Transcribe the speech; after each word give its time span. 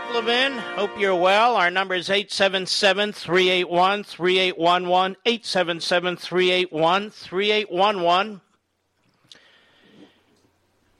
Mark 0.00 0.14
Levin. 0.14 0.52
Hope 0.52 0.98
you're 0.98 1.14
well. 1.14 1.56
Our 1.56 1.70
number 1.70 1.94
is 1.94 2.08
877 2.08 3.12
381 3.12 4.04
3811. 4.04 5.16
877 5.26 6.16
381 6.16 7.10
3811. 7.10 8.40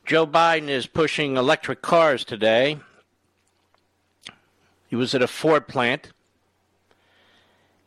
Joe 0.04 0.26
Biden 0.26 0.68
is 0.68 0.86
pushing 0.86 1.36
electric 1.36 1.82
cars 1.82 2.24
today. 2.24 2.78
He 4.88 4.96
was 4.96 5.14
at 5.14 5.22
a 5.22 5.28
Ford 5.28 5.66
plant. 5.66 6.12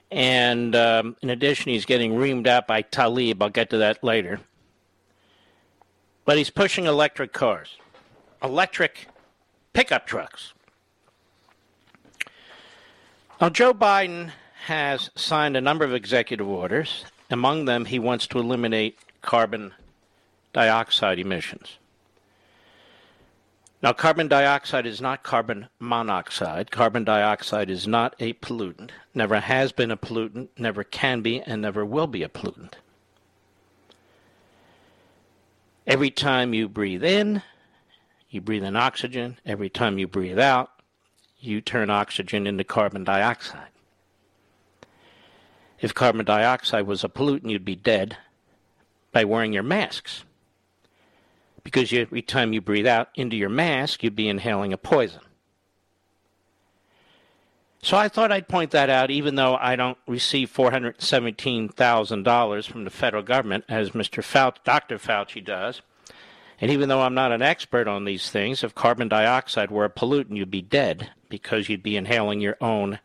And 0.09 0.75
um, 0.75 1.15
in 1.21 1.29
addition, 1.29 1.71
he's 1.71 1.85
getting 1.85 2.13
reamed 2.13 2.47
out 2.47 2.65
by 2.65 2.81
Tlaib. 2.81 3.41
I'll 3.41 3.49
get 3.49 3.69
to 3.71 3.77
that 3.77 4.03
later. 4.03 4.39
But 6.25 6.37
he's 6.37 6.49
pushing 6.49 6.85
electric 6.85 7.33
cars. 7.33 7.77
Electric 8.41 9.07
pickup 9.73 10.07
trucks. 10.07 10.53
Now, 13.41 13.49
Joe 13.49 13.73
Biden 13.73 14.31
has 14.65 15.09
signed 15.15 15.57
a 15.57 15.61
number 15.61 15.83
of 15.83 15.93
executive 15.93 16.47
orders. 16.47 17.05
Among 17.29 17.65
them, 17.65 17.85
he 17.85 17.99
wants 17.99 18.27
to 18.27 18.39
eliminate 18.39 18.99
carbon 19.21 19.73
dioxide 20.53 21.19
emissions. 21.19 21.77
Now, 23.81 23.91
carbon 23.91 24.29
dioxide 24.29 24.85
is 24.85 25.01
not 25.01 25.23
carbon 25.23 25.67
monoxide. 25.77 26.71
Carbon 26.71 27.03
dioxide 27.03 27.69
is 27.69 27.85
not 27.85 28.15
a 28.19 28.33
pollutant, 28.33 28.91
never 29.13 29.41
has 29.41 29.73
been 29.73 29.91
a 29.91 29.97
pollutant, 29.97 30.47
never 30.57 30.85
can 30.85 31.21
be, 31.21 31.41
and 31.41 31.61
never 31.61 31.83
will 31.83 32.07
be 32.07 32.23
a 32.23 32.29
pollutant. 32.29 32.75
Every 35.85 36.11
time 36.11 36.53
you 36.53 36.69
breathe 36.69 37.03
in, 37.03 37.41
you 38.29 38.39
breathe 38.39 38.63
in 38.63 38.77
oxygen. 38.77 39.37
Every 39.45 39.69
time 39.69 39.97
you 39.97 40.07
breathe 40.07 40.39
out, 40.39 40.69
you 41.43 41.61
turn 41.61 41.89
oxygen 41.89 42.45
into 42.47 42.63
carbon 42.63 43.03
dioxide. 43.03 43.67
If 45.79 45.93
carbon 45.93 46.25
dioxide 46.25 46.87
was 46.87 47.03
a 47.03 47.09
pollutant, 47.09 47.49
you'd 47.49 47.65
be 47.65 47.75
dead 47.75 48.15
by 49.11 49.25
wearing 49.25 49.51
your 49.51 49.63
masks. 49.63 50.23
Because 51.63 51.91
you, 51.91 52.01
every 52.01 52.21
time 52.21 52.53
you 52.53 52.61
breathe 52.61 52.87
out 52.87 53.09
into 53.15 53.35
your 53.35 53.49
mask, 53.49 54.03
you'd 54.03 54.15
be 54.15 54.29
inhaling 54.29 54.71
a 54.73 54.77
poison. 54.77 55.21
So 57.81 57.97
I 57.97 58.07
thought 58.07 58.31
I'd 58.31 58.47
point 58.47 58.71
that 58.71 58.89
out, 58.89 59.11
even 59.11 59.35
though 59.35 59.57
I 59.57 59.75
don't 59.75 59.97
receive 60.07 60.53
$417,000 60.53 62.69
from 62.69 62.85
the 62.85 62.89
federal 62.89 63.23
government, 63.23 63.65
as 63.67 63.89
Mr. 63.89 64.23
Fauci, 64.23 64.63
Dr. 64.63 64.97
Fauci 64.97 65.43
does. 65.43 65.81
And 66.63 66.71
even 66.71 66.87
though 66.87 67.01
I'm 67.01 67.13
not 67.13 67.33
an 67.33 67.41
expert 67.41 67.89
on 67.89 68.05
these 68.05 68.29
things, 68.29 68.63
if 68.63 68.73
carbon 68.73 69.09
dioxide 69.09 69.69
were 69.69 69.83
a 69.83 69.89
pollutant, 69.89 70.37
you'd 70.37 70.49
be 70.49 70.61
dead 70.61 71.09
because 71.27 71.67
you'd 71.67 71.83
be 71.83 71.97
inhaling 71.97 72.39
your 72.39 72.55
own 72.61 72.99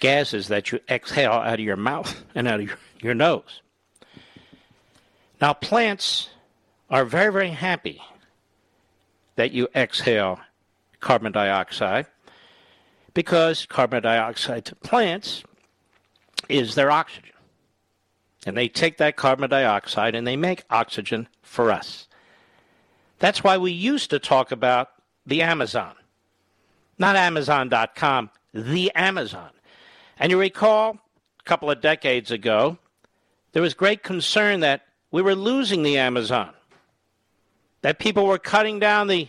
gases 0.00 0.48
that 0.48 0.72
you 0.72 0.80
exhale 0.88 1.30
out 1.30 1.60
of 1.60 1.64
your 1.64 1.76
mouth 1.76 2.24
and 2.34 2.48
out 2.48 2.58
of 2.58 2.66
your, 2.66 2.78
your 3.00 3.14
nose. 3.14 3.60
Now, 5.40 5.52
plants 5.52 6.30
are 6.90 7.04
very, 7.04 7.32
very 7.32 7.50
happy 7.50 8.02
that 9.36 9.52
you 9.52 9.68
exhale 9.72 10.40
carbon 10.98 11.30
dioxide 11.30 12.06
because 13.14 13.66
carbon 13.66 14.02
dioxide 14.02 14.64
to 14.64 14.74
plants 14.74 15.44
is 16.48 16.74
their 16.74 16.90
oxygen. 16.90 17.30
And 18.44 18.56
they 18.56 18.66
take 18.66 18.96
that 18.96 19.14
carbon 19.14 19.48
dioxide 19.48 20.16
and 20.16 20.26
they 20.26 20.36
make 20.36 20.64
oxygen 20.70 21.28
for 21.40 21.70
us. 21.70 22.05
That's 23.18 23.42
why 23.42 23.56
we 23.56 23.72
used 23.72 24.10
to 24.10 24.18
talk 24.18 24.52
about 24.52 24.90
the 25.26 25.42
Amazon. 25.42 25.94
Not 26.98 27.16
Amazon.com, 27.16 28.30
the 28.52 28.92
Amazon. 28.94 29.50
And 30.18 30.30
you 30.30 30.40
recall 30.40 30.98
a 31.40 31.42
couple 31.44 31.70
of 31.70 31.80
decades 31.80 32.30
ago, 32.30 32.78
there 33.52 33.62
was 33.62 33.74
great 33.74 34.02
concern 34.02 34.60
that 34.60 34.82
we 35.10 35.22
were 35.22 35.34
losing 35.34 35.82
the 35.82 35.98
Amazon, 35.98 36.52
that 37.82 37.98
people 37.98 38.26
were 38.26 38.38
cutting 38.38 38.78
down 38.78 39.06
the, 39.06 39.28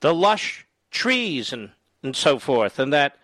the 0.00 0.14
lush 0.14 0.66
trees 0.90 1.52
and, 1.52 1.70
and 2.02 2.14
so 2.14 2.38
forth, 2.38 2.78
and 2.78 2.92
that 2.92 3.16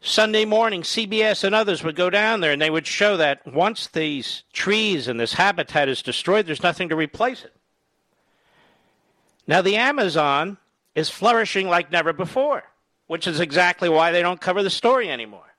Sunday 0.00 0.44
morning, 0.44 0.82
CBS 0.82 1.44
and 1.44 1.54
others 1.54 1.82
would 1.82 1.96
go 1.96 2.10
down 2.10 2.40
there 2.40 2.52
and 2.52 2.60
they 2.60 2.68
would 2.68 2.86
show 2.86 3.16
that 3.16 3.46
once 3.46 3.86
these 3.86 4.42
trees 4.52 5.08
and 5.08 5.18
this 5.18 5.32
habitat 5.32 5.88
is 5.88 6.02
destroyed, 6.02 6.44
there's 6.44 6.62
nothing 6.62 6.90
to 6.90 6.96
replace 6.96 7.42
it. 7.42 7.53
Now, 9.46 9.60
the 9.60 9.76
Amazon 9.76 10.58
is 10.94 11.10
flourishing 11.10 11.68
like 11.68 11.90
never 11.90 12.12
before, 12.12 12.64
which 13.06 13.26
is 13.26 13.40
exactly 13.40 13.88
why 13.88 14.10
they 14.10 14.22
don't 14.22 14.40
cover 14.40 14.62
the 14.62 14.70
story 14.70 15.10
anymore. 15.10 15.54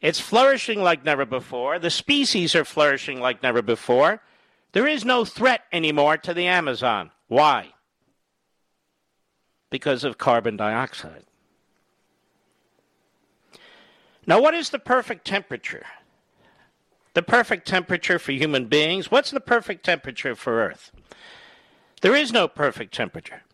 It's 0.00 0.20
flourishing 0.20 0.82
like 0.82 1.04
never 1.04 1.24
before. 1.24 1.78
The 1.78 1.90
species 1.90 2.54
are 2.54 2.64
flourishing 2.64 3.20
like 3.20 3.42
never 3.42 3.62
before. 3.62 4.20
There 4.72 4.86
is 4.86 5.04
no 5.04 5.24
threat 5.24 5.62
anymore 5.72 6.18
to 6.18 6.34
the 6.34 6.46
Amazon. 6.46 7.10
Why? 7.28 7.72
Because 9.70 10.04
of 10.04 10.18
carbon 10.18 10.56
dioxide. 10.58 11.24
Now, 14.26 14.40
what 14.42 14.54
is 14.54 14.70
the 14.70 14.78
perfect 14.78 15.26
temperature? 15.26 15.86
The 17.14 17.22
perfect 17.22 17.66
temperature 17.66 18.18
for 18.18 18.32
human 18.32 18.66
beings? 18.66 19.10
What's 19.10 19.30
the 19.30 19.40
perfect 19.40 19.84
temperature 19.84 20.34
for 20.34 20.62
Earth? 20.62 20.90
There 22.04 22.14
is 22.14 22.34
no 22.34 22.48
perfect 22.48 22.92
temperature. 22.92 23.44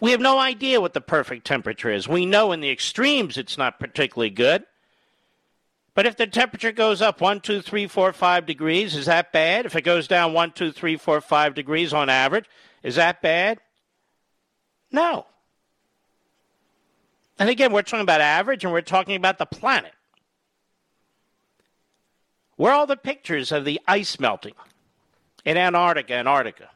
We 0.00 0.10
have 0.10 0.20
no 0.20 0.40
idea 0.40 0.80
what 0.80 0.94
the 0.94 1.00
perfect 1.00 1.46
temperature 1.46 1.92
is. 1.92 2.08
We 2.08 2.26
know 2.26 2.50
in 2.50 2.58
the 2.60 2.70
extremes 2.72 3.38
it's 3.38 3.56
not 3.56 3.78
particularly 3.78 4.30
good, 4.30 4.64
But 5.94 6.06
if 6.06 6.16
the 6.16 6.26
temperature 6.26 6.72
goes 6.72 7.02
up 7.02 7.20
one, 7.20 7.40
two, 7.40 7.60
three, 7.60 7.86
four, 7.86 8.12
five 8.12 8.46
degrees, 8.46 8.96
is 8.96 9.06
that 9.06 9.32
bad? 9.32 9.66
If 9.66 9.76
it 9.76 9.82
goes 9.82 10.08
down 10.08 10.32
one, 10.32 10.52
two, 10.52 10.72
three, 10.72 10.96
four, 10.96 11.20
five 11.20 11.54
degrees 11.54 11.92
on 11.92 12.08
average, 12.08 12.46
is 12.82 12.96
that 12.96 13.20
bad? 13.20 13.60
No. 14.90 15.26
And 17.38 17.50
again, 17.50 17.72
we're 17.72 17.82
talking 17.82 18.00
about 18.02 18.20
average 18.20 18.64
and 18.64 18.72
we're 18.72 18.80
talking 18.80 19.16
about 19.16 19.38
the 19.38 19.46
planet. 19.46 19.92
Where 22.56 22.72
are 22.72 22.76
all 22.76 22.86
the 22.86 22.96
pictures 22.96 23.52
of 23.52 23.64
the 23.64 23.80
ice 23.86 24.18
melting 24.18 24.54
in 25.44 25.56
Antarctica, 25.56 26.14
Antarctica? 26.14 26.70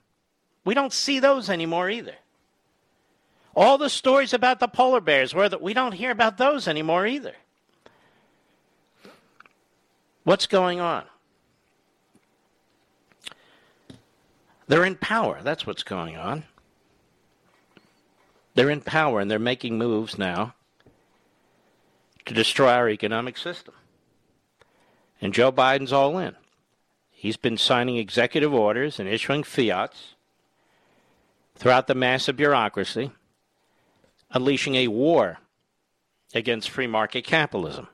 We 0.66 0.74
don't 0.74 0.92
see 0.92 1.20
those 1.20 1.48
anymore 1.48 1.88
either. 1.88 2.16
All 3.54 3.78
the 3.78 3.88
stories 3.88 4.34
about 4.34 4.58
the 4.58 4.66
polar 4.66 5.00
bears, 5.00 5.32
where 5.32 5.48
the, 5.48 5.58
we 5.58 5.72
don't 5.72 5.92
hear 5.92 6.10
about 6.10 6.38
those 6.38 6.66
anymore 6.66 7.06
either. 7.06 7.34
What's 10.24 10.48
going 10.48 10.80
on? 10.80 11.04
They're 14.66 14.84
in 14.84 14.96
power. 14.96 15.38
That's 15.40 15.68
what's 15.68 15.84
going 15.84 16.16
on. 16.16 16.42
They're 18.56 18.68
in 18.68 18.80
power 18.80 19.20
and 19.20 19.30
they're 19.30 19.38
making 19.38 19.78
moves 19.78 20.18
now 20.18 20.54
to 22.24 22.34
destroy 22.34 22.72
our 22.72 22.90
economic 22.90 23.38
system. 23.38 23.74
And 25.20 25.32
Joe 25.32 25.52
Biden's 25.52 25.92
all 25.92 26.18
in. 26.18 26.34
He's 27.12 27.36
been 27.36 27.56
signing 27.56 27.98
executive 27.98 28.52
orders 28.52 28.98
and 28.98 29.08
issuing 29.08 29.44
fiats 29.44 30.15
throughout 31.56 31.86
the 31.86 31.94
massive 31.94 32.36
bureaucracy, 32.36 33.10
unleashing 34.30 34.74
a 34.74 34.88
war 34.88 35.38
against 36.34 36.70
free 36.70 36.86
market 36.86 37.24
capitalism, 37.24 37.88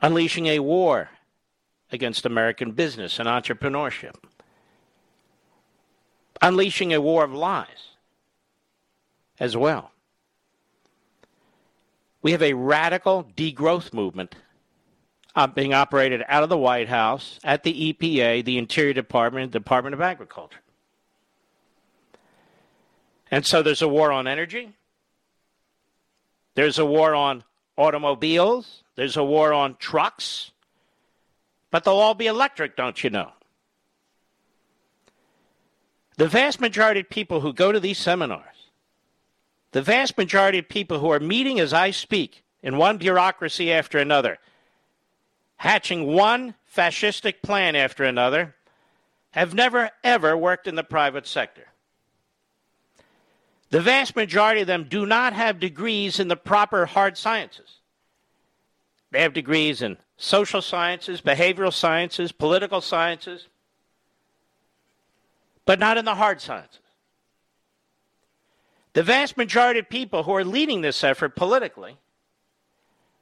unleashing 0.00 0.46
a 0.46 0.60
war 0.60 1.10
against 1.90 2.24
American 2.24 2.72
business 2.72 3.18
and 3.18 3.28
entrepreneurship, 3.28 4.14
unleashing 6.40 6.92
a 6.92 7.00
war 7.00 7.24
of 7.24 7.32
lies 7.32 7.96
as 9.38 9.56
well. 9.56 9.90
We 12.22 12.32
have 12.32 12.42
a 12.42 12.54
radical 12.54 13.24
degrowth 13.36 13.92
movement 13.92 14.36
uh, 15.34 15.46
being 15.46 15.74
operated 15.74 16.22
out 16.28 16.42
of 16.42 16.48
the 16.48 16.58
White 16.58 16.88
House, 16.88 17.40
at 17.42 17.62
the 17.62 17.92
EPA, 17.92 18.44
the 18.44 18.58
Interior 18.58 18.92
Department, 18.92 19.50
Department 19.50 19.94
of 19.94 20.00
Agriculture. 20.00 20.60
And 23.32 23.46
so 23.46 23.62
there's 23.62 23.80
a 23.80 23.88
war 23.88 24.12
on 24.12 24.28
energy. 24.28 24.74
There's 26.54 26.78
a 26.78 26.84
war 26.84 27.14
on 27.14 27.42
automobiles. 27.78 28.84
There's 28.94 29.16
a 29.16 29.24
war 29.24 29.54
on 29.54 29.76
trucks. 29.76 30.50
But 31.70 31.84
they'll 31.84 31.94
all 31.94 32.14
be 32.14 32.26
electric, 32.26 32.76
don't 32.76 33.02
you 33.02 33.08
know? 33.08 33.32
The 36.18 36.28
vast 36.28 36.60
majority 36.60 37.00
of 37.00 37.08
people 37.08 37.40
who 37.40 37.54
go 37.54 37.72
to 37.72 37.80
these 37.80 37.96
seminars, 37.96 38.68
the 39.70 39.80
vast 39.80 40.18
majority 40.18 40.58
of 40.58 40.68
people 40.68 40.98
who 40.98 41.10
are 41.10 41.18
meeting 41.18 41.58
as 41.58 41.72
I 41.72 41.90
speak 41.90 42.44
in 42.62 42.76
one 42.76 42.98
bureaucracy 42.98 43.72
after 43.72 43.98
another, 43.98 44.36
hatching 45.56 46.06
one 46.06 46.54
fascistic 46.70 47.40
plan 47.40 47.76
after 47.76 48.04
another, 48.04 48.54
have 49.30 49.54
never, 49.54 49.90
ever 50.04 50.36
worked 50.36 50.66
in 50.66 50.74
the 50.74 50.84
private 50.84 51.26
sector. 51.26 51.71
The 53.72 53.80
vast 53.80 54.14
majority 54.16 54.60
of 54.60 54.66
them 54.66 54.84
do 54.84 55.06
not 55.06 55.32
have 55.32 55.58
degrees 55.58 56.20
in 56.20 56.28
the 56.28 56.36
proper 56.36 56.84
hard 56.84 57.16
sciences. 57.16 57.78
They 59.10 59.22
have 59.22 59.32
degrees 59.32 59.80
in 59.80 59.96
social 60.18 60.60
sciences, 60.60 61.22
behavioral 61.22 61.72
sciences, 61.72 62.32
political 62.32 62.82
sciences, 62.82 63.48
but 65.64 65.78
not 65.78 65.96
in 65.96 66.04
the 66.04 66.16
hard 66.16 66.42
sciences. 66.42 66.80
The 68.92 69.02
vast 69.02 69.38
majority 69.38 69.80
of 69.80 69.88
people 69.88 70.24
who 70.24 70.34
are 70.34 70.44
leading 70.44 70.82
this 70.82 71.02
effort 71.02 71.34
politically 71.34 71.96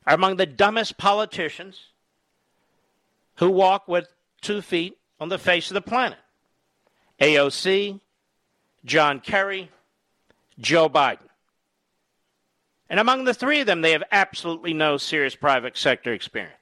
are 0.05 0.17
among 0.17 0.35
the 0.35 0.47
dumbest 0.47 0.99
politicians 0.99 1.81
who 3.37 3.53
walk 3.53 3.87
with 3.87 4.09
two 4.41 4.63
feet 4.63 4.99
on 5.21 5.29
the 5.29 5.39
face 5.39 5.71
of 5.71 5.75
the 5.75 5.81
planet 5.81 6.19
AOC, 7.21 8.01
John 8.85 9.21
Kerry, 9.21 9.71
Joe 10.61 10.89
Biden. 10.89 11.29
And 12.89 12.99
among 12.99 13.25
the 13.25 13.35
three 13.35 13.61
of 13.61 13.67
them, 13.67 13.83
they 13.83 13.93
have 13.93 14.03
absolutely 14.11 14.75
no 14.75 14.97
serious 14.97 15.37
private 15.37 15.77
sector 15.77 16.13
experience. 16.13 16.55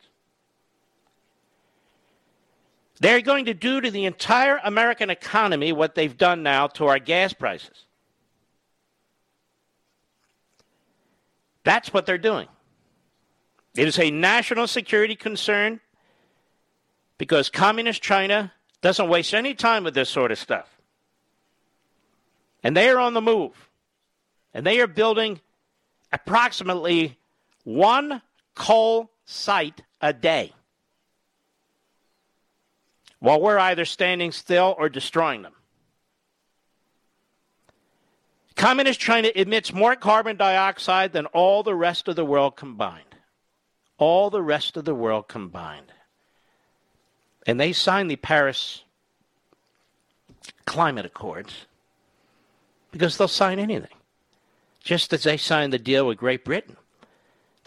They're 3.00 3.20
going 3.20 3.46
to 3.46 3.54
do 3.54 3.80
to 3.80 3.90
the 3.90 4.04
entire 4.04 4.60
American 4.62 5.08
economy 5.08 5.72
what 5.72 5.94
they've 5.94 6.16
done 6.16 6.42
now 6.42 6.66
to 6.68 6.86
our 6.86 6.98
gas 6.98 7.32
prices. 7.32 7.86
That's 11.64 11.92
what 11.92 12.06
they're 12.06 12.18
doing. 12.18 12.48
It 13.76 13.86
is 13.86 13.98
a 13.98 14.10
national 14.10 14.66
security 14.66 15.14
concern 15.14 15.80
because 17.18 17.50
communist 17.50 18.02
China 18.02 18.52
doesn't 18.80 19.08
waste 19.08 19.34
any 19.34 19.54
time 19.54 19.84
with 19.84 19.94
this 19.94 20.10
sort 20.10 20.32
of 20.32 20.38
stuff. 20.38 20.68
And 22.62 22.76
they 22.76 22.88
are 22.88 22.98
on 22.98 23.14
the 23.14 23.20
move 23.20 23.67
and 24.58 24.66
they 24.66 24.80
are 24.80 24.88
building 24.88 25.40
approximately 26.12 27.16
one 27.62 28.20
coal 28.56 29.08
site 29.24 29.82
a 30.00 30.12
day 30.12 30.52
while 33.20 33.40
we're 33.40 33.56
either 33.56 33.84
standing 33.84 34.32
still 34.32 34.74
or 34.76 34.88
destroying 34.88 35.42
them. 35.42 35.52
Communist 38.56 38.98
China 38.98 39.30
emits 39.36 39.72
more 39.72 39.94
carbon 39.94 40.36
dioxide 40.36 41.12
than 41.12 41.26
all 41.26 41.62
the 41.62 41.76
rest 41.76 42.08
of 42.08 42.16
the 42.16 42.24
world 42.24 42.56
combined. 42.56 43.14
All 43.96 44.28
the 44.28 44.42
rest 44.42 44.76
of 44.76 44.84
the 44.84 44.94
world 44.94 45.28
combined. 45.28 45.92
And 47.46 47.60
they 47.60 47.72
signed 47.72 48.10
the 48.10 48.16
Paris 48.16 48.82
Climate 50.64 51.06
Accords 51.06 51.66
because 52.90 53.16
they'll 53.16 53.28
sign 53.28 53.60
anything 53.60 53.97
just 54.88 55.12
as 55.12 55.24
they 55.24 55.36
signed 55.36 55.70
the 55.70 55.78
deal 55.78 56.06
with 56.06 56.16
Great 56.16 56.46
Britain 56.46 56.74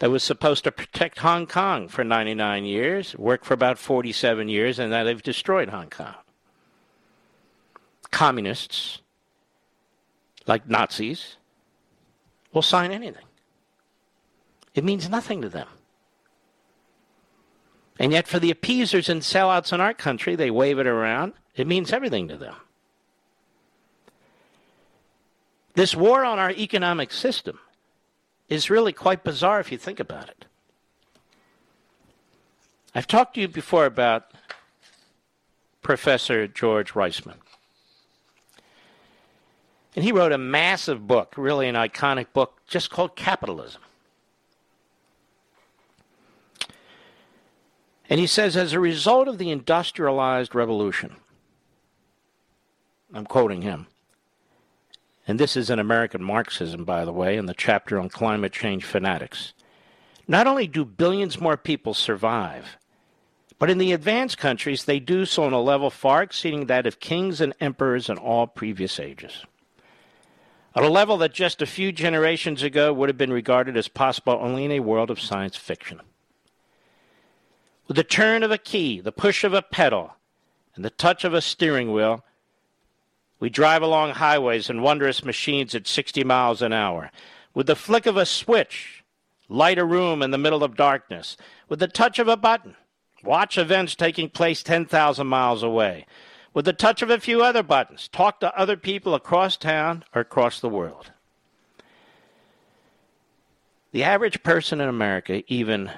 that 0.00 0.10
was 0.10 0.24
supposed 0.24 0.64
to 0.64 0.72
protect 0.72 1.20
Hong 1.20 1.46
Kong 1.46 1.86
for 1.86 2.02
99 2.02 2.64
years, 2.64 3.16
worked 3.16 3.44
for 3.44 3.54
about 3.54 3.78
47 3.78 4.48
years, 4.48 4.80
and 4.80 4.90
now 4.90 5.04
they've 5.04 5.22
destroyed 5.22 5.68
Hong 5.68 5.88
Kong. 5.88 6.16
Communists, 8.10 9.02
like 10.48 10.68
Nazis, 10.68 11.36
will 12.52 12.60
sign 12.60 12.90
anything. 12.90 13.24
It 14.74 14.82
means 14.82 15.08
nothing 15.08 15.42
to 15.42 15.48
them. 15.48 15.68
And 18.00 18.10
yet, 18.10 18.26
for 18.26 18.40
the 18.40 18.50
appeasers 18.50 19.08
and 19.08 19.22
sellouts 19.22 19.72
in 19.72 19.80
our 19.80 19.94
country, 19.94 20.34
they 20.34 20.50
wave 20.50 20.80
it 20.80 20.88
around. 20.88 21.34
It 21.54 21.68
means 21.68 21.92
everything 21.92 22.26
to 22.26 22.36
them. 22.36 22.56
This 25.74 25.94
war 25.94 26.24
on 26.24 26.38
our 26.38 26.50
economic 26.50 27.12
system 27.12 27.58
is 28.48 28.68
really 28.68 28.92
quite 28.92 29.24
bizarre 29.24 29.60
if 29.60 29.72
you 29.72 29.78
think 29.78 29.98
about 30.00 30.28
it. 30.28 30.44
I've 32.94 33.06
talked 33.06 33.34
to 33.34 33.40
you 33.40 33.48
before 33.48 33.86
about 33.86 34.32
Professor 35.80 36.46
George 36.46 36.92
Reisman. 36.92 37.36
And 39.96 40.04
he 40.04 40.12
wrote 40.12 40.32
a 40.32 40.38
massive 40.38 41.06
book, 41.06 41.34
really 41.36 41.68
an 41.68 41.74
iconic 41.74 42.26
book, 42.32 42.60
just 42.66 42.90
called 42.90 43.16
Capitalism. 43.16 43.82
And 48.08 48.20
he 48.20 48.26
says, 48.26 48.56
as 48.56 48.74
a 48.74 48.80
result 48.80 49.28
of 49.28 49.38
the 49.38 49.50
industrialized 49.50 50.54
revolution, 50.54 51.16
I'm 53.14 53.24
quoting 53.24 53.62
him, 53.62 53.86
and 55.26 55.38
this 55.38 55.56
is 55.56 55.70
in 55.70 55.78
American 55.78 56.22
Marxism, 56.22 56.84
by 56.84 57.04
the 57.04 57.12
way, 57.12 57.36
in 57.36 57.46
the 57.46 57.54
chapter 57.54 57.98
on 57.98 58.08
climate 58.08 58.52
change 58.52 58.84
fanatics. 58.84 59.52
Not 60.26 60.46
only 60.46 60.66
do 60.66 60.84
billions 60.84 61.40
more 61.40 61.56
people 61.56 61.94
survive, 61.94 62.76
but 63.58 63.70
in 63.70 63.78
the 63.78 63.92
advanced 63.92 64.38
countries, 64.38 64.84
they 64.84 64.98
do 64.98 65.24
so 65.24 65.44
on 65.44 65.52
a 65.52 65.60
level 65.60 65.90
far 65.90 66.22
exceeding 66.22 66.66
that 66.66 66.86
of 66.86 66.98
kings 66.98 67.40
and 67.40 67.54
emperors 67.60 68.08
in 68.08 68.18
all 68.18 68.46
previous 68.46 68.98
ages. 68.98 69.44
At 70.74 70.82
a 70.82 70.88
level 70.88 71.18
that 71.18 71.34
just 71.34 71.62
a 71.62 71.66
few 71.66 71.92
generations 71.92 72.62
ago 72.62 72.92
would 72.92 73.08
have 73.08 73.18
been 73.18 73.32
regarded 73.32 73.76
as 73.76 73.88
possible 73.88 74.38
only 74.40 74.64
in 74.64 74.72
a 74.72 74.80
world 74.80 75.10
of 75.10 75.20
science 75.20 75.56
fiction. 75.56 76.00
With 77.86 77.96
the 77.96 78.04
turn 78.04 78.42
of 78.42 78.50
a 78.50 78.58
key, 78.58 79.00
the 79.00 79.12
push 79.12 79.44
of 79.44 79.52
a 79.52 79.62
pedal, 79.62 80.16
and 80.74 80.84
the 80.84 80.90
touch 80.90 81.24
of 81.24 81.34
a 81.34 81.42
steering 81.42 81.92
wheel, 81.92 82.24
we 83.42 83.50
drive 83.50 83.82
along 83.82 84.12
highways 84.12 84.70
and 84.70 84.84
wondrous 84.84 85.24
machines 85.24 85.74
at 85.74 85.88
60 85.88 86.22
miles 86.22 86.62
an 86.62 86.72
hour. 86.72 87.10
With 87.54 87.66
the 87.66 87.74
flick 87.74 88.06
of 88.06 88.16
a 88.16 88.24
switch, 88.24 89.02
light 89.48 89.80
a 89.80 89.84
room 89.84 90.22
in 90.22 90.30
the 90.30 90.38
middle 90.38 90.62
of 90.62 90.76
darkness 90.76 91.36
with 91.68 91.80
the 91.80 91.88
touch 91.88 92.20
of 92.20 92.28
a 92.28 92.36
button, 92.36 92.76
watch 93.24 93.58
events 93.58 93.96
taking 93.96 94.30
place 94.30 94.62
10,000 94.62 95.26
miles 95.26 95.64
away 95.64 96.06
with 96.54 96.66
the 96.66 96.72
touch 96.72 97.02
of 97.02 97.10
a 97.10 97.18
few 97.18 97.42
other 97.42 97.64
buttons, 97.64 98.06
talk 98.06 98.38
to 98.38 98.56
other 98.56 98.76
people 98.76 99.12
across 99.12 99.56
town 99.56 100.04
or 100.14 100.20
across 100.20 100.60
the 100.60 100.68
world. 100.68 101.10
The 103.90 104.04
average 104.04 104.44
person 104.44 104.80
in 104.80 104.88
America 104.88 105.42
even 105.52 105.90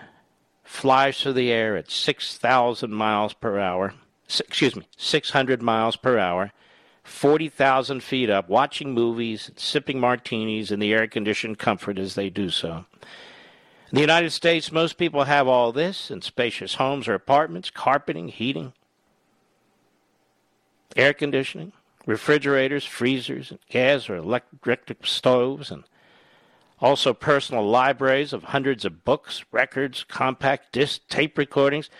flies 0.62 1.20
through 1.20 1.34
the 1.34 1.52
air 1.52 1.76
at 1.76 1.90
6,000 1.90 2.90
miles 2.90 3.34
per 3.34 3.58
hour, 3.58 3.92
excuse 4.26 4.74
me, 4.74 4.88
600 4.96 5.60
miles 5.60 5.96
per 5.96 6.18
hour, 6.18 6.50
40,000 7.04 8.02
feet 8.02 8.30
up, 8.30 8.48
watching 8.48 8.92
movies, 8.92 9.50
sipping 9.56 10.00
martinis 10.00 10.72
in 10.72 10.80
the 10.80 10.92
air 10.92 11.06
conditioned 11.06 11.58
comfort 11.58 11.98
as 11.98 12.14
they 12.14 12.30
do 12.30 12.50
so. 12.50 12.86
In 13.90 13.96
the 13.96 14.00
United 14.00 14.30
States, 14.30 14.72
most 14.72 14.96
people 14.96 15.24
have 15.24 15.46
all 15.46 15.70
this 15.70 16.10
in 16.10 16.22
spacious 16.22 16.74
homes 16.74 17.06
or 17.06 17.14
apartments, 17.14 17.70
carpeting, 17.70 18.28
heating, 18.28 18.72
air 20.96 21.12
conditioning, 21.12 21.72
refrigerators, 22.06 22.84
freezers, 22.84 23.52
gas 23.68 24.08
or 24.08 24.16
electric 24.16 25.06
stoves, 25.06 25.70
and 25.70 25.84
also 26.80 27.12
personal 27.12 27.68
libraries 27.68 28.32
of 28.32 28.44
hundreds 28.44 28.84
of 28.84 29.04
books, 29.04 29.44
records, 29.52 30.04
compact 30.04 30.72
disc, 30.72 31.02
tape 31.08 31.36
recordings. 31.36 31.90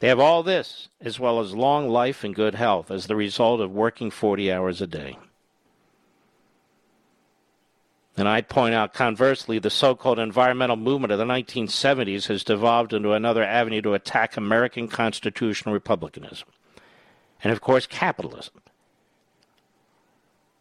They 0.00 0.08
have 0.08 0.20
all 0.20 0.42
this, 0.42 0.88
as 1.00 1.20
well 1.20 1.40
as 1.40 1.54
long 1.54 1.88
life 1.88 2.24
and 2.24 2.34
good 2.34 2.54
health, 2.54 2.90
as 2.90 3.06
the 3.06 3.16
result 3.16 3.60
of 3.60 3.70
working 3.70 4.10
40 4.10 4.52
hours 4.52 4.80
a 4.80 4.86
day. 4.86 5.18
And 8.16 8.28
I'd 8.28 8.48
point 8.48 8.74
out, 8.74 8.94
conversely, 8.94 9.58
the 9.58 9.70
so 9.70 9.94
called 9.94 10.18
environmental 10.18 10.76
movement 10.76 11.12
of 11.12 11.18
the 11.18 11.24
1970s 11.24 12.28
has 12.28 12.44
devolved 12.44 12.92
into 12.92 13.12
another 13.12 13.42
avenue 13.42 13.82
to 13.82 13.94
attack 13.94 14.36
American 14.36 14.86
constitutional 14.86 15.74
republicanism. 15.74 16.48
And 17.42 17.52
of 17.52 17.60
course, 17.60 17.86
capitalism. 17.86 18.54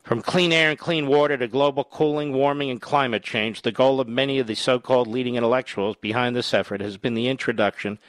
From 0.03 0.21
clean 0.21 0.51
air 0.51 0.71
and 0.71 0.79
clean 0.79 1.07
water 1.07 1.37
to 1.37 1.47
global 1.47 1.83
cooling, 1.83 2.33
warming, 2.33 2.69
and 2.69 2.81
climate 2.81 3.23
change, 3.23 3.61
the 3.61 3.71
goal 3.71 3.99
of 4.01 4.07
many 4.07 4.39
of 4.39 4.47
the 4.47 4.55
so 4.55 4.79
called 4.79 5.07
leading 5.07 5.35
intellectuals 5.35 5.95
behind 6.01 6.35
this 6.35 6.53
effort 6.53 6.81
has 6.81 6.97
been 6.97 7.13
the 7.13 7.29
introduction 7.29 7.99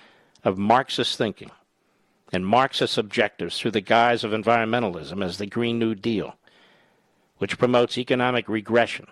of 0.44 0.58
Marxist 0.58 1.18
thinking 1.18 1.50
and 2.32 2.46
Marxist 2.46 2.98
objectives 2.98 3.58
through 3.58 3.72
the 3.72 3.80
guise 3.80 4.24
of 4.24 4.32
environmentalism 4.32 5.24
as 5.24 5.38
the 5.38 5.46
Green 5.46 5.78
New 5.78 5.94
Deal, 5.94 6.36
which 7.38 7.58
promotes 7.58 7.98
economic 7.98 8.48
regression, 8.48 9.06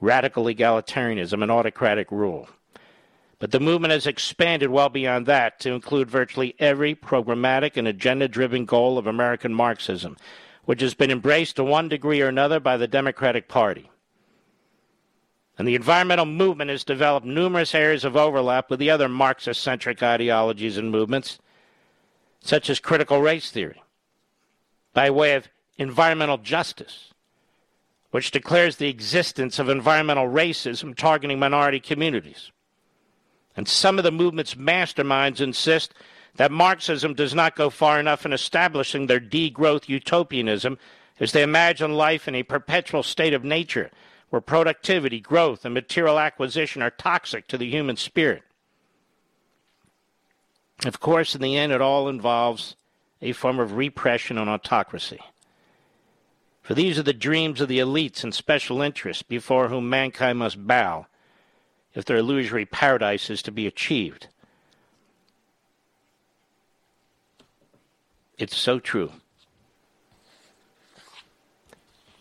radical 0.00 0.44
egalitarianism, 0.44 1.42
and 1.42 1.50
autocratic 1.50 2.10
rule. 2.10 2.48
But 3.38 3.50
the 3.50 3.60
movement 3.60 3.92
has 3.92 4.06
expanded 4.06 4.70
well 4.70 4.88
beyond 4.88 5.26
that 5.26 5.60
to 5.60 5.72
include 5.72 6.10
virtually 6.10 6.54
every 6.58 6.94
programmatic 6.94 7.76
and 7.76 7.88
agenda 7.88 8.28
driven 8.28 8.64
goal 8.64 8.96
of 8.96 9.06
American 9.06 9.52
Marxism 9.52 10.16
which 10.64 10.80
has 10.80 10.94
been 10.94 11.10
embraced 11.10 11.56
to 11.56 11.64
one 11.64 11.88
degree 11.88 12.22
or 12.22 12.28
another 12.28 12.60
by 12.60 12.76
the 12.76 12.88
Democratic 12.88 13.48
Party. 13.48 13.90
And 15.56 15.68
the 15.68 15.76
environmental 15.76 16.26
movement 16.26 16.70
has 16.70 16.82
developed 16.82 17.26
numerous 17.26 17.74
areas 17.74 18.04
of 18.04 18.16
overlap 18.16 18.70
with 18.70 18.80
the 18.80 18.90
other 18.90 19.08
Marxist 19.08 19.62
centric 19.62 20.02
ideologies 20.02 20.76
and 20.76 20.90
movements, 20.90 21.38
such 22.40 22.68
as 22.68 22.80
critical 22.80 23.20
race 23.20 23.50
theory, 23.50 23.82
by 24.92 25.10
way 25.10 25.34
of 25.34 25.48
environmental 25.78 26.38
justice, 26.38 27.14
which 28.10 28.32
declares 28.32 28.76
the 28.76 28.88
existence 28.88 29.58
of 29.58 29.68
environmental 29.68 30.26
racism 30.26 30.94
targeting 30.94 31.38
minority 31.38 31.80
communities. 31.80 32.50
And 33.56 33.68
some 33.68 33.98
of 33.98 34.04
the 34.04 34.10
movement's 34.10 34.56
masterminds 34.56 35.40
insist 35.40 35.94
that 36.36 36.50
Marxism 36.50 37.14
does 37.14 37.32
not 37.32 37.54
go 37.54 37.70
far 37.70 38.00
enough 38.00 38.26
in 38.26 38.32
establishing 38.32 39.06
their 39.06 39.20
degrowth 39.20 39.88
utopianism 39.88 40.78
as 41.20 41.30
they 41.30 41.44
imagine 41.44 41.94
life 41.94 42.26
in 42.26 42.34
a 42.34 42.42
perpetual 42.42 43.04
state 43.04 43.32
of 43.32 43.44
nature 43.44 43.92
where 44.34 44.40
productivity, 44.40 45.20
growth, 45.20 45.64
and 45.64 45.72
material 45.72 46.18
acquisition 46.18 46.82
are 46.82 46.90
toxic 46.90 47.46
to 47.46 47.56
the 47.56 47.70
human 47.70 47.94
spirit. 47.94 48.42
Of 50.84 50.98
course, 50.98 51.36
in 51.36 51.40
the 51.40 51.56
end, 51.56 51.70
it 51.70 51.80
all 51.80 52.08
involves 52.08 52.74
a 53.22 53.30
form 53.30 53.60
of 53.60 53.76
repression 53.76 54.36
and 54.36 54.50
autocracy. 54.50 55.20
For 56.62 56.74
these 56.74 56.98
are 56.98 57.04
the 57.04 57.12
dreams 57.12 57.60
of 57.60 57.68
the 57.68 57.78
elites 57.78 58.24
and 58.24 58.34
special 58.34 58.82
interests 58.82 59.22
before 59.22 59.68
whom 59.68 59.88
mankind 59.88 60.40
must 60.40 60.66
bow 60.66 61.06
if 61.94 62.04
their 62.04 62.16
illusory 62.16 62.66
paradise 62.66 63.30
is 63.30 63.40
to 63.42 63.52
be 63.52 63.68
achieved. 63.68 64.26
It's 68.36 68.56
so 68.56 68.80
true. 68.80 69.12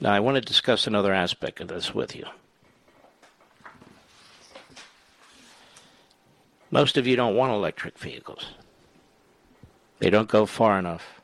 Now, 0.04 0.12
I 0.12 0.20
want 0.20 0.36
to 0.36 0.42
discuss 0.42 0.86
another 0.86 1.14
aspect 1.14 1.62
of 1.62 1.70
this 1.70 1.96
with 1.96 2.14
you. 2.14 2.26
Most 6.70 6.98
of 6.98 7.08
you 7.08 7.16
don't 7.16 7.38
want 7.38 7.54
electric 7.54 7.98
vehicles. 7.98 8.48
They 10.00 10.10
don't 10.10 10.28
go 10.28 10.46
far 10.46 10.78
enough. 10.78 11.22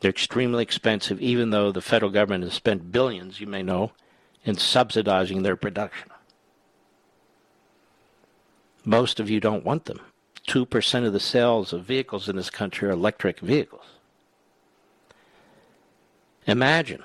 They're 0.00 0.10
extremely 0.10 0.62
expensive, 0.62 1.18
even 1.18 1.48
though 1.48 1.72
the 1.72 1.80
federal 1.80 2.10
government 2.10 2.44
has 2.44 2.52
spent 2.52 2.92
billions, 2.92 3.40
you 3.40 3.46
may 3.46 3.62
know, 3.62 3.92
in 4.44 4.56
subsidizing 4.56 5.42
their 5.42 5.56
production. 5.56 6.10
Most 8.84 9.18
of 9.18 9.30
you 9.30 9.40
don't 9.40 9.64
want 9.64 9.86
them. 9.86 10.00
2% 10.46 11.06
of 11.06 11.14
the 11.14 11.20
sales 11.20 11.72
of 11.72 11.84
vehicles 11.84 12.28
in 12.28 12.36
this 12.36 12.50
country 12.50 12.86
are 12.86 12.92
electric 12.92 13.40
vehicles. 13.40 13.97
Imagine 16.48 17.04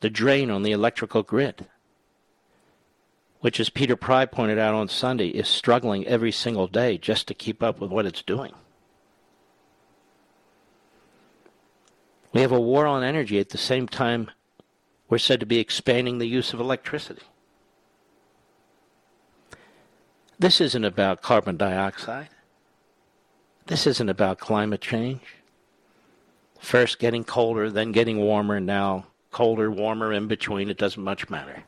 the 0.00 0.10
drain 0.10 0.50
on 0.50 0.64
the 0.64 0.72
electrical 0.72 1.22
grid, 1.22 1.66
which, 3.40 3.60
as 3.60 3.70
Peter 3.70 3.94
Pry 3.94 4.26
pointed 4.26 4.58
out 4.58 4.74
on 4.74 4.88
Sunday, 4.88 5.28
is 5.28 5.48
struggling 5.48 6.04
every 6.08 6.32
single 6.32 6.66
day 6.66 6.98
just 6.98 7.28
to 7.28 7.34
keep 7.34 7.62
up 7.62 7.78
with 7.78 7.92
what 7.92 8.04
it's 8.04 8.20
doing. 8.20 8.52
We 12.32 12.40
have 12.40 12.50
a 12.50 12.60
war 12.60 12.84
on 12.84 13.04
energy 13.04 13.38
at 13.38 13.50
the 13.50 13.58
same 13.58 13.86
time 13.86 14.32
we're 15.08 15.18
said 15.18 15.38
to 15.40 15.46
be 15.46 15.60
expanding 15.60 16.18
the 16.18 16.26
use 16.26 16.52
of 16.52 16.58
electricity. 16.58 17.22
This 20.36 20.60
isn't 20.60 20.84
about 20.84 21.22
carbon 21.22 21.56
dioxide. 21.56 22.28
This 23.66 23.86
isn't 23.86 24.08
about 24.08 24.40
climate 24.40 24.80
change. 24.80 25.37
First 26.58 26.98
getting 26.98 27.24
colder, 27.24 27.70
then 27.70 27.92
getting 27.92 28.18
warmer, 28.18 28.60
now 28.60 29.06
colder, 29.30 29.70
warmer, 29.70 30.12
in 30.12 30.26
between. 30.26 30.68
It 30.68 30.78
doesn't 30.78 31.02
much 31.02 31.30
matter. 31.30 31.64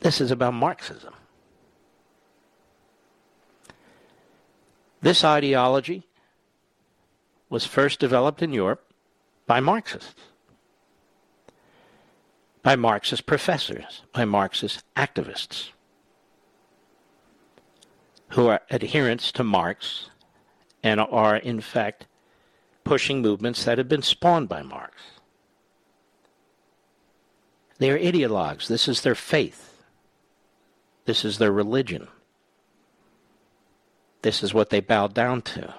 This 0.00 0.20
is 0.20 0.30
about 0.30 0.54
Marxism. 0.54 1.14
This 5.02 5.24
ideology 5.24 6.06
was 7.48 7.64
first 7.64 8.00
developed 8.00 8.42
in 8.42 8.52
Europe 8.52 8.84
by 9.46 9.60
Marxists, 9.60 10.22
by 12.62 12.76
Marxist 12.76 13.26
professors, 13.26 14.02
by 14.12 14.24
Marxist 14.24 14.84
activists 14.96 15.70
who 18.30 18.46
are 18.46 18.60
adherents 18.70 19.32
to 19.32 19.42
Marx 19.42 20.10
and 20.82 21.00
are, 21.00 21.36
in 21.36 21.60
fact, 21.60 22.06
pushing 22.90 23.22
movements 23.22 23.62
that 23.62 23.78
have 23.78 23.88
been 23.88 24.02
spawned 24.02 24.48
by 24.48 24.62
Marx. 24.62 24.96
They 27.78 27.88
are 27.88 27.96
ideologues. 27.96 28.66
This 28.66 28.88
is 28.88 29.02
their 29.02 29.14
faith. 29.14 29.84
This 31.04 31.24
is 31.24 31.38
their 31.38 31.52
religion. 31.52 32.08
This 34.22 34.42
is 34.42 34.52
what 34.52 34.70
they 34.70 34.80
bow 34.80 35.06
down 35.06 35.42
to. 35.42 35.72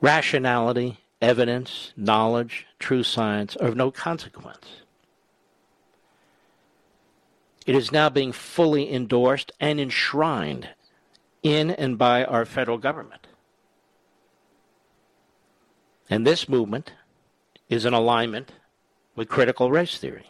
Rationality, 0.00 0.96
evidence, 1.20 1.92
knowledge, 1.94 2.66
true 2.78 3.02
science 3.02 3.54
are 3.56 3.68
of 3.68 3.76
no 3.76 3.90
consequence. 3.90 4.66
It 7.66 7.74
is 7.74 7.92
now 7.92 8.08
being 8.08 8.32
fully 8.32 8.90
endorsed 8.90 9.52
and 9.60 9.78
enshrined 9.78 10.70
in 11.42 11.70
and 11.70 11.98
by 11.98 12.24
our 12.24 12.46
federal 12.46 12.78
government. 12.78 13.26
And 16.10 16.26
this 16.26 16.48
movement 16.48 16.92
is 17.68 17.84
in 17.84 17.92
alignment 17.92 18.52
with 19.14 19.28
critical 19.28 19.70
race 19.70 19.98
theory. 19.98 20.26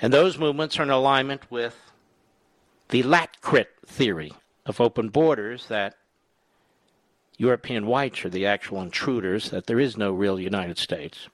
And 0.00 0.12
those 0.12 0.38
movements 0.38 0.78
are 0.78 0.84
in 0.84 0.90
alignment 0.90 1.50
with 1.50 1.76
the 2.90 3.02
lat-crit 3.02 3.70
theory 3.86 4.32
of 4.64 4.80
open 4.80 5.08
borders 5.08 5.66
that 5.68 5.96
European 7.36 7.86
whites 7.86 8.24
are 8.24 8.28
the 8.28 8.46
actual 8.46 8.82
intruders, 8.82 9.50
that 9.50 9.66
there 9.66 9.80
is 9.80 9.96
no 9.96 10.12
real 10.12 10.38
United 10.38 10.78
States. 10.78 11.28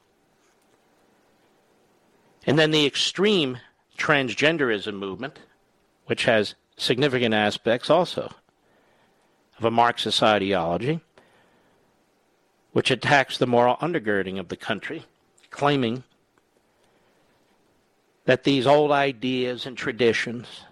And 2.47 2.59
then 2.59 2.71
the 2.71 2.87
extreme 2.87 3.59
transgenderism 3.99 4.95
movement, 4.95 5.39
which 6.07 6.25
has 6.25 6.55
significant 6.77 7.35
aspects 7.35 7.89
also 7.89 8.35
of 9.59 9.65
a 9.65 9.71
Marxist 9.71 10.23
ideology, 10.23 11.01
which 12.75 12.91
attacks 12.91 13.39
the 13.39 13.47
moral 13.47 13.77
undergirding 13.77 14.37
of 14.37 14.49
the 14.49 14.57
country, 14.57 15.05
claiming 15.51 16.03
that 18.25 18.43
these 18.43 18.67
old 18.67 18.91
ideas 18.91 19.65
and 19.65 19.79
traditions 19.79 20.63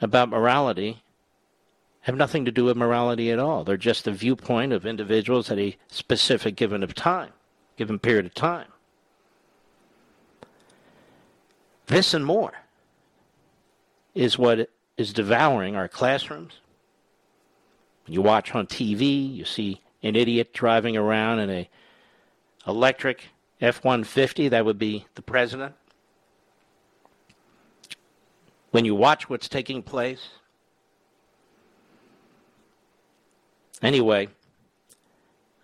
about 0.00 0.28
morality 0.28 1.02
have 2.02 2.14
nothing 2.14 2.44
to 2.44 2.52
do 2.52 2.64
with 2.64 2.76
morality 2.76 3.32
at 3.32 3.38
all. 3.40 3.64
They're 3.64 3.76
just 3.76 4.04
the 4.04 4.12
viewpoint 4.12 4.72
of 4.72 4.86
individuals 4.86 5.50
at 5.50 5.58
a 5.58 5.76
specific 5.88 6.54
given 6.54 6.84
of 6.84 6.94
time, 6.94 7.32
given 7.76 7.98
period 7.98 8.26
of 8.26 8.34
time. 8.34 8.68
This 11.88 12.14
and 12.14 12.24
more 12.24 12.52
is 14.14 14.38
what 14.38 14.70
is 14.96 15.12
devouring 15.12 15.74
our 15.74 15.88
classrooms. 15.88 16.60
You 18.06 18.22
watch 18.22 18.54
on 18.54 18.68
TV, 18.68 19.34
you 19.34 19.44
see 19.44 19.80
an 20.02 20.16
idiot 20.16 20.52
driving 20.52 20.96
around 20.96 21.40
in 21.40 21.50
a 21.50 21.68
electric 22.66 23.28
F-150, 23.60 24.50
that 24.50 24.64
would 24.64 24.78
be 24.78 25.06
the 25.14 25.22
president. 25.22 25.74
When 28.70 28.84
you 28.84 28.94
watch 28.94 29.28
what's 29.28 29.48
taking 29.48 29.82
place, 29.82 30.30
Anyway, 33.82 34.28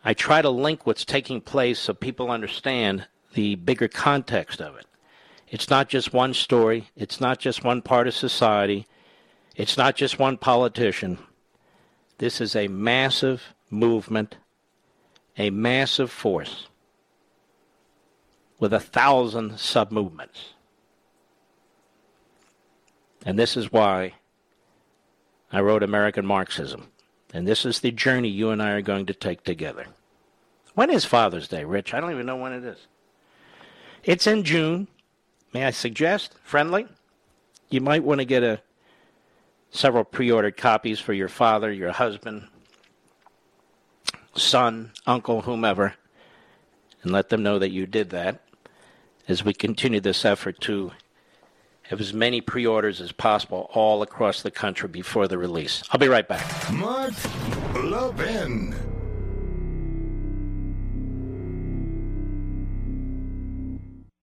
I 0.04 0.14
try 0.14 0.40
to 0.40 0.48
link 0.48 0.86
what's 0.86 1.04
taking 1.04 1.40
place 1.40 1.78
so 1.78 1.92
people 1.92 2.30
understand 2.30 3.06
the 3.34 3.56
bigger 3.56 3.88
context 3.88 4.60
of 4.60 4.76
it. 4.76 4.86
It's 5.48 5.68
not 5.68 5.88
just 5.88 6.12
one 6.12 6.32
story, 6.34 6.88
it's 6.96 7.20
not 7.20 7.38
just 7.38 7.62
one 7.62 7.82
part 7.82 8.08
of 8.08 8.14
society, 8.14 8.86
it's 9.54 9.76
not 9.76 9.96
just 9.96 10.18
one 10.18 10.38
politician. 10.38 11.18
This 12.18 12.40
is 12.40 12.56
a 12.56 12.68
massive 12.68 13.54
movement, 13.70 14.37
a 15.38 15.50
massive 15.50 16.11
force 16.11 16.68
with 18.58 18.73
a 18.73 18.80
thousand 18.80 19.58
sub 19.58 19.90
movements. 19.90 20.54
And 23.25 23.38
this 23.38 23.56
is 23.56 23.73
why 23.73 24.14
I 25.52 25.61
wrote 25.61 25.82
American 25.82 26.25
Marxism. 26.25 26.88
And 27.35 27.46
this 27.46 27.64
is 27.64 27.80
the 27.80 27.90
journey 27.90 28.28
you 28.28 28.50
and 28.50 28.62
I 28.62 28.70
are 28.70 28.82
going 28.82 29.06
to 29.06 29.14
take 29.14 29.42
together. 29.44 29.87
When 30.75 30.90
is 30.90 31.04
Father's 31.04 31.49
Day, 31.49 31.64
Rich? 31.64 31.92
I 31.92 32.00
don't 32.00 32.12
even 32.12 32.26
know 32.26 32.37
when 32.37 32.52
it 32.52 32.64
is. 32.64 32.78
It's 34.04 34.26
in 34.26 34.44
June. 34.44 34.88
May 35.52 35.64
I 35.64 35.70
suggest, 35.70 36.35
friendly, 36.44 36.87
you 37.68 37.80
might 37.80 38.04
want 38.04 38.20
to 38.20 38.25
get 38.25 38.42
a 38.42 38.61
several 39.70 40.04
pre-ordered 40.04 40.56
copies 40.56 41.00
for 41.00 41.12
your 41.12 41.28
father, 41.28 41.73
your 41.73 41.92
husband, 41.92 42.46
son, 44.36 44.92
uncle, 45.06 45.42
whomever, 45.42 45.94
and 47.02 47.12
let 47.12 47.28
them 47.28 47.42
know 47.42 47.58
that 47.58 47.70
you 47.70 47.86
did 47.86 48.10
that 48.10 48.40
as 49.28 49.44
we 49.44 49.52
continue 49.52 50.00
this 50.00 50.24
effort 50.24 50.60
to 50.60 50.92
have 51.82 52.00
as 52.00 52.12
many 52.12 52.40
pre 52.40 52.66
orders 52.66 53.00
as 53.00 53.12
possible 53.12 53.70
all 53.72 54.02
across 54.02 54.42
the 54.42 54.50
country 54.50 54.88
before 54.88 55.28
the 55.28 55.38
release. 55.38 55.82
I'll 55.90 56.00
be 56.00 56.08
right 56.08 56.26
back. 56.26 56.72
Mark 56.72 57.14
Levin. 57.74 58.74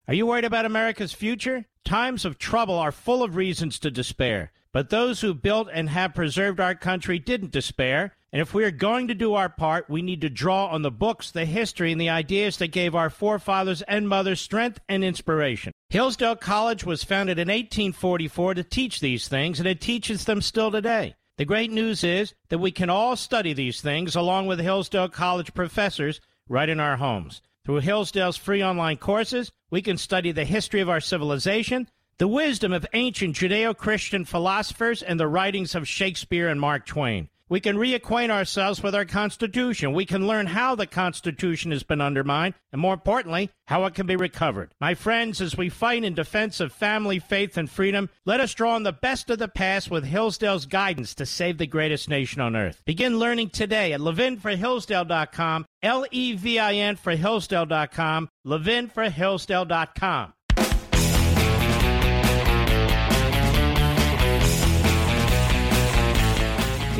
Are 0.09 0.14
you 0.14 0.26
worried 0.26 0.45
about 0.45 0.66
America's 0.66 1.12
future? 1.12 1.64
Times 1.85 2.25
of 2.25 2.38
trouble 2.38 2.75
are 2.75 2.92
full 2.92 3.23
of 3.23 3.37
reasons 3.37 3.78
to 3.78 3.90
despair. 3.90 4.52
But 4.73 4.90
those 4.90 5.21
who 5.21 5.35
built 5.35 5.69
and 5.73 5.88
have 5.88 6.14
preserved 6.14 6.59
our 6.59 6.75
country 6.75 7.19
didn't 7.19 7.52
despair. 7.52 8.16
And 8.33 8.41
if 8.41 8.55
we 8.55 8.65
are 8.65 8.71
going 8.71 9.09
to 9.09 9.15
do 9.15 9.35
our 9.35 9.51
part, 9.51 9.90
we 9.90 10.01
need 10.01 10.23
to 10.23 10.31
draw 10.31 10.68
on 10.68 10.81
the 10.81 10.90
books, 10.90 11.31
the 11.31 11.45
history, 11.45 11.92
and 11.92 12.01
the 12.01 12.09
ideas 12.09 12.57
that 12.57 12.68
gave 12.68 12.95
our 12.95 13.11
forefathers 13.11 13.83
and 13.83 14.09
mothers 14.09 14.40
strength 14.40 14.81
and 14.88 15.05
inspiration. 15.05 15.73
Hillsdale 15.90 16.37
College 16.37 16.85
was 16.85 17.05
founded 17.05 17.38
in 17.38 17.49
1844 17.49 18.55
to 18.55 18.64
teach 18.64 19.01
these 19.01 19.29
things, 19.29 19.59
and 19.59 19.68
it 19.68 19.83
teaches 19.83 20.25
them 20.25 20.40
still 20.40 20.71
today. 20.71 21.14
The 21.37 21.45
great 21.45 21.71
news 21.71 22.05
is 22.05 22.33
that 22.49 22.59
we 22.59 22.71
can 22.71 22.88
all 22.88 23.16
study 23.16 23.53
these 23.53 23.83
things 23.83 24.16
along 24.16 24.47
with 24.47 24.61
Hillsdale 24.61 25.11
College 25.11 25.53
professors 25.53 26.21
right 26.49 26.68
in 26.68 26.81
our 26.81 26.97
homes. 26.97 27.42
Through 27.66 27.81
Hillsdale's 27.81 28.38
free 28.38 28.62
online 28.62 28.97
courses, 28.97 29.53
we 29.71 29.83
can 29.83 29.99
study 29.99 30.33
the 30.33 30.45
history 30.47 30.81
of 30.81 30.88
our 30.88 31.01
civilization, 31.01 31.88
the 32.16 32.29
wisdom 32.29 32.73
of 32.73 32.87
ancient 32.95 33.37
Judeo 33.37 33.77
Christian 33.77 34.25
philosophers, 34.25 35.03
and 35.03 35.21
the 35.21 35.29
writings 35.29 35.75
of 35.75 35.87
Shakespeare 35.87 36.49
and 36.49 36.61
Mark 36.61 36.87
Twain. 36.87 37.29
We 37.53 37.61
can 37.61 37.77
reacquaint 37.77 38.31
ourselves 38.31 38.83
with 38.83 38.95
our 38.95 39.05
Constitution. 39.05 39.93
We 39.93 40.07
can 40.07 40.27
learn 40.27 40.47
how 40.47 40.75
the 40.75 40.87
Constitution 40.87 41.71
has 41.73 41.83
been 41.83 42.01
undermined, 42.01 42.55
and 42.73 42.81
more 42.81 42.95
importantly, 42.95 43.51
how 43.67 43.85
it 43.85 43.95
can 43.95 44.07
be 44.07 44.17
recovered. 44.17 44.73
My 44.81 44.95
friends, 44.95 45.38
as 45.43 45.55
we 45.55 45.69
fight 45.69 46.03
in 46.03 46.15
defense 46.15 46.61
of 46.61 46.73
family, 46.73 47.19
faith, 47.19 47.59
and 47.59 47.71
freedom, 47.71 48.09
let 48.25 48.41
us 48.41 48.55
draw 48.55 48.75
on 48.75 48.85
the 48.85 48.93
best 48.93 49.29
of 49.29 49.38
the 49.38 49.49
past 49.49 49.91
with 49.91 50.03
Hillsdale's 50.03 50.65
guidance 50.65 51.15
to 51.17 51.27
save 51.27 51.59
the 51.59 51.67
greatest 51.67 52.09
nation 52.09 52.41
on 52.41 52.57
earth. 52.57 52.81
Begin 52.87 53.19
learning 53.19 53.51
today 53.51 53.93
at 53.93 54.01
levinforhillsdale.com, 54.01 55.67
L 55.83 56.07
E 56.11 56.33
V 56.33 56.59
I 56.59 56.73
N 56.73 56.97
for 56.97 57.15
Hillsdale.com, 57.15 58.31
levinforhillsdale.com. 58.47 60.33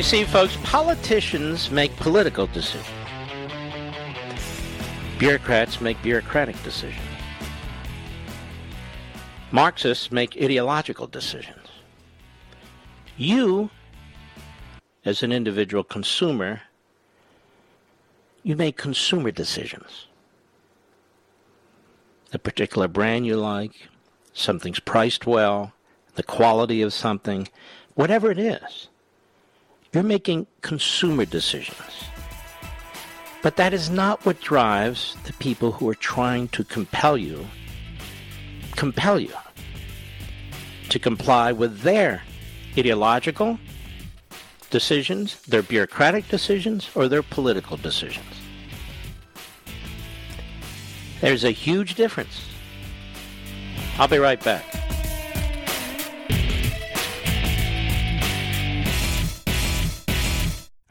You 0.03 0.09
see, 0.09 0.25
folks, 0.25 0.57
politicians 0.65 1.71
make 1.71 1.95
political 1.95 2.49
decisions. 2.49 2.88
Bureaucrats 5.17 5.81
make 5.81 6.03
bureaucratic 6.03 6.61
decisions. 6.65 7.07
Marxists 9.53 10.11
make 10.11 10.37
ideological 10.37 11.07
decisions. 11.07 11.69
You, 13.17 13.71
as 15.05 15.23
an 15.23 15.31
individual 15.31 15.85
consumer, 15.85 16.62
you 18.43 18.57
make 18.57 18.77
consumer 18.77 19.31
decisions. 19.31 20.09
A 22.33 22.41
particular 22.41 22.88
brand 22.88 23.25
you 23.25 23.37
like, 23.37 23.87
something's 24.33 24.81
priced 24.81 25.29
well, 25.29 25.75
the 26.17 26.25
quality 26.25 26.83
of 26.83 26.93
something, 26.93 27.47
whatever 27.95 28.33
it 28.33 28.41
is. 28.41 28.88
You're 29.92 30.02
making 30.02 30.46
consumer 30.62 31.26
decisions. 31.26 32.05
But 33.42 33.57
that 33.57 33.74
is 33.74 33.90
not 33.90 34.24
what 34.24 34.40
drives 34.40 35.16
the 35.24 35.35
people 35.35 35.72
who 35.72 35.88
are 35.88 35.94
trying 35.94 36.48
to 36.48 36.64
compel 36.64 37.18
you, 37.18 37.46
compel 38.74 39.20
you 39.20 39.35
to 40.88 40.98
comply 40.98 41.52
with 41.52 41.81
their 41.81 42.22
ideological 42.78 43.59
decisions, 44.70 45.42
their 45.42 45.62
bureaucratic 45.62 46.26
decisions, 46.28 46.88
or 46.94 47.07
their 47.09 47.22
political 47.22 47.76
decisions. 47.76 48.24
There's 51.20 51.44
a 51.44 51.50
huge 51.50 51.96
difference. 51.96 52.48
I'll 53.98 54.09
be 54.09 54.18
right 54.18 54.42
back. 54.42 54.64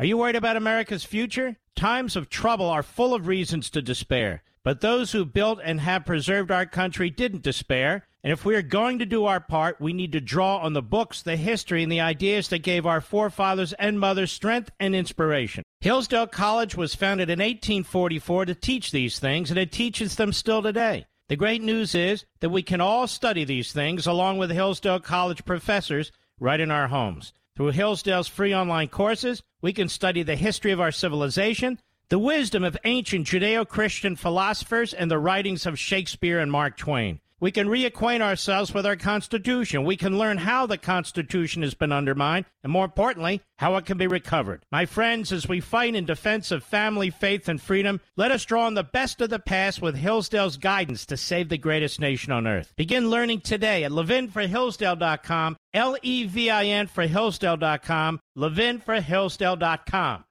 Are 0.01 0.05
you 0.05 0.17
worried 0.17 0.35
about 0.35 0.57
America's 0.57 1.03
future? 1.03 1.57
Times 1.75 2.15
of 2.15 2.27
trouble 2.27 2.65
are 2.65 2.81
full 2.81 3.13
of 3.13 3.27
reasons 3.27 3.69
to 3.69 3.83
despair. 3.83 4.41
But 4.63 4.81
those 4.81 5.11
who 5.11 5.25
built 5.25 5.59
and 5.63 5.79
have 5.79 6.07
preserved 6.07 6.49
our 6.49 6.65
country 6.65 7.11
didn't 7.11 7.43
despair. 7.43 8.07
And 8.23 8.33
if 8.33 8.43
we 8.43 8.55
are 8.55 8.63
going 8.63 8.97
to 8.97 9.05
do 9.05 9.25
our 9.25 9.39
part, 9.39 9.79
we 9.79 9.93
need 9.93 10.13
to 10.13 10.19
draw 10.19 10.57
on 10.57 10.73
the 10.73 10.81
books, 10.81 11.21
the 11.21 11.35
history, 11.35 11.83
and 11.83 11.91
the 11.91 11.99
ideas 11.99 12.47
that 12.47 12.63
gave 12.63 12.87
our 12.87 12.99
forefathers 12.99 13.73
and 13.73 13.99
mothers 13.99 14.31
strength 14.31 14.71
and 14.79 14.95
inspiration. 14.95 15.63
Hillsdale 15.81 16.25
College 16.25 16.75
was 16.75 16.95
founded 16.95 17.29
in 17.29 17.37
1844 17.37 18.45
to 18.45 18.55
teach 18.55 18.89
these 18.89 19.19
things, 19.19 19.51
and 19.51 19.59
it 19.59 19.71
teaches 19.71 20.15
them 20.15 20.33
still 20.33 20.63
today. 20.63 21.05
The 21.29 21.35
great 21.35 21.61
news 21.61 21.93
is 21.93 22.25
that 22.39 22.49
we 22.49 22.63
can 22.63 22.81
all 22.81 23.05
study 23.05 23.43
these 23.43 23.71
things 23.71 24.07
along 24.07 24.39
with 24.39 24.49
Hillsdale 24.49 24.99
College 24.99 25.45
professors 25.45 26.11
right 26.39 26.59
in 26.59 26.71
our 26.71 26.87
homes. 26.87 27.33
Through 27.55 27.71
Hillsdale's 27.71 28.27
free 28.27 28.55
online 28.55 28.87
courses, 28.87 29.43
we 29.61 29.73
can 29.73 29.89
study 29.89 30.23
the 30.23 30.35
history 30.35 30.71
of 30.71 30.79
our 30.79 30.91
civilization, 30.91 31.79
the 32.09 32.19
wisdom 32.19 32.63
of 32.63 32.77
ancient 32.85 33.27
Judeo 33.27 33.67
Christian 33.67 34.15
philosophers, 34.15 34.93
and 34.93 35.11
the 35.11 35.19
writings 35.19 35.65
of 35.65 35.77
Shakespeare 35.77 36.39
and 36.39 36.51
Mark 36.51 36.77
Twain. 36.77 37.19
We 37.41 37.51
can 37.51 37.67
reacquaint 37.67 38.21
ourselves 38.21 38.71
with 38.71 38.86
our 38.86 38.95
Constitution. 38.95 39.84
We 39.84 39.97
can 39.97 40.19
learn 40.19 40.38
how 40.38 40.67
the 40.67 40.77
Constitution 40.77 41.63
has 41.63 41.73
been 41.73 41.91
undermined, 41.91 42.45
and 42.63 42.71
more 42.71 42.86
importantly, 42.86 43.41
how 43.58 43.75
it 43.77 43.86
can 43.88 43.97
be 43.97 44.06
recovered. 44.06 44.63
My 44.71 44.86
friends, 44.86 45.32
as 45.32 45.49
we 45.49 45.60
fight 45.60 45.95
in 45.95 46.06
defense 46.06 46.51
of 46.51 46.63
family, 46.63 47.10
faith, 47.10 47.49
and 47.49 47.60
freedom, 47.60 47.99
let 48.15 48.32
us 48.32 48.45
draw 48.45 48.67
on 48.67 48.75
the 48.75 48.84
best 48.84 49.21
of 49.21 49.32
the 49.32 49.39
past 49.39 49.82
with 49.82 49.95
Hillsdale's 49.95 50.58
guidance 50.58 51.04
to 51.08 51.17
save 51.17 51.49
the 51.49 51.58
greatest 51.58 51.99
nation 51.99 52.32
on 52.32 52.45
earth. 52.45 52.73
Begin 52.75 53.10
learning 53.10 53.41
today 53.41 53.84
at 53.86 53.91
levinforhillsdale.com, 53.91 55.58
L 55.73 55.97
E 56.04 56.25
V 56.25 56.51
I 56.51 56.65
N 56.65 56.86
for 56.86 57.08
Hillsdale.com, 57.08 58.19
levinforhillsdale.com. 58.38 60.25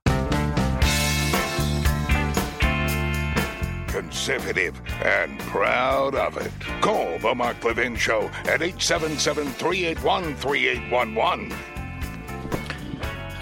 conservative 4.01 4.81
and 5.03 5.39
proud 5.41 6.15
of 6.15 6.35
it. 6.39 6.51
Call 6.81 7.19
the 7.19 7.35
Mark 7.35 7.63
Levin 7.63 7.95
Show 7.95 8.31
at 8.47 8.63
877 8.63 9.47
381 9.49 10.35
3811. 10.37 11.53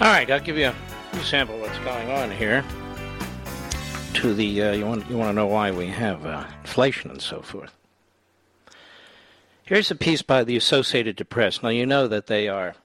All 0.01 0.07
right, 0.07 0.29
I'll 0.29 0.39
give 0.41 0.57
you 0.57 0.67
a 1.13 1.23
sample 1.23 1.55
of 1.55 1.61
what's 1.61 1.79
going 1.79 2.11
on 2.11 2.31
here. 2.31 2.65
To 4.15 4.33
the 4.33 4.63
uh, 4.63 4.71
you 4.73 4.85
want 4.85 5.09
you 5.09 5.17
want 5.17 5.29
to 5.29 5.33
know 5.33 5.47
why 5.47 5.71
we 5.71 5.87
have 5.87 6.25
uh, 6.25 6.45
inflation 6.61 7.09
and 7.09 7.21
so 7.21 7.41
forth. 7.41 7.73
Here's 9.63 9.89
a 9.91 9.95
piece 9.95 10.21
by 10.21 10.43
the 10.43 10.57
Associated 10.57 11.29
Press. 11.29 11.63
Now 11.63 11.69
you 11.69 11.85
know 11.85 12.05
that 12.09 12.27
they 12.27 12.49
are 12.49 12.75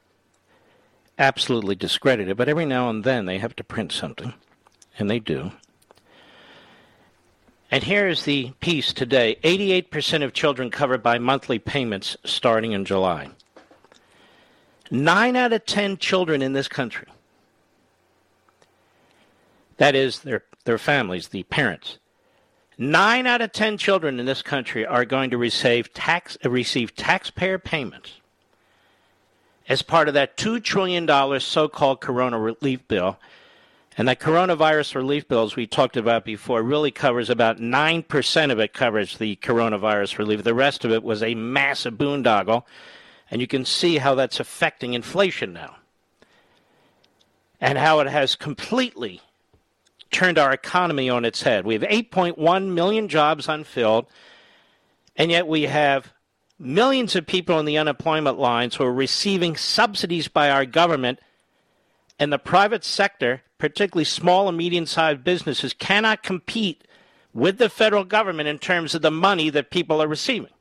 absolutely 1.18 1.74
discredited, 1.74 2.36
but 2.36 2.48
every 2.48 2.66
now 2.66 2.88
and 2.88 3.02
then 3.02 3.26
they 3.26 3.38
have 3.38 3.56
to 3.56 3.64
print 3.64 3.90
something, 3.90 4.32
and 4.96 5.10
they 5.10 5.18
do. 5.18 5.50
And 7.74 7.82
here's 7.82 8.22
the 8.22 8.52
piece 8.60 8.92
today 8.92 9.36
88% 9.42 10.22
of 10.22 10.32
children 10.32 10.70
covered 10.70 11.02
by 11.02 11.18
monthly 11.18 11.58
payments 11.58 12.16
starting 12.24 12.70
in 12.70 12.84
July. 12.84 13.30
Nine 14.92 15.34
out 15.34 15.52
of 15.52 15.66
10 15.66 15.96
children 15.96 16.40
in 16.40 16.52
this 16.52 16.68
country, 16.68 17.08
that 19.78 19.96
is, 19.96 20.20
their, 20.20 20.44
their 20.66 20.78
families, 20.78 21.26
the 21.26 21.42
parents, 21.42 21.98
nine 22.78 23.26
out 23.26 23.42
of 23.42 23.50
10 23.50 23.76
children 23.76 24.20
in 24.20 24.26
this 24.26 24.40
country 24.40 24.86
are 24.86 25.04
going 25.04 25.30
to 25.30 25.36
receive, 25.36 25.92
tax, 25.92 26.38
receive 26.44 26.94
taxpayer 26.94 27.58
payments 27.58 28.20
as 29.68 29.82
part 29.82 30.06
of 30.06 30.14
that 30.14 30.36
$2 30.36 30.62
trillion 30.62 31.40
so 31.40 31.66
called 31.66 32.00
corona 32.00 32.38
relief 32.38 32.86
bill 32.86 33.18
and 33.96 34.08
that 34.08 34.18
coronavirus 34.18 34.96
relief 34.96 35.28
bill, 35.28 35.44
as 35.44 35.54
we 35.54 35.66
talked 35.66 35.96
about 35.96 36.24
before, 36.24 36.62
really 36.62 36.90
covers 36.90 37.30
about 37.30 37.58
9% 37.58 38.50
of 38.50 38.58
it 38.58 38.72
covers 38.72 39.18
the 39.18 39.36
coronavirus 39.36 40.18
relief. 40.18 40.42
The 40.42 40.54
rest 40.54 40.84
of 40.84 40.90
it 40.90 41.04
was 41.04 41.22
a 41.22 41.36
massive 41.36 41.94
boondoggle. 41.94 42.64
And 43.30 43.40
you 43.40 43.46
can 43.46 43.64
see 43.64 43.98
how 43.98 44.16
that's 44.16 44.40
affecting 44.40 44.94
inflation 44.94 45.52
now. 45.52 45.76
And 47.60 47.78
how 47.78 48.00
it 48.00 48.08
has 48.08 48.34
completely 48.34 49.20
turned 50.10 50.38
our 50.38 50.52
economy 50.52 51.08
on 51.08 51.24
its 51.24 51.42
head. 51.42 51.64
We 51.64 51.74
have 51.74 51.82
8.1 51.82 52.68
million 52.68 53.08
jobs 53.08 53.48
unfilled, 53.48 54.06
and 55.16 55.30
yet 55.30 55.46
we 55.46 55.62
have 55.62 56.12
millions 56.58 57.16
of 57.16 57.26
people 57.26 57.56
on 57.56 57.64
the 57.64 57.78
unemployment 57.78 58.38
lines 58.38 58.76
who 58.76 58.84
are 58.84 58.92
receiving 58.92 59.56
subsidies 59.56 60.28
by 60.28 60.50
our 60.50 60.64
government, 60.66 61.20
and 62.18 62.32
the 62.32 62.38
private 62.38 62.84
sector 62.84 63.42
particularly 63.64 64.04
small 64.04 64.46
and 64.46 64.58
medium 64.58 64.84
sized 64.84 65.24
businesses, 65.24 65.72
cannot 65.72 66.22
compete 66.22 66.84
with 67.32 67.56
the 67.56 67.70
federal 67.70 68.04
government 68.04 68.46
in 68.46 68.58
terms 68.58 68.94
of 68.94 69.00
the 69.00 69.10
money 69.10 69.48
that 69.48 69.70
people 69.70 70.02
are 70.02 70.06
receiving. 70.06 70.52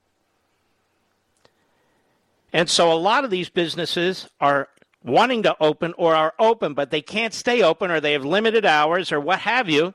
And 2.53 2.69
so 2.69 2.93
a 2.93 2.95
lot 2.95 3.25
of 3.25 3.29
these 3.29 3.49
businesses 3.49 4.29
are 4.39 4.69
wanting 5.03 5.43
to 5.43 5.53
open 5.59 5.93
or 5.97 6.15
are 6.15 6.33
open, 6.39 6.75
but 6.75 6.91
they 6.91 7.01
can't 7.01 7.33
stay 7.33 7.61
open 7.61 7.91
or 7.91 7.99
they 7.99 8.13
have 8.13 8.23
limited 8.23 8.65
hours 8.65 9.11
or 9.11 9.19
what 9.19 9.39
have 9.39 9.69
you 9.69 9.93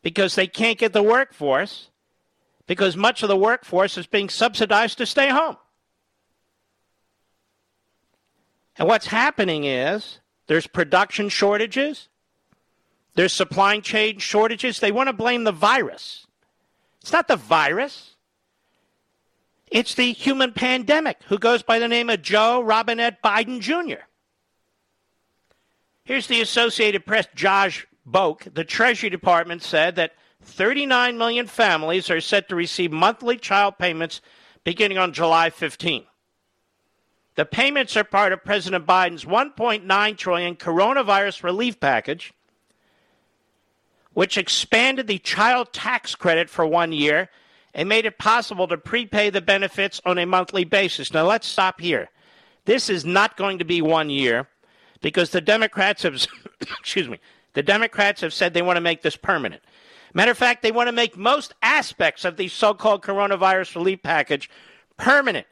because 0.00 0.34
they 0.34 0.46
can't 0.46 0.78
get 0.78 0.94
the 0.94 1.02
workforce 1.02 1.90
because 2.66 2.96
much 2.96 3.22
of 3.22 3.28
the 3.28 3.36
workforce 3.36 3.98
is 3.98 4.06
being 4.06 4.30
subsidized 4.30 4.96
to 4.96 5.04
stay 5.04 5.28
home. 5.28 5.58
And 8.78 8.88
what's 8.88 9.08
happening 9.08 9.64
is 9.64 10.20
there's 10.46 10.66
production 10.66 11.28
shortages, 11.28 12.08
there's 13.14 13.32
supply 13.32 13.78
chain 13.80 14.18
shortages. 14.18 14.80
They 14.80 14.92
want 14.92 15.08
to 15.08 15.12
blame 15.12 15.44
the 15.44 15.52
virus. 15.52 16.26
It's 17.00 17.12
not 17.12 17.28
the 17.28 17.36
virus. 17.36 18.16
It's 19.70 19.94
the 19.94 20.12
human 20.12 20.52
pandemic 20.52 21.18
who 21.26 21.38
goes 21.38 21.62
by 21.62 21.78
the 21.78 21.88
name 21.88 22.10
of 22.10 22.22
Joe 22.22 22.60
Robinette 22.60 23.22
Biden 23.22 23.60
Jr. 23.60 24.02
Here's 26.04 26.26
the 26.26 26.40
Associated 26.40 27.06
Press, 27.06 27.26
Josh 27.34 27.86
Boak. 28.08 28.52
The 28.52 28.64
Treasury 28.64 29.10
Department 29.10 29.62
said 29.62 29.96
that 29.96 30.12
39 30.42 31.16
million 31.16 31.46
families 31.46 32.10
are 32.10 32.20
set 32.20 32.48
to 32.48 32.54
receive 32.54 32.92
monthly 32.92 33.36
child 33.36 33.78
payments 33.78 34.20
beginning 34.64 34.98
on 34.98 35.12
July 35.12 35.50
15. 35.50 36.04
The 37.36 37.44
payments 37.44 37.96
are 37.96 38.04
part 38.04 38.32
of 38.32 38.44
President 38.44 38.86
Biden's 38.86 39.24
1.9 39.24 40.16
trillion 40.16 40.56
coronavirus 40.56 41.42
relief 41.42 41.80
package 41.80 42.32
which 44.14 44.38
expanded 44.38 45.06
the 45.06 45.18
child 45.18 45.72
tax 45.72 46.14
credit 46.14 46.48
for 46.48 46.66
one 46.66 46.92
year 46.92 47.28
and 47.74 47.88
made 47.88 48.06
it 48.06 48.18
possible 48.18 48.68
to 48.68 48.78
prepay 48.78 49.30
the 49.30 49.42
benefits 49.42 50.00
on 50.06 50.18
a 50.18 50.24
monthly 50.24 50.64
basis. 50.64 51.12
Now, 51.12 51.26
let's 51.26 51.46
stop 51.46 51.80
here. 51.80 52.08
This 52.64 52.88
is 52.88 53.04
not 53.04 53.36
going 53.36 53.58
to 53.58 53.64
be 53.64 53.82
one 53.82 54.08
year 54.08 54.48
because 55.02 55.30
the 55.30 55.40
Democrats 55.40 56.04
have, 56.04 56.14
excuse 56.80 57.08
me, 57.08 57.18
the 57.52 57.62
Democrats 57.62 58.20
have 58.20 58.32
said 58.32 58.54
they 58.54 58.62
want 58.62 58.76
to 58.76 58.80
make 58.80 59.02
this 59.02 59.16
permanent. 59.16 59.62
Matter 60.14 60.30
of 60.30 60.38
fact, 60.38 60.62
they 60.62 60.72
want 60.72 60.86
to 60.88 60.92
make 60.92 61.16
most 61.16 61.52
aspects 61.60 62.24
of 62.24 62.36
the 62.36 62.46
so 62.48 62.72
called 62.72 63.02
coronavirus 63.02 63.74
relief 63.74 64.02
package 64.02 64.48
permanent, 64.96 65.46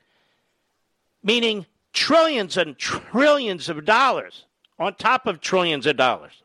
meaning 1.23 1.67
trillions 1.93 2.57
and 2.57 2.79
trillions 2.79 3.69
of 3.69 3.85
dollars 3.85 4.45
on 4.79 4.95
top 4.95 5.27
of 5.27 5.41
trillions 5.41 5.85
of 5.87 5.97
dollars. 5.97 6.42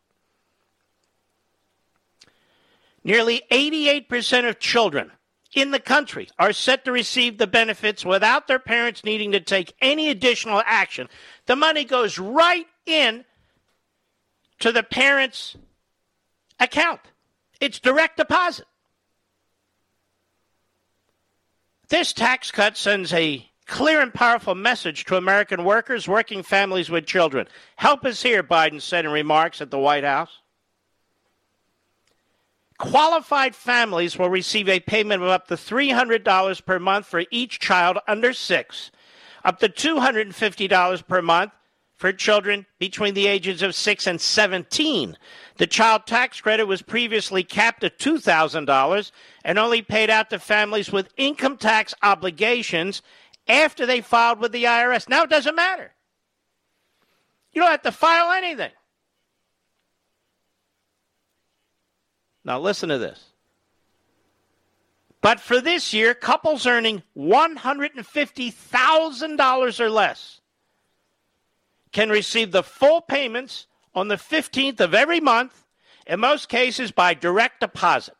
Nearly 3.07 3.41
88% 3.49 4.49
of 4.49 4.59
children 4.59 5.13
in 5.55 5.71
the 5.71 5.79
country 5.79 6.27
are 6.37 6.51
set 6.51 6.83
to 6.83 6.91
receive 6.91 7.37
the 7.37 7.47
benefits 7.47 8.03
without 8.03 8.47
their 8.47 8.59
parents 8.59 9.05
needing 9.05 9.31
to 9.31 9.39
take 9.39 9.73
any 9.79 10.09
additional 10.09 10.61
action. 10.65 11.07
The 11.45 11.55
money 11.55 11.85
goes 11.85 12.19
right 12.19 12.67
in 12.85 13.23
to 14.59 14.73
the 14.73 14.83
parents' 14.83 15.55
account. 16.59 16.99
It's 17.61 17.79
direct 17.79 18.17
deposit. 18.17 18.65
This 21.87 22.11
tax 22.11 22.51
cut 22.51 22.75
sends 22.75 23.13
a 23.13 23.49
clear 23.67 24.01
and 24.01 24.13
powerful 24.13 24.53
message 24.53 25.05
to 25.05 25.15
American 25.15 25.63
workers, 25.63 26.09
working 26.09 26.43
families 26.43 26.89
with 26.89 27.05
children. 27.05 27.47
Help 27.77 28.03
us 28.03 28.21
here, 28.21 28.43
Biden 28.43 28.81
said 28.81 29.05
in 29.05 29.11
remarks 29.11 29.61
at 29.61 29.71
the 29.71 29.79
White 29.79 30.03
House. 30.03 30.41
Qualified 32.77 33.55
families 33.55 34.17
will 34.17 34.29
receive 34.29 34.69
a 34.69 34.79
payment 34.79 35.23
of 35.23 35.29
up 35.29 35.47
to 35.47 35.55
$300 35.55 36.65
per 36.65 36.79
month 36.79 37.07
for 37.07 37.23
each 37.31 37.59
child 37.59 37.97
under 38.07 38.33
six, 38.33 38.91
up 39.43 39.59
to 39.59 39.69
$250 39.69 41.07
per 41.07 41.21
month 41.21 41.51
for 41.95 42.13
children 42.13 42.67
between 42.77 43.15
the 43.15 43.25
ages 43.25 43.63
of 43.63 43.73
6 43.73 44.05
and 44.05 44.21
17. 44.21 45.17
The 45.57 45.65
child 45.65 46.05
tax 46.05 46.39
credit 46.39 46.65
was 46.65 46.83
previously 46.83 47.43
capped 47.43 47.83
at 47.83 47.97
$2,000 47.97 49.11
and 49.43 49.57
only 49.57 49.81
paid 49.81 50.11
out 50.11 50.29
to 50.29 50.37
families 50.37 50.91
with 50.91 51.11
income 51.17 51.57
tax 51.57 51.95
obligations 52.03 53.01
after 53.47 53.87
they 53.87 54.01
filed 54.01 54.39
with 54.39 54.51
the 54.51 54.65
IRS. 54.65 55.09
Now 55.09 55.23
it 55.23 55.31
doesn't 55.31 55.55
matter. 55.55 55.95
You 57.51 57.61
don't 57.63 57.71
have 57.71 57.81
to 57.81 57.91
file 57.91 58.31
anything. 58.31 58.71
Now, 62.47 62.59
listen 62.59 62.89
to 62.89 62.97
this. 62.97 63.19
But 65.19 65.39
for 65.41 65.59
this 65.59 65.93
year, 65.93 66.13
couples 66.13 66.65
earning 66.65 67.03
$150,000 67.17 69.79
or 69.81 69.89
less 69.89 70.39
can 71.91 72.09
receive 72.09 72.53
the 72.53 72.63
full 72.63 73.01
payments 73.01 73.67
on 73.93 74.07
the 74.07 74.15
15th 74.15 74.79
of 74.79 74.93
every 74.93 75.19
month, 75.19 75.65
in 76.05 76.21
most 76.21 76.47
cases 76.47 76.91
by 76.91 77.13
direct 77.13 77.59
deposit. 77.59 78.15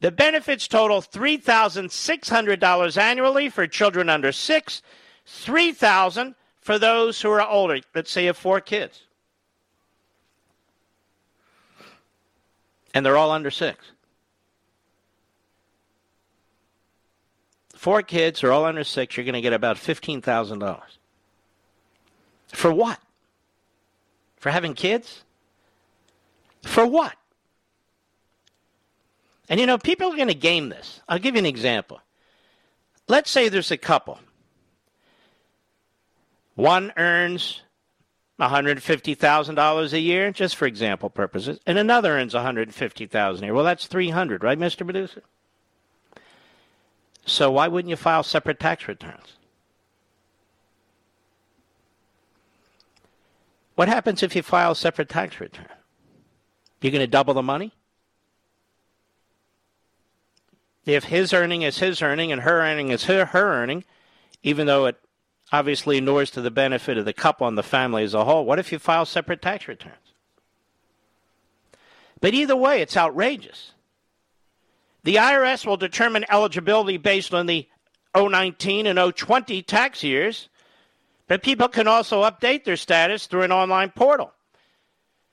The 0.00 0.10
benefits 0.10 0.66
total 0.66 1.00
$3,600 1.00 2.96
annually 2.96 3.48
for 3.48 3.68
children 3.68 4.08
under 4.08 4.32
6, 4.32 4.82
3,000 5.24 6.34
for 6.60 6.80
those 6.80 7.22
who 7.22 7.30
are 7.30 7.46
older, 7.46 7.78
let's 7.94 8.10
say 8.10 8.22
you 8.22 8.28
have 8.28 8.36
4 8.36 8.60
kids. 8.60 9.02
And 12.94 13.04
they're 13.04 13.18
all 13.18 13.32
under 13.32 13.50
six. 13.50 13.84
four 17.84 18.00
kids, 18.00 18.40
they're 18.40 18.50
all 18.50 18.64
under 18.64 18.82
six, 18.82 19.14
you're 19.14 19.24
going 19.24 19.34
to 19.34 19.42
get 19.42 19.52
about 19.52 19.76
$15,000. 19.76 20.80
For 22.48 22.72
what? 22.72 22.98
For 24.38 24.48
having 24.50 24.72
kids? 24.72 25.22
For 26.62 26.86
what? 26.86 27.14
And 29.50 29.60
you 29.60 29.66
know, 29.66 29.76
people 29.76 30.10
are 30.10 30.16
going 30.16 30.28
to 30.28 30.34
game 30.34 30.70
this. 30.70 31.02
I'll 31.06 31.18
give 31.18 31.34
you 31.34 31.40
an 31.40 31.46
example. 31.46 32.00
Let's 33.06 33.30
say 33.30 33.50
there's 33.50 33.70
a 33.70 33.76
couple. 33.76 34.18
One 36.54 36.90
earns 36.96 37.60
$150,000 38.40 39.92
a 39.92 40.00
year, 40.00 40.32
just 40.32 40.56
for 40.56 40.66
example 40.66 41.08
purposes, 41.08 41.60
and 41.66 41.78
another 41.78 42.18
earns 42.18 42.34
$150,000 42.34 43.38
a 43.38 43.44
year. 43.44 43.54
Well, 43.54 43.64
that's 43.64 43.86
300, 43.86 44.42
right, 44.42 44.58
Mr. 44.58 44.84
Producer? 44.84 45.22
So 47.26 47.50
why 47.50 47.68
wouldn't 47.68 47.90
you 47.90 47.96
file 47.96 48.22
separate 48.22 48.58
tax 48.58 48.88
returns? 48.88 49.36
What 53.76 53.88
happens 53.88 54.22
if 54.22 54.36
you 54.36 54.42
file 54.42 54.72
a 54.72 54.76
separate 54.76 55.08
tax 55.08 55.40
return? 55.40 55.66
You're 56.80 56.92
going 56.92 57.00
to 57.00 57.06
double 57.06 57.34
the 57.34 57.42
money? 57.42 57.72
If 60.84 61.04
his 61.04 61.32
earning 61.32 61.62
is 61.62 61.78
his 61.78 62.02
earning 62.02 62.30
and 62.30 62.42
her 62.42 62.60
earning 62.60 62.90
is 62.90 63.04
her, 63.04 63.24
her 63.24 63.62
earning, 63.62 63.84
even 64.42 64.66
though 64.66 64.86
it 64.86 64.96
obviously 65.52 65.98
inures 65.98 66.30
to 66.32 66.40
the 66.40 66.50
benefit 66.50 66.98
of 66.98 67.04
the 67.04 67.12
couple 67.12 67.46
and 67.46 67.56
the 67.56 67.62
family 67.62 68.02
as 68.04 68.14
a 68.14 68.24
whole, 68.24 68.44
what 68.44 68.58
if 68.58 68.72
you 68.72 68.78
file 68.78 69.06
separate 69.06 69.42
tax 69.42 69.68
returns? 69.68 69.96
But 72.20 72.34
either 72.34 72.56
way, 72.56 72.80
it's 72.80 72.96
outrageous. 72.96 73.72
The 75.02 75.16
IRS 75.16 75.66
will 75.66 75.76
determine 75.76 76.24
eligibility 76.30 76.96
based 76.96 77.34
on 77.34 77.46
the 77.46 77.68
019 78.14 78.86
and 78.86 79.16
020 79.16 79.62
tax 79.62 80.02
years, 80.02 80.48
but 81.28 81.42
people 81.42 81.68
can 81.68 81.86
also 81.86 82.22
update 82.22 82.64
their 82.64 82.76
status 82.76 83.26
through 83.26 83.42
an 83.42 83.52
online 83.52 83.90
portal. 83.90 84.32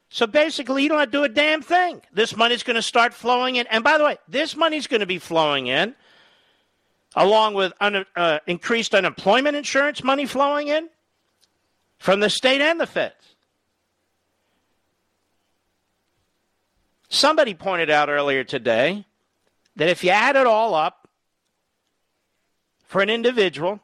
So 0.10 0.28
basically, 0.28 0.84
you 0.84 0.90
don't 0.90 1.00
have 1.00 1.12
to 1.12 1.18
do 1.20 1.24
a 1.24 1.30
damn 1.30 1.62
thing. 1.62 2.02
This 2.12 2.36
money's 2.36 2.64
going 2.64 2.76
to 2.76 2.82
start 2.82 3.14
flowing 3.14 3.56
in. 3.56 3.66
And 3.68 3.82
by 3.82 3.98
the 3.98 4.04
way, 4.04 4.18
this 4.28 4.58
money's 4.58 4.88
going 4.88 5.00
to 5.00 5.06
be 5.06 5.20
flowing 5.20 5.68
in 5.68 5.96
along 7.16 7.54
with 7.54 7.74
un, 7.82 8.06
uh, 8.16 8.40
increased 8.48 8.96
unemployment 8.96 9.56
insurance 9.56 10.04
money 10.04 10.26
flowing 10.26 10.68
in 10.68 10.90
from 11.98 12.20
the 12.20 12.30
state 12.30 12.62
and 12.62 12.80
the 12.80 12.88
feds. 12.88 13.36
Somebody 17.10 17.54
pointed 17.54 17.90
out 17.90 18.10
earlier 18.10 18.44
today 18.44 19.06
that 19.76 19.90
if 19.90 20.04
you 20.04 20.12
add 20.12 20.36
it 20.36 20.48
all 20.48 20.74
up 20.74 21.10
for 22.86 23.02
an 23.02 23.10
individual 23.10 23.82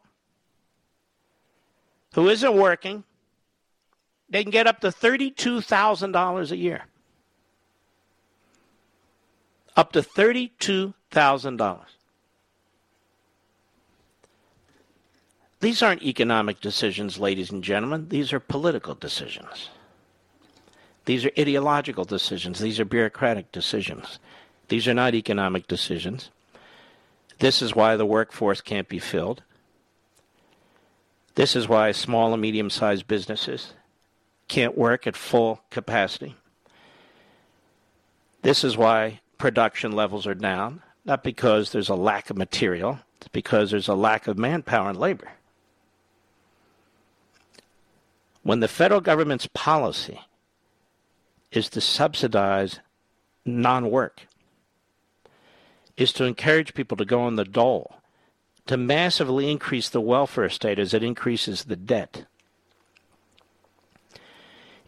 who 2.14 2.30
isn't 2.30 2.56
working, 2.56 3.04
they 4.30 4.44
can 4.44 4.52
get 4.52 4.68
up 4.68 4.80
to 4.80 4.88
$32,000 4.88 6.52
a 6.52 6.58
year. 6.58 6.86
Up 9.76 9.92
to 9.92 10.02
$32,000. 10.02 11.97
These 15.60 15.82
aren't 15.82 16.04
economic 16.04 16.62
decisions, 16.62 17.20
ladies 17.20 17.52
and 17.52 17.64
gentlemen. 17.64 18.10
These 18.10 18.32
are 18.32 18.40
political 18.40 18.94
decisions. 18.94 19.70
These 21.06 21.26
are 21.26 21.32
ideological 21.40 22.06
decisions. 22.06 22.60
These 22.60 22.80
are 22.80 22.86
bureaucratic 22.86 23.52
decisions. 23.52 24.20
These 24.68 24.88
are 24.88 24.94
not 24.94 25.16
economic 25.16 25.68
decisions. 25.68 26.30
This 27.40 27.62
is 27.62 27.76
why 27.76 27.96
the 27.96 28.06
workforce 28.06 28.62
can't 28.62 28.90
be 28.90 29.00
filled. 29.00 29.42
This 31.36 31.56
is 31.56 31.68
why 31.68 31.92
small 31.92 32.34
and 32.34 32.42
medium 32.42 32.70
sized 32.70 33.08
businesses 33.08 33.74
can't 34.48 34.78
work 34.78 35.08
at 35.08 35.16
full 35.16 35.62
capacity. 35.70 36.36
This 38.42 38.64
is 38.64 38.78
why 38.78 39.22
production 39.38 39.92
levels 39.92 40.28
are 40.28 40.36
down, 40.36 40.82
not 41.06 41.24
because 41.24 41.72
there's 41.72 41.90
a 41.90 41.96
lack 41.96 42.30
of 42.30 42.38
material, 42.38 43.00
it's 43.18 43.28
because 43.28 43.72
there's 43.72 43.88
a 43.88 43.96
lack 43.96 44.28
of 44.28 44.38
manpower 44.38 44.90
and 44.90 45.00
labor. 45.00 45.30
When 48.48 48.62
the 48.62 48.70
federal 48.70 49.02
government's 49.02 49.50
policy 49.54 50.22
is 51.52 51.68
to 51.72 51.82
subsidize 51.82 52.80
non 53.46 53.92
work, 53.92 54.26
is 55.98 56.14
to 56.14 56.24
encourage 56.24 56.74
people 56.74 56.96
to 56.96 57.04
go 57.04 57.24
on 57.24 57.36
the 57.36 57.44
dole, 57.44 57.96
to 58.68 58.78
massively 58.78 59.52
increase 59.52 59.90
the 59.90 60.00
welfare 60.00 60.48
state 60.48 60.80
as 60.80 60.94
it 60.94 61.04
increases 61.04 61.66
the 61.66 61.76
debt. 61.76 62.24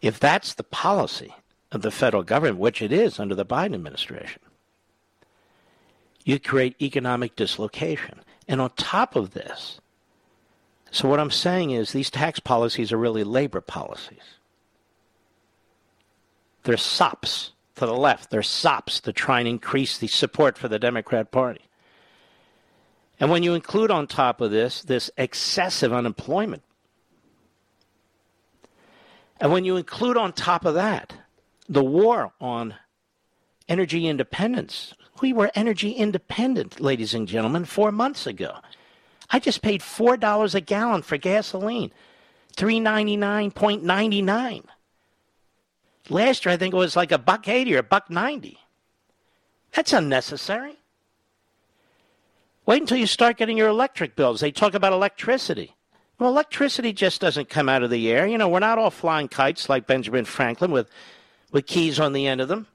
If 0.01 0.21
that's 0.21 0.53
the 0.53 0.63
policy 0.63 1.35
of 1.73 1.81
the 1.81 1.91
federal 1.91 2.23
government, 2.23 2.59
which 2.59 2.81
it 2.81 2.93
is 2.93 3.19
under 3.19 3.35
the 3.35 3.45
Biden 3.45 3.73
administration, 3.73 4.41
you 6.23 6.39
create 6.39 6.81
economic 6.81 7.35
dislocation. 7.35 8.21
And 8.47 8.61
on 8.61 8.69
top 8.77 9.17
of 9.17 9.31
this, 9.31 9.78
so 10.91 11.07
what 11.07 11.19
I'm 11.19 11.31
saying 11.31 11.71
is 11.71 11.91
these 11.91 12.09
tax 12.09 12.39
policies 12.39 12.91
are 12.91 12.97
really 12.97 13.23
labor 13.23 13.61
policies. 13.61 14.37
They're 16.63 16.77
sops 16.77 17.51
to 17.75 17.85
the 17.85 17.93
left. 17.93 18.29
They're 18.29 18.43
sops 18.43 18.99
to 19.01 19.13
try 19.13 19.39
and 19.39 19.47
increase 19.47 19.97
the 19.97 20.07
support 20.07 20.57
for 20.57 20.67
the 20.67 20.79
Democrat 20.79 21.31
Party. 21.31 21.61
And 23.19 23.29
when 23.29 23.43
you 23.43 23.53
include 23.53 23.91
on 23.91 24.07
top 24.07 24.41
of 24.41 24.51
this 24.51 24.81
this 24.81 25.11
excessive 25.17 25.93
unemployment, 25.93 26.63
and 29.39 29.51
when 29.51 29.65
you 29.65 29.77
include 29.77 30.17
on 30.17 30.33
top 30.33 30.65
of 30.65 30.73
that 30.75 31.13
the 31.67 31.83
war 31.83 32.33
on 32.41 32.75
energy 33.67 34.07
independence, 34.07 34.93
we 35.21 35.31
were 35.31 35.51
energy 35.53 35.91
independent, 35.91 36.79
ladies 36.79 37.13
and 37.13 37.27
gentlemen, 37.27 37.65
four 37.65 37.91
months 37.91 38.25
ago. 38.25 38.57
I 39.29 39.39
just 39.39 39.61
paid 39.61 39.81
$4 39.81 40.55
a 40.55 40.61
gallon 40.61 41.01
for 41.03 41.17
gasoline, 41.17 41.91
$399.99. 42.55 44.63
Last 46.09 46.45
year, 46.45 46.53
I 46.53 46.57
think 46.57 46.73
it 46.73 46.77
was 46.77 46.95
like 46.95 47.11
a 47.11 47.19
buck 47.19 47.47
80 47.47 47.75
or 47.75 47.79
a 47.79 47.83
buck 47.83 48.09
90. 48.09 48.57
That's 49.73 49.93
unnecessary. 49.93 50.77
Wait 52.65 52.81
until 52.81 52.97
you 52.97 53.07
start 53.07 53.37
getting 53.37 53.57
your 53.57 53.69
electric 53.69 54.15
bills. 54.15 54.39
They 54.39 54.51
talk 54.51 54.73
about 54.73 54.93
electricity. 54.93 55.75
Well, 56.17 56.29
electricity 56.29 56.91
just 56.91 57.21
doesn't 57.21 57.49
come 57.49 57.69
out 57.69 57.83
of 57.83 57.89
the 57.89 58.11
air. 58.11 58.27
You 58.27 58.37
know, 58.37 58.49
we're 58.49 58.59
not 58.59 58.77
all 58.77 58.91
flying 58.91 59.27
kites 59.27 59.69
like 59.69 59.87
Benjamin 59.87 60.25
Franklin 60.25 60.71
with, 60.71 60.89
with 61.51 61.65
keys 61.65 61.99
on 61.99 62.13
the 62.13 62.27
end 62.27 62.41
of 62.41 62.47
them. 62.47 62.67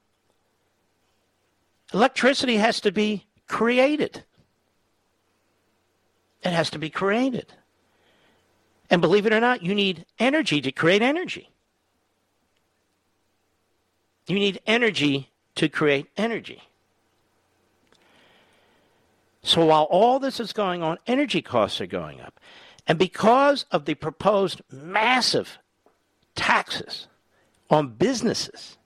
Electricity 1.92 2.56
has 2.56 2.80
to 2.80 2.90
be 2.90 3.26
created. 3.46 4.24
It 6.44 6.52
has 6.52 6.70
to 6.70 6.78
be 6.78 6.90
created. 6.90 7.52
And 8.90 9.00
believe 9.00 9.26
it 9.26 9.32
or 9.32 9.40
not, 9.40 9.62
you 9.62 9.74
need 9.74 10.04
energy 10.18 10.60
to 10.60 10.70
create 10.70 11.02
energy. 11.02 11.50
You 14.26 14.36
need 14.36 14.60
energy 14.66 15.30
to 15.56 15.68
create 15.68 16.06
energy. 16.16 16.62
So 19.42 19.64
while 19.66 19.84
all 19.84 20.18
this 20.18 20.40
is 20.40 20.52
going 20.52 20.82
on, 20.82 20.98
energy 21.06 21.42
costs 21.42 21.80
are 21.80 21.86
going 21.86 22.20
up. 22.20 22.40
And 22.86 22.98
because 22.98 23.64
of 23.70 23.84
the 23.84 23.94
proposed 23.94 24.62
massive 24.70 25.58
taxes 26.34 27.08
on 27.70 27.88
businesses 27.88 28.76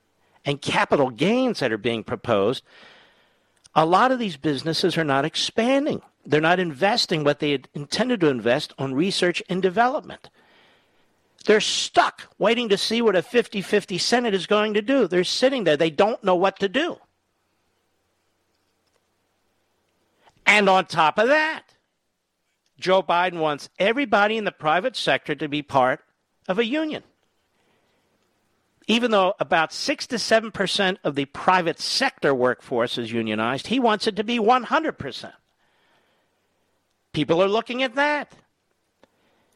and 0.44 0.60
capital 0.60 1.10
gains 1.10 1.60
that 1.60 1.72
are 1.72 1.78
being 1.78 2.04
proposed, 2.04 2.62
a 3.78 3.86
lot 3.86 4.10
of 4.10 4.18
these 4.18 4.36
businesses 4.36 4.98
are 4.98 5.04
not 5.04 5.24
expanding. 5.24 6.02
They're 6.26 6.40
not 6.40 6.58
investing 6.58 7.22
what 7.22 7.38
they 7.38 7.52
had 7.52 7.68
intended 7.74 8.18
to 8.20 8.28
invest 8.28 8.74
on 8.76 8.92
research 8.92 9.40
and 9.48 9.62
development. 9.62 10.30
They're 11.44 11.60
stuck 11.60 12.34
waiting 12.38 12.70
to 12.70 12.76
see 12.76 13.00
what 13.00 13.14
a 13.14 13.22
50 13.22 13.62
50 13.62 13.96
Senate 13.96 14.34
is 14.34 14.46
going 14.46 14.74
to 14.74 14.82
do. 14.82 15.06
They're 15.06 15.22
sitting 15.22 15.62
there. 15.62 15.76
They 15.76 15.90
don't 15.90 16.22
know 16.24 16.34
what 16.34 16.58
to 16.58 16.68
do. 16.68 16.98
And 20.44 20.68
on 20.68 20.86
top 20.86 21.16
of 21.16 21.28
that, 21.28 21.62
Joe 22.80 23.00
Biden 23.00 23.38
wants 23.38 23.68
everybody 23.78 24.36
in 24.36 24.44
the 24.44 24.50
private 24.50 24.96
sector 24.96 25.36
to 25.36 25.48
be 25.48 25.62
part 25.62 26.00
of 26.48 26.58
a 26.58 26.64
union. 26.64 27.04
Even 28.88 29.12
though 29.12 29.34
about 29.38 29.72
6 29.72 30.08
to 30.08 30.16
7% 30.16 30.96
of 31.04 31.14
the 31.14 31.26
private 31.26 31.78
sector 31.78 32.34
workforce 32.34 32.98
is 32.98 33.12
unionized, 33.12 33.68
he 33.68 33.78
wants 33.78 34.08
it 34.08 34.16
to 34.16 34.24
be 34.24 34.38
100%. 34.38 35.32
People 37.12 37.40
are 37.40 37.48
looking 37.48 37.82
at 37.82 37.94
that. 37.94 38.32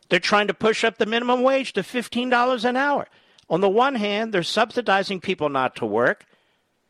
They're 0.09 0.21
trying 0.21 0.47
to 0.47 0.55
push 0.55 0.85
up 0.85 0.99
the 0.99 1.07
minimum 1.07 1.43
wage 1.43 1.73
to 1.73 1.83
$15 1.83 2.65
an 2.65 2.77
hour. 2.77 3.09
On 3.49 3.61
the 3.61 3.69
one 3.69 3.97
hand, 3.97 4.33
they're 4.33 4.45
subsidizing 4.45 5.21
people 5.21 5.49
not 5.49 5.75
to 5.77 5.87
work, 5.87 6.27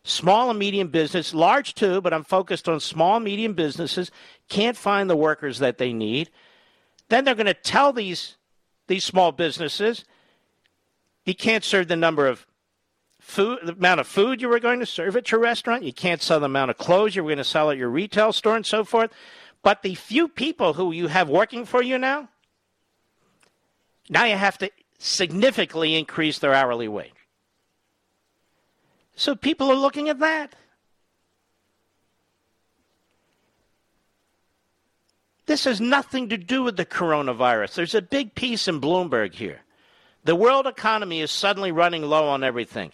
Small 0.04 0.50
and 0.50 0.58
medium 0.58 0.88
business, 0.88 1.32
large 1.32 1.74
too, 1.74 2.00
but 2.00 2.12
I'm 2.12 2.24
focused 2.24 2.68
on 2.68 2.80
small 2.80 3.16
and 3.16 3.24
medium 3.24 3.54
businesses, 3.54 4.10
can't 4.48 4.76
find 4.76 5.08
the 5.08 5.16
workers 5.16 5.60
that 5.60 5.78
they 5.78 5.92
need. 5.92 6.30
Then 7.08 7.24
they're 7.24 7.36
going 7.36 7.46
to 7.46 7.54
tell 7.54 7.92
these 7.92 8.36
these 8.88 9.04
small 9.04 9.30
businesses 9.30 10.04
you 11.24 11.34
can't 11.34 11.64
serve 11.64 11.88
the 11.88 11.96
number 11.96 12.26
of 12.26 12.46
food, 13.20 13.60
the 13.62 13.72
amount 13.72 14.00
of 14.00 14.06
food 14.06 14.42
you 14.42 14.48
were 14.48 14.58
going 14.58 14.80
to 14.80 14.86
serve 14.86 15.16
at 15.16 15.30
your 15.30 15.40
restaurant. 15.40 15.84
You 15.84 15.92
can't 15.92 16.20
sell 16.20 16.40
the 16.40 16.46
amount 16.46 16.70
of 16.70 16.78
clothes 16.78 17.14
you 17.14 17.22
were 17.22 17.30
going 17.30 17.38
to 17.38 17.44
sell 17.44 17.70
at 17.70 17.78
your 17.78 17.88
retail 17.88 18.32
store 18.32 18.56
and 18.56 18.66
so 18.66 18.84
forth. 18.84 19.12
But 19.62 19.82
the 19.82 19.94
few 19.94 20.28
people 20.28 20.72
who 20.72 20.92
you 20.92 21.06
have 21.06 21.28
working 21.28 21.64
for 21.64 21.82
you 21.82 21.98
now, 21.98 22.28
now 24.10 24.24
you 24.24 24.36
have 24.36 24.58
to 24.58 24.70
significantly 24.98 25.94
increase 25.94 26.40
their 26.40 26.54
hourly 26.54 26.88
wage. 26.88 27.12
So 29.14 29.36
people 29.36 29.70
are 29.70 29.76
looking 29.76 30.08
at 30.08 30.18
that. 30.18 30.56
This 35.46 35.64
has 35.64 35.80
nothing 35.80 36.28
to 36.30 36.36
do 36.36 36.62
with 36.62 36.76
the 36.76 36.86
coronavirus. 36.86 37.74
There's 37.74 37.94
a 37.94 38.02
big 38.02 38.34
piece 38.34 38.68
in 38.68 38.80
Bloomberg 38.80 39.34
here. 39.34 39.60
The 40.24 40.36
world 40.36 40.66
economy 40.66 41.20
is 41.20 41.30
suddenly 41.30 41.72
running 41.72 42.02
low 42.02 42.28
on 42.28 42.44
everything. 42.44 42.92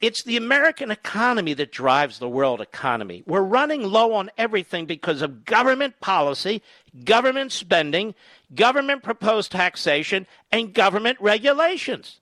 It's 0.00 0.22
the 0.22 0.38
American 0.38 0.90
economy 0.90 1.52
that 1.54 1.72
drives 1.72 2.18
the 2.18 2.28
world 2.28 2.62
economy. 2.62 3.22
We're 3.26 3.42
running 3.42 3.82
low 3.82 4.14
on 4.14 4.30
everything 4.38 4.86
because 4.86 5.20
of 5.20 5.44
government 5.44 6.00
policy, 6.00 6.62
government 7.04 7.52
spending, 7.52 8.14
government 8.54 9.02
proposed 9.02 9.52
taxation, 9.52 10.26
and 10.50 10.72
government 10.72 11.18
regulations. 11.20 12.20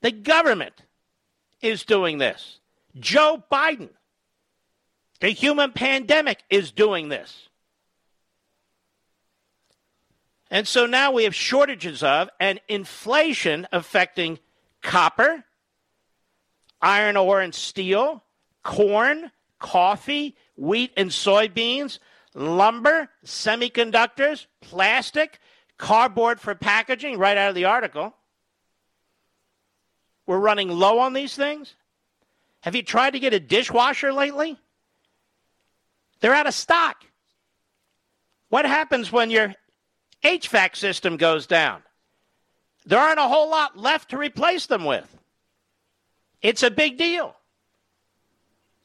The 0.00 0.12
government 0.12 0.82
is 1.60 1.84
doing 1.84 2.18
this. 2.18 2.58
Joe 2.98 3.44
Biden, 3.52 3.90
the 5.20 5.28
human 5.28 5.72
pandemic, 5.72 6.42
is 6.48 6.70
doing 6.70 7.10
this. 7.10 7.45
And 10.50 10.66
so 10.66 10.86
now 10.86 11.10
we 11.10 11.24
have 11.24 11.34
shortages 11.34 12.02
of 12.02 12.28
and 12.38 12.60
inflation 12.68 13.66
affecting 13.72 14.38
copper, 14.82 15.44
iron 16.80 17.16
ore 17.16 17.40
and 17.40 17.54
steel, 17.54 18.22
corn, 18.62 19.30
coffee, 19.58 20.36
wheat 20.56 20.92
and 20.96 21.10
soybeans, 21.10 21.98
lumber, 22.34 23.08
semiconductors, 23.24 24.46
plastic, 24.60 25.40
cardboard 25.78 26.40
for 26.40 26.54
packaging, 26.54 27.18
right 27.18 27.36
out 27.36 27.48
of 27.48 27.54
the 27.54 27.64
article. 27.64 28.14
We're 30.26 30.38
running 30.38 30.68
low 30.68 30.98
on 31.00 31.12
these 31.12 31.34
things. 31.34 31.74
Have 32.60 32.74
you 32.74 32.82
tried 32.82 33.10
to 33.10 33.20
get 33.20 33.34
a 33.34 33.40
dishwasher 33.40 34.12
lately? 34.12 34.58
They're 36.20 36.34
out 36.34 36.46
of 36.46 36.54
stock. 36.54 37.04
What 38.48 38.64
happens 38.64 39.12
when 39.12 39.30
your 39.30 39.54
HVAC 40.26 40.76
system 40.76 41.16
goes 41.16 41.46
down? 41.46 41.82
There 42.84 42.98
aren't 42.98 43.20
a 43.20 43.28
whole 43.28 43.48
lot 43.48 43.78
left 43.78 44.10
to 44.10 44.18
replace 44.18 44.66
them 44.66 44.84
with. 44.84 45.06
It's 46.42 46.62
a 46.62 46.70
big 46.70 46.98
deal. 46.98 47.34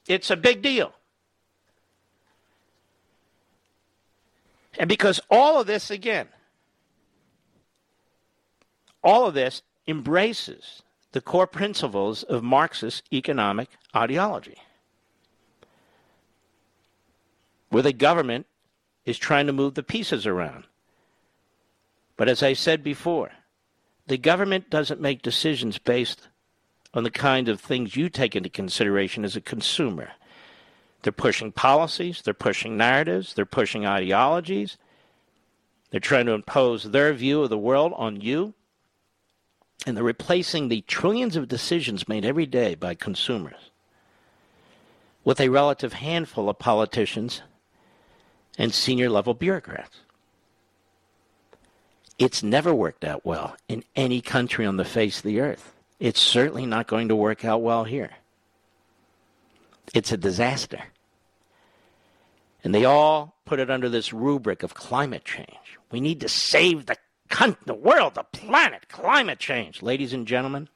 It's 0.08 0.30
a 0.30 0.38
big 0.38 0.62
deal. 0.62 0.93
And 4.77 4.88
because 4.88 5.19
all 5.30 5.60
of 5.60 5.67
this, 5.67 5.91
again, 5.91 6.27
all 9.04 9.27
of 9.27 9.34
this 9.34 9.63
embraces 9.88 10.82
the 11.12 11.21
core 11.21 11.47
principles 11.47 12.23
of 12.23 12.43
Marxist 12.43 13.04
economic 13.12 13.69
ideology, 13.95 14.58
where 17.69 17.84
the 17.84 17.93
government 17.93 18.45
is 19.06 19.17
trying 19.17 19.47
to 19.47 19.54
move 19.54 19.73
the 19.73 19.84
pieces 19.84 20.25
around. 20.25 20.65
But 22.21 22.29
as 22.29 22.43
I 22.43 22.53
said 22.53 22.84
before, 22.84 23.31
the 24.05 24.15
government 24.15 24.69
doesn't 24.69 25.01
make 25.01 25.23
decisions 25.23 25.79
based 25.79 26.27
on 26.93 27.03
the 27.03 27.10
kind 27.10 27.49
of 27.49 27.60
things 27.60 27.95
you 27.95 28.10
take 28.10 28.36
into 28.36 28.47
consideration 28.47 29.25
as 29.25 29.36
a 29.36 29.41
consumer. 29.41 30.12
They're 31.01 31.12
pushing 31.12 31.51
policies, 31.51 32.21
they're 32.21 32.36
pushing 32.36 32.77
narratives, 32.77 33.34
they're 33.34 33.47
pushing 33.47 33.88
ideologies. 33.88 34.77
They're 35.89 35.99
trying 35.99 36.27
to 36.27 36.34
impose 36.34 36.84
their 36.84 37.12
view 37.12 37.41
of 37.41 37.49
the 37.49 37.57
world 37.57 37.91
on 37.95 38.21
you. 38.21 38.53
And 39.88 39.97
they're 39.97 40.03
replacing 40.03 40.67
the 40.67 40.81
trillions 40.81 41.36
of 41.36 41.47
decisions 41.47 42.07
made 42.07 42.23
every 42.23 42.45
day 42.45 42.75
by 42.75 42.93
consumers 42.93 43.71
with 45.23 45.41
a 45.41 45.49
relative 45.49 45.93
handful 45.93 46.51
of 46.51 46.60
politicians 46.60 47.41
and 48.60 48.71
senior 48.71 49.10
level 49.10 49.34
bureaucrats. 49.34 50.01
It's 52.21 52.43
never 52.43 52.71
worked 52.71 53.03
out 53.03 53.25
well 53.25 53.55
in 53.67 53.84
any 53.95 54.21
country 54.21 54.63
on 54.63 54.77
the 54.77 54.86
face 54.86 55.17
of 55.17 55.23
the 55.23 55.39
earth. 55.39 55.73
It's 55.99 56.21
certainly 56.21 56.67
not 56.67 56.86
going 56.86 57.07
to 57.07 57.15
work 57.15 57.43
out 57.43 57.63
well 57.63 57.84
here. 57.84 58.12
It's 59.95 60.12
a 60.12 60.17
disaster. 60.17 60.84
And 62.63 62.75
they 62.75 62.86
all 62.86 63.34
put 63.43 63.60
it 63.60 63.71
under 63.71 63.89
this 63.89 64.13
rubric 64.13 64.62
of 64.62 64.75
climate 64.75 65.25
change. 65.25 65.79
We 65.89 65.99
need 65.99 66.19
to 66.21 66.29
save 66.29 66.86
the, 66.86 66.95
the 67.65 67.73
world, 67.73 68.13
the 68.13 68.23
planet, 68.31 68.88
climate 68.88 69.39
change. 69.39 69.81
Ladies 69.81 70.13
and 70.13 70.27
gentlemen, 70.27 70.69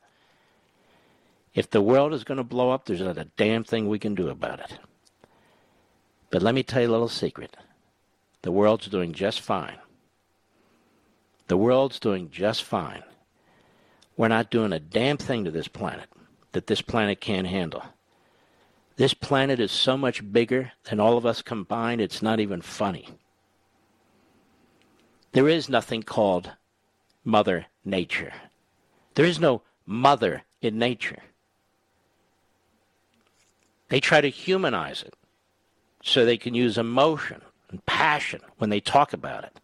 if 1.54 1.70
the 1.70 1.80
world 1.80 2.12
is 2.12 2.24
going 2.24 2.40
to 2.40 2.44
blow 2.44 2.72
up, 2.72 2.86
there's 2.86 3.02
not 3.02 3.20
a 3.20 3.30
damn 3.38 3.64
thing 3.64 3.88
we 3.88 4.00
can 4.00 4.16
do 4.16 4.30
about 4.30 4.62
it. 4.62 4.80
But 6.32 6.42
let 6.42 6.56
me 6.56 6.64
tell 6.64 6.82
you 6.82 6.90
a 6.90 6.92
little 6.92 7.08
secret. 7.08 7.56
The 8.42 8.52
world's 8.52 8.88
doing 8.88 9.14
just 9.14 9.42
fine. 9.42 9.78
The 11.48 11.58
world's 11.58 12.00
doing 12.00 12.30
just 12.32 12.64
fine. 12.64 13.04
We're 14.18 14.28
not 14.30 14.50
doing 14.50 14.74
a 14.74 14.80
damn 14.80 15.18
thing 15.18 15.46
to 15.46 15.52
this 15.52 15.68
planet 15.68 16.10
that 16.54 16.68
this 16.68 16.82
planet 16.82 17.20
can't 17.20 17.48
handle. 17.48 17.84
This 18.96 19.14
planet 19.14 19.60
is 19.60 19.72
so 19.72 19.98
much 19.98 20.32
bigger 20.32 20.72
than 20.86 21.00
all 21.00 21.18
of 21.18 21.26
us 21.26 21.42
combined, 21.42 22.00
it's 22.00 22.22
not 22.22 22.40
even 22.40 22.62
funny. 22.62 23.10
There 25.34 25.50
is 25.50 25.68
nothing 25.68 26.02
called 26.02 26.52
Mother 27.26 27.66
Nature. 27.84 28.32
There 29.16 29.26
is 29.26 29.40
no 29.40 29.64
mother 29.86 30.44
in 30.62 30.80
nature. 30.80 31.20
They 33.90 34.00
try 34.00 34.22
to 34.22 34.30
humanize 34.30 35.04
it 35.04 35.14
so 36.02 36.24
they 36.24 36.38
can 36.38 36.54
use 36.54 36.78
emotion 36.78 37.42
and 37.70 37.86
passion 37.86 38.42
when 38.58 38.70
they 38.70 38.80
talk 38.80 39.12
about 39.12 39.44
it. 39.44 39.60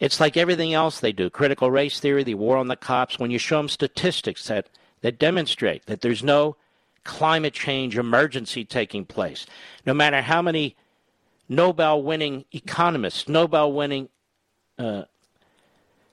It's 0.00 0.20
like 0.20 0.36
everything 0.36 0.74
else 0.74 1.00
they 1.00 1.12
do 1.12 1.28
critical 1.30 1.70
race 1.70 1.98
theory, 1.98 2.22
the 2.22 2.34
war 2.34 2.56
on 2.56 2.68
the 2.68 2.76
cops. 2.76 3.18
When 3.18 3.30
you 3.30 3.38
show 3.38 3.56
them 3.56 3.68
statistics 3.68 4.46
that, 4.46 4.68
that 5.00 5.18
demonstrate 5.18 5.86
that 5.86 6.00
there's 6.00 6.22
no 6.22 6.56
climate 7.04 7.54
change 7.54 7.98
emergency 7.98 8.64
taking 8.64 9.04
place, 9.04 9.46
no 9.86 9.94
matter 9.94 10.20
how 10.20 10.42
many 10.42 10.76
Nobel 11.48 12.02
winning 12.02 12.44
economists, 12.52 13.28
Nobel 13.28 13.72
winning 13.72 14.08
uh, 14.78 15.04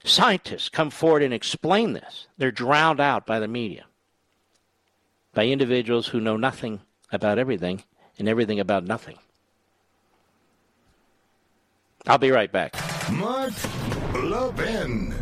scientists 0.03 0.69
come 0.69 0.89
forward 0.89 1.23
and 1.23 1.33
explain 1.33 1.93
this, 1.93 2.27
they're 2.37 2.51
drowned 2.51 3.01
out 3.01 3.25
by 3.25 3.39
the 3.39 3.47
media, 3.47 3.85
by 5.33 5.45
individuals 5.47 6.07
who 6.07 6.21
know 6.21 6.37
nothing 6.37 6.79
about 7.11 7.37
everything 7.37 7.83
and 8.17 8.29
everything 8.29 8.59
about 8.59 8.85
nothing. 8.85 9.17
I'll 12.07 12.17
be 12.17 12.31
right 12.31 12.51
back. 12.51 12.75
Mark 13.11 13.53
Levin. 14.13 15.13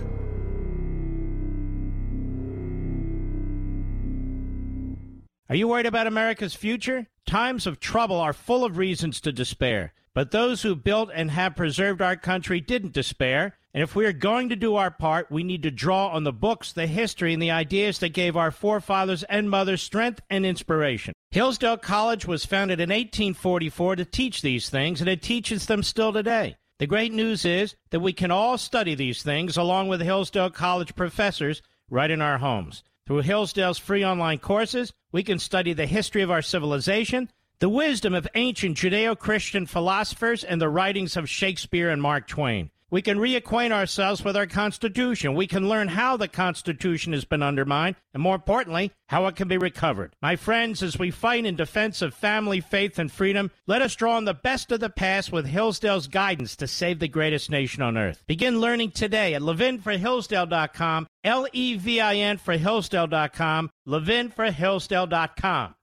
Are 5.49 5.55
you 5.55 5.67
worried 5.67 5.85
about 5.85 6.07
America's 6.07 6.55
future? 6.55 7.07
Times 7.25 7.67
of 7.67 7.79
trouble 7.79 8.19
are 8.19 8.33
full 8.33 8.65
of 8.65 8.77
reasons 8.77 9.21
to 9.21 9.31
despair. 9.31 9.93
But 10.13 10.31
those 10.31 10.61
who 10.61 10.75
built 10.75 11.09
and 11.13 11.31
have 11.31 11.55
preserved 11.55 12.01
our 12.01 12.15
country 12.15 12.59
didn't 12.59 12.93
despair. 12.93 13.57
And 13.73 13.81
if 13.81 13.95
we 13.95 14.05
are 14.05 14.13
going 14.13 14.49
to 14.49 14.55
do 14.55 14.75
our 14.75 14.91
part, 14.91 15.31
we 15.31 15.43
need 15.43 15.63
to 15.63 15.71
draw 15.71 16.09
on 16.09 16.23
the 16.23 16.31
books, 16.31 16.71
the 16.71 16.85
history, 16.85 17.33
and 17.33 17.41
the 17.41 17.51
ideas 17.51 17.99
that 17.99 18.09
gave 18.09 18.37
our 18.37 18.51
forefathers 18.51 19.23
and 19.23 19.49
mothers 19.49 19.81
strength 19.81 20.21
and 20.29 20.45
inspiration. 20.45 21.13
Hillsdale 21.31 21.77
College 21.77 22.27
was 22.27 22.45
founded 22.45 22.79
in 22.79 22.89
1844 22.89 23.95
to 23.95 24.05
teach 24.05 24.41
these 24.41 24.69
things, 24.69 25.01
and 25.01 25.09
it 25.09 25.23
teaches 25.23 25.65
them 25.65 25.81
still 25.81 26.13
today. 26.13 26.55
The 26.84 26.88
great 26.88 27.13
news 27.13 27.45
is 27.45 27.77
that 27.91 28.01
we 28.01 28.11
can 28.11 28.29
all 28.29 28.57
study 28.57 28.93
these 28.93 29.23
things 29.23 29.55
along 29.55 29.88
with 29.88 30.01
Hillsdale 30.01 30.49
College 30.49 30.97
professors 30.97 31.61
right 31.89 32.11
in 32.11 32.21
our 32.21 32.39
homes. 32.39 32.84
Through 33.07 33.21
Hillsdale's 33.21 33.77
free 33.77 34.03
online 34.03 34.39
courses, 34.39 34.91
we 35.09 35.23
can 35.23 35.39
study 35.39 35.71
the 35.71 35.86
history 35.86 36.23
of 36.23 36.29
our 36.29 36.41
civilization, 36.41 37.31
the 37.59 37.69
wisdom 37.69 38.13
of 38.13 38.27
ancient 38.36 38.75
Judeo 38.75 39.17
Christian 39.17 39.65
philosophers, 39.65 40.43
and 40.43 40.59
the 40.59 40.67
writings 40.67 41.15
of 41.15 41.29
Shakespeare 41.29 41.89
and 41.89 42.01
Mark 42.01 42.27
Twain. 42.27 42.69
We 42.93 43.01
can 43.01 43.17
reacquaint 43.17 43.71
ourselves 43.71 44.23
with 44.23 44.37
our 44.37 44.45
Constitution. 44.45 45.33
We 45.33 45.47
can 45.47 45.67
learn 45.67 45.87
how 45.87 46.15
the 46.15 46.27
Constitution 46.27 47.11
has 47.13 47.25
been 47.25 47.41
undermined, 47.41 47.95
and 48.13 48.21
more 48.21 48.35
importantly, 48.35 48.91
how 49.07 49.25
it 49.25 49.35
can 49.35 49.47
be 49.47 49.57
recovered. 49.57 50.15
My 50.21 50.35
friends, 50.35 50.83
as 50.83 50.99
we 50.99 51.09
fight 51.09 51.43
in 51.43 51.55
defense 51.55 52.03
of 52.03 52.13
family, 52.13 52.61
faith, 52.61 52.99
and 52.99 53.11
freedom, 53.11 53.49
let 53.65 53.81
us 53.81 53.95
draw 53.95 54.15
on 54.15 54.25
the 54.25 54.35
best 54.35 54.71
of 54.71 54.79
the 54.79 54.91
past 54.91 55.31
with 55.31 55.47
Hillsdale's 55.47 56.05
guidance 56.05 56.55
to 56.57 56.67
save 56.67 56.99
the 56.99 57.07
greatest 57.07 57.49
nation 57.49 57.81
on 57.81 57.97
earth. 57.97 58.23
Begin 58.27 58.61
learning 58.61 58.91
today 58.91 59.33
at 59.33 59.41
levinforhillsdale.com, 59.41 61.07
L 61.23 61.47
E 61.51 61.75
V 61.77 61.99
I 61.99 62.13
N 62.17 62.37
for 62.37 62.55
Hillsdale.com, 62.55 63.71
levinforhillsdale.com. 63.87 65.73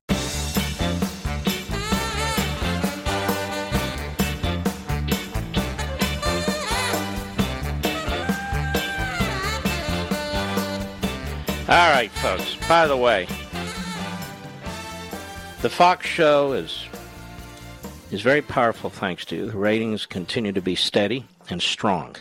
All 11.70 11.92
right, 11.92 12.10
folks. 12.10 12.56
By 12.68 12.88
the 12.88 12.96
way, 12.96 13.28
the 15.62 15.70
Fox 15.70 16.04
show 16.04 16.52
is 16.52 16.84
is 18.10 18.22
very 18.22 18.42
powerful 18.42 18.90
thanks 18.90 19.24
to 19.26 19.36
you. 19.36 19.46
The 19.46 19.56
ratings 19.56 20.04
continue 20.04 20.50
to 20.50 20.60
be 20.60 20.74
steady 20.74 21.26
and 21.48 21.62
strong. 21.62 22.16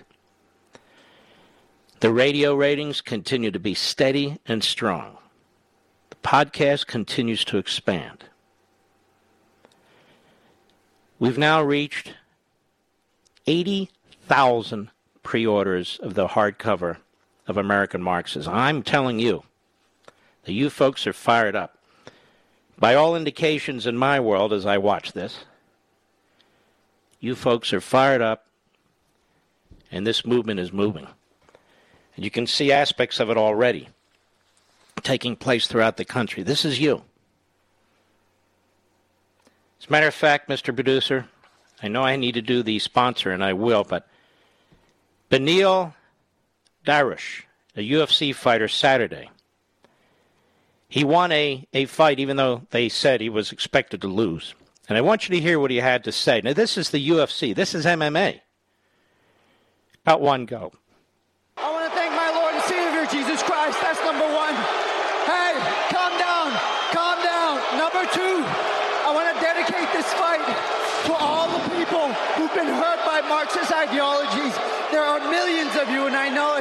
The 1.99 2.11
radio 2.11 2.53
ratings 2.53 3.01
continue 3.01 3.49
to 3.49 3.57
be 3.57 3.73
steady 3.73 4.37
and 4.45 4.63
strong. 4.63 5.17
The 6.11 6.17
podcast 6.17 6.85
continues 6.85 7.43
to 7.45 7.57
expand. 7.57 8.25
We've 11.17 11.39
now 11.39 11.63
reached 11.63 12.13
80,000 13.47 14.91
pre 15.23 15.43
orders 15.43 15.99
of 16.03 16.13
the 16.13 16.27
hardcover 16.27 16.97
of 17.49 17.57
American 17.57 18.01
Marxism. 18.01 18.53
I'm 18.53 18.83
telling 18.83 19.19
you 19.19 19.43
that 20.43 20.53
you 20.53 20.69
folks 20.69 21.07
are 21.07 21.13
fired 21.13 21.55
up. 21.55 21.77
By 22.77 22.93
all 22.93 23.15
indications 23.15 23.87
in 23.87 23.97
my 23.97 24.19
world 24.19 24.53
as 24.53 24.65
I 24.65 24.77
watch 24.77 25.11
this, 25.11 25.45
you 27.19 27.35
folks 27.35 27.73
are 27.73 27.81
fired 27.81 28.21
up 28.21 28.45
and 29.91 30.05
this 30.05 30.25
movement 30.25 30.59
is 30.59 30.71
moving. 30.71 31.07
And 32.15 32.23
you 32.23 32.29
can 32.29 32.45
see 32.45 32.71
aspects 32.71 33.19
of 33.19 33.31
it 33.31 33.37
already 33.37 33.89
taking 35.01 35.35
place 35.35 35.67
throughout 35.67 35.97
the 35.97 36.05
country. 36.05 36.43
This 36.43 36.63
is 36.63 36.79
you. 36.79 37.01
As 39.81 39.87
a 39.87 39.91
matter 39.91 40.07
of 40.07 40.13
fact, 40.13 40.49
Mr. 40.49 40.75
Producer, 40.75 41.25
I 41.81 41.87
know 41.87 42.03
I 42.03 42.15
need 42.15 42.33
to 42.33 42.41
do 42.41 42.61
the 42.61 42.77
sponsor, 42.79 43.31
and 43.31 43.43
I 43.43 43.53
will, 43.53 43.85
but 43.85 44.07
Beneil 45.31 45.93
Dariush, 46.85 47.43
a 47.75 47.91
UFC 47.91 48.33
fighter, 48.33 48.67
Saturday. 48.67 49.29
He 50.87 51.03
won 51.03 51.31
a, 51.31 51.67
a 51.73 51.85
fight 51.85 52.19
even 52.19 52.37
though 52.37 52.63
they 52.71 52.89
said 52.89 53.21
he 53.21 53.29
was 53.29 53.51
expected 53.51 54.01
to 54.01 54.07
lose. 54.07 54.55
And 54.89 54.97
I 54.97 55.01
want 55.01 55.29
you 55.29 55.35
to 55.35 55.41
hear 55.41 55.59
what 55.59 55.69
he 55.69 55.77
had 55.77 56.03
to 56.05 56.11
say. 56.11 56.41
Now, 56.41 56.53
this 56.53 56.77
is 56.77 56.89
the 56.89 57.09
UFC, 57.09 57.53
this 57.53 57.75
is 57.75 57.85
MMA. 57.85 58.41
About 60.01 60.21
one 60.21 60.45
go. 60.45 60.73
I 61.57 61.69
want 61.69 61.85
to 61.85 61.93
thank 61.93 62.09
my 62.17 62.33
Lord 62.33 62.55
and 62.57 62.63
Savior, 62.65 63.05
Jesus 63.05 63.43
Christ. 63.45 63.77
That's 63.85 64.01
number 64.01 64.25
one. 64.25 64.55
Hey, 65.29 65.53
calm 65.93 66.17
down. 66.17 66.49
Calm 66.89 67.21
down. 67.21 67.61
Number 67.77 68.01
two, 68.09 68.41
I 69.05 69.13
want 69.13 69.29
to 69.29 69.37
dedicate 69.37 69.93
this 69.93 70.09
fight 70.17 70.41
to 71.05 71.13
all 71.13 71.53
the 71.53 71.61
people 71.77 72.09
who've 72.33 72.53
been 72.57 72.73
hurt 72.73 73.05
by 73.05 73.21
Marxist 73.29 73.69
ideologies. 73.69 74.57
There 74.89 75.05
are 75.05 75.19
millions 75.29 75.77
of 75.77 75.93
you, 75.93 76.07
and 76.07 76.15
I 76.15 76.33
know. 76.33 76.58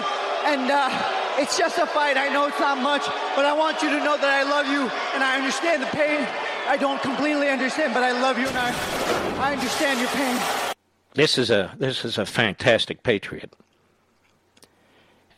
And 0.48 0.70
uh, 0.70 0.88
it's 1.36 1.58
just 1.58 1.76
a 1.76 1.84
fight. 1.86 2.16
I 2.16 2.30
know 2.30 2.46
it's 2.46 2.58
not 2.58 2.78
much, 2.78 3.04
but 3.36 3.44
I 3.44 3.52
want 3.52 3.82
you 3.82 3.90
to 3.90 3.98
know 3.98 4.16
that 4.16 4.30
I 4.30 4.44
love 4.44 4.66
you 4.66 4.80
and 5.12 5.22
I 5.22 5.36
understand 5.36 5.82
the 5.82 5.86
pain. 5.88 6.26
I 6.66 6.78
don't 6.78 7.02
completely 7.02 7.50
understand, 7.50 7.92
but 7.92 8.02
I 8.02 8.12
love 8.12 8.38
you 8.38 8.48
and 8.48 8.56
I, 8.56 8.70
I 9.38 9.52
understand 9.52 10.00
your 10.00 10.08
pain. 10.08 10.74
This 11.12 11.36
is 11.36 11.50
a 11.50 11.74
this 11.76 12.02
is 12.02 12.16
a 12.16 12.24
fantastic 12.24 13.02
patriot. 13.02 13.52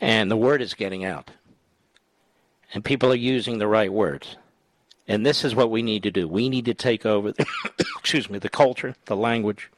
And 0.00 0.30
the 0.30 0.36
word 0.36 0.62
is 0.62 0.74
getting 0.74 1.04
out. 1.04 1.32
And 2.72 2.84
people 2.84 3.10
are 3.10 3.16
using 3.16 3.58
the 3.58 3.66
right 3.66 3.92
words. 3.92 4.36
And 5.08 5.26
this 5.26 5.44
is 5.44 5.56
what 5.56 5.72
we 5.72 5.82
need 5.82 6.04
to 6.04 6.12
do. 6.12 6.28
We 6.28 6.48
need 6.48 6.66
to 6.66 6.74
take 6.74 7.04
over 7.04 7.32
the, 7.32 7.46
excuse 7.98 8.30
me, 8.30 8.38
the 8.38 8.48
culture, 8.48 8.94
the 9.06 9.16
language, 9.16 9.72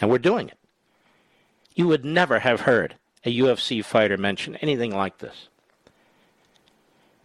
and 0.00 0.08
we're 0.08 0.18
doing 0.18 0.48
it. 0.48 0.58
You 1.74 1.88
would 1.88 2.04
never 2.04 2.38
have 2.38 2.60
heard 2.60 2.94
a 3.24 3.38
UFC 3.38 3.84
fighter 3.84 4.16
mention 4.16 4.56
anything 4.56 4.94
like 4.94 5.18
this. 5.18 5.48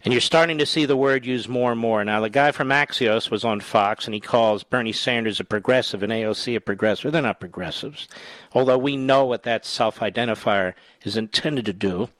And 0.04 0.12
you're 0.12 0.20
starting 0.20 0.58
to 0.58 0.66
see 0.66 0.84
the 0.84 0.98
word 0.98 1.24
used 1.24 1.48
more 1.48 1.72
and 1.72 1.80
more. 1.80 2.04
Now, 2.04 2.20
the 2.20 2.28
guy 2.28 2.52
from 2.52 2.68
Axios 2.68 3.30
was 3.30 3.42
on 3.42 3.60
Fox, 3.60 4.04
and 4.04 4.12
he 4.12 4.20
calls 4.20 4.62
Bernie 4.62 4.92
Sanders 4.92 5.40
a 5.40 5.44
progressive 5.44 6.02
and 6.02 6.12
AOC 6.12 6.56
a 6.56 6.60
progressive. 6.60 7.10
They're 7.10 7.22
not 7.22 7.40
progressives. 7.40 8.06
Although 8.52 8.76
we 8.76 8.98
know 8.98 9.24
what 9.24 9.44
that 9.44 9.64
self 9.64 10.00
identifier 10.00 10.74
is 11.04 11.16
intended 11.16 11.64
to 11.64 11.72
do, 11.72 12.10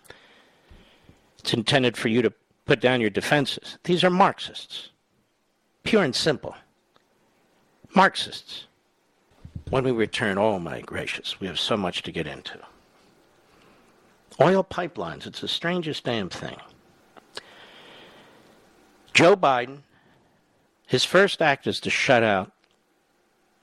it's 1.39 1.53
intended 1.53 1.99
for 1.99 2.09
you 2.09 2.23
to 2.23 2.33
put 2.65 2.81
down 2.81 3.03
your 3.03 3.11
defenses. 3.11 3.77
These 3.85 4.03
are 4.03 4.09
Marxists. 4.09 4.89
Pure 5.83 6.05
and 6.05 6.17
simple. 6.17 6.55
Marxists. 7.95 8.67
When 9.69 9.85
we 9.85 9.91
return, 9.91 10.39
oh 10.39 10.59
my 10.59 10.81
gracious, 10.81 11.39
we 11.39 11.47
have 11.49 11.61
so 11.61 11.77
much 11.77 12.03
to 12.05 12.13
get 12.13 12.27
into. 12.27 12.59
Oil 14.41 14.65
pipelines, 14.65 15.27
it's 15.27 15.41
the 15.41 15.49
strangest 15.49 16.05
damn 16.05 16.29
thing. 16.29 16.57
Joe 19.13 19.37
Biden, 19.37 19.83
his 20.87 21.05
first 21.05 21.41
act 21.41 21.67
is 21.67 21.79
to 21.81 21.91
shut 21.91 22.25
out, 22.25 22.51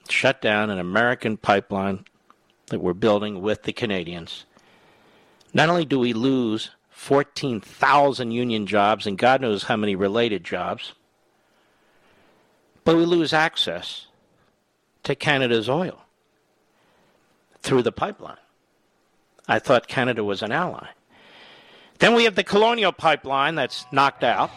shut 0.08 0.42
down 0.42 0.70
an 0.70 0.80
American 0.80 1.36
pipeline 1.36 2.06
that 2.68 2.80
we're 2.80 2.94
building 2.94 3.42
with 3.42 3.64
the 3.64 3.74
Canadians. 3.74 4.46
Not 5.54 5.68
only 5.68 5.84
do 5.84 6.00
we 6.00 6.14
lose 6.14 6.72
14,000 6.90 8.32
union 8.32 8.66
jobs 8.66 9.06
and 9.06 9.18
God 9.18 9.42
knows 9.42 9.64
how 9.64 9.76
many 9.76 9.96
related 9.96 10.46
jobs, 10.46 10.94
but 12.86 12.96
we 12.96 13.06
lose 13.06 13.34
access 13.34 14.08
to 15.04 15.16
Canada's 15.16 15.68
oil 15.68 16.04
through 17.62 17.84
the 17.84 17.92
pipeline. 17.92 18.38
I 19.52 19.60
thought 19.60 19.90
Canada 19.90 20.24
was 20.24 20.42
an 20.44 20.54
ally. 20.54 20.88
Then 22.00 22.16
we 22.16 22.24
have 22.24 22.36
the 22.36 22.44
colonial 22.44 22.94
pipeline 22.94 23.56
that's 23.56 23.86
knocked 23.92 24.24
out 24.24 24.50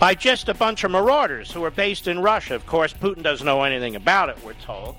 by 0.00 0.14
just 0.14 0.48
a 0.48 0.54
bunch 0.54 0.84
of 0.84 0.90
marauders 0.90 1.52
who 1.52 1.62
are 1.62 1.70
based 1.70 2.08
in 2.08 2.20
Russia. 2.20 2.54
Of 2.54 2.64
course, 2.64 2.94
Putin 2.94 3.22
doesn't 3.22 3.44
know 3.44 3.62
anything 3.62 3.94
about 3.94 4.30
it, 4.30 4.42
we're 4.42 4.54
told. 4.54 4.96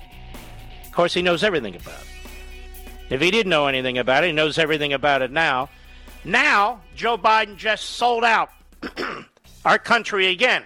Of 0.84 0.92
course, 0.92 1.12
he 1.12 1.20
knows 1.20 1.42
everything 1.42 1.74
about 1.74 2.00
it. 2.00 3.10
If 3.10 3.20
he 3.20 3.32
didn't 3.32 3.50
know 3.50 3.66
anything 3.66 3.98
about 3.98 4.22
it, 4.22 4.28
he 4.28 4.32
knows 4.32 4.56
everything 4.56 4.92
about 4.92 5.20
it 5.20 5.32
now. 5.32 5.68
Now, 6.24 6.80
Joe 6.94 7.18
Biden 7.18 7.56
just 7.56 7.84
sold 7.84 8.22
out 8.22 8.50
our 9.64 9.80
country 9.80 10.28
again. 10.28 10.62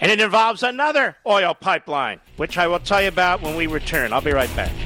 And 0.00 0.12
it 0.12 0.20
involves 0.20 0.62
another 0.62 1.16
oil 1.26 1.54
pipeline, 1.54 2.20
which 2.36 2.58
I 2.58 2.66
will 2.66 2.80
tell 2.80 3.00
you 3.00 3.08
about 3.08 3.40
when 3.40 3.56
we 3.56 3.66
return. 3.66 4.12
I'll 4.12 4.20
be 4.20 4.32
right 4.32 4.54
back. 4.54 4.85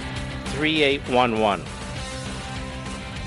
3811. 0.53 1.65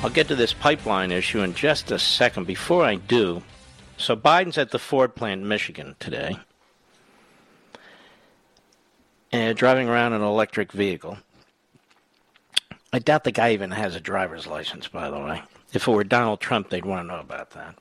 I'll 0.02 0.10
get 0.10 0.28
to 0.28 0.36
this 0.36 0.52
pipeline 0.52 1.10
issue 1.10 1.40
in 1.40 1.54
just 1.54 1.90
a 1.90 1.98
second. 1.98 2.46
Before 2.46 2.84
I 2.84 2.96
do, 2.96 3.42
so 3.96 4.14
Biden's 4.14 4.58
at 4.58 4.70
the 4.70 4.78
Ford 4.78 5.14
plant 5.14 5.42
in 5.42 5.48
Michigan 5.48 5.96
today, 5.98 6.36
and 9.32 9.56
driving 9.56 9.88
around 9.88 10.12
in 10.12 10.20
an 10.20 10.26
electric 10.26 10.72
vehicle. 10.72 11.18
I 12.92 12.98
doubt 12.98 13.24
the 13.24 13.32
guy 13.32 13.52
even 13.52 13.70
has 13.70 13.96
a 13.96 14.00
driver's 14.00 14.46
license, 14.46 14.88
by 14.88 15.10
the 15.10 15.18
way. 15.18 15.42
If 15.72 15.88
it 15.88 15.90
were 15.90 16.04
Donald 16.04 16.40
Trump, 16.40 16.68
they'd 16.68 16.84
want 16.84 17.02
to 17.02 17.14
know 17.14 17.20
about 17.20 17.50
that. 17.52 17.76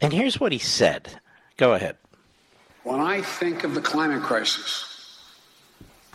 And 0.00 0.12
here's 0.12 0.40
what 0.40 0.52
he 0.52 0.58
said, 0.58 1.20
Go 1.56 1.74
ahead. 1.74 1.96
When 2.82 3.00
I 3.00 3.22
think 3.22 3.64
of 3.64 3.74
the 3.74 3.80
climate 3.80 4.22
crisis, 4.22 4.87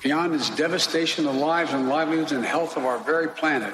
beyond 0.04 0.36
its 0.36 0.49
devastation 0.51 1.26
of 1.26 1.36
lives 1.36 1.74
and 1.74 1.89
livelihoods 1.89 2.34
and 2.34 2.45
health 2.45 2.78
of 2.78 2.86
our 2.86 2.99
very 2.99 3.30
planet, 3.30 3.74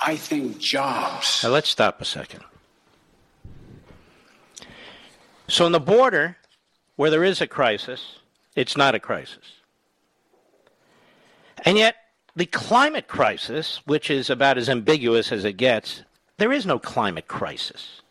I 0.00 0.16
think 0.16 0.58
jobs. 0.58 1.42
Now 1.42 1.50
let's 1.50 1.68
stop 1.68 2.00
a 2.00 2.04
second. 2.04 2.44
So, 5.48 5.66
on 5.66 5.72
the 5.72 5.80
border, 5.80 6.36
where 6.96 7.10
there 7.10 7.24
is 7.24 7.40
a 7.40 7.46
crisis, 7.46 8.18
it's 8.54 8.76
not 8.76 8.94
a 8.94 9.00
crisis. 9.00 9.44
And 11.64 11.76
yet, 11.76 11.96
the 12.36 12.46
climate 12.46 13.08
crisis, 13.08 13.80
which 13.84 14.10
is 14.10 14.30
about 14.30 14.58
as 14.58 14.68
ambiguous 14.68 15.32
as 15.32 15.44
it 15.44 15.54
gets, 15.54 16.02
there 16.36 16.52
is 16.52 16.66
no 16.66 16.78
climate 16.78 17.26
crisis. 17.26 18.02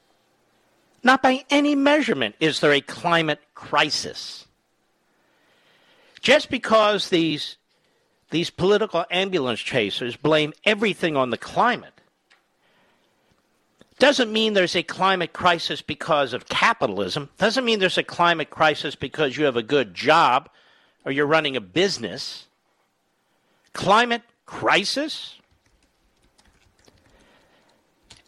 Not 1.03 1.21
by 1.21 1.45
any 1.49 1.75
measurement 1.75 2.35
is 2.39 2.59
there 2.59 2.73
a 2.73 2.81
climate 2.81 3.39
crisis. 3.55 4.46
Just 6.27 6.49
because 6.49 7.07
these, 7.07 7.55
these 8.31 8.49
political 8.49 9.05
ambulance 9.09 9.61
chasers 9.61 10.17
blame 10.17 10.51
everything 10.65 11.15
on 11.15 11.29
the 11.29 11.37
climate 11.37 11.93
doesn't 13.97 14.33
mean 14.33 14.51
there's 14.51 14.75
a 14.75 14.83
climate 14.83 15.31
crisis 15.31 15.81
because 15.81 16.33
of 16.33 16.49
capitalism. 16.49 17.29
Doesn't 17.37 17.63
mean 17.63 17.79
there's 17.79 17.97
a 17.97 18.03
climate 18.03 18.49
crisis 18.49 18.93
because 18.93 19.37
you 19.37 19.45
have 19.45 19.55
a 19.55 19.63
good 19.63 19.93
job 19.93 20.49
or 21.05 21.13
you're 21.13 21.25
running 21.25 21.55
a 21.55 21.61
business. 21.61 22.47
Climate 23.71 24.23
crisis? 24.45 25.37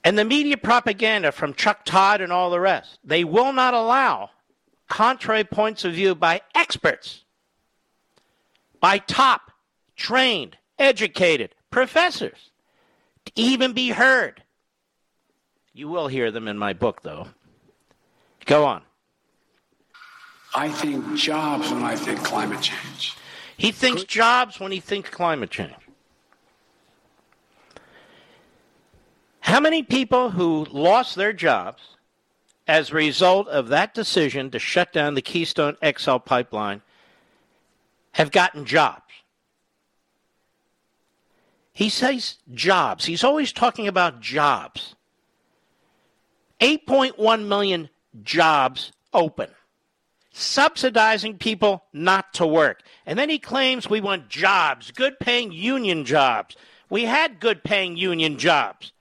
And 0.06 0.18
the 0.18 0.24
media 0.24 0.56
propaganda 0.56 1.34
from 1.34 1.54
Chuck 1.54 1.84
Todd 1.84 2.22
and 2.22 2.32
all 2.32 2.50
the 2.50 2.62
rest, 2.62 2.98
they 3.04 3.26
will 3.26 3.52
not 3.52 3.74
allow 3.74 4.30
contrary 4.88 5.44
points 5.44 5.84
of 5.84 5.96
view 5.96 6.16
by 6.16 6.40
experts, 6.56 7.26
by 8.80 8.98
top, 8.98 9.52
trained, 9.96 10.58
educated 10.78 11.56
professors 11.70 12.52
to 13.26 13.32
even 13.36 13.74
be 13.74 13.90
heard. 13.90 14.44
You 15.74 15.88
will 15.88 16.08
hear 16.08 16.32
them 16.32 16.48
in 16.48 16.58
my 16.58 16.74
book, 16.74 17.04
though. 17.04 17.28
Go 18.46 18.66
on. 18.66 18.82
I 20.56 20.70
think 20.70 21.16
jobs 21.16 21.72
when 21.72 21.84
I 21.84 21.96
think 21.96 22.24
climate 22.24 22.62
change. 22.62 23.16
He 23.56 23.72
thinks 23.72 24.04
jobs 24.04 24.60
when 24.60 24.72
he 24.72 24.80
thinks 24.80 25.10
climate 25.10 25.52
change. 25.52 25.74
How 29.42 29.60
many 29.60 29.84
people 29.84 30.32
who 30.32 30.66
lost 30.72 31.16
their 31.16 31.34
jobs 31.34 31.82
as 32.68 32.92
a 32.92 32.96
result 32.96 33.48
of 33.48 33.68
that 33.70 33.94
decision 33.94 34.52
to 34.52 34.60
shut 34.60 34.94
down 34.94 35.16
the 35.16 35.22
Keystone 35.22 35.76
XL 35.84 36.18
pipeline 36.18 36.82
have 38.20 38.32
gotten 38.32 38.66
jobs? 38.66 39.02
He 41.72 41.88
says 41.88 42.36
jobs. 42.54 43.06
He's 43.06 43.24
always 43.24 43.54
talking 43.54 43.88
about 43.88 44.20
jobs. 44.20 44.96
8.1 46.60 47.48
million 47.48 47.90
jobs 48.22 48.92
open, 49.14 49.50
subsidizing 50.34 51.38
people 51.38 51.86
not 51.94 52.34
to 52.34 52.46
work. 52.46 52.82
And 53.06 53.18
then 53.18 53.30
he 53.30 53.40
claims 53.40 53.90
we 53.90 54.02
want 54.02 54.28
jobs, 54.28 54.92
good 54.92 55.18
paying 55.22 55.54
union 55.54 56.04
jobs. 56.04 56.58
We 56.90 57.06
had 57.06 57.40
good 57.40 57.64
paying 57.64 57.96
union 57.96 58.38
jobs 58.38 58.92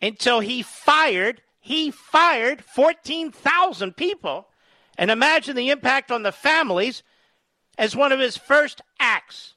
until 0.00 0.38
he 0.38 0.62
fired, 0.62 1.42
he 1.58 1.90
fired 1.90 2.62
14,000 2.62 3.96
people. 3.96 4.46
And 4.96 5.10
imagine 5.10 5.56
the 5.56 5.70
impact 5.70 6.12
on 6.12 6.22
the 6.22 6.30
families 6.30 7.02
as 7.82 7.96
one 7.96 8.12
of 8.12 8.20
his 8.20 8.36
first 8.36 8.80
acts. 9.00 9.54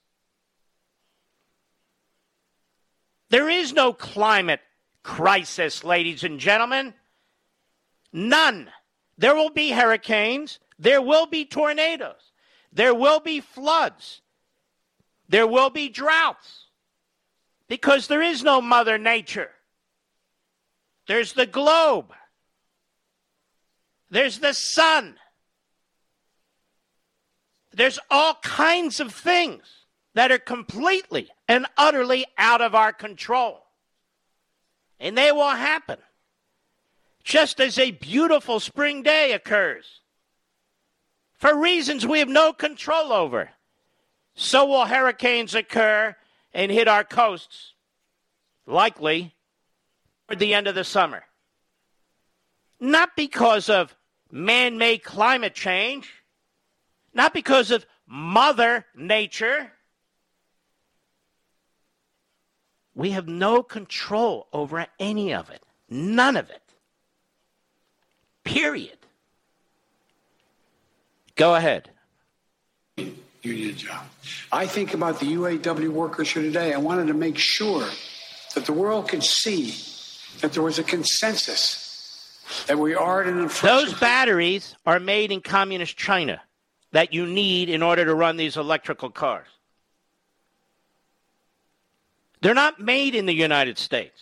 There 3.30 3.48
is 3.48 3.72
no 3.72 3.94
climate 3.94 4.62
crisis, 5.04 5.84
ladies 5.84 6.24
and 6.24 6.40
gentlemen. 6.40 6.96
None. 8.12 8.72
There 9.20 9.36
will 9.36 9.52
be 9.52 9.70
hurricanes. 9.70 10.58
There 10.80 11.04
will 11.04 11.28
be 11.28 11.46
tornadoes. 11.46 12.32
There 12.74 12.96
will 12.96 13.20
be 13.20 13.42
floods. 13.42 14.22
There 15.30 15.46
will 15.46 15.70
be 15.70 15.88
droughts. 15.88 16.66
Because 17.68 18.08
there 18.08 18.24
is 18.24 18.42
no 18.42 18.60
Mother 18.60 18.98
Nature. 18.98 19.52
There's 21.08 21.34
the 21.34 21.46
globe. 21.46 22.12
There's 24.10 24.40
the 24.40 24.54
sun. 24.54 25.18
There's 27.76 28.00
all 28.10 28.36
kinds 28.36 29.00
of 29.02 29.14
things 29.14 29.64
that 30.14 30.32
are 30.32 30.40
completely 30.40 31.30
and 31.48 31.66
utterly 31.78 32.26
out 32.38 32.62
of 32.62 32.74
our 32.74 32.94
control. 32.94 33.64
And 35.00 35.18
they 35.18 35.32
will 35.34 35.50
happen 35.50 35.98
just 37.24 37.60
as 37.60 37.78
a 37.78 37.92
beautiful 37.92 38.62
spring 38.62 39.04
day 39.04 39.34
occurs 39.34 40.00
for 41.34 41.60
reasons 41.60 42.08
we 42.08 42.20
have 42.20 42.30
no 42.30 42.54
control 42.54 43.12
over. 43.12 43.50
So 44.36 44.66
will 44.66 44.86
hurricanes 44.86 45.54
occur 45.54 46.16
and 46.54 46.72
hit 46.72 46.88
our 46.88 47.04
coasts, 47.04 47.74
likely 48.66 49.34
toward 50.28 50.40
the 50.40 50.54
end 50.54 50.68
of 50.68 50.76
the 50.76 50.84
summer. 50.86 51.24
Not 52.80 53.16
because 53.18 53.70
of 53.70 53.96
man 54.32 54.78
made 54.78 55.04
climate 55.04 55.56
change, 55.56 56.25
not 57.16 57.34
because 57.34 57.72
of 57.72 57.86
Mother 58.06 58.86
Nature. 58.94 59.72
We 62.94 63.12
have 63.12 63.28
no 63.28 63.64
control 63.64 64.48
over 64.54 64.86
any 65.00 65.34
of 65.34 65.50
it. 65.50 65.64
None 65.90 66.38
of 66.38 66.50
it. 66.50 66.62
Period. 68.44 68.98
Go 71.36 71.56
ahead. 71.56 71.90
Union 73.42 73.76
job. 73.76 74.04
I 74.52 74.66
think 74.66 74.94
about 74.94 75.20
the 75.20 75.28
UAW 75.34 75.90
workers 75.90 76.32
here 76.32 76.42
today. 76.42 76.74
I 76.74 76.78
wanted 76.78 77.08
to 77.08 77.14
make 77.14 77.38
sure 77.38 77.88
that 78.56 78.66
the 78.66 78.74
world 78.74 79.08
could 79.08 79.24
see 79.24 79.76
that 80.42 80.54
there 80.54 80.64
was 80.64 80.80
a 80.80 80.84
consensus 80.84 81.86
that 82.68 82.78
we 82.78 82.96
are 82.96 83.22
at 83.22 83.28
an 83.28 83.40
inflection. 83.40 83.90
Those 83.90 84.00
batteries 84.00 84.76
are 84.86 85.00
made 85.00 85.32
in 85.32 85.42
communist 85.42 85.98
China 85.98 86.42
that 86.96 87.12
you 87.12 87.26
need 87.26 87.70
in 87.70 87.84
order 87.84 88.06
to 88.06 88.16
run 88.16 88.38
these 88.38 88.56
electrical 88.56 89.10
cars. 89.10 89.50
They're 92.40 92.54
not 92.54 92.80
made 92.80 93.16
in 93.16 93.26
the 93.26 93.34
United 93.34 93.78
States. 93.78 94.18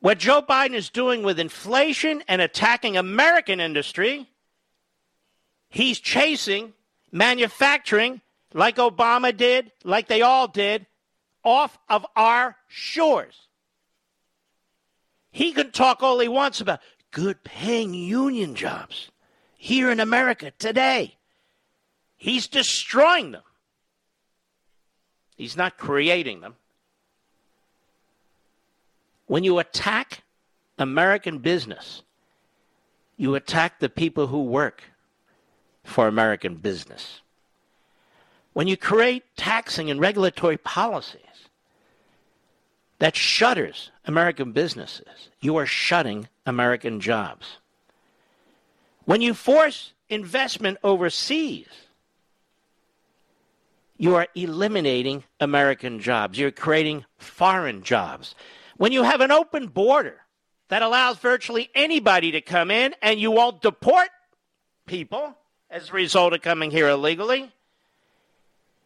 What 0.00 0.16
Joe 0.16 0.40
Biden 0.40 0.72
is 0.72 0.88
doing 0.88 1.22
with 1.22 1.38
inflation 1.38 2.22
and 2.26 2.40
attacking 2.40 2.96
American 2.96 3.60
industry, 3.60 4.30
he's 5.68 6.00
chasing 6.00 6.72
manufacturing 7.10 8.22
like 8.54 8.76
Obama 8.76 9.36
did, 9.36 9.72
like 9.84 10.08
they 10.08 10.22
all 10.22 10.48
did, 10.48 10.86
off 11.44 11.78
of 11.86 12.06
our 12.16 12.56
shores. 12.66 13.34
He 15.32 15.52
can 15.52 15.70
talk 15.70 16.02
all 16.02 16.18
he 16.18 16.28
wants 16.28 16.62
about 16.62 16.80
good 17.12 17.44
paying 17.44 17.94
union 17.94 18.56
jobs 18.56 19.10
here 19.56 19.90
in 19.90 20.00
America 20.00 20.52
today. 20.58 21.16
He's 22.16 22.48
destroying 22.48 23.30
them. 23.32 23.42
He's 25.36 25.56
not 25.56 25.78
creating 25.78 26.40
them. 26.40 26.56
When 29.26 29.44
you 29.44 29.58
attack 29.58 30.22
American 30.78 31.38
business, 31.38 32.02
you 33.16 33.34
attack 33.34 33.78
the 33.78 33.88
people 33.88 34.26
who 34.26 34.42
work 34.42 34.82
for 35.84 36.06
American 36.06 36.56
business. 36.56 37.20
When 38.52 38.68
you 38.68 38.76
create 38.76 39.24
taxing 39.36 39.90
and 39.90 40.00
regulatory 40.00 40.58
policies 40.58 41.48
that 42.98 43.16
shutters 43.16 43.90
American 44.06 44.52
businesses, 44.52 45.30
you 45.40 45.56
are 45.56 45.66
shutting 45.66 46.28
American 46.46 47.00
jobs. 47.00 47.58
When 49.04 49.20
you 49.20 49.34
force 49.34 49.92
investment 50.08 50.78
overseas, 50.84 51.68
you 53.96 54.16
are 54.16 54.26
eliminating 54.34 55.24
American 55.40 56.00
jobs. 56.00 56.38
You're 56.38 56.50
creating 56.50 57.04
foreign 57.18 57.82
jobs. 57.82 58.34
When 58.76 58.92
you 58.92 59.02
have 59.04 59.20
an 59.20 59.30
open 59.30 59.68
border 59.68 60.20
that 60.68 60.82
allows 60.82 61.18
virtually 61.18 61.70
anybody 61.74 62.32
to 62.32 62.40
come 62.40 62.70
in 62.70 62.94
and 63.00 63.20
you 63.20 63.30
won't 63.30 63.62
deport 63.62 64.08
people 64.86 65.36
as 65.70 65.90
a 65.90 65.92
result 65.92 66.32
of 66.32 66.42
coming 66.42 66.70
here 66.70 66.88
illegally, 66.88 67.52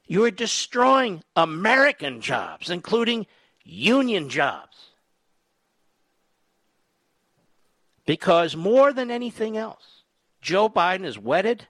you 0.07 0.24
are 0.24 0.30
destroying 0.30 1.22
American 1.34 2.20
jobs, 2.20 2.70
including 2.70 3.26
union 3.64 4.28
jobs. 4.28 4.75
Because 8.07 8.57
more 8.57 8.92
than 8.92 9.11
anything 9.11 9.57
else, 9.57 10.02
Joe 10.40 10.68
Biden 10.68 11.04
is 11.04 11.18
wedded 11.18 11.66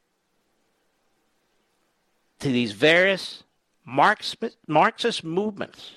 to 2.41 2.49
these 2.49 2.73
various 2.73 3.43
Marxist 3.87 5.25
movements, 5.25 5.93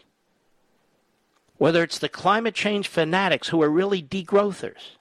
whether 1.58 1.84
it's 1.84 2.00
the 2.00 2.08
climate 2.08 2.56
change 2.56 2.88
fanatics 2.88 3.50
who 3.50 3.62
are 3.62 3.70
really 3.70 4.02
degrowthers, 4.02 4.96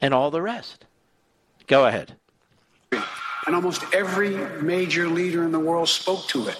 and 0.00 0.14
all 0.14 0.30
the 0.30 0.40
rest. 0.40 0.86
Go 1.66 1.84
ahead. 1.84 2.16
And 3.46 3.54
almost 3.54 3.84
every 3.92 4.30
major 4.62 5.08
leader 5.08 5.44
in 5.44 5.52
the 5.52 5.60
world 5.60 5.90
spoke 5.90 6.26
to 6.28 6.48
it. 6.48 6.58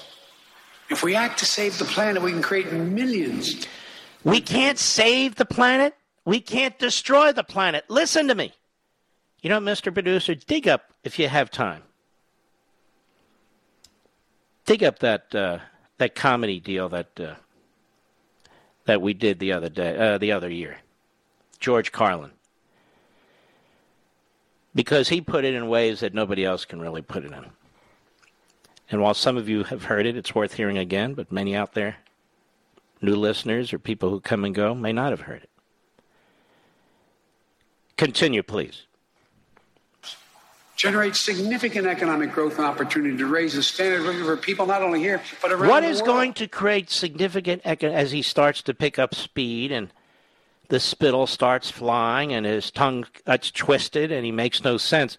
If 0.91 1.03
we 1.03 1.15
act 1.15 1.39
to 1.39 1.47
save 1.47 1.79
the 1.79 1.85
planet, 1.87 2.23
we 2.23 2.33
can 2.33 2.43
create 2.43 2.71
millions. 2.73 3.67
We 4.25 4.41
can't 4.41 4.79
save 4.79 5.37
the 5.37 5.45
planet. 5.45 5.95
We 6.25 6.41
can't 6.41 6.79
destroy 6.79 7.33
the 7.33 7.45
planet. 7.45 7.85
Listen 7.89 8.29
to 8.29 8.35
me. 8.35 8.53
You 9.43 9.51
know, 9.51 9.61
Mr. 9.61 9.93
Producer, 9.93 10.35
dig 10.35 10.69
up 10.69 10.93
if 11.03 11.19
you 11.19 11.29
have 11.29 11.51
time. 11.51 11.83
Dig 14.67 14.85
up 14.85 14.99
that 14.99 15.35
uh, 15.35 15.59
that 15.99 16.15
comedy 16.15 16.61
deal 16.61 16.89
that 16.91 17.19
uh, 17.19 17.35
that 18.85 19.01
we 19.01 19.15
did 19.15 19.39
the 19.39 19.53
other 19.53 19.69
day, 19.69 19.97
uh, 19.97 20.19
the 20.19 20.33
other 20.33 20.51
year. 20.51 20.79
George 21.59 21.91
Carlin 21.91 22.33
because 24.75 25.09
he 25.09 25.21
put 25.21 25.45
it 25.45 25.55
in 25.55 25.69
ways 25.69 26.01
that 26.01 26.15
nobody 26.15 26.45
else 26.45 26.65
can 26.65 26.81
really 26.81 27.03
put 27.03 27.25
it 27.25 27.33
in. 27.33 27.47
And 28.91 29.01
while 29.01 29.15
some 29.15 29.37
of 29.37 29.49
you 29.49 29.65
have 29.65 29.85
heard 29.85 30.07
it, 30.07 30.17
it's 30.17 30.35
worth 30.35 30.55
hearing 30.55 30.79
again, 30.79 31.15
but 31.15 31.31
many 31.31 31.55
out 31.55 31.75
there, 31.75 31.97
new 33.01 33.17
listeners 33.17 33.73
or 33.73 33.79
people 33.79 34.11
who 34.11 34.21
come 34.21 34.45
and 34.45 34.55
go, 34.55 34.75
may 34.75 34.93
not 34.93 35.11
have 35.11 35.23
heard 35.23 35.43
it. 35.43 35.51
Continue, 37.97 38.43
please. 38.43 38.87
Generate 40.77 41.15
significant 41.15 41.87
economic 41.87 42.33
growth 42.33 42.57
and 42.57 42.65
opportunity 42.65 43.15
to 43.19 43.27
raise 43.27 43.53
the 43.53 43.63
standard 43.63 44.01
of 44.01 44.07
living 44.07 44.25
for 44.25 44.37
people 44.39 44.65
not 44.65 44.83
only 44.83 44.99
here, 44.99 45.21
but 45.43 45.53
around 45.53 45.69
What 45.69 45.85
is 45.85 46.01
going 46.01 46.33
to 46.35 46.49
create 46.49 46.91
significant, 46.91 47.61
eco- 47.67 47.93
as 47.93 48.13
he 48.13 48.23
starts 48.23 48.63
to 48.63 48.73
pick 48.73 48.99
up 48.99 49.15
speed 49.15 49.71
and 49.71 49.93
the 50.69 50.81
spittle 50.81 51.27
starts 51.27 51.71
flying 51.71 52.33
and 52.33 52.47
his 52.47 52.71
tongue 52.71 53.05
gets 53.27 53.51
twisted 53.51 54.11
and 54.11 54.25
he 54.25 54.33
makes 54.33 54.65
no 54.65 54.79
sense. 54.79 55.19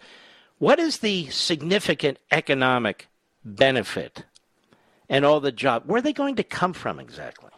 What 0.57 0.79
is 0.79 0.99
the 0.99 1.29
significant 1.29 2.17
economic 2.31 3.07
benefit 3.45 4.25
and 5.09 5.25
all 5.25 5.39
the 5.39 5.51
job? 5.51 5.83
Where 5.85 5.99
are 5.99 6.01
they 6.01 6.13
going 6.13 6.37
to 6.37 6.43
come 6.43 6.73
from 6.73 6.99
exactly? 6.99 7.51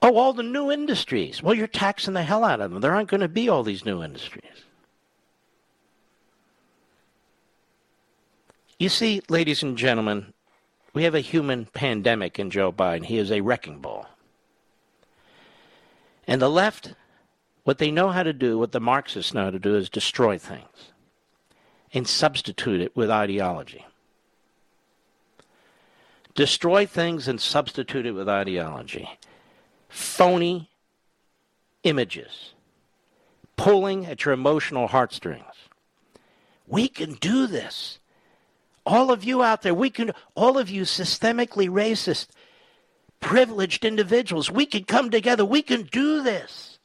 Oh, 0.00 0.16
all 0.16 0.32
the 0.32 0.42
new 0.42 0.70
industries. 0.70 1.42
Well, 1.42 1.54
you're 1.54 1.66
taxing 1.66 2.14
the 2.14 2.22
hell 2.22 2.44
out 2.44 2.60
of 2.60 2.70
them. 2.70 2.80
There 2.80 2.94
aren't 2.94 3.08
going 3.08 3.20
to 3.20 3.28
be 3.28 3.48
all 3.48 3.62
these 3.62 3.84
new 3.84 4.02
industries. 4.02 4.44
You 8.78 8.88
see, 8.88 9.22
ladies 9.28 9.62
and 9.64 9.76
gentlemen, 9.76 10.32
we 10.94 11.02
have 11.02 11.16
a 11.16 11.20
human 11.20 11.66
pandemic 11.66 12.38
in 12.38 12.50
Joe 12.50 12.70
Biden. 12.70 13.04
He 13.04 13.18
is 13.18 13.32
a 13.32 13.40
wrecking 13.40 13.80
ball. 13.80 14.06
And 16.28 16.40
the 16.40 16.48
left, 16.48 16.94
what 17.64 17.78
they 17.78 17.90
know 17.90 18.10
how 18.10 18.22
to 18.22 18.32
do, 18.32 18.56
what 18.56 18.70
the 18.70 18.80
Marxists 18.80 19.34
know 19.34 19.44
how 19.44 19.50
to 19.50 19.58
do, 19.58 19.74
is 19.74 19.90
destroy 19.90 20.38
things 20.38 20.92
and 21.92 22.06
substitute 22.06 22.80
it 22.80 22.94
with 22.94 23.10
ideology. 23.10 23.84
Destroy 26.34 26.86
things 26.86 27.26
and 27.26 27.40
substitute 27.40 28.06
it 28.06 28.12
with 28.12 28.28
ideology. 28.28 29.08
Phony 29.88 30.70
images, 31.82 32.52
pulling 33.56 34.06
at 34.06 34.24
your 34.24 34.34
emotional 34.34 34.88
heartstrings. 34.88 35.44
We 36.66 36.88
can 36.88 37.14
do 37.14 37.46
this. 37.46 37.98
All 38.84 39.10
of 39.10 39.24
you 39.24 39.42
out 39.42 39.62
there, 39.62 39.74
we 39.74 39.90
can, 39.90 40.12
all 40.34 40.58
of 40.58 40.70
you 40.70 40.82
systemically 40.82 41.68
racist, 41.68 42.28
privileged 43.20 43.84
individuals. 43.84 44.50
We 44.50 44.66
can 44.66 44.84
come 44.84 45.10
together. 45.10 45.44
We 45.44 45.62
can 45.62 45.82
do 45.82 46.22
this. 46.22 46.78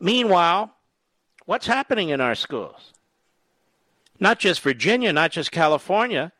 Meanwhile, 0.00 0.72
what's 1.44 1.66
happening 1.66 2.10
in 2.10 2.20
our 2.20 2.34
schools? 2.34 2.92
Not 4.20 4.38
just 4.38 4.60
Virginia, 4.60 5.12
not 5.12 5.30
just 5.30 5.52
California. 5.52 6.32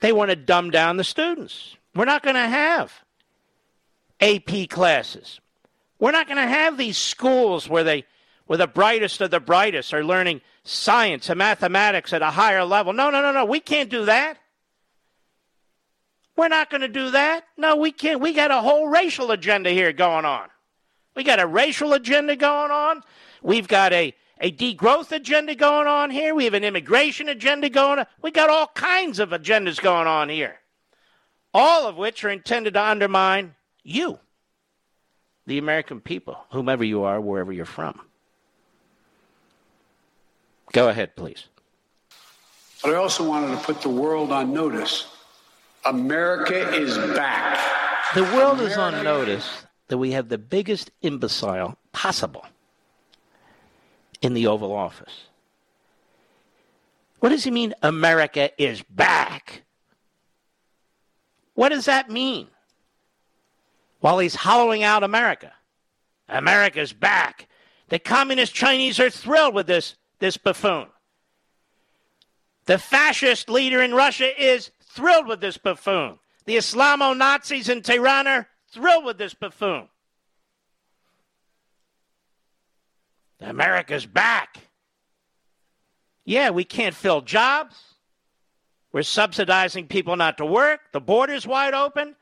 They 0.00 0.12
want 0.12 0.30
to 0.30 0.36
dumb 0.36 0.70
down 0.70 0.96
the 0.96 1.04
students. 1.04 1.76
We're 1.94 2.04
not 2.04 2.22
going 2.22 2.36
to 2.36 2.48
have 2.48 2.92
AP 4.22 4.70
classes. 4.70 5.40
We're 5.98 6.12
not 6.12 6.26
going 6.26 6.38
to 6.38 6.46
have 6.46 6.78
these 6.78 6.96
schools 6.96 7.68
where 7.68 7.84
they 7.84 8.04
where 8.46 8.56
the 8.56 8.66
brightest 8.66 9.20
of 9.20 9.30
the 9.30 9.40
brightest 9.40 9.94
are 9.94 10.04
learning 10.04 10.40
science 10.64 11.28
and 11.28 11.38
mathematics 11.38 12.12
at 12.12 12.22
a 12.22 12.30
higher 12.30 12.64
level. 12.64 12.92
No, 12.92 13.10
no, 13.10 13.22
no, 13.22 13.32
no. 13.32 13.44
We 13.44 13.60
can't 13.60 13.88
do 13.88 14.04
that. 14.06 14.38
We're 16.36 16.48
not 16.48 16.70
going 16.70 16.80
to 16.80 16.88
do 16.88 17.10
that. 17.10 17.44
No, 17.56 17.76
we 17.76 17.92
can't. 17.92 18.20
We 18.20 18.32
got 18.32 18.50
a 18.50 18.60
whole 18.60 18.88
racial 18.88 19.30
agenda 19.30 19.70
here 19.70 19.92
going 19.92 20.24
on. 20.24 20.48
We 21.14 21.24
got 21.24 21.40
a 21.40 21.46
racial 21.46 21.92
agenda 21.92 22.36
going 22.36 22.70
on. 22.70 23.02
We've 23.42 23.68
got 23.68 23.92
a, 23.92 24.14
a 24.40 24.50
degrowth 24.50 25.12
agenda 25.12 25.54
going 25.54 25.86
on 25.86 26.10
here. 26.10 26.34
We 26.34 26.44
have 26.44 26.54
an 26.54 26.64
immigration 26.64 27.28
agenda 27.28 27.68
going 27.68 28.00
on. 28.00 28.06
We 28.22 28.30
got 28.30 28.50
all 28.50 28.68
kinds 28.74 29.18
of 29.18 29.30
agendas 29.30 29.80
going 29.80 30.06
on 30.06 30.28
here, 30.28 30.56
all 31.52 31.86
of 31.86 31.96
which 31.96 32.24
are 32.24 32.30
intended 32.30 32.74
to 32.74 32.82
undermine 32.82 33.54
you, 33.84 34.18
the 35.46 35.58
American 35.58 36.00
people, 36.00 36.36
whomever 36.50 36.84
you 36.84 37.02
are, 37.02 37.20
wherever 37.20 37.52
you're 37.52 37.64
from. 37.64 38.00
Go 40.72 40.88
ahead, 40.88 41.16
please. 41.16 41.46
But 42.82 42.94
I 42.94 42.96
also 42.96 43.28
wanted 43.28 43.56
to 43.56 43.62
put 43.62 43.82
the 43.82 43.88
world 43.88 44.32
on 44.32 44.52
notice. 44.52 45.06
America 45.84 46.72
is 46.74 46.96
back. 47.14 47.58
The 48.14 48.22
world 48.24 48.60
is 48.60 48.76
on 48.76 49.04
notice 49.04 49.64
that 49.88 49.98
we 49.98 50.12
have 50.12 50.28
the 50.28 50.38
biggest 50.38 50.90
imbecile 51.02 51.76
possible 51.92 52.46
in 54.20 54.34
the 54.34 54.46
Oval 54.46 54.72
Office. 54.72 55.24
What 57.20 57.28
does 57.28 57.44
he 57.44 57.50
mean, 57.50 57.74
America 57.82 58.50
is 58.60 58.82
back? 58.82 59.62
What 61.54 61.68
does 61.68 61.84
that 61.84 62.10
mean? 62.10 62.48
While 64.02 64.18
he's 64.18 64.34
hollowing 64.34 64.82
out 64.82 65.04
America. 65.04 65.52
America's 66.28 66.92
back. 66.92 67.46
The 67.88 68.00
communist 68.00 68.52
Chinese 68.52 68.98
are 68.98 69.10
thrilled 69.10 69.54
with 69.54 69.68
this, 69.68 69.94
this 70.18 70.36
buffoon. 70.36 70.88
The 72.64 72.78
fascist 72.78 73.48
leader 73.48 73.80
in 73.80 73.94
Russia 73.94 74.28
is 74.36 74.72
thrilled 74.82 75.28
with 75.28 75.40
this 75.40 75.56
buffoon. 75.56 76.18
The 76.46 76.56
Islamo 76.56 77.16
Nazis 77.16 77.68
in 77.68 77.82
Tehran 77.82 78.26
are 78.26 78.48
thrilled 78.72 79.04
with 79.04 79.18
this 79.18 79.34
buffoon. 79.34 79.86
America's 83.40 84.04
back. 84.04 84.58
Yeah, 86.24 86.50
we 86.50 86.64
can't 86.64 86.94
fill 86.94 87.20
jobs. 87.20 87.76
We're 88.90 89.02
subsidizing 89.02 89.86
people 89.86 90.16
not 90.16 90.38
to 90.38 90.44
work. 90.44 90.80
The 90.90 91.00
border's 91.00 91.46
wide 91.46 91.74
open. 91.74 92.16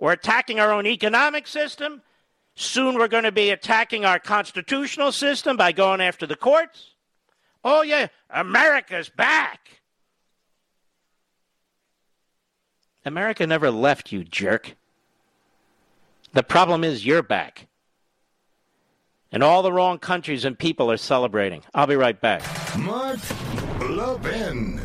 We're 0.00 0.12
attacking 0.12 0.58
our 0.58 0.72
own 0.72 0.86
economic 0.86 1.46
system. 1.46 2.02
Soon 2.54 2.96
we're 2.96 3.08
going 3.08 3.24
to 3.24 3.32
be 3.32 3.50
attacking 3.50 4.04
our 4.04 4.18
constitutional 4.18 5.12
system 5.12 5.56
by 5.56 5.72
going 5.72 6.00
after 6.00 6.26
the 6.26 6.36
courts. 6.36 6.94
Oh, 7.62 7.82
yeah, 7.82 8.08
America's 8.30 9.10
back. 9.10 9.82
America 13.04 13.46
never 13.46 13.70
left 13.70 14.10
you, 14.10 14.24
jerk. 14.24 14.74
The 16.32 16.42
problem 16.42 16.84
is 16.84 17.04
you're 17.04 17.22
back. 17.22 17.66
And 19.32 19.42
all 19.42 19.62
the 19.62 19.72
wrong 19.72 19.98
countries 19.98 20.44
and 20.44 20.58
people 20.58 20.90
are 20.90 20.96
celebrating. 20.96 21.62
I'll 21.74 21.86
be 21.86 21.96
right 21.96 22.20
back. 22.20 22.42
Mark 22.78 23.20
Levin. 23.80 24.80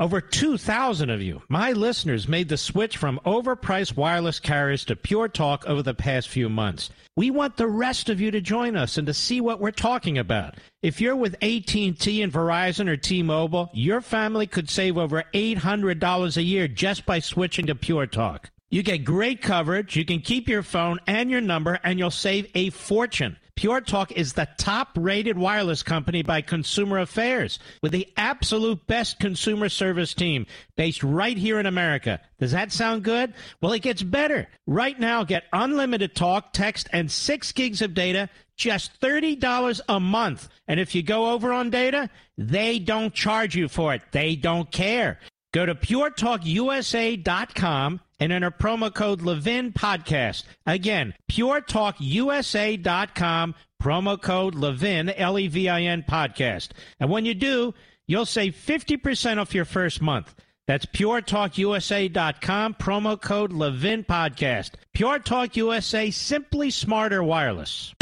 Over 0.00 0.20
2,000 0.20 1.10
of 1.10 1.20
you, 1.20 1.42
my 1.48 1.72
listeners, 1.72 2.28
made 2.28 2.48
the 2.48 2.56
switch 2.56 2.96
from 2.96 3.18
overpriced 3.26 3.96
wireless 3.96 4.38
carriers 4.38 4.84
to 4.84 4.94
Pure 4.94 5.30
Talk 5.30 5.64
over 5.66 5.82
the 5.82 5.92
past 5.92 6.28
few 6.28 6.48
months. 6.48 6.90
We 7.16 7.32
want 7.32 7.56
the 7.56 7.66
rest 7.66 8.08
of 8.08 8.20
you 8.20 8.30
to 8.30 8.40
join 8.40 8.76
us 8.76 8.96
and 8.96 9.08
to 9.08 9.12
see 9.12 9.40
what 9.40 9.58
we're 9.58 9.72
talking 9.72 10.16
about. 10.16 10.54
If 10.82 11.00
you're 11.00 11.16
with 11.16 11.34
AT&T 11.42 12.22
and 12.22 12.32
Verizon 12.32 12.88
or 12.88 12.96
T-Mobile, 12.96 13.70
your 13.72 14.00
family 14.00 14.46
could 14.46 14.70
save 14.70 14.96
over 14.96 15.24
$800 15.34 16.36
a 16.36 16.42
year 16.42 16.68
just 16.68 17.04
by 17.04 17.18
switching 17.18 17.66
to 17.66 17.74
Pure 17.74 18.06
Talk. 18.06 18.50
You 18.70 18.82
get 18.82 18.98
great 18.98 19.40
coverage, 19.40 19.96
you 19.96 20.04
can 20.04 20.20
keep 20.20 20.46
your 20.46 20.62
phone 20.62 20.98
and 21.06 21.30
your 21.30 21.40
number, 21.40 21.80
and 21.82 21.98
you'll 21.98 22.10
save 22.10 22.50
a 22.54 22.68
fortune. 22.68 23.38
Pure 23.56 23.80
Talk 23.80 24.12
is 24.12 24.34
the 24.34 24.46
top 24.58 24.90
rated 24.94 25.38
wireless 25.38 25.82
company 25.82 26.22
by 26.22 26.42
Consumer 26.42 26.98
Affairs 26.98 27.58
with 27.82 27.92
the 27.92 28.06
absolute 28.16 28.86
best 28.86 29.18
consumer 29.18 29.68
service 29.68 30.14
team 30.14 30.46
based 30.76 31.02
right 31.02 31.36
here 31.36 31.58
in 31.58 31.66
America. 31.66 32.20
Does 32.38 32.52
that 32.52 32.70
sound 32.70 33.02
good? 33.02 33.34
Well, 33.60 33.72
it 33.72 33.82
gets 33.82 34.02
better. 34.02 34.46
Right 34.66 35.00
now, 35.00 35.24
get 35.24 35.42
unlimited 35.52 36.14
talk, 36.14 36.52
text, 36.52 36.88
and 36.92 37.10
six 37.10 37.50
gigs 37.50 37.82
of 37.82 37.94
data 37.94 38.28
just 38.56 39.00
$30 39.00 39.80
a 39.88 39.98
month. 39.98 40.48
And 40.68 40.78
if 40.78 40.94
you 40.94 41.02
go 41.02 41.32
over 41.32 41.52
on 41.52 41.70
data, 41.70 42.08
they 42.36 42.78
don't 42.78 43.12
charge 43.14 43.56
you 43.56 43.66
for 43.68 43.94
it. 43.94 44.02
They 44.12 44.36
don't 44.36 44.70
care. 44.70 45.18
Go 45.52 45.64
to 45.64 45.74
puretalkusa.com 45.74 48.00
and 48.20 48.32
enter 48.32 48.50
promo 48.50 48.92
code 48.92 49.22
Levin 49.22 49.72
Podcast. 49.72 50.44
Again, 50.66 51.14
puretalkusa.com, 51.30 53.54
promo 53.82 54.20
code 54.20 54.54
Levin, 54.54 55.08
L 55.10 55.38
E 55.38 55.48
V 55.48 55.68
I 55.68 55.82
N 55.82 56.04
Podcast. 56.08 56.70
And 56.98 57.10
when 57.10 57.24
you 57.24 57.34
do, 57.34 57.74
you'll 58.06 58.26
save 58.26 58.54
50% 58.54 59.38
off 59.38 59.54
your 59.54 59.64
first 59.64 60.02
month. 60.02 60.34
That's 60.66 60.86
puretalkusa.com, 60.86 62.74
promo 62.74 63.20
code 63.20 63.52
Levin 63.52 64.04
Podcast. 64.04 64.72
Pure 64.92 65.20
Talk 65.20 65.56
USA, 65.56 66.10
simply 66.10 66.70
smarter 66.70 67.22
wireless. 67.22 67.94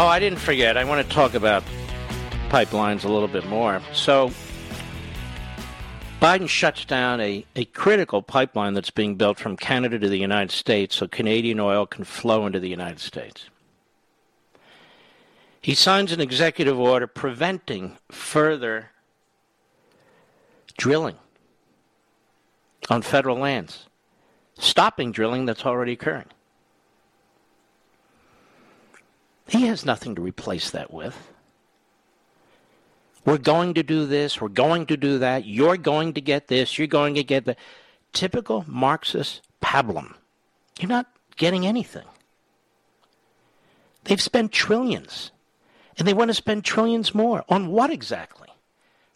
Oh, 0.00 0.06
I 0.06 0.20
didn't 0.20 0.38
forget. 0.38 0.76
I 0.76 0.84
want 0.84 1.06
to 1.06 1.12
talk 1.12 1.34
about 1.34 1.64
pipelines 2.48 3.04
a 3.04 3.08
little 3.08 3.28
bit 3.28 3.46
more. 3.46 3.80
So, 3.92 4.32
Biden 6.20 6.48
shuts 6.48 6.84
down 6.84 7.20
a, 7.20 7.44
a 7.54 7.64
critical 7.66 8.22
pipeline 8.22 8.74
that's 8.74 8.90
being 8.90 9.14
built 9.14 9.38
from 9.38 9.56
Canada 9.56 9.98
to 9.98 10.08
the 10.08 10.18
United 10.18 10.50
States 10.50 10.96
so 10.96 11.06
Canadian 11.06 11.60
oil 11.60 11.86
can 11.86 12.04
flow 12.04 12.46
into 12.46 12.58
the 12.58 12.68
United 12.68 12.98
States. 13.00 13.48
He 15.60 15.74
signs 15.74 16.12
an 16.12 16.20
executive 16.20 16.78
order 16.78 17.06
preventing 17.06 17.98
further 18.10 18.90
drilling 20.76 21.16
on 22.88 23.02
federal 23.02 23.36
lands, 23.36 23.86
stopping 24.58 25.12
drilling 25.12 25.46
that's 25.46 25.66
already 25.66 25.92
occurring. 25.92 26.26
He 29.48 29.66
has 29.66 29.84
nothing 29.84 30.14
to 30.14 30.22
replace 30.22 30.70
that 30.70 30.92
with. 30.92 31.32
We're 33.28 33.36
going 33.36 33.74
to 33.74 33.82
do 33.82 34.06
this, 34.06 34.40
we're 34.40 34.48
going 34.48 34.86
to 34.86 34.96
do 34.96 35.18
that, 35.18 35.44
you're 35.44 35.76
going 35.76 36.14
to 36.14 36.20
get 36.22 36.48
this, 36.48 36.78
you're 36.78 36.86
going 36.86 37.14
to 37.16 37.22
get 37.22 37.44
that. 37.44 37.58
Typical 38.14 38.64
Marxist 38.66 39.42
pablum. 39.62 40.14
You're 40.80 40.88
not 40.88 41.08
getting 41.36 41.66
anything. 41.66 42.06
They've 44.04 44.18
spent 44.18 44.50
trillions, 44.50 45.30
and 45.98 46.08
they 46.08 46.14
want 46.14 46.30
to 46.30 46.34
spend 46.34 46.64
trillions 46.64 47.14
more. 47.14 47.44
On 47.50 47.68
what 47.68 47.90
exactly? 47.90 48.48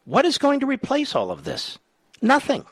What 0.04 0.26
is 0.26 0.36
going 0.36 0.60
to 0.60 0.66
replace 0.66 1.14
all 1.14 1.30
of 1.30 1.44
this? 1.44 1.78
Nothing. 2.20 2.66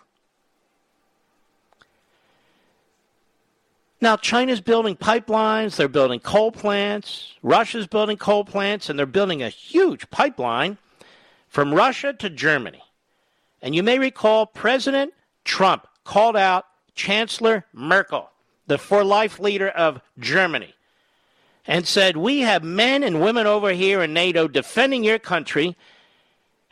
Now, 4.03 4.19
China's 4.19 4.61
building 4.61 4.95
pipelines, 4.95 5.77
they're 5.77 5.89
building 5.89 6.21
coal 6.21 6.53
plants, 6.53 7.33
Russia's 7.43 7.87
building 7.87 8.19
coal 8.19 8.45
plants, 8.45 8.91
and 8.91 8.99
they're 8.99 9.07
building 9.07 9.43
a 9.43 9.49
huge 9.49 10.11
pipeline 10.11 10.77
from 11.51 11.75
Russia 11.75 12.15
to 12.15 12.31
Germany. 12.31 12.83
And 13.61 13.75
you 13.75 13.83
may 13.83 13.99
recall 13.99 14.47
President 14.47 15.13
Trump 15.45 15.87
called 16.05 16.37
out 16.37 16.65
Chancellor 16.95 17.67
Merkel, 17.73 18.31
the 18.67 18.79
for 18.79 19.05
life 19.05 19.39
leader 19.39 19.69
of 19.69 20.01
Germany, 20.19 20.75
and 21.67 21.87
said, 21.87 22.17
We 22.17 22.41
have 22.41 22.65
men 22.65 23.03
and 23.03 23.21
women 23.21 23.47
over 23.47 23.73
here 23.73 24.01
in 24.01 24.15
NATO 24.15 24.49
defending 24.49 25.05
your 25.05 25.19
country, 25.19 25.77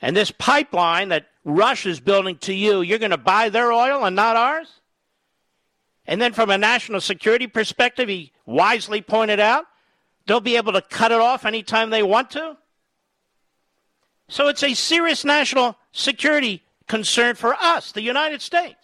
and 0.01 0.17
this 0.17 0.31
pipeline 0.31 1.09
that 1.09 1.27
Russia's 1.45 2.01
building 2.01 2.39
to 2.39 2.55
you, 2.55 2.81
you're 2.81 2.99
going 2.99 3.11
to 3.11 3.19
buy 3.19 3.49
their 3.49 3.73
oil 3.73 4.05
and 4.05 4.15
not 4.15 4.37
ours? 4.37 4.81
And 6.07 6.23
then 6.23 6.33
from 6.33 6.51
a 6.51 6.57
national 6.57 7.01
security 7.01 7.47
perspective, 7.47 8.09
he 8.09 8.33
wisely 8.47 9.03
pointed 9.03 9.41
out 9.41 9.67
they'll 10.27 10.41
be 10.41 10.57
able 10.57 10.73
to 10.73 10.83
cut 10.83 11.13
it 11.13 11.21
off 11.21 11.45
anytime 11.45 11.91
they 11.91 12.03
want 12.03 12.31
to. 12.31 12.57
So 14.29 14.49
it's 14.49 14.63
a 14.63 14.75
serious 14.75 15.25
national 15.25 15.77
security 15.93 16.63
concern 16.87 17.35
for 17.35 17.55
us, 17.55 17.93
the 17.93 18.03
United 18.03 18.43
States. 18.43 18.77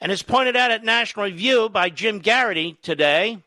And 0.00 0.12
as 0.12 0.22
pointed 0.22 0.56
out 0.56 0.70
at 0.70 0.84
National 0.84 1.26
Review 1.26 1.68
by 1.68 1.90
Jim 1.90 2.20
Geraghty 2.20 2.78
today, 2.82 3.42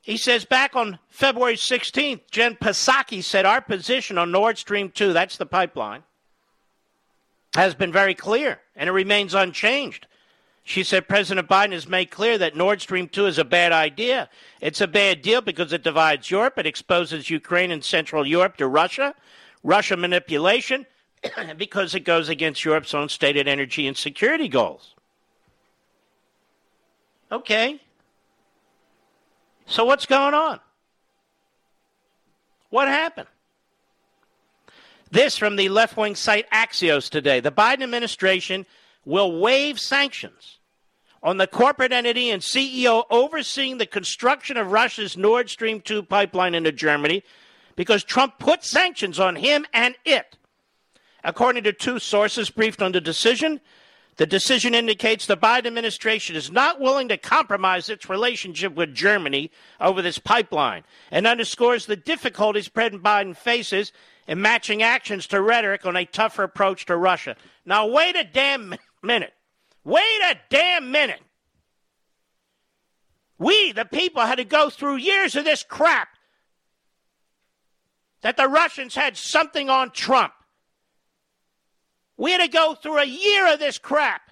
he 0.00 0.16
says 0.16 0.46
back 0.46 0.74
on 0.74 0.98
February 1.10 1.56
16th, 1.56 2.22
Jen 2.30 2.56
Psaki 2.56 3.22
said 3.22 3.44
our 3.44 3.60
position 3.60 4.16
on 4.16 4.30
Nord 4.30 4.56
Stream 4.56 4.90
2, 4.90 5.12
that's 5.12 5.36
the 5.36 5.44
pipeline, 5.44 6.02
has 7.54 7.74
been 7.74 7.92
very 7.92 8.14
clear, 8.14 8.58
and 8.74 8.88
it 8.88 8.92
remains 8.92 9.34
unchanged. 9.34 10.06
She 10.68 10.84
said 10.84 11.08
President 11.08 11.48
Biden 11.48 11.72
has 11.72 11.88
made 11.88 12.10
clear 12.10 12.36
that 12.36 12.54
Nord 12.54 12.82
Stream 12.82 13.08
2 13.08 13.24
is 13.24 13.38
a 13.38 13.44
bad 13.44 13.72
idea. 13.72 14.28
It's 14.60 14.82
a 14.82 14.86
bad 14.86 15.22
deal 15.22 15.40
because 15.40 15.72
it 15.72 15.82
divides 15.82 16.30
Europe, 16.30 16.58
it 16.58 16.66
exposes 16.66 17.30
Ukraine 17.30 17.70
and 17.70 17.82
Central 17.82 18.26
Europe 18.26 18.58
to 18.58 18.68
Russia, 18.68 19.14
Russia 19.64 19.96
manipulation, 19.96 20.84
because 21.56 21.94
it 21.94 22.00
goes 22.00 22.28
against 22.28 22.66
Europe's 22.66 22.92
own 22.92 23.08
stated 23.08 23.48
energy 23.48 23.86
and 23.86 23.96
security 23.96 24.46
goals. 24.46 24.94
Okay. 27.32 27.80
So 29.64 29.86
what's 29.86 30.04
going 30.04 30.34
on? 30.34 30.60
What 32.68 32.88
happened? 32.88 33.28
This 35.10 35.38
from 35.38 35.56
the 35.56 35.70
left 35.70 35.96
wing 35.96 36.14
site 36.14 36.44
Axios 36.50 37.08
today. 37.08 37.40
The 37.40 37.50
Biden 37.50 37.82
administration 37.84 38.66
will 39.06 39.40
waive 39.40 39.80
sanctions 39.80 40.57
on 41.22 41.36
the 41.36 41.46
corporate 41.46 41.92
entity 41.92 42.30
and 42.30 42.42
CEO 42.42 43.04
overseeing 43.10 43.78
the 43.78 43.86
construction 43.86 44.56
of 44.56 44.72
Russia's 44.72 45.16
Nord 45.16 45.50
Stream 45.50 45.80
2 45.80 46.02
pipeline 46.04 46.54
into 46.54 46.72
Germany 46.72 47.22
because 47.76 48.04
Trump 48.04 48.38
put 48.38 48.64
sanctions 48.64 49.18
on 49.18 49.36
him 49.36 49.66
and 49.72 49.94
it. 50.04 50.36
According 51.24 51.64
to 51.64 51.72
two 51.72 51.98
sources 51.98 52.50
briefed 52.50 52.82
on 52.82 52.92
the 52.92 53.00
decision, 53.00 53.60
the 54.16 54.26
decision 54.26 54.74
indicates 54.74 55.26
the 55.26 55.36
Biden 55.36 55.66
administration 55.66 56.34
is 56.34 56.50
not 56.50 56.80
willing 56.80 57.08
to 57.08 57.16
compromise 57.16 57.88
its 57.88 58.10
relationship 58.10 58.74
with 58.74 58.94
Germany 58.94 59.50
over 59.80 60.02
this 60.02 60.18
pipeline 60.18 60.82
and 61.12 61.26
underscores 61.26 61.86
the 61.86 61.96
difficulties 61.96 62.68
President 62.68 63.02
Biden 63.02 63.36
faces 63.36 63.92
in 64.26 64.40
matching 64.40 64.82
actions 64.82 65.28
to 65.28 65.40
rhetoric 65.40 65.86
on 65.86 65.96
a 65.96 66.04
tougher 66.04 66.42
approach 66.42 66.86
to 66.86 66.96
Russia. 66.96 67.36
Now, 67.64 67.86
wait 67.86 68.16
a 68.16 68.24
damn 68.24 68.74
minute. 69.02 69.34
Wait 69.88 70.20
a 70.30 70.36
damn 70.50 70.90
minute. 70.90 71.22
We, 73.38 73.72
the 73.72 73.86
people, 73.86 74.20
had 74.20 74.34
to 74.34 74.44
go 74.44 74.68
through 74.68 74.96
years 74.96 75.34
of 75.34 75.46
this 75.46 75.62
crap 75.62 76.08
that 78.20 78.36
the 78.36 78.48
Russians 78.48 78.94
had 78.94 79.16
something 79.16 79.70
on 79.70 79.90
Trump. 79.92 80.34
We 82.18 82.32
had 82.32 82.42
to 82.42 82.48
go 82.48 82.74
through 82.74 82.98
a 82.98 83.06
year 83.06 83.50
of 83.50 83.60
this 83.60 83.78
crap 83.78 84.30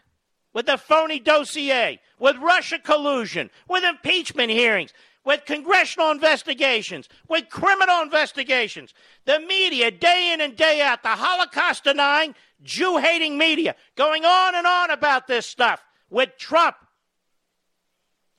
with 0.53 0.67
the 0.67 0.77
phony 0.77 1.21
dossier, 1.21 2.01
with 2.19 2.37
Russia 2.37 2.79
collusion, 2.79 3.49
with 3.67 3.83
impeachment 3.83 4.51
hearings, 4.51 4.93
with 5.27 5.45
congressional 5.45 6.13
investigations, 6.13 7.09
with 7.29 7.49
criminal 7.51 8.01
investigations. 8.01 8.95
The 9.25 9.41
media, 9.41 9.91
day 9.91 10.31
in 10.33 10.41
and 10.41 10.57
day 10.57 10.81
out, 10.81 11.03
the 11.03 11.09
Holocaust 11.09 11.83
denying, 11.83 12.37
Jew 12.63 12.99
hating 12.99 13.37
media, 13.37 13.75
going 13.97 14.25
on 14.25 14.55
and 14.55 14.67
on 14.67 14.93
about 14.93 15.27
this 15.27 15.45
stuff 15.45 15.85
with 16.09 16.39
Trump. 16.39 16.77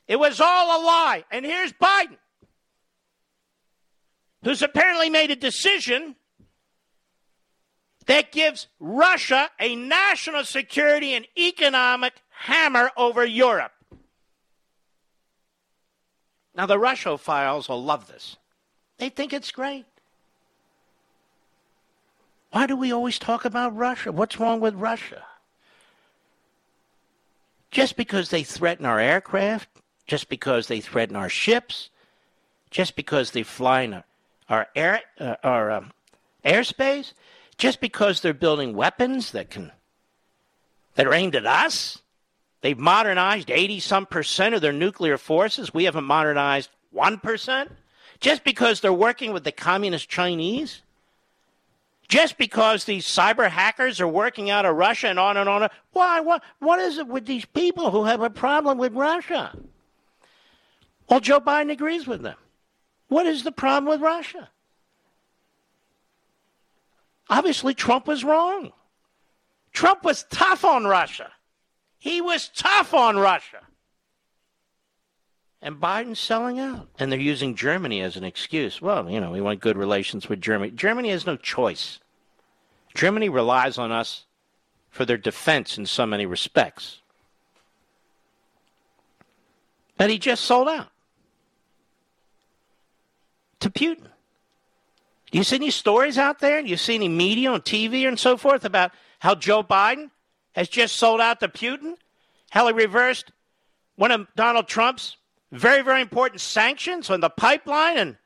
It 0.08 0.16
was 0.16 0.40
all 0.40 0.82
a 0.82 0.82
lie. 0.82 1.26
And 1.30 1.46
here's 1.46 1.74
Biden, 1.74 2.18
who's 4.44 4.62
apparently 4.62 5.10
made 5.10 5.30
a 5.30 5.36
decision 5.36 6.16
that 8.06 8.32
gives 8.32 8.68
Russia 8.80 9.50
a 9.60 9.76
national 9.76 10.46
security 10.46 11.14
and 11.14 11.28
economic 11.38 12.14
hammer 12.30 12.92
over 12.96 13.26
Europe. 13.26 13.74
Now, 16.58 16.66
the 16.66 16.80
Russophiles 16.80 17.70
will 17.70 17.84
love 17.84 18.08
this. 18.08 18.36
They 18.98 19.10
think 19.10 19.32
it's 19.32 19.52
great. 19.52 19.86
Why 22.50 22.66
do 22.66 22.76
we 22.76 22.92
always 22.92 23.20
talk 23.20 23.46
about 23.46 23.78
Russia? 23.78 24.12
What's 24.12 24.40
wrong 24.40 24.60
with 24.60 24.74
Russia? 24.74 25.24
Just 27.70 27.96
because 27.96 28.30
they 28.30 28.42
threaten 28.42 28.88
our 28.88 29.00
aircraft, 29.00 29.70
just 30.08 30.30
because 30.30 30.68
they 30.68 30.82
threaten 30.82 31.16
our 31.16 31.30
ships, 31.30 31.92
just 32.72 32.96
because 32.96 33.32
they 33.32 33.44
fly 33.44 33.82
in 33.82 34.04
our 34.50 34.68
air, 34.76 35.02
uh, 35.20 35.36
our 35.44 35.70
um, 35.70 35.92
airspace, 36.44 37.14
just 37.60 37.80
because 37.80 38.22
they're 38.22 38.34
building 38.34 38.74
weapons 38.74 39.32
that 39.32 39.52
can 39.52 39.72
that 40.96 41.06
are 41.06 41.14
aimed 41.14 41.36
at 41.36 41.46
us. 41.46 42.02
They've 42.62 42.78
modernized 42.78 43.52
80 43.52 43.80
some 43.80 44.06
percent 44.06 44.56
of 44.56 44.62
their 44.62 44.74
nuclear 44.74 45.18
forces. 45.18 45.74
We 45.74 45.84
haven't 45.84 46.06
modernized 46.06 46.70
1%. 46.96 47.70
Just 48.20 48.44
because 48.44 48.82
they're 48.82 48.92
working 48.92 49.32
with 49.32 49.44
the 49.44 49.52
communist 49.52 50.10
Chinese? 50.10 50.82
Just 52.08 52.38
because 52.38 52.86
these 52.86 53.06
cyber 53.06 53.50
hackers 53.50 54.02
are 54.02 54.08
working 54.08 54.50
out 54.50 54.66
of 54.66 54.76
Russia 54.76 55.08
and 55.08 55.20
on 55.20 55.38
and 55.38 55.48
on. 55.48 55.70
Why? 55.92 56.20
What, 56.22 56.42
what 56.60 56.80
is 56.80 56.98
it 56.98 57.08
with 57.08 57.26
these 57.26 57.46
people 57.46 57.92
who 57.92 58.06
have 58.06 58.22
a 58.22 58.30
problem 58.30 58.78
with 58.78 58.94
Russia? 58.94 59.56
Well, 61.10 61.20
Joe 61.20 61.40
Biden 61.40 61.72
agrees 61.72 62.08
with 62.08 62.22
them. 62.22 62.38
What 63.08 63.26
is 63.26 63.44
the 63.44 63.52
problem 63.52 63.90
with 63.90 64.02
Russia? 64.02 64.50
Obviously, 67.30 67.74
Trump 67.74 68.08
was 68.08 68.24
wrong. 68.24 68.72
Trump 69.74 70.04
was 70.04 70.26
tough 70.32 70.66
on 70.66 70.86
Russia. 70.86 71.32
He 72.08 72.22
was 72.22 72.48
tough 72.48 72.94
on 72.94 73.18
Russia. 73.18 73.60
And 75.62 75.76
Biden's 75.76 76.20
selling 76.20 76.58
out. 76.58 76.88
And 76.98 77.12
they're 77.12 77.20
using 77.20 77.54
Germany 77.54 78.00
as 78.02 78.16
an 78.16 78.24
excuse. 78.24 78.82
Well, 78.82 79.10
you 79.10 79.20
know, 79.20 79.32
we 79.32 79.42
want 79.42 79.60
good 79.60 79.76
relations 79.76 80.30
with 80.30 80.40
Germany. 80.40 80.72
Germany 80.72 81.10
has 81.10 81.26
no 81.26 81.36
choice. 81.36 82.00
Germany 82.96 83.28
relies 83.28 83.78
on 83.78 83.92
us 83.92 84.26
for 84.90 85.04
their 85.04 85.18
defense 85.18 85.78
in 85.78 85.86
so 85.86 86.06
many 86.06 86.26
respects. 86.26 87.02
But 89.98 90.10
he 90.10 90.18
just 90.18 90.46
sold 90.46 90.70
out 90.70 90.88
to 93.60 93.70
Putin. 93.70 94.08
Do 95.32 95.38
you 95.38 95.44
see 95.44 95.58
any 95.58 95.72
stories 95.72 96.18
out 96.18 96.40
there? 96.40 96.62
Do 96.62 96.70
you 96.70 96.78
see 96.78 96.96
any 96.96 97.10
media 97.10 97.52
on 97.52 97.60
TV 97.60 98.08
and 98.08 98.18
so 98.18 98.38
forth 98.38 98.64
about 98.64 98.94
how 99.20 99.36
Joe 99.36 99.62
Biden 99.62 100.10
has 100.58 100.68
just 100.68 100.96
sold 100.96 101.22
out 101.22 101.40
to 101.40 101.48
Putin? 101.48 101.94
How 102.50 102.66
he 102.66 102.74
reversed 102.74 103.32
one 103.96 104.10
of 104.10 104.28
Donald 104.36 104.68
Trump's 104.68 105.16
very, 105.52 105.84
very 105.84 106.02
important 106.02 106.42
sanctions 106.42 107.12
on 107.12 107.20
the 107.20 107.30
pipeline 107.30 107.98
and, 107.98 108.18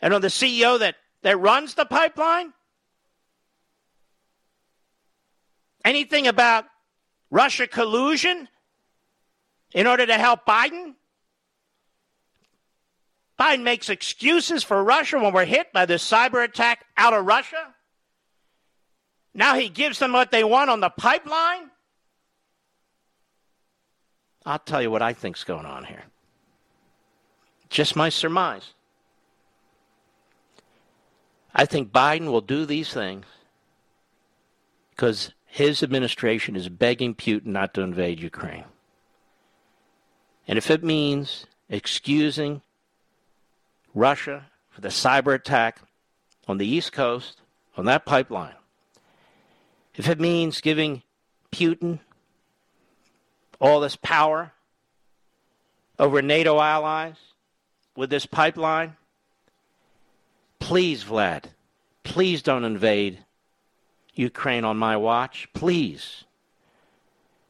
and 0.00 0.14
on 0.14 0.20
the 0.20 0.28
CEO 0.28 0.78
that, 0.78 0.94
that 1.22 1.36
runs 1.40 1.74
the 1.74 1.86
pipeline? 1.86 2.52
Anything 5.84 6.28
about 6.28 6.66
Russia 7.32 7.66
collusion 7.66 8.48
in 9.72 9.88
order 9.88 10.06
to 10.06 10.14
help 10.14 10.46
Biden? 10.46 10.94
Biden 13.40 13.64
makes 13.64 13.88
excuses 13.88 14.62
for 14.62 14.84
Russia 14.84 15.18
when 15.18 15.32
we're 15.32 15.44
hit 15.44 15.72
by 15.72 15.84
this 15.84 16.08
cyber 16.08 16.44
attack 16.44 16.84
out 16.96 17.12
of 17.12 17.26
Russia. 17.26 17.73
Now 19.34 19.56
he 19.56 19.68
gives 19.68 19.98
them 19.98 20.12
what 20.12 20.30
they 20.30 20.44
want 20.44 20.70
on 20.70 20.80
the 20.80 20.90
pipeline. 20.90 21.70
I'll 24.46 24.58
tell 24.58 24.82
you 24.82 24.90
what 24.90 25.02
I 25.02 25.12
think's 25.12 25.42
going 25.42 25.66
on 25.66 25.84
here. 25.84 26.04
Just 27.70 27.96
my 27.96 28.08
surmise. 28.08 28.74
I 31.54 31.64
think 31.64 31.90
Biden 31.90 32.26
will 32.26 32.40
do 32.40 32.66
these 32.66 32.92
things 32.92 33.26
because 34.90 35.32
his 35.46 35.82
administration 35.82 36.56
is 36.56 36.68
begging 36.68 37.14
Putin 37.14 37.46
not 37.46 37.74
to 37.74 37.80
invade 37.80 38.20
Ukraine. 38.20 38.64
And 40.46 40.58
if 40.58 40.70
it 40.70 40.84
means 40.84 41.46
excusing 41.68 42.60
Russia 43.94 44.46
for 44.68 44.80
the 44.80 44.88
cyber 44.88 45.34
attack 45.34 45.80
on 46.46 46.58
the 46.58 46.66
East 46.66 46.92
Coast, 46.92 47.40
on 47.76 47.86
that 47.86 48.04
pipeline, 48.04 48.54
if 49.96 50.08
it 50.08 50.20
means 50.20 50.60
giving 50.60 51.02
Putin 51.52 52.00
all 53.60 53.80
this 53.80 53.96
power 53.96 54.52
over 55.98 56.20
NATO 56.20 56.60
allies 56.60 57.16
with 57.96 58.10
this 58.10 58.26
pipeline, 58.26 58.96
please, 60.58 61.04
Vlad, 61.04 61.44
please 62.02 62.42
don't 62.42 62.64
invade 62.64 63.24
Ukraine 64.14 64.64
on 64.64 64.76
my 64.76 64.96
watch. 64.96 65.48
Please. 65.54 66.24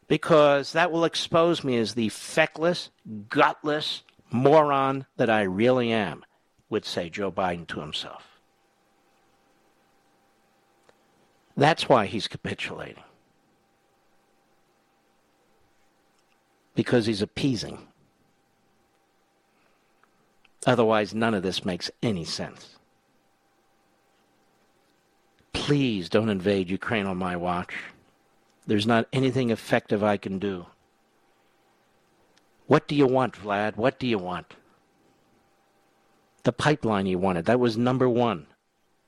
Because 0.07 0.73
that 0.73 0.93
will 0.93 1.05
expose 1.05 1.65
me 1.65 1.79
as 1.79 1.95
the 1.95 2.11
feckless, 2.11 2.91
gutless 3.29 4.03
moron 4.31 5.07
that 5.17 5.31
I 5.31 5.43
really 5.43 5.93
am 5.93 6.25
would 6.69 6.85
say 6.85 7.09
Joe 7.09 7.33
Biden 7.33 7.67
to 7.69 7.81
himself. 7.81 8.34
That's 11.57 11.89
why 11.89 12.07
he's 12.07 12.29
capitulating. 12.29 13.03
Because 16.75 17.07
he's 17.07 17.23
appeasing. 17.23 17.79
Otherwise, 20.67 21.15
none 21.15 21.35
of 21.35 21.43
this 21.43 21.65
makes 21.65 21.91
any 22.03 22.25
sense. 22.25 22.77
Please 25.53 26.09
don't 26.09 26.29
invade 26.29 26.71
Ukraine 26.71 27.07
on 27.07 27.17
my 27.17 27.37
watch. 27.37 27.75
There's 28.67 28.87
not 28.87 29.07
anything 29.13 29.51
effective 29.51 30.03
I 30.03 30.17
can 30.17 30.39
do. 30.39 30.67
What 32.67 32.89
do 32.89 32.95
you 32.95 33.07
want, 33.07 33.35
Vlad? 33.35 33.77
What 33.77 33.99
do 33.99 34.07
you 34.07 34.19
want? 34.19 34.55
the 36.45 36.53
pipeline 36.53 37.07
he 37.07 37.17
wanted. 37.17 37.47
That 37.47 37.59
was 37.59 37.77
number 37.77 38.09
one, 38.09 38.47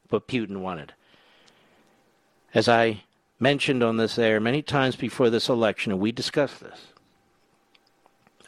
what 0.09 0.27
Putin 0.27 0.59
wanted. 0.59 0.95
As 2.57 2.71
I 2.71 3.03
mentioned 3.39 3.83
on 3.83 3.99
this 3.99 4.19
air 4.19 4.41
many 4.41 4.63
times 4.63 4.97
before 4.97 5.29
this 5.29 5.51
election, 5.51 5.93
and 5.93 6.01
we 6.01 6.11
discussed 6.11 6.61
this, 6.61 6.87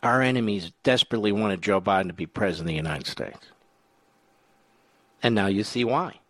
our 0.03 0.23
enemies 0.23 0.73
desperately 0.83 1.31
wanted 1.31 1.61
Joe 1.61 1.79
Biden 1.79 2.07
to 2.07 2.15
be 2.15 2.25
president 2.25 2.69
of 2.69 2.73
the 2.73 2.89
United 2.89 3.07
States. 3.07 3.49
And 5.23 5.35
now 5.35 5.49
you 5.49 5.63
see 5.63 5.85
why. 5.85 6.21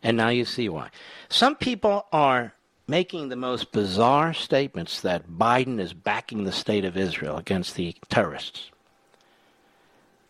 And 0.00 0.16
now 0.16 0.28
you 0.28 0.44
see 0.44 0.68
why. 0.68 0.90
Some 1.28 1.56
people 1.56 2.06
are 2.12 2.54
making 2.86 3.28
the 3.28 3.34
most 3.34 3.72
bizarre 3.72 4.32
statements 4.32 5.00
that 5.00 5.28
Biden 5.28 5.80
is 5.80 5.94
backing 5.94 6.44
the 6.44 6.52
state 6.52 6.84
of 6.84 6.96
Israel 6.96 7.38
against 7.38 7.74
the 7.74 7.96
terrorists. 8.08 8.70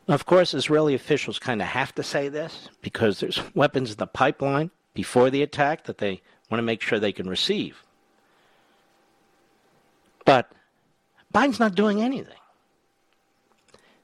Of 0.09 0.25
course, 0.25 0.55
Israeli 0.55 0.95
officials 0.95 1.39
kind 1.39 1.61
of 1.61 1.69
have 1.69 1.95
to 1.97 2.03
say 2.03 2.31
this 2.31 2.71
because 2.81 3.21
there's 3.21 3.43
weapons 3.55 3.91
in 3.91 3.99
the 3.99 4.07
pipeline 4.07 4.71
before 4.99 5.30
the 5.30 5.42
attack 5.42 5.84
that 5.84 5.99
they 5.99 6.20
want 6.51 6.59
to 6.59 6.70
make 6.70 6.82
sure 6.82 6.99
they 6.99 7.12
can 7.12 7.28
receive. 7.28 7.84
But 10.24 10.51
Biden's 11.32 11.61
not 11.61 11.76
doing 11.76 12.03
anything. 12.03 12.42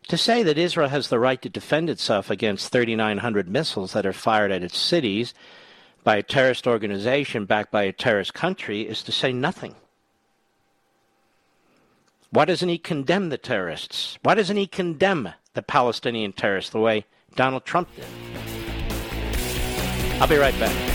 To 0.06 0.16
say 0.16 0.44
that 0.44 0.56
Israel 0.56 0.90
has 0.90 1.08
the 1.08 1.18
right 1.18 1.42
to 1.42 1.48
defend 1.48 1.90
itself 1.90 2.30
against 2.30 2.70
3,900 2.70 3.48
missiles 3.48 3.92
that 3.92 4.06
are 4.06 4.12
fired 4.12 4.52
at 4.52 4.62
its 4.62 4.78
cities 4.78 5.34
by 6.04 6.14
a 6.14 6.22
terrorist 6.22 6.64
organization 6.64 7.44
backed 7.44 7.72
by 7.72 7.82
a 7.82 7.92
terrorist 7.92 8.32
country 8.32 8.82
is 8.82 9.02
to 9.02 9.10
say 9.10 9.32
nothing. 9.32 9.74
Why 12.30 12.44
doesn't 12.44 12.68
he 12.68 12.78
condemn 12.78 13.30
the 13.30 13.38
terrorists? 13.38 14.16
Why 14.22 14.36
doesn't 14.36 14.56
he 14.56 14.68
condemn 14.68 15.30
the 15.54 15.62
Palestinian 15.62 16.32
terrorists 16.32 16.70
the 16.70 16.78
way 16.78 17.04
Donald 17.34 17.64
Trump 17.64 17.88
did. 17.96 18.63
I'll 20.20 20.28
be 20.28 20.36
right 20.36 20.58
back. 20.58 20.94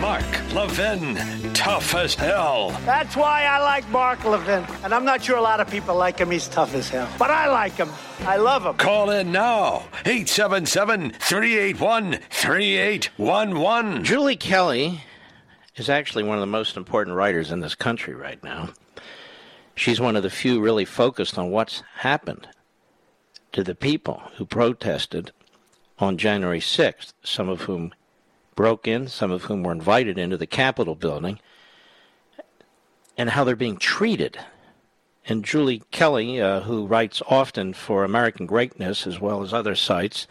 Mark 0.00 0.52
Levin, 0.52 1.16
tough 1.54 1.94
as 1.94 2.14
hell. 2.14 2.70
That's 2.84 3.16
why 3.16 3.44
I 3.44 3.58
like 3.60 3.88
Mark 3.88 4.22
Levin. 4.24 4.64
And 4.84 4.92
I'm 4.92 5.04
not 5.04 5.22
sure 5.24 5.36
a 5.36 5.42
lot 5.42 5.60
of 5.60 5.70
people 5.70 5.96
like 5.96 6.18
him. 6.18 6.30
He's 6.30 6.46
tough 6.46 6.74
as 6.74 6.90
hell. 6.90 7.08
But 7.18 7.30
I 7.30 7.48
like 7.48 7.72
him. 7.72 7.88
I 8.20 8.36
love 8.36 8.66
him. 8.66 8.76
Call 8.76 9.10
in 9.10 9.32
now. 9.32 9.84
877 10.04 11.12
381 11.12 12.18
3811. 12.30 14.04
Julie 14.04 14.36
Kelly 14.36 15.00
is 15.76 15.88
actually 15.88 16.22
one 16.22 16.36
of 16.36 16.40
the 16.40 16.46
most 16.46 16.76
important 16.76 17.16
writers 17.16 17.50
in 17.50 17.60
this 17.60 17.74
country 17.74 18.14
right 18.14 18.42
now. 18.42 18.70
She's 19.74 20.00
one 20.00 20.16
of 20.16 20.22
the 20.22 20.30
few 20.30 20.60
really 20.60 20.84
focused 20.84 21.36
on 21.36 21.50
what's 21.50 21.82
happened 21.96 22.48
to 23.52 23.64
the 23.64 23.74
people 23.74 24.22
who 24.36 24.46
protested 24.46 25.32
on 25.98 26.18
January 26.18 26.60
6th, 26.60 27.12
some 27.22 27.48
of 27.48 27.62
whom 27.62 27.92
broke 28.54 28.86
in, 28.86 29.08
some 29.08 29.30
of 29.30 29.44
whom 29.44 29.62
were 29.62 29.72
invited 29.72 30.18
into 30.18 30.36
the 30.36 30.46
Capitol 30.46 30.94
building, 30.94 31.40
and 33.16 33.30
how 33.30 33.44
they're 33.44 33.56
being 33.56 33.76
treated. 33.76 34.38
And 35.26 35.44
Julie 35.44 35.82
Kelly, 35.90 36.40
uh, 36.40 36.60
who 36.60 36.86
writes 36.86 37.22
often 37.28 37.72
for 37.72 38.04
American 38.04 38.46
Greatness 38.46 39.06
as 39.06 39.20
well 39.20 39.42
as 39.42 39.52
other 39.52 39.74
sites, 39.74 40.26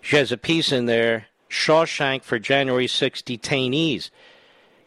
she 0.00 0.16
has 0.16 0.32
a 0.32 0.36
piece 0.36 0.72
in 0.72 0.86
there 0.86 1.26
Shawshank 1.50 2.22
for 2.22 2.38
January 2.38 2.86
6 2.86 3.22
detainees. 3.22 4.10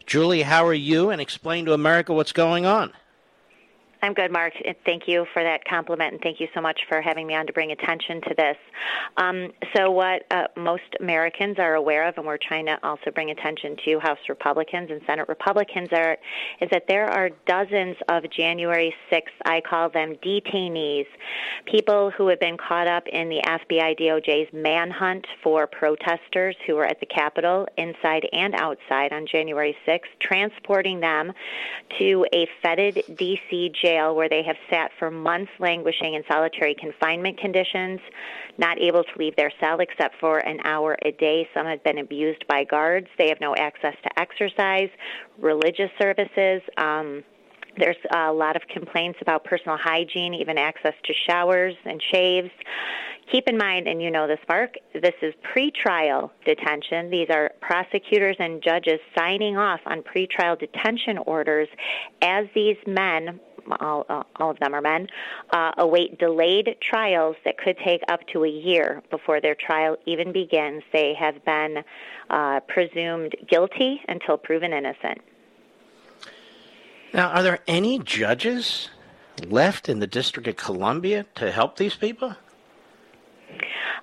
Julie, 0.06 0.42
how 0.42 0.66
are 0.66 0.74
you? 0.74 1.10
And 1.10 1.20
explain 1.20 1.64
to 1.66 1.72
America 1.72 2.12
what's 2.12 2.32
going 2.32 2.66
on. 2.66 2.92
I'm 4.04 4.12
good, 4.12 4.30
Mark. 4.30 4.52
Thank 4.84 5.08
you 5.08 5.24
for 5.32 5.42
that 5.42 5.64
compliment, 5.64 6.12
and 6.12 6.20
thank 6.20 6.38
you 6.38 6.46
so 6.54 6.60
much 6.60 6.78
for 6.90 7.00
having 7.00 7.26
me 7.26 7.34
on 7.34 7.46
to 7.46 7.54
bring 7.54 7.72
attention 7.72 8.20
to 8.28 8.34
this. 8.36 8.56
Um, 9.16 9.50
so, 9.74 9.90
what 9.90 10.26
uh, 10.30 10.48
most 10.58 10.82
Americans 11.00 11.58
are 11.58 11.74
aware 11.74 12.06
of, 12.06 12.18
and 12.18 12.26
we're 12.26 12.36
trying 12.36 12.66
to 12.66 12.78
also 12.86 13.10
bring 13.14 13.30
attention 13.30 13.78
to 13.86 13.98
House 14.00 14.18
Republicans 14.28 14.90
and 14.90 15.00
Senate 15.06 15.26
Republicans, 15.26 15.88
are 15.92 16.18
is 16.60 16.68
that 16.70 16.84
there 16.86 17.06
are 17.06 17.30
dozens 17.46 17.96
of 18.10 18.24
January 18.30 18.94
6th, 19.10 19.22
I 19.46 19.62
call 19.62 19.88
them 19.88 20.16
detainees, 20.16 21.06
people 21.64 22.10
who 22.10 22.28
have 22.28 22.40
been 22.40 22.58
caught 22.58 22.86
up 22.86 23.08
in 23.08 23.30
the 23.30 23.40
FBI 23.42 23.98
DOJ's 23.98 24.52
manhunt 24.52 25.26
for 25.42 25.66
protesters 25.66 26.56
who 26.66 26.74
were 26.74 26.84
at 26.84 27.00
the 27.00 27.06
Capitol, 27.06 27.66
inside 27.78 28.28
and 28.34 28.54
outside, 28.54 29.14
on 29.14 29.26
January 29.26 29.74
6th, 29.88 30.00
transporting 30.20 31.00
them 31.00 31.32
to 31.98 32.26
a 32.34 32.46
fetid 32.62 33.02
D.C. 33.16 33.72
jail 33.80 33.93
jail 33.94 34.14
where 34.14 34.28
they 34.28 34.42
have 34.42 34.56
sat 34.70 34.90
for 34.98 35.10
months 35.10 35.50
languishing 35.58 36.14
in 36.14 36.22
solitary 36.30 36.74
confinement 36.78 37.38
conditions, 37.38 38.00
not 38.58 38.78
able 38.78 39.02
to 39.04 39.10
leave 39.18 39.36
their 39.36 39.52
cell 39.60 39.80
except 39.80 40.14
for 40.20 40.38
an 40.38 40.58
hour 40.64 40.96
a 41.04 41.12
day. 41.12 41.48
Some 41.54 41.66
have 41.66 41.82
been 41.84 41.98
abused 41.98 42.44
by 42.48 42.64
guards. 42.64 43.06
They 43.18 43.28
have 43.28 43.40
no 43.40 43.54
access 43.56 43.94
to 44.02 44.18
exercise, 44.18 44.88
religious 45.38 45.90
services. 46.00 46.62
Um, 46.76 47.22
there's 47.76 47.96
a 48.14 48.32
lot 48.32 48.54
of 48.54 48.62
complaints 48.72 49.18
about 49.20 49.44
personal 49.44 49.76
hygiene, 49.76 50.34
even 50.34 50.58
access 50.58 50.94
to 51.04 51.12
showers 51.28 51.74
and 51.84 52.00
shaves. 52.12 52.50
Keep 53.32 53.48
in 53.48 53.56
mind, 53.56 53.88
and 53.88 54.02
you 54.02 54.10
know 54.10 54.28
this, 54.28 54.38
Mark, 54.48 54.74
this 54.92 55.14
is 55.22 55.32
pretrial 55.54 56.30
detention. 56.44 57.10
These 57.10 57.28
are 57.30 57.50
prosecutors 57.60 58.36
and 58.38 58.62
judges 58.62 59.00
signing 59.16 59.56
off 59.56 59.80
on 59.86 60.02
pretrial 60.02 60.58
detention 60.58 61.18
orders 61.18 61.68
as 62.20 62.44
these 62.54 62.76
men 62.86 63.40
all, 63.80 64.06
uh, 64.08 64.22
all 64.36 64.50
of 64.50 64.58
them 64.58 64.74
are 64.74 64.80
men, 64.80 65.08
uh, 65.50 65.72
await 65.78 66.18
delayed 66.18 66.76
trials 66.80 67.36
that 67.44 67.58
could 67.58 67.76
take 67.78 68.02
up 68.08 68.20
to 68.32 68.44
a 68.44 68.48
year 68.48 69.02
before 69.10 69.40
their 69.40 69.54
trial 69.54 69.96
even 70.06 70.32
begins. 70.32 70.82
They 70.92 71.14
have 71.14 71.44
been 71.44 71.84
uh, 72.30 72.60
presumed 72.60 73.34
guilty 73.48 74.00
until 74.08 74.36
proven 74.36 74.72
innocent. 74.72 75.20
Now, 77.12 77.30
are 77.30 77.42
there 77.42 77.60
any 77.68 78.00
judges 78.00 78.90
left 79.46 79.88
in 79.88 80.00
the 80.00 80.06
District 80.06 80.48
of 80.48 80.56
Columbia 80.56 81.26
to 81.36 81.52
help 81.52 81.76
these 81.76 81.94
people? 81.94 82.34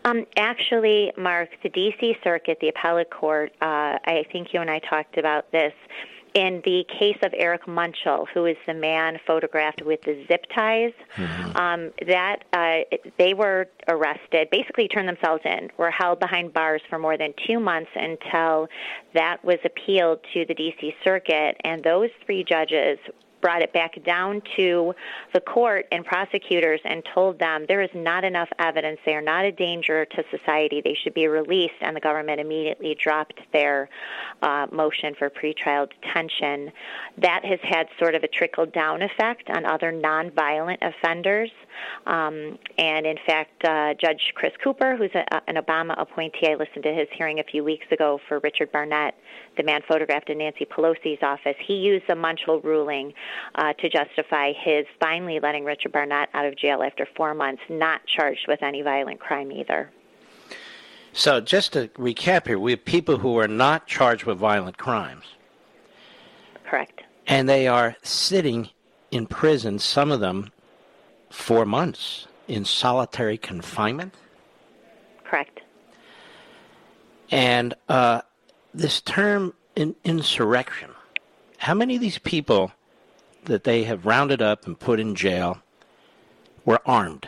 Um, 0.03 0.25
actually, 0.35 1.11
Mark, 1.17 1.49
the 1.61 1.69
D.C. 1.69 2.17
Circuit, 2.23 2.57
the 2.59 2.69
appellate 2.69 3.11
court, 3.11 3.51
uh, 3.61 3.99
I 4.05 4.25
think 4.31 4.53
you 4.53 4.61
and 4.61 4.69
I 4.69 4.79
talked 4.79 5.17
about 5.17 5.51
this 5.51 5.73
in 6.33 6.61
the 6.63 6.85
case 6.99 7.17
of 7.23 7.33
Eric 7.35 7.67
Munchel, 7.67 8.25
who 8.33 8.45
is 8.45 8.57
the 8.65 8.73
man 8.73 9.19
photographed 9.27 9.81
with 9.81 10.01
the 10.03 10.25
zip 10.27 10.45
ties, 10.55 10.93
mm-hmm. 11.15 11.57
um, 11.57 11.91
that 12.07 12.43
uh, 12.53 12.97
they 13.17 13.33
were 13.33 13.67
arrested, 13.87 14.49
basically 14.51 14.87
turned 14.87 15.09
themselves 15.09 15.41
in, 15.45 15.69
were 15.77 15.91
held 15.91 16.19
behind 16.19 16.53
bars 16.53 16.81
for 16.89 16.97
more 16.97 17.17
than 17.17 17.33
two 17.47 17.59
months 17.59 17.91
until 17.95 18.67
that 19.13 19.43
was 19.43 19.57
appealed 19.65 20.19
to 20.33 20.45
the 20.45 20.53
D.C. 20.53 20.93
Circuit, 21.03 21.57
and 21.63 21.83
those 21.83 22.09
three 22.25 22.43
judges 22.43 22.97
brought 23.41 23.61
it 23.61 23.73
back 23.73 24.01
down 24.03 24.41
to 24.55 24.93
the 25.33 25.41
court 25.41 25.87
and 25.91 26.05
prosecutors 26.05 26.79
and 26.85 27.03
told 27.13 27.39
them 27.39 27.65
there 27.67 27.81
is 27.81 27.89
not 27.93 28.23
enough 28.23 28.49
evidence. 28.59 28.99
They 29.05 29.13
are 29.13 29.21
not 29.21 29.45
a 29.45 29.51
danger 29.51 30.05
to 30.05 30.23
society. 30.29 30.81
They 30.83 30.97
should 31.03 31.13
be 31.13 31.27
released. 31.27 31.73
And 31.81 31.95
the 31.95 32.01
government 32.01 32.39
immediately 32.39 32.95
dropped 33.01 33.39
their 33.51 33.89
uh, 34.41 34.67
motion 34.71 35.15
for 35.17 35.29
pretrial 35.29 35.87
detention. 35.89 36.71
That 37.17 37.43
has 37.45 37.59
had 37.63 37.87
sort 37.99 38.15
of 38.15 38.23
a 38.23 38.27
trickle 38.27 38.65
down 38.65 39.01
effect 39.01 39.49
on 39.49 39.65
other 39.65 39.91
nonviolent 39.91 40.77
offenders. 40.81 41.51
Um, 42.05 42.57
and 42.77 43.05
in 43.05 43.17
fact, 43.25 43.63
uh, 43.63 43.93
Judge 43.95 44.33
Chris 44.35 44.53
Cooper, 44.63 44.95
who's 44.95 45.11
a, 45.15 45.41
an 45.49 45.55
Obama 45.55 45.99
appointee, 45.99 46.49
I 46.49 46.55
listened 46.55 46.83
to 46.83 46.93
his 46.93 47.07
hearing 47.17 47.39
a 47.39 47.43
few 47.43 47.63
weeks 47.63 47.85
ago 47.91 48.19
for 48.27 48.39
Richard 48.39 48.71
Barnett, 48.71 49.15
the 49.57 49.63
man 49.63 49.81
photographed 49.87 50.29
in 50.29 50.37
Nancy 50.37 50.65
Pelosi's 50.65 51.21
office. 51.21 51.55
He 51.65 51.75
used 51.75 52.05
the 52.07 52.15
Munchel 52.15 52.63
ruling 52.63 53.13
uh, 53.55 53.73
to 53.73 53.89
justify 53.89 54.53
his 54.53 54.85
finally 54.99 55.39
letting 55.39 55.63
Richard 55.63 55.91
Barnett 55.91 56.29
out 56.33 56.45
of 56.45 56.55
jail 56.55 56.83
after 56.83 57.07
four 57.15 57.33
months, 57.33 57.61
not 57.69 58.05
charged 58.05 58.47
with 58.47 58.63
any 58.63 58.81
violent 58.81 59.19
crime 59.19 59.51
either. 59.51 59.91
So, 61.13 61.41
just 61.41 61.73
to 61.73 61.89
recap 61.89 62.47
here, 62.47 62.57
we 62.57 62.71
have 62.71 62.85
people 62.85 63.17
who 63.17 63.37
are 63.37 63.47
not 63.47 63.85
charged 63.85 64.23
with 64.23 64.37
violent 64.37 64.77
crimes. 64.77 65.25
Correct. 66.63 67.01
And 67.27 67.49
they 67.49 67.67
are 67.67 67.97
sitting 68.01 68.69
in 69.11 69.27
prison, 69.27 69.77
some 69.77 70.11
of 70.11 70.21
them 70.21 70.51
four 71.29 71.65
months 71.65 72.27
in 72.47 72.65
solitary 72.65 73.37
confinement? 73.37 74.13
Correct. 75.23 75.61
And 77.29 77.73
uh, 77.87 78.21
this 78.73 79.01
term 79.01 79.53
in, 79.75 79.95
insurrection, 80.03 80.91
how 81.57 81.73
many 81.73 81.95
of 81.95 82.01
these 82.01 82.17
people 82.17 82.71
that 83.45 83.63
they 83.63 83.83
have 83.83 84.05
rounded 84.05 84.41
up 84.41 84.65
and 84.65 84.79
put 84.79 84.99
in 84.99 85.15
jail 85.15 85.61
were 86.65 86.79
armed? 86.85 87.27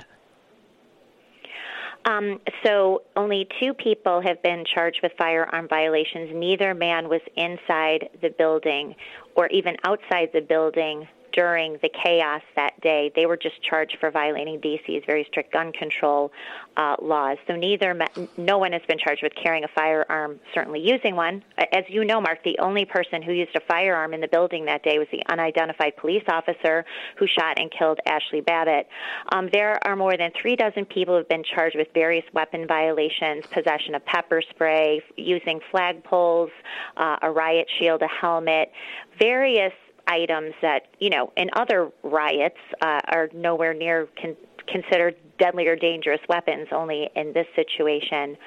Um, 2.05 2.41
so 2.65 3.03
only 3.15 3.47
two 3.61 3.73
people 3.73 4.21
have 4.21 4.41
been 4.43 4.65
charged 4.65 4.99
with 5.01 5.13
firearm 5.17 5.67
violations. 5.67 6.31
Neither 6.33 6.73
man 6.73 7.07
was 7.07 7.21
inside 7.37 8.09
the 8.21 8.29
building 8.29 8.95
or 9.35 9.47
even 9.47 9.77
outside 9.85 10.29
the 10.33 10.41
building 10.41 11.07
during 11.33 11.73
the 11.81 11.89
chaos 11.89 12.41
that 12.55 12.79
day. 12.81 13.11
They 13.15 13.25
were 13.25 13.37
just 13.37 13.61
charged 13.61 13.97
for 13.99 14.11
violating 14.11 14.61
DC's 14.61 15.03
very 15.05 15.25
strict 15.29 15.51
gun 15.51 15.71
control 15.71 16.31
uh, 16.77 16.95
laws. 17.01 17.37
So 17.47 17.55
neither, 17.55 17.99
no 18.37 18.57
one 18.57 18.71
has 18.71 18.81
been 18.87 18.97
charged 18.97 19.23
with 19.23 19.33
carrying 19.35 19.63
a 19.63 19.67
firearm, 19.67 20.39
certainly 20.53 20.79
using 20.79 21.15
one. 21.15 21.43
As 21.57 21.83
you 21.87 22.05
know, 22.05 22.21
Mark, 22.21 22.43
the 22.43 22.57
only 22.59 22.85
person 22.85 23.21
who 23.21 23.33
used 23.33 23.55
a 23.55 23.59
firearm 23.67 24.13
in 24.13 24.21
the 24.21 24.27
building 24.27 24.65
that 24.65 24.83
day 24.83 24.99
was 24.99 25.07
the 25.11 25.23
unidentified 25.29 25.97
police 25.97 26.23
officer 26.27 26.85
who 27.17 27.27
shot 27.27 27.59
and 27.59 27.71
killed 27.71 27.99
Ashli 28.07 28.45
Babbitt. 28.45 28.87
Um, 29.31 29.49
there 29.51 29.79
are 29.87 29.95
more 29.95 30.17
than 30.17 30.31
three 30.39 30.55
dozen 30.55 30.85
people 30.85 31.15
who 31.15 31.17
have 31.17 31.29
been 31.29 31.43
charged 31.43 31.75
with 31.75 31.87
various 31.93 32.25
weapon 32.33 32.67
violations, 32.67 33.45
possession 33.47 33.95
of 33.95 34.05
pepper 34.05 34.41
spray, 34.49 35.01
using 35.17 35.59
flagpoles, 35.73 36.49
uh, 36.97 37.17
a 37.21 37.31
riot 37.31 37.67
shield, 37.79 38.01
a 38.01 38.07
helmet, 38.07 38.71
various 39.19 39.73
items 40.07 40.53
that, 40.61 40.87
you 40.99 41.09
know, 41.09 41.31
in 41.37 41.49
other 41.53 41.91
riots 42.03 42.57
uh, 42.81 43.01
are 43.07 43.29
nowhere 43.33 43.73
near 43.73 44.07
con- 44.21 44.35
considered 44.67 45.15
deadly 45.39 45.67
or 45.67 45.75
dangerous 45.75 46.19
weapons, 46.29 46.67
only 46.71 47.09
in 47.15 47.33
this 47.33 47.47
situation. 47.55 48.37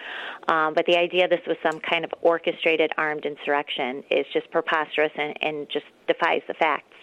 Um, 0.49 0.75
but 0.75 0.87
the 0.87 0.97
idea 0.97 1.29
this 1.29 1.41
was 1.47 1.57
some 1.63 1.81
kind 1.81 2.05
of 2.05 2.13
orchestrated 2.23 2.93
armed 2.97 3.25
insurrection 3.25 4.05
is 4.11 4.27
just 4.33 4.51
preposterous 4.51 5.13
and, 5.17 5.37
and 5.43 5.69
just 5.71 5.87
defies 6.07 6.43
the 6.49 6.55
facts. 6.55 6.95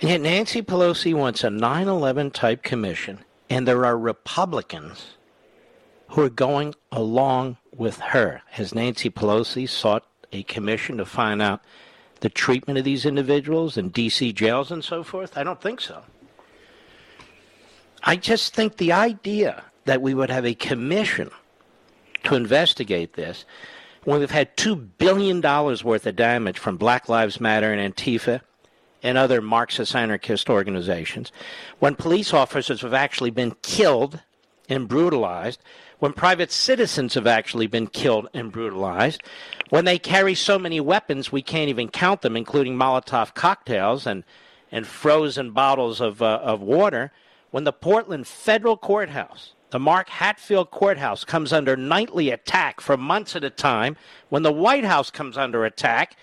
And 0.00 0.10
yet, 0.10 0.20
Nancy 0.20 0.62
Pelosi 0.62 1.14
wants 1.14 1.44
a 1.44 1.50
9 1.50 1.86
11 1.86 2.30
type 2.30 2.62
commission, 2.62 3.24
and 3.50 3.68
there 3.68 3.84
are 3.84 3.98
Republicans 3.98 5.16
who 6.08 6.22
are 6.22 6.30
going 6.30 6.74
along 6.90 7.58
with 7.76 7.98
her. 7.98 8.42
Has 8.52 8.74
Nancy 8.74 9.10
Pelosi 9.10 9.68
sought 9.68 10.06
a 10.32 10.42
commission 10.44 10.96
to 10.96 11.04
find 11.04 11.42
out 11.42 11.60
the 12.20 12.28
treatment 12.28 12.78
of 12.78 12.84
these 12.84 13.04
individuals 13.04 13.76
in 13.76 13.88
D.C. 13.88 14.32
jails 14.32 14.70
and 14.70 14.84
so 14.84 15.02
forth? 15.02 15.36
I 15.36 15.42
don't 15.42 15.60
think 15.60 15.80
so. 15.80 16.02
I 18.02 18.16
just 18.16 18.54
think 18.54 18.76
the 18.76 18.92
idea 18.92 19.64
that 19.84 20.00
we 20.00 20.14
would 20.14 20.30
have 20.30 20.46
a 20.46 20.54
commission 20.54 21.30
to 22.24 22.34
investigate 22.34 23.14
this 23.14 23.44
when 24.04 24.20
we've 24.20 24.30
had 24.30 24.56
$2 24.56 24.88
billion 24.98 25.40
worth 25.42 26.06
of 26.06 26.16
damage 26.16 26.58
from 26.58 26.76
Black 26.76 27.08
Lives 27.08 27.40
Matter 27.40 27.72
and 27.72 27.94
Antifa 27.94 28.40
and 29.02 29.18
other 29.18 29.40
Marxist 29.40 29.94
anarchist 29.94 30.48
organizations, 30.48 31.32
when 31.78 31.94
police 31.94 32.32
officers 32.32 32.82
have 32.82 32.94
actually 32.94 33.30
been 33.30 33.54
killed 33.62 34.20
and 34.68 34.88
brutalized, 34.88 35.60
when 36.00 36.12
private 36.14 36.50
citizens 36.50 37.14
have 37.14 37.26
actually 37.26 37.66
been 37.66 37.86
killed 37.86 38.28
and 38.34 38.50
brutalized, 38.50 39.22
when 39.68 39.84
they 39.84 39.98
carry 39.98 40.34
so 40.34 40.58
many 40.58 40.80
weapons 40.80 41.30
we 41.30 41.42
can't 41.42 41.68
even 41.68 41.88
count 41.88 42.22
them, 42.22 42.36
including 42.36 42.74
Molotov 42.74 43.34
cocktails 43.34 44.06
and, 44.06 44.24
and 44.72 44.86
frozen 44.86 45.52
bottles 45.52 46.00
of, 46.00 46.20
uh, 46.20 46.40
of 46.42 46.60
water, 46.60 47.12
when 47.50 47.64
the 47.64 47.72
Portland 47.72 48.26
Federal 48.26 48.76
Courthouse, 48.76 49.52
the 49.70 49.78
Mark 49.78 50.08
Hatfield 50.08 50.70
Courthouse, 50.70 51.24
comes 51.24 51.52
under 51.52 51.76
nightly 51.76 52.30
attack 52.30 52.80
for 52.80 52.96
months 52.96 53.36
at 53.36 53.44
a 53.44 53.50
time, 53.50 53.96
when 54.30 54.42
the 54.42 54.52
White 54.52 54.84
House 54.84 55.10
comes 55.10 55.36
under 55.36 55.64
attack, 55.64 56.16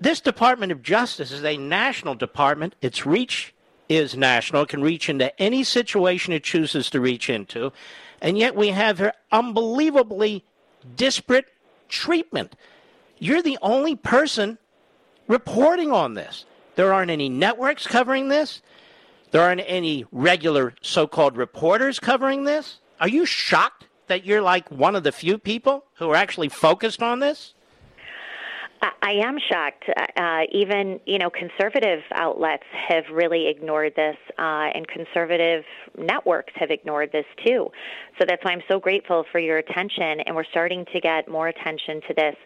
this 0.00 0.20
Department 0.20 0.70
of 0.70 0.82
Justice 0.82 1.32
is 1.32 1.44
a 1.44 1.56
national 1.56 2.14
department. 2.14 2.74
Its 2.80 3.06
reach 3.06 3.54
is 3.88 4.16
national. 4.16 4.62
It 4.62 4.68
can 4.68 4.82
reach 4.82 5.08
into 5.08 5.40
any 5.40 5.64
situation 5.64 6.32
it 6.32 6.44
chooses 6.44 6.90
to 6.90 7.00
reach 7.00 7.30
into 7.30 7.72
and 8.24 8.38
yet 8.38 8.56
we 8.56 8.68
have 8.68 8.98
her 8.98 9.12
unbelievably 9.30 10.42
disparate 10.96 11.44
treatment. 11.90 12.56
You're 13.18 13.42
the 13.42 13.58
only 13.60 13.96
person 13.96 14.56
reporting 15.28 15.92
on 15.92 16.14
this. 16.14 16.46
There 16.74 16.94
aren't 16.94 17.10
any 17.10 17.28
networks 17.28 17.86
covering 17.86 18.28
this. 18.28 18.62
There 19.30 19.42
aren't 19.42 19.60
any 19.66 20.06
regular 20.10 20.74
so 20.80 21.06
called 21.06 21.36
reporters 21.36 22.00
covering 22.00 22.44
this. 22.44 22.78
Are 22.98 23.08
you 23.08 23.26
shocked 23.26 23.88
that 24.06 24.24
you're 24.24 24.40
like 24.40 24.70
one 24.70 24.96
of 24.96 25.02
the 25.02 25.12
few 25.12 25.36
people 25.36 25.84
who 25.96 26.10
are 26.10 26.16
actually 26.16 26.48
focused 26.48 27.02
on 27.02 27.18
this? 27.18 27.52
I 28.82 29.12
am 29.22 29.38
shocked. 29.38 29.84
Uh, 30.16 30.40
even 30.50 31.00
you 31.06 31.18
know, 31.18 31.30
conservative 31.30 32.00
outlets 32.14 32.64
have 32.88 33.04
really 33.12 33.48
ignored 33.48 33.92
this, 33.96 34.16
uh, 34.38 34.70
and 34.74 34.86
conservative 34.88 35.64
networks 35.98 36.52
have 36.56 36.70
ignored 36.70 37.10
this 37.12 37.26
too. 37.44 37.70
So 38.18 38.24
that's 38.26 38.44
why 38.44 38.52
I'm 38.52 38.62
so 38.68 38.78
grateful 38.78 39.24
for 39.30 39.38
your 39.38 39.58
attention, 39.58 40.20
and 40.20 40.34
we're 40.34 40.44
starting 40.44 40.86
to 40.92 41.00
get 41.00 41.28
more 41.28 41.48
attention 41.48 42.00
to 42.08 42.14
this. 42.14 42.36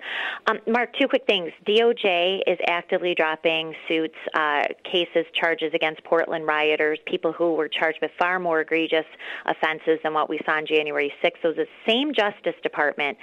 Um, 0.46 0.58
Mark, 0.66 0.94
two 0.98 1.06
quick 1.08 1.26
things. 1.26 1.52
DOJ 1.66 2.40
is 2.46 2.58
actively 2.66 3.14
dropping 3.14 3.74
suits, 3.86 4.16
uh, 4.34 4.64
cases, 4.84 5.26
charges 5.34 5.72
against 5.74 6.02
Portland 6.04 6.46
rioters, 6.46 6.98
people 7.06 7.32
who 7.32 7.54
were 7.54 7.68
charged 7.68 7.98
with 8.00 8.10
far 8.18 8.38
more 8.38 8.60
egregious 8.60 9.04
offenses 9.46 9.98
than 10.02 10.14
what 10.14 10.28
we 10.28 10.40
saw 10.46 10.52
on 10.52 10.66
January 10.66 11.12
6th. 11.22 11.36
So 11.42 11.52
the 11.52 11.66
same 11.86 12.14
Justice 12.14 12.56
Department 12.62 13.18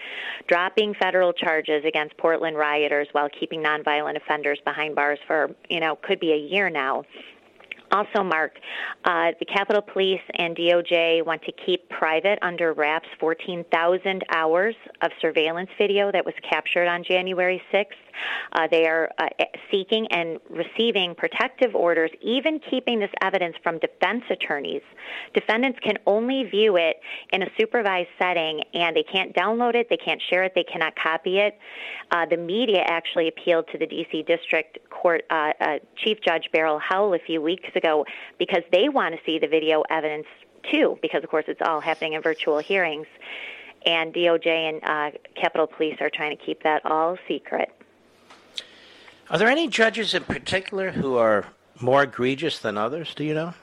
dropping 0.47 0.93
federal 0.93 1.34
charges 1.34 1.84
against 1.86 2.16
Portland 2.18 2.58
rioters 2.58 3.05
while 3.12 3.30
keeping 3.39 3.64
nonviolent 3.64 4.18
offenders 4.18 4.60
behind 4.66 4.95
bars 4.95 5.20
for, 5.28 5.49
you 5.70 5.80
know, 5.80 5.95
could 5.95 6.20
be 6.20 6.34
a 6.34 6.38
year 6.38 6.70
now. 6.70 7.03
Also, 7.91 8.24
Mark, 8.24 8.53
uh, 9.06 9.32
the 9.39 9.45
Capitol 9.45 9.82
Police 9.82 10.22
and 10.38 10.56
DOJ 10.56 11.26
want 11.26 11.41
to 11.43 11.51
keep 11.66 11.88
private 11.89 12.39
under 12.41 12.74
wraps 12.74 13.08
14,000 13.20 14.24
hours 14.30 14.76
of 15.01 15.12
surveillance 15.22 15.70
video 15.78 16.12
that 16.12 16.26
was 16.26 16.34
captured 16.49 16.88
on 16.88 17.03
January 17.03 17.62
6th. 17.72 17.86
Uh, 18.53 18.68
they 18.70 18.86
are 18.86 19.09
uh, 19.18 19.28
seeking 19.72 20.07
and 20.11 20.39
receiving 20.49 21.16
protective 21.16 21.76
orders, 21.76 22.11
even 22.22 22.59
keeping 22.70 22.99
this 22.99 23.09
evidence 23.22 23.55
from 23.63 23.80
defense 23.80 24.24
attorneys. 24.30 24.82
Defendants 25.34 25.80
can 25.84 25.97
only 26.05 26.43
view 26.43 26.78
it 26.78 26.97
in 27.32 27.43
a 27.43 27.47
supervised 27.59 28.09
setting, 28.20 28.61
and 28.74 28.95
they 28.95 29.03
can't 29.03 29.36
download 29.36 29.76
it, 29.76 29.88
they 29.89 29.97
can't 29.97 30.22
share 30.30 30.43
it, 30.43 30.53
they 30.55 30.63
cannot 30.63 30.93
copy 30.95 31.39
it. 31.39 31.57
Uh, 32.11 32.26
the 32.26 32.38
media 32.38 32.82
actually 32.86 33.28
appealed 33.28 33.66
to 33.72 33.78
the 33.78 33.86
D.C. 33.86 34.24
District 34.24 34.78
Court 34.89 35.24
uh, 35.30 35.51
uh, 35.59 35.80
Chief 35.97 36.18
Judge 36.26 36.49
Beryl 36.51 36.80
Howell 36.80 37.13
a 37.13 37.20
few 37.20 37.41
weeks 37.41 37.70
ago 37.76 38.05
because 38.38 38.63
they 38.72 38.89
want 38.89 39.16
to 39.16 39.22
see 39.26 39.39
the 39.39 39.47
video 39.47 39.84
evidence 39.89 40.28
too, 40.72 40.97
because 41.01 41.24
of 41.24 41.30
course 41.30 41.45
it's 41.47 41.61
all 41.63 41.80
happening 41.80 42.13
in 42.13 42.22
virtual 42.22 42.59
hearings. 42.59 43.07
And 43.86 44.13
DOJ 44.13 44.47
and 44.47 44.84
uh, 44.84 45.18
Capitol 45.39 45.68
Police 45.68 45.97
are 46.01 46.09
trying 46.09 46.36
to 46.36 46.43
keep 46.43 46.63
that 46.63 46.84
all 46.86 47.18
secret. 47.28 47.70
Are 49.30 49.38
there 49.38 49.49
any 49.49 49.67
judges 49.67 50.13
in 50.13 50.23
particular 50.23 50.91
who 50.91 51.17
are 51.17 51.47
more 51.82 52.03
egregious 52.03 52.59
than 52.59 52.78
others? 52.78 53.13
Do 53.15 53.23
you 53.23 53.34
know? 53.34 53.53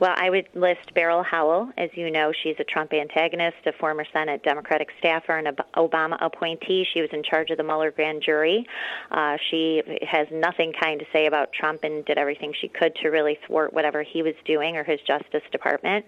Well, 0.00 0.14
I 0.16 0.30
would 0.30 0.48
list 0.54 0.94
Beryl 0.94 1.22
Howell. 1.22 1.72
As 1.76 1.90
you 1.92 2.10
know, 2.10 2.32
she's 2.42 2.56
a 2.58 2.64
Trump 2.64 2.94
antagonist, 2.94 3.58
a 3.66 3.72
former 3.72 4.06
Senate 4.10 4.42
Democratic 4.42 4.88
staffer, 4.98 5.36
and 5.36 5.46
an 5.46 5.56
Obama 5.76 6.16
appointee. 6.24 6.86
She 6.94 7.02
was 7.02 7.10
in 7.12 7.22
charge 7.22 7.50
of 7.50 7.58
the 7.58 7.62
Mueller 7.62 7.90
grand 7.90 8.22
jury. 8.24 8.66
Uh, 9.10 9.36
she 9.50 9.82
has 10.10 10.26
nothing 10.32 10.72
kind 10.72 11.00
to 11.00 11.06
say 11.12 11.26
about 11.26 11.52
Trump 11.52 11.84
and 11.84 12.02
did 12.06 12.16
everything 12.16 12.54
she 12.58 12.68
could 12.68 12.94
to 13.02 13.10
really 13.10 13.38
thwart 13.46 13.74
whatever 13.74 14.02
he 14.02 14.22
was 14.22 14.32
doing 14.46 14.78
or 14.78 14.84
his 14.84 15.00
Justice 15.06 15.42
Department. 15.52 16.06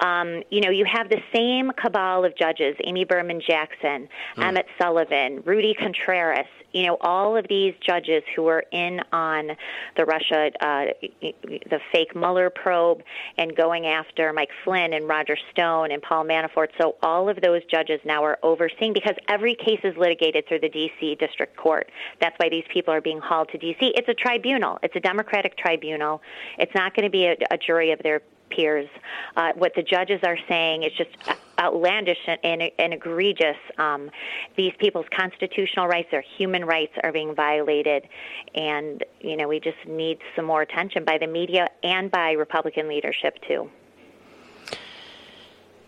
Um, 0.00 0.42
you 0.50 0.60
know, 0.60 0.70
you 0.70 0.84
have 0.92 1.08
the 1.08 1.22
same 1.32 1.70
cabal 1.80 2.24
of 2.24 2.36
judges 2.36 2.74
Amy 2.82 3.04
Berman 3.04 3.40
Jackson, 3.46 4.08
mm. 4.36 4.44
Emmet 4.44 4.66
Sullivan, 4.80 5.42
Rudy 5.44 5.74
Contreras, 5.78 6.46
you 6.72 6.86
know, 6.86 6.96
all 7.00 7.36
of 7.36 7.46
these 7.48 7.74
judges 7.84 8.22
who 8.34 8.42
were 8.42 8.64
in 8.70 9.00
on 9.12 9.50
the 9.96 10.04
Russia, 10.04 10.50
uh, 10.60 10.86
the 11.22 11.80
fake 11.92 12.14
Mueller 12.14 12.50
probe, 12.50 13.02
and 13.38 13.56
going 13.56 13.86
after 13.86 14.32
Mike 14.32 14.50
Flynn 14.64 14.92
and 14.92 15.08
Roger 15.08 15.36
Stone 15.50 15.92
and 15.92 16.02
Paul 16.02 16.24
Manafort. 16.24 16.68
So 16.78 16.96
all 17.02 17.28
of 17.28 17.40
those 17.40 17.62
judges 17.70 18.00
now 18.04 18.22
are 18.24 18.38
overseeing 18.42 18.92
because 18.92 19.14
every 19.28 19.54
case 19.54 19.80
is 19.82 19.96
litigated 19.96 20.46
through 20.46 20.60
the 20.60 20.68
D.C. 20.68 21.16
District 21.18 21.56
Court. 21.56 21.90
That's 22.20 22.36
why 22.38 22.48
these 22.48 22.64
people 22.72 22.92
are 22.92 23.00
being 23.00 23.20
hauled 23.20 23.48
to 23.50 23.58
D.C. 23.58 23.92
It's 23.96 24.08
a 24.08 24.14
tribunal. 24.14 24.78
It's 24.82 24.96
a 24.96 25.00
Democratic 25.00 25.56
tribunal. 25.56 26.20
It's 26.58 26.74
not 26.74 26.94
going 26.94 27.04
to 27.04 27.10
be 27.10 27.26
a, 27.26 27.36
a 27.50 27.56
jury 27.56 27.92
of 27.92 28.00
their 28.02 28.20
peers. 28.50 28.88
Uh, 29.36 29.52
what 29.54 29.74
the 29.74 29.82
judges 29.82 30.20
are 30.22 30.38
saying 30.48 30.82
is 30.82 30.92
just 30.92 31.10
outlandish 31.58 32.18
and, 32.26 32.62
and 32.78 32.94
egregious. 32.94 33.56
Um, 33.78 34.10
these 34.56 34.72
people's 34.78 35.06
constitutional 35.14 35.86
rights, 35.86 36.08
their 36.10 36.24
human 36.36 36.64
rights, 36.64 36.92
are 37.02 37.12
being 37.12 37.34
violated, 37.34 38.08
and 38.54 39.04
you 39.20 39.36
know 39.36 39.48
we 39.48 39.60
just 39.60 39.78
need 39.86 40.18
some 40.36 40.44
more 40.44 40.62
attention 40.62 41.04
by 41.04 41.18
the 41.18 41.26
media 41.26 41.68
and 41.82 42.10
by 42.10 42.32
Republican 42.32 42.88
leadership 42.88 43.38
too. 43.46 43.70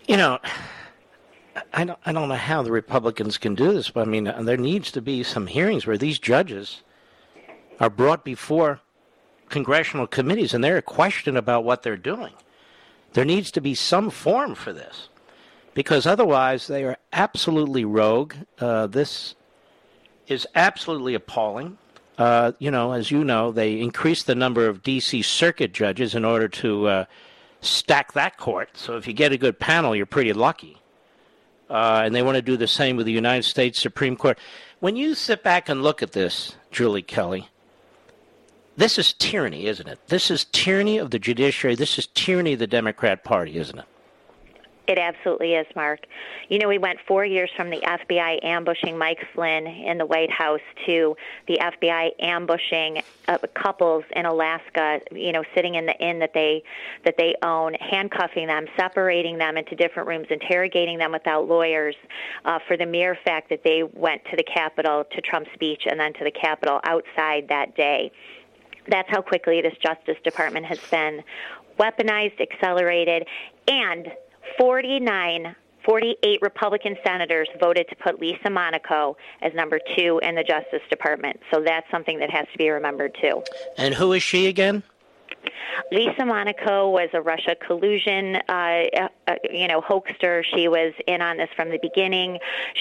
You 0.07 0.17
know. 0.17 0.39
I 1.73 1.83
don't, 1.83 1.99
I 2.05 2.13
don't 2.13 2.29
know 2.29 2.35
how 2.35 2.61
the 2.61 2.71
Republicans 2.71 3.37
can 3.37 3.55
do 3.55 3.73
this, 3.73 3.89
but 3.89 4.07
I 4.07 4.09
mean, 4.09 4.23
there 4.23 4.55
needs 4.55 4.89
to 4.93 5.01
be 5.01 5.21
some 5.21 5.47
hearings 5.47 5.85
where 5.85 5.97
these 5.97 6.17
judges 6.17 6.81
are 7.81 7.89
brought 7.89 8.23
before 8.23 8.79
congressional 9.49 10.07
committees 10.07 10.53
and 10.53 10.63
they're 10.63 10.81
questioned 10.81 11.37
about 11.37 11.63
what 11.63 11.83
they're 11.83 11.97
doing. 11.97 12.33
There 13.13 13.25
needs 13.25 13.51
to 13.51 13.61
be 13.61 13.75
some 13.75 14.09
form 14.09 14.55
for 14.55 14.73
this 14.73 15.09
because 15.73 16.05
otherwise 16.05 16.67
they 16.67 16.83
are 16.83 16.97
absolutely 17.11 17.85
rogue. 17.85 18.35
Uh, 18.59 18.87
this 18.87 19.35
is 20.27 20.47
absolutely 20.55 21.13
appalling. 21.13 21.77
Uh, 22.17 22.51
you 22.59 22.71
know, 22.71 22.91
as 22.91 23.11
you 23.11 23.23
know, 23.23 23.51
they 23.51 23.79
increased 23.79 24.27
the 24.27 24.35
number 24.35 24.67
of 24.67 24.83
D.C. 24.83 25.21
circuit 25.21 25.73
judges 25.73 26.13
in 26.13 26.23
order 26.23 26.47
to 26.47 26.87
uh, 26.87 27.05
stack 27.61 28.13
that 28.13 28.37
court. 28.37 28.69
So 28.77 28.97
if 28.97 29.07
you 29.07 29.13
get 29.13 29.31
a 29.31 29.37
good 29.37 29.59
panel, 29.59 29.95
you're 29.95 30.05
pretty 30.05 30.33
lucky. 30.33 30.77
Uh, 31.69 32.01
and 32.03 32.13
they 32.13 32.21
want 32.21 32.35
to 32.35 32.41
do 32.41 32.57
the 32.57 32.67
same 32.67 32.97
with 32.97 33.05
the 33.05 33.11
United 33.11 33.43
States 33.43 33.79
Supreme 33.79 34.17
Court. 34.17 34.37
When 34.81 34.95
you 34.95 35.15
sit 35.15 35.41
back 35.41 35.69
and 35.69 35.81
look 35.81 36.03
at 36.03 36.11
this, 36.11 36.55
Julie 36.69 37.01
Kelly, 37.01 37.47
this 38.81 38.97
is 38.97 39.13
tyranny, 39.13 39.67
isn't 39.67 39.87
it? 39.87 39.99
This 40.07 40.31
is 40.31 40.45
tyranny 40.45 40.97
of 40.97 41.11
the 41.11 41.19
judiciary. 41.19 41.75
This 41.75 41.99
is 41.99 42.07
tyranny 42.07 42.53
of 42.53 42.59
the 42.59 42.67
Democrat 42.67 43.23
Party, 43.23 43.57
isn't 43.57 43.77
it? 43.77 43.85
It 44.87 44.97
absolutely 44.97 45.53
is, 45.53 45.67
Mark. 45.75 46.01
You 46.49 46.57
know, 46.57 46.67
we 46.67 46.79
went 46.79 46.99
four 47.07 47.23
years 47.23 47.49
from 47.55 47.69
the 47.69 47.77
FBI 47.77 48.43
ambushing 48.43 48.97
Mike 48.97 49.19
Flynn 49.33 49.67
in 49.67 49.99
the 49.99 50.05
White 50.05 50.31
House 50.31 50.59
to 50.87 51.15
the 51.47 51.59
FBI 51.59 52.09
ambushing 52.19 53.03
uh, 53.27 53.37
couples 53.53 54.03
in 54.15 54.25
Alaska. 54.25 54.99
You 55.11 55.31
know, 55.31 55.43
sitting 55.55 55.75
in 55.75 55.85
the 55.85 55.95
inn 55.97 56.19
that 56.19 56.33
they 56.33 56.63
that 57.05 57.15
they 57.17 57.35
own, 57.43 57.75
handcuffing 57.75 58.47
them, 58.47 58.65
separating 58.75 59.37
them 59.37 59.55
into 59.57 59.75
different 59.75 60.09
rooms, 60.09 60.27
interrogating 60.29 60.97
them 60.97 61.11
without 61.11 61.47
lawyers, 61.47 61.95
uh, 62.43 62.57
for 62.67 62.75
the 62.75 62.87
mere 62.87 63.15
fact 63.23 63.49
that 63.49 63.63
they 63.63 63.83
went 63.83 64.25
to 64.31 64.35
the 64.35 64.43
Capitol 64.43 65.05
to 65.15 65.21
Trump's 65.21 65.51
speech 65.53 65.83
and 65.89 65.99
then 65.99 66.13
to 66.13 66.23
the 66.23 66.31
Capitol 66.31 66.81
outside 66.83 67.47
that 67.47 67.77
day. 67.77 68.11
That's 68.87 69.09
how 69.09 69.21
quickly 69.21 69.61
this 69.61 69.75
Justice 69.81 70.17
Department 70.23 70.65
has 70.65 70.79
been 70.89 71.23
weaponized, 71.79 72.39
accelerated, 72.41 73.27
and 73.67 74.11
49 74.57 75.55
48 75.85 76.39
Republican 76.41 76.95
senators 77.03 77.49
voted 77.59 77.87
to 77.89 77.95
put 77.95 78.19
Lisa 78.19 78.49
Monaco 78.49 79.17
as 79.41 79.53
number 79.53 79.79
two 79.95 80.19
in 80.21 80.35
the 80.35 80.43
Justice 80.43 80.81
Department. 80.89 81.39
So 81.51 81.61
that's 81.61 81.89
something 81.89 82.19
that 82.19 82.29
has 82.29 82.45
to 82.51 82.57
be 82.57 82.69
remembered 82.69 83.17
too. 83.19 83.43
And 83.77 83.95
who 83.95 84.13
is 84.13 84.21
she 84.21 84.47
again? 84.47 84.83
Lisa 85.91 86.25
Monaco 86.25 86.89
was 86.89 87.09
a 87.13 87.21
Russia 87.21 87.55
collusion, 87.55 88.37
uh, 88.47 88.83
uh, 89.27 89.35
you 89.51 89.67
know, 89.67 89.81
hoaxer. 89.81 90.43
She 90.43 90.67
was 90.67 90.93
in 91.07 91.21
on 91.21 91.37
this 91.37 91.49
from 91.55 91.69
the 91.69 91.79
beginning. 91.81 92.39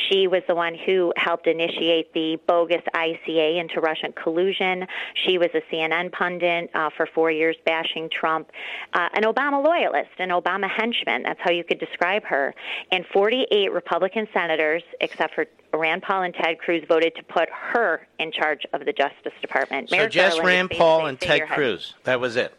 She 0.08 0.26
was 0.26 0.42
the 0.48 0.54
one 0.54 0.74
who 0.74 1.12
helped 1.16 1.46
initiate 1.46 2.12
the 2.12 2.38
bogus 2.46 2.82
ICA 2.94 3.60
into 3.60 3.80
Russian 3.80 4.12
collusion. 4.12 4.86
She 5.14 5.38
was 5.38 5.50
a 5.54 5.60
CNN 5.72 6.12
pundit 6.12 6.70
uh, 6.74 6.90
for 6.96 7.06
four 7.06 7.30
years, 7.30 7.56
bashing 7.64 8.08
Trump, 8.10 8.50
uh, 8.92 9.08
an 9.14 9.22
Obama 9.24 9.64
loyalist, 9.64 10.10
an 10.18 10.30
Obama 10.30 10.68
henchman. 10.68 11.22
That's 11.22 11.40
how 11.40 11.50
you 11.50 11.64
could 11.64 11.78
describe 11.78 12.24
her. 12.24 12.54
And 12.90 13.04
48 13.12 13.72
Republican 13.72 14.28
senators, 14.32 14.82
except 15.00 15.34
for 15.34 15.46
Rand 15.78 16.02
Paul 16.02 16.22
and 16.22 16.34
Ted 16.34 16.58
Cruz 16.58 16.84
voted 16.88 17.14
to 17.16 17.22
put 17.22 17.48
her 17.50 18.06
in 18.18 18.32
charge 18.32 18.66
of 18.72 18.84
the 18.84 18.92
Justice 18.92 19.32
Department. 19.40 19.90
So 19.90 20.08
just 20.08 20.36
Garland 20.38 20.46
Rand 20.46 20.70
Paul 20.70 21.06
and 21.06 21.20
Ted 21.20 21.48
Cruz. 21.48 21.94
That 22.04 22.20
was 22.20 22.36
it. 22.36 22.54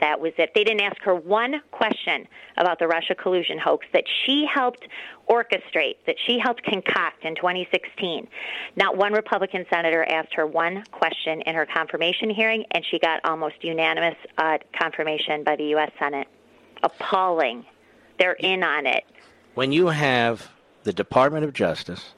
That 0.00 0.20
was 0.20 0.32
it. 0.38 0.52
They 0.54 0.64
didn't 0.64 0.80
ask 0.80 1.00
her 1.02 1.14
one 1.14 1.60
question 1.72 2.26
about 2.56 2.78
the 2.78 2.86
Russia 2.86 3.14
collusion 3.14 3.58
hoax 3.58 3.86
that 3.92 4.04
she 4.24 4.46
helped 4.46 4.86
orchestrate, 5.28 5.96
that 6.06 6.16
she 6.26 6.38
helped 6.38 6.62
concoct 6.62 7.24
in 7.24 7.34
2016. 7.34 8.26
Not 8.76 8.96
one 8.96 9.12
Republican 9.12 9.66
senator 9.70 10.04
asked 10.04 10.32
her 10.34 10.46
one 10.46 10.84
question 10.90 11.42
in 11.42 11.54
her 11.54 11.66
confirmation 11.66 12.30
hearing, 12.30 12.64
and 12.70 12.84
she 12.90 12.98
got 12.98 13.20
almost 13.24 13.62
unanimous 13.62 14.16
uh, 14.38 14.58
confirmation 14.78 15.44
by 15.44 15.56
the 15.56 15.64
U.S. 15.64 15.90
Senate. 15.98 16.28
Appalling. 16.82 17.66
They're 18.18 18.32
in 18.32 18.62
on 18.62 18.86
it. 18.86 19.04
When 19.54 19.72
you 19.72 19.88
have 19.88 20.50
the 20.84 20.92
Department 20.92 21.44
of 21.44 21.52
Justice 21.52 22.14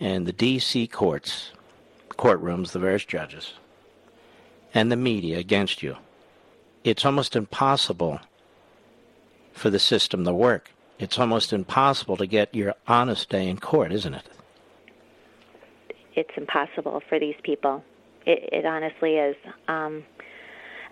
and 0.00 0.26
the 0.26 0.32
D.C. 0.32 0.86
courts, 0.86 1.52
courtrooms, 2.10 2.72
the 2.72 2.78
various 2.78 3.04
judges, 3.04 3.54
and 4.74 4.92
the 4.92 4.96
media 4.96 5.38
against 5.38 5.82
you, 5.82 5.96
it's 6.84 7.04
almost 7.04 7.36
impossible 7.36 8.20
for 9.52 9.70
the 9.70 9.78
system 9.78 10.24
to 10.24 10.32
work. 10.32 10.70
It's 10.98 11.18
almost 11.18 11.52
impossible 11.52 12.16
to 12.16 12.26
get 12.26 12.54
your 12.54 12.74
honest 12.86 13.28
day 13.28 13.48
in 13.48 13.58
court, 13.58 13.92
isn't 13.92 14.14
it? 14.14 14.28
It's 16.14 16.30
impossible 16.36 17.02
for 17.08 17.20
these 17.20 17.36
people. 17.42 17.84
It, 18.26 18.48
it 18.52 18.66
honestly 18.66 19.14
is. 19.14 19.36
Um, 19.68 20.04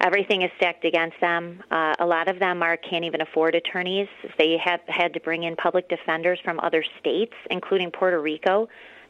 everything 0.00 0.42
is 0.42 0.50
stacked 0.56 0.84
against 0.84 1.20
them. 1.20 1.62
Uh, 1.70 1.94
a 1.98 2.06
lot 2.06 2.28
of 2.28 2.38
them 2.38 2.62
are 2.62 2.76
can't 2.76 3.04
even 3.04 3.20
afford 3.20 3.54
attorneys. 3.56 4.08
They 4.38 4.56
have 4.64 4.80
had 4.86 5.12
to 5.14 5.20
bring 5.20 5.42
in 5.42 5.56
public 5.56 5.88
defenders 5.88 6.38
from 6.44 6.60
other 6.60 6.84
states, 7.00 7.34
including 7.50 7.90
Puerto 7.90 8.20
Rico, 8.20 8.68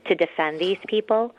to 0.09 0.15
defend 0.15 0.61
these 0.61 0.79
people 0.87 1.35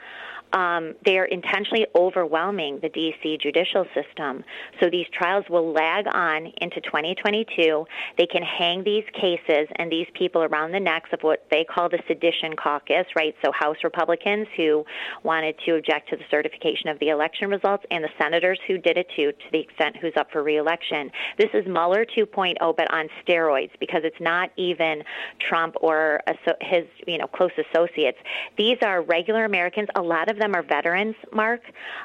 um, 0.53 0.95
they 1.06 1.18
are 1.18 1.26
intentionally 1.26 1.86
overwhelming 1.95 2.80
the 2.82 2.90
D.C. 2.90 3.38
judicial 3.41 3.86
system. 3.94 4.44
So 4.80 4.90
these 4.90 5.07
trials 5.11 5.45
will 5.49 5.72
lag 5.72 6.06
on 6.14 6.48
into 6.61 6.82
2022. 6.82 7.86
They 8.18 8.26
can 8.26 8.44
hang 8.44 8.84
these 8.84 9.03
cases 9.14 9.68
and 9.76 9.91
these 9.91 10.07
people 10.14 10.44
around 10.44 10.72
the 10.72 10.80
necks 10.80 11.10
of 11.14 11.22
what 11.22 11.45
they 11.52 11.64
call 11.64 11.90
the 11.90 11.99
sedition 12.07 12.56
caucus, 12.56 13.06
right? 13.15 13.36
So 13.44 13.52
House 13.52 13.78
Republicans 13.84 14.48
who 14.56 14.86
wanted 15.24 15.56
to 15.65 15.76
object 15.76 16.10
to 16.10 16.15
the 16.15 16.24
certification 16.30 16.90
of 16.90 16.99
the 16.99 17.10
election 17.10 17.49
results 17.49 17.86
and 17.91 18.03
the 18.03 18.10
senators 18.18 18.60
who 18.68 18.78
did 18.78 18.98
it 18.98 19.07
too, 19.15 19.32
to 19.32 19.52
the 19.52 19.60
extent 19.60 19.98
who's 19.98 20.14
up 20.15 20.32
for 20.32 20.44
reelection. 20.44 21.11
This 21.38 21.49
is 21.53 21.65
Mueller 21.65 22.06
2.0, 22.06 22.56
but 22.76 22.91
on 22.94 23.10
steroids 23.26 23.72
because 23.80 24.02
it's 24.03 24.19
not 24.19 24.52
even 24.57 25.03
Trump 25.40 25.76
or 25.82 26.22
his, 26.61 26.86
you 27.06 27.18
know, 27.18 27.28
close 27.28 27.52
associates. 27.57 28.18
These 28.57 28.78
are 28.82 29.02
regular 29.02 29.45
Americans. 29.45 29.90
A 29.95 30.02
lot 30.02 30.30
of 30.30 30.36
of 30.38 30.41
them 30.41 30.55
are 30.55 30.64
veterans, 30.64 31.15
Mark, 31.34 31.61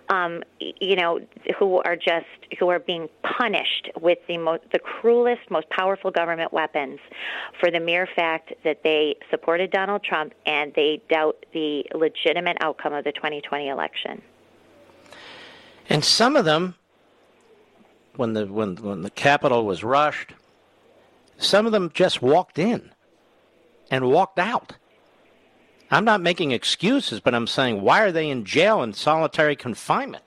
um, 0.08 0.42
you 0.58 0.96
know, 0.96 1.20
who 1.58 1.80
are 1.82 1.96
just 1.96 2.26
who 2.58 2.68
are 2.68 2.78
being 2.78 3.08
punished 3.38 3.90
with 4.00 4.18
the 4.26 4.38
most, 4.38 4.62
the 4.72 4.78
cruelest, 4.78 5.50
most 5.50 5.68
powerful 5.70 6.10
government 6.10 6.52
weapons 6.52 6.98
for 7.60 7.70
the 7.70 7.80
mere 7.80 8.08
fact 8.16 8.52
that 8.64 8.82
they 8.82 9.16
supported 9.30 9.70
Donald 9.70 10.02
Trump 10.02 10.34
and 10.46 10.72
they 10.74 11.02
doubt 11.08 11.44
the 11.52 11.84
legitimate 11.94 12.56
outcome 12.60 12.92
of 12.92 13.04
the 13.04 13.12
2020 13.12 13.68
election. 13.68 14.22
And 15.88 16.04
some 16.04 16.36
of 16.36 16.44
them, 16.44 16.74
when 18.16 18.32
the 18.32 18.46
when 18.46 18.76
when 18.76 19.02
the 19.02 19.10
Capitol 19.10 19.66
was 19.66 19.84
rushed, 19.84 20.32
some 21.36 21.66
of 21.66 21.72
them 21.72 21.90
just 21.92 22.22
walked 22.22 22.58
in 22.58 22.90
and 23.90 24.08
walked 24.08 24.38
out. 24.38 24.74
I'm 25.92 26.06
not 26.06 26.22
making 26.22 26.52
excuses, 26.52 27.20
but 27.20 27.34
I'm 27.34 27.46
saying 27.46 27.82
why 27.82 28.00
are 28.00 28.12
they 28.12 28.30
in 28.30 28.46
jail 28.46 28.82
in 28.82 28.94
solitary 28.94 29.54
confinement? 29.54 30.24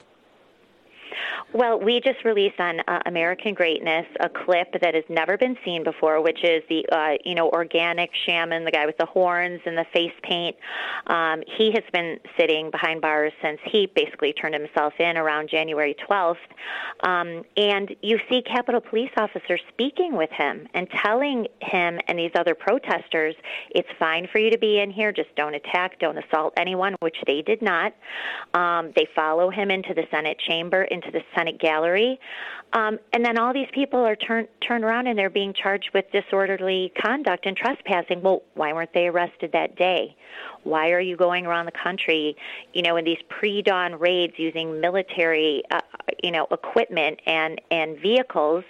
Well, 1.54 1.80
we 1.80 2.02
just 2.02 2.24
released 2.26 2.60
on 2.60 2.80
uh, 2.82 3.00
American 3.06 3.54
Greatness 3.54 4.06
a 4.20 4.30
clip 4.30 4.74
that 4.82 4.94
has 4.94 5.04
never 5.10 5.38
been 5.38 5.58
seen 5.64 5.84
before, 5.84 6.22
which 6.22 6.44
is 6.44 6.64
the 6.70 6.86
uh, 6.92 7.18
you 7.24 7.36
know 7.36 7.50
organic 7.50 8.10
shaman, 8.26 8.66
the 8.66 8.72
guy 8.72 8.86
with 8.86 8.98
the 8.98 9.06
horns 9.06 9.62
and 9.66 9.78
the 9.78 9.86
face 9.94 10.14
paint. 10.24 10.56
Um, 11.08 11.44
he 11.58 11.72
has 11.72 11.84
been 11.94 12.20
sitting 12.38 12.72
behind 12.72 13.02
bars 13.02 13.34
since 13.42 13.60
he 13.66 13.88
basically 13.96 14.34
turned 14.34 14.56
himself 14.56 14.94
in 15.00 15.18
around 15.18 15.50
January 15.50 15.96
12th, 16.10 16.36
um, 17.02 17.44
and 17.58 17.96
you 18.02 18.20
see 18.30 18.42
Capitol 18.42 18.82
Police 18.82 19.12
officers 19.18 19.62
speaking 19.70 20.16
with 20.16 20.30
him 20.32 20.68
and 20.74 20.88
telling 21.04 21.48
him 21.62 22.00
and 22.08 22.18
these 22.18 22.32
other 22.36 22.56
protesters, 22.56 23.36
it's 23.72 23.88
fine 24.00 24.28
for 24.32 24.40
you 24.40 24.50
to 24.50 24.58
be 24.58 24.80
in 24.80 24.92
here, 24.92 25.12
just 25.12 25.34
don't 25.36 25.56
attack, 25.56 26.00
don't 26.00 26.18
assault 26.18 26.54
anyone, 26.58 26.96
which 27.00 27.18
they 27.28 27.42
did 27.42 27.62
not. 27.62 27.94
Um, 28.54 28.92
they 28.96 29.08
follow 29.16 29.50
him 29.50 29.72
into 29.72 29.94
the 29.94 30.04
Senate 30.12 30.38
chamber, 30.48 30.84
into 30.84 31.05
the 31.12 31.22
Senate 31.36 31.60
gallery. 31.60 32.20
Um, 32.74 33.00
and 33.14 33.24
then 33.24 33.38
all 33.38 33.54
these 33.54 33.70
people 33.74 34.00
are 34.00 34.16
turned 34.16 34.48
turned 34.68 34.84
around 34.84 35.08
and 35.08 35.18
they're 35.18 35.30
being 35.30 35.54
charged 35.54 35.92
with 35.94 36.06
disorderly 36.12 36.92
conduct 37.02 37.46
and 37.46 37.56
trespassing. 37.56 38.22
Well, 38.22 38.44
why 38.56 38.74
weren't 38.74 38.94
they 38.94 39.08
arrested 39.08 39.52
that 39.54 39.76
day? 39.78 40.16
Why 40.66 40.92
are 40.92 41.00
you 41.00 41.16
going 41.16 41.46
around 41.46 41.68
the 41.68 41.72
country, 41.72 42.36
you 42.74 42.82
know, 42.82 42.98
in 42.98 43.06
these 43.06 43.20
pre-dawn 43.30 43.98
raids 44.00 44.34
using 44.38 44.82
military, 44.82 45.64
uh, 45.72 45.80
you 46.24 46.32
know, 46.32 46.48
equipment 46.52 47.20
and 47.26 47.62
and 47.72 47.98
vehicles 48.00 48.64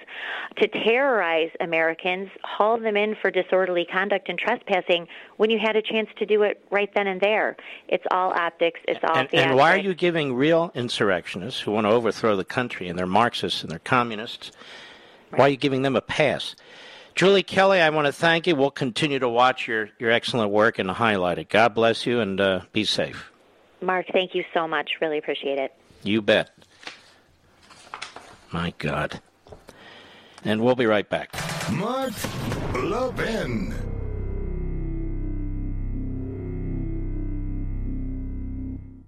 to 0.57 0.67
terrorize 0.67 1.49
Americans, 1.59 2.29
haul 2.43 2.77
them 2.77 2.97
in 2.97 3.15
for 3.15 3.31
disorderly 3.31 3.85
conduct 3.85 4.29
and 4.29 4.37
trespassing 4.37 5.07
when 5.37 5.49
you 5.49 5.57
had 5.57 5.75
a 5.75 5.81
chance 5.81 6.09
to 6.17 6.25
do 6.25 6.43
it 6.43 6.63
right 6.69 6.93
then 6.93 7.07
and 7.07 7.21
there? 7.21 7.55
It's 7.87 8.05
all 8.11 8.31
optics. 8.33 8.81
It's 8.87 8.99
all. 9.03 9.15
And, 9.15 9.33
and 9.33 9.55
why 9.55 9.73
are 9.73 9.79
you 9.79 9.93
giving 9.93 10.35
real 10.35 10.71
insurrectionists 10.75 11.61
who 11.61 11.71
want 11.71 11.85
to 11.85 11.91
overthrow 11.91 12.35
the 12.35 12.45
country 12.45 12.89
and 12.89 12.99
they're 12.99 13.07
Marxists 13.07 13.63
and 13.63 13.71
they're 13.71 13.79
communists? 13.79 14.51
Why 15.31 15.45
are 15.45 15.49
you 15.49 15.57
giving 15.57 15.81
them 15.81 15.95
a 15.95 16.01
pass? 16.01 16.55
Julie 17.15 17.43
Kelly, 17.43 17.79
I 17.79 17.89
want 17.91 18.07
to 18.07 18.11
thank 18.11 18.45
you. 18.45 18.57
We'll 18.57 18.71
continue 18.71 19.19
to 19.19 19.29
watch 19.29 19.69
your, 19.69 19.89
your 19.99 20.11
excellent 20.11 20.51
work 20.51 20.79
and 20.79 20.91
highlight 20.91 21.37
it. 21.37 21.47
God 21.47 21.73
bless 21.73 22.05
you 22.05 22.19
and 22.19 22.41
uh, 22.41 22.61
be 22.73 22.83
safe. 22.83 23.31
Mark, 23.81 24.07
thank 24.11 24.35
you 24.35 24.43
so 24.53 24.67
much. 24.67 24.91
Really 24.99 25.17
appreciate 25.17 25.57
it. 25.57 25.73
You 26.03 26.21
bet. 26.21 26.51
My 28.51 28.73
God. 28.77 29.21
And 30.43 30.61
we'll 30.61 30.75
be 30.75 30.85
right 30.85 31.09
back. 31.09 31.33
Mark 31.71 32.13
Levin. 32.73 33.73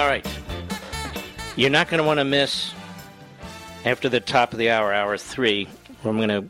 All 0.00 0.06
right. 0.06 0.26
You're 1.56 1.68
not 1.68 1.90
going 1.90 1.98
to 1.98 2.06
want 2.06 2.20
to 2.20 2.24
miss 2.24 2.72
after 3.84 4.08
the 4.08 4.18
top 4.18 4.54
of 4.54 4.58
the 4.58 4.70
hour, 4.70 4.94
hour 4.94 5.18
three, 5.18 5.68
where 6.00 6.10
I'm 6.10 6.16
going 6.16 6.30
to 6.30 6.48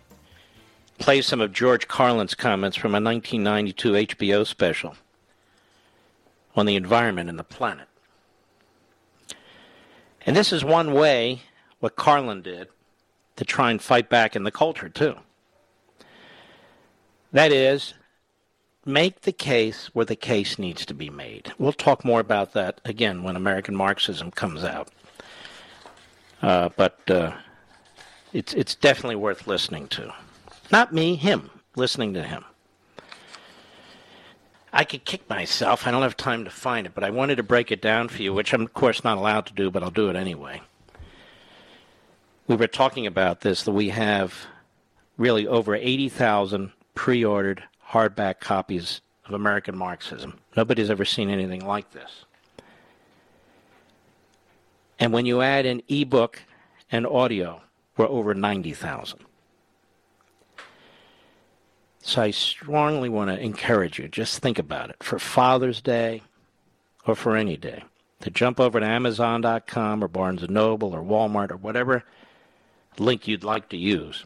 play 1.01 1.21
some 1.21 1.41
of 1.41 1.53
George 1.53 1.89
Carlin's 1.89 2.37
comments 2.37 2.77
from 2.77 2.93
a 2.93 3.01
1992 3.01 4.15
HBO 4.15 4.47
special 4.47 4.95
on 6.55 6.65
the 6.65 6.77
environment 6.77 7.29
and 7.29 7.41
the 7.41 7.45
planet. 7.45 7.89
And 10.25 10.37
this 10.37 10.53
is 10.53 10.65
one 10.65 10.93
way 10.93 11.43
what 11.81 11.97
Carlin 11.97 12.43
did 12.43 12.69
to 13.35 13.45
try 13.45 13.73
and 13.73 13.83
fight 13.83 14.09
back 14.09 14.37
in 14.37 14.45
the 14.45 14.53
culture, 14.53 14.89
too. 14.89 15.17
That 17.33 17.51
is, 17.51 17.95
make 18.85 19.23
the 19.23 19.33
case 19.33 19.91
where 19.93 20.07
the 20.07 20.17
case 20.17 20.59
needs 20.59 20.87
to 20.87 20.95
be 20.95 21.11
made. 21.11 21.53
We'll 21.59 21.73
talk 21.73 22.05
more 22.05 22.21
about 22.21 22.53
that 22.55 22.81
again 22.85 23.23
when 23.23 23.37
American 23.37 23.77
Marxism 23.77 24.31
comes 24.31 24.65
out. 24.65 24.89
Uh, 26.43 26.71
but 26.77 26.99
uh, 27.11 27.33
it's 28.33 28.55
it's 28.55 28.75
definitely 28.75 29.17
worth 29.17 29.47
listening 29.47 29.89
to. 29.89 30.15
Not 30.73 30.93
me, 30.93 31.17
him. 31.17 31.51
Listening 31.77 32.15
to 32.15 32.23
him. 32.23 32.45
I 34.73 34.85
could 34.85 35.05
kick 35.05 35.29
myself. 35.29 35.87
I 35.87 35.91
don't 35.91 36.03
have 36.03 36.17
time 36.17 36.45
to 36.45 36.51
find 36.51 36.87
it, 36.87 36.95
but 36.95 37.03
I 37.03 37.11
wanted 37.11 37.37
to 37.37 37.43
break 37.43 37.73
it 37.73 37.83
down 37.83 38.09
for 38.09 38.23
you, 38.23 38.33
which 38.33 38.53
I'm, 38.53 38.63
of 38.63 38.73
course, 38.73 39.03
not 39.03 39.19
allowed 39.19 39.47
to 39.47 39.53
do, 39.53 39.71
but 39.71 39.83
I'll 39.83 39.91
do 39.91 40.09
it 40.09 40.17
anyway. 40.17 40.63
We 42.47 42.57
were 42.57 42.69
talking 42.69 43.07
about 43.07 43.41
this 43.41 43.65
that 43.65 43.73
we 43.73 43.89
have 43.89 44.47
really 45.19 45.47
over 45.47 45.75
80,000 45.75 46.73
pre 46.95 47.25
ordered 47.25 47.65
hardback 47.91 48.41
copies 48.41 49.01
of 49.27 49.35
American 49.35 49.77
Marxism. 49.77 50.39
Nobody's 50.57 50.91
ever 50.91 51.05
seen 51.05 51.31
anything 51.31 51.65
like 51.67 51.91
this. 51.93 52.25
And 54.99 55.13
when 55.13 55.27
you 55.27 55.41
add 55.41 55.67
an 55.67 55.83
ebook 55.89 56.43
and 56.93 57.07
audio, 57.07 57.63
we're 57.97 58.07
over 58.09 58.35
90,000. 58.35 59.21
So 62.03 62.23
I 62.23 62.31
strongly 62.31 63.09
want 63.09 63.31
to 63.31 63.39
encourage 63.39 63.99
you, 63.99 64.09
just 64.09 64.41
think 64.41 64.59
about 64.59 64.91
it, 64.91 65.03
for 65.03 65.19
Father's 65.19 65.81
Day 65.81 66.23
or 67.07 67.15
for 67.15 67.37
any 67.37 67.57
day, 67.57 67.85
to 68.21 68.31
jump 68.31 68.61
over 68.61 68.81
to 68.81 68.87
Amazon.com 68.87 70.05
or 70.05 70.09
Barnes 70.09 70.49
& 70.49 70.51
Noble 70.51 70.95
or 70.95 71.03
Walmart 71.03 71.51
or 71.51 71.57
whatever 71.57 72.05
link 72.99 73.29
you'd 73.29 73.45
like 73.45 73.69
to 73.71 73.77
use. 73.77 74.25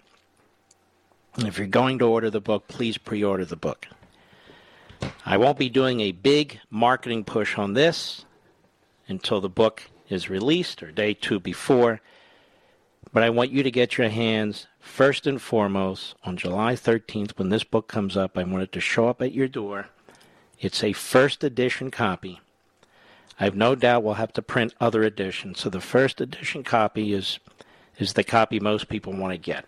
If 1.39 1.59
you're 1.59 1.67
going 1.67 1.99
to 1.99 2.09
order 2.09 2.31
the 2.31 2.41
book, 2.41 2.69
please 2.69 2.97
pre-order 2.97 3.45
the 3.45 3.57
book. 3.57 3.89
I 5.27 5.37
won't 5.37 5.59
be 5.59 5.69
doing 5.69 6.01
a 6.01 6.13
big 6.13 6.61
marketing 6.71 7.25
push 7.25 7.59
on 7.59 7.75
this 7.75 8.25
until 9.09 9.41
the 9.41 9.49
book 9.49 9.83
is 10.09 10.31
released 10.31 10.83
or 10.83 10.93
day 10.93 11.13
two 11.13 11.41
before. 11.41 12.01
But 13.13 13.25
I 13.25 13.31
want 13.31 13.51
you 13.51 13.65
to 13.65 13.71
get 13.71 13.99
your 13.99 14.11
hands 14.11 14.69
first 14.79 15.27
and 15.27 15.43
foremost 15.43 16.15
on 16.23 16.37
July 16.37 16.75
13th 16.75 17.37
when 17.37 17.49
this 17.49 17.65
book 17.65 17.89
comes 17.89 18.17
up. 18.17 18.39
I 18.39 18.45
want 18.45 18.63
it 18.63 18.73
to 18.73 18.81
show 18.81 19.09
up 19.09 19.21
at 19.21 19.33
your 19.33 19.49
door. 19.49 19.89
It's 20.61 20.85
a 20.85 20.93
first 20.93 21.43
edition 21.43 21.91
copy. 21.91 22.41
I 23.41 23.45
have 23.45 23.57
no 23.57 23.75
doubt 23.75 24.05
we'll 24.05 24.15
have 24.15 24.33
to 24.35 24.43
print 24.43 24.75
other 24.81 25.03
editions. 25.03 25.59
So 25.59 25.69
the 25.69 25.81
first 25.81 26.21
edition 26.21 26.63
copy 26.63 27.13
is 27.13 27.41
is 27.99 28.13
the 28.13 28.25
copy 28.25 28.61
most 28.61 28.89
people 28.89 29.13
want 29.13 29.33
to 29.33 29.39
get. 29.39 29.67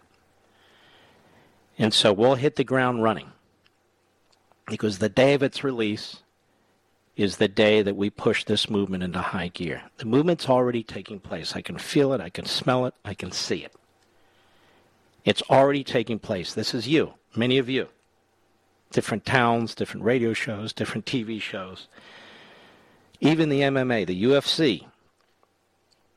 And 1.78 1.92
so 1.92 2.12
we'll 2.12 2.36
hit 2.36 2.56
the 2.56 2.64
ground 2.64 3.02
running. 3.02 3.32
Because 4.66 4.98
the 4.98 5.08
day 5.08 5.34
of 5.34 5.42
its 5.42 5.62
release, 5.62 6.22
is 7.16 7.38
the 7.38 7.48
day 7.48 7.80
that 7.80 7.96
we 7.96 8.10
push 8.10 8.44
this 8.44 8.68
movement 8.68 9.02
into 9.02 9.18
high 9.18 9.48
gear. 9.48 9.82
The 9.96 10.04
movement's 10.04 10.48
already 10.48 10.82
taking 10.82 11.18
place. 11.18 11.56
I 11.56 11.62
can 11.62 11.78
feel 11.78 12.12
it, 12.12 12.20
I 12.20 12.28
can 12.28 12.44
smell 12.44 12.84
it, 12.84 12.94
I 13.04 13.14
can 13.14 13.32
see 13.32 13.64
it. 13.64 13.72
It's 15.24 15.42
already 15.50 15.82
taking 15.82 16.18
place. 16.18 16.52
This 16.54 16.74
is 16.74 16.86
you, 16.86 17.14
many 17.34 17.58
of 17.58 17.68
you. 17.68 17.88
Different 18.92 19.24
towns, 19.24 19.74
different 19.74 20.04
radio 20.04 20.34
shows, 20.34 20.72
different 20.72 21.06
TV 21.06 21.40
shows. 21.40 21.88
Even 23.20 23.48
the 23.48 23.62
MMA, 23.62 24.06
the 24.06 24.22
UFC. 24.24 24.86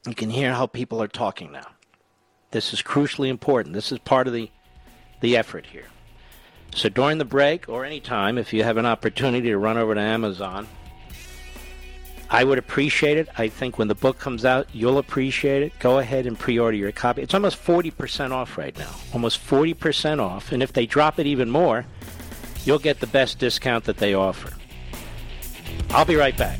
You 0.06 0.16
can 0.16 0.30
hear 0.30 0.54
how 0.54 0.68
people 0.68 1.02
are 1.02 1.08
talking 1.08 1.52
now. 1.52 1.68
This 2.52 2.74
is 2.74 2.82
crucially 2.82 3.30
important. 3.30 3.74
This 3.74 3.92
is 3.92 4.00
part 4.00 4.28
of 4.28 4.34
the, 4.34 4.52
the 5.22 5.38
effort 5.38 5.66
here. 5.66 5.86
So 6.74 6.90
during 6.90 7.18
the 7.18 7.26
break 7.26 7.68
or 7.68 7.86
any 7.86 8.00
time, 8.00 8.38
if 8.38 8.54
you 8.54 8.64
have 8.64 8.78
an 8.78 8.86
opportunity 8.86 9.50
to 9.50 9.58
run 9.58 9.78
over 9.78 9.96
to 9.96 10.02
Amazon, 10.02 10.68
I 12.30 12.44
would 12.44 12.60
appreciate 12.60 13.18
it. 13.18 13.28
I 13.38 13.48
think 13.48 13.80
when 13.80 13.88
the 13.88 13.96
book 13.96 14.20
comes 14.20 14.46
out, 14.46 14.68
you'll 14.72 15.00
appreciate 15.00 15.64
it. 15.64 15.74
Go 15.80 15.98
ahead 15.98 16.28
and 16.28 16.38
pre 16.38 16.60
order 16.60 16.78
your 16.78 16.92
copy. 16.92 17.24
It's 17.24 17.34
almost 17.34 17.64
40% 17.64 18.32
off 18.32 18.58
right 18.58 18.78
now. 18.78 18.94
Almost 19.14 19.40
40% 19.46 20.20
off. 20.20 20.52
And 20.52 20.62
if 20.62 20.72
they 20.72 20.86
drop 20.86 21.18
it 21.18 21.26
even 21.26 21.50
more, 21.50 21.86
you'll 22.66 22.80
get 22.80 23.00
the 23.00 23.08
best 23.08 23.40
discount 23.40 23.86
that 23.86 23.98
they 23.98 24.14
offer. 24.14 24.54
I'll 25.90 26.06
be 26.06 26.16
right 26.16 26.38
back. 26.38 26.60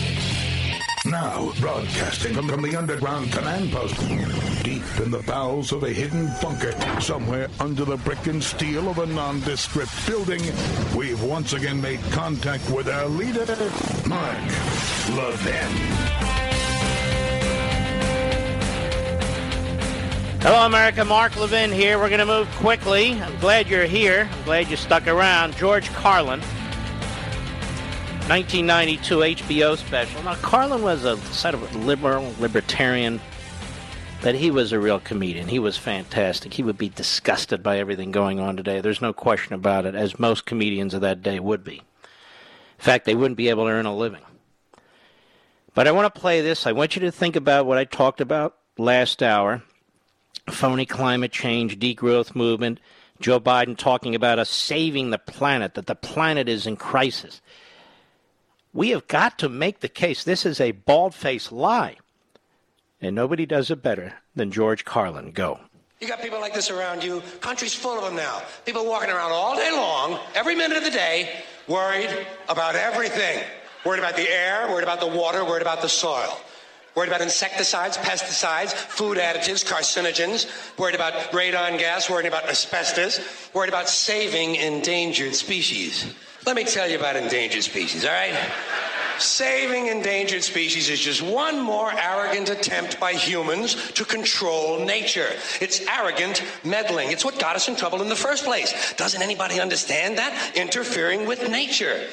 Now, 1.11 1.51
broadcasting 1.59 2.35
from, 2.35 2.61
the 2.61 2.73
underground 2.77 3.33
command 3.33 3.69
post, 3.73 3.99
deep 4.63 4.81
in 4.97 5.11
the 5.11 5.21
bowels 5.27 5.73
of 5.73 5.83
a 5.83 5.89
hidden 5.89 6.31
bunker, 6.41 6.71
somewhere 7.01 7.49
under 7.59 7.83
the 7.83 7.97
brick 7.97 8.27
and 8.27 8.41
steel 8.41 8.87
of 8.87 8.97
a 8.97 9.05
nondescript 9.05 9.91
building, 10.07 10.41
we've 10.95 11.21
once 11.21 11.51
again 11.51 11.81
made 11.81 11.99
contact 12.11 12.69
with 12.69 12.87
our 12.87 13.07
leader, 13.07 13.45
Mark 14.07 14.37
Levin. 15.09 15.67
Hello, 20.39 20.65
America. 20.65 21.03
Mark 21.03 21.35
Levin 21.35 21.73
here. 21.73 21.99
We're 21.99 22.07
going 22.07 22.19
to 22.19 22.25
move 22.25 22.49
quickly. 22.55 23.21
I'm 23.21 23.37
glad 23.39 23.67
you're 23.67 23.83
here. 23.83 24.29
I'm 24.31 24.43
glad 24.43 24.69
you 24.69 24.77
stuck 24.77 25.07
around. 25.07 25.57
George 25.57 25.89
Carlin, 25.89 26.41
1992 28.31 29.43
HBO 29.43 29.77
special. 29.77 30.23
Now, 30.23 30.35
Carlin 30.35 30.81
was 30.81 31.03
a 31.03 31.17
sort 31.17 31.53
of 31.53 31.75
liberal, 31.75 32.33
libertarian, 32.39 33.19
but 34.21 34.35
he 34.35 34.49
was 34.49 34.71
a 34.71 34.79
real 34.79 35.01
comedian. 35.01 35.49
He 35.49 35.59
was 35.59 35.75
fantastic. 35.75 36.53
He 36.53 36.63
would 36.63 36.77
be 36.77 36.87
disgusted 36.87 37.61
by 37.61 37.77
everything 37.77 38.13
going 38.13 38.39
on 38.39 38.55
today. 38.55 38.79
There's 38.79 39.01
no 39.01 39.11
question 39.11 39.53
about 39.53 39.85
it, 39.85 39.95
as 39.95 40.17
most 40.17 40.45
comedians 40.45 40.93
of 40.93 41.01
that 41.01 41.21
day 41.21 41.41
would 41.41 41.65
be. 41.65 41.79
In 41.79 41.83
fact, 42.77 43.03
they 43.03 43.15
wouldn't 43.15 43.35
be 43.35 43.49
able 43.49 43.65
to 43.65 43.71
earn 43.71 43.85
a 43.85 43.93
living. 43.93 44.23
But 45.73 45.89
I 45.89 45.91
want 45.91 46.13
to 46.13 46.17
play 46.21 46.39
this. 46.39 46.65
I 46.65 46.71
want 46.71 46.95
you 46.95 47.01
to 47.01 47.11
think 47.11 47.35
about 47.35 47.65
what 47.65 47.77
I 47.77 47.83
talked 47.83 48.21
about 48.21 48.55
last 48.77 49.21
hour 49.21 49.61
phony 50.49 50.85
climate 50.85 51.33
change, 51.33 51.79
degrowth 51.79 52.33
movement, 52.33 52.79
Joe 53.19 53.41
Biden 53.41 53.77
talking 53.77 54.15
about 54.15 54.39
us 54.39 54.49
saving 54.49 55.09
the 55.09 55.17
planet, 55.17 55.73
that 55.73 55.87
the 55.87 55.95
planet 55.95 56.47
is 56.47 56.65
in 56.65 56.77
crisis. 56.77 57.41
We 58.73 58.89
have 58.91 59.07
got 59.07 59.37
to 59.39 59.49
make 59.49 59.81
the 59.81 59.89
case. 59.89 60.23
This 60.23 60.45
is 60.45 60.61
a 60.61 60.71
bald 60.71 61.13
faced 61.13 61.51
lie. 61.51 61.97
And 63.01 63.15
nobody 63.15 63.45
does 63.45 63.69
it 63.71 63.81
better 63.81 64.13
than 64.35 64.51
George 64.51 64.85
Carlin. 64.85 65.31
Go. 65.31 65.59
You 65.99 66.07
got 66.07 66.21
people 66.21 66.39
like 66.39 66.53
this 66.53 66.71
around 66.71 67.03
you. 67.03 67.21
Country's 67.41 67.75
full 67.75 67.97
of 67.97 68.03
them 68.03 68.15
now. 68.15 68.41
People 68.65 68.85
walking 68.85 69.09
around 69.09 69.31
all 69.31 69.55
day 69.55 69.71
long, 69.71 70.19
every 70.33 70.55
minute 70.55 70.77
of 70.77 70.83
the 70.83 70.91
day, 70.91 71.29
worried 71.67 72.09
about 72.49 72.75
everything. 72.75 73.43
Worried 73.85 73.99
about 73.99 74.15
the 74.15 74.29
air, 74.29 74.67
worried 74.69 74.83
about 74.83 74.99
the 74.99 75.07
water, 75.07 75.43
worried 75.43 75.61
about 75.61 75.81
the 75.81 75.89
soil. 75.89 76.39
Worried 76.95 77.07
about 77.07 77.21
insecticides, 77.21 77.97
pesticides, 77.97 78.73
food 78.73 79.17
additives, 79.17 79.65
carcinogens. 79.65 80.47
Worried 80.77 80.95
about 80.95 81.13
radon 81.31 81.79
gas, 81.79 82.09
worried 82.09 82.25
about 82.25 82.49
asbestos. 82.49 83.19
Worried 83.53 83.69
about 83.69 83.89
saving 83.89 84.55
endangered 84.55 85.33
species. 85.35 86.13
Let 86.45 86.55
me 86.55 86.63
tell 86.63 86.89
you 86.89 86.97
about 86.97 87.15
endangered 87.15 87.63
species, 87.63 88.03
all 88.03 88.11
right? 88.11 88.35
Saving 89.19 89.87
endangered 89.87 90.43
species 90.43 90.89
is 90.89 90.99
just 90.99 91.21
one 91.21 91.61
more 91.61 91.91
arrogant 91.91 92.49
attempt 92.49 92.99
by 92.99 93.13
humans 93.13 93.91
to 93.91 94.03
control 94.03 94.83
nature. 94.83 95.27
It's 95.59 95.85
arrogant 95.87 96.43
meddling. 96.63 97.11
It's 97.11 97.23
what 97.23 97.37
got 97.37 97.55
us 97.55 97.67
in 97.67 97.75
trouble 97.75 98.01
in 98.01 98.09
the 98.09 98.15
first 98.15 98.43
place. 98.43 98.93
Doesn't 98.93 99.21
anybody 99.21 99.59
understand 99.59 100.17
that? 100.17 100.55
Interfering 100.55 101.27
with 101.27 101.47
nature. 101.47 102.07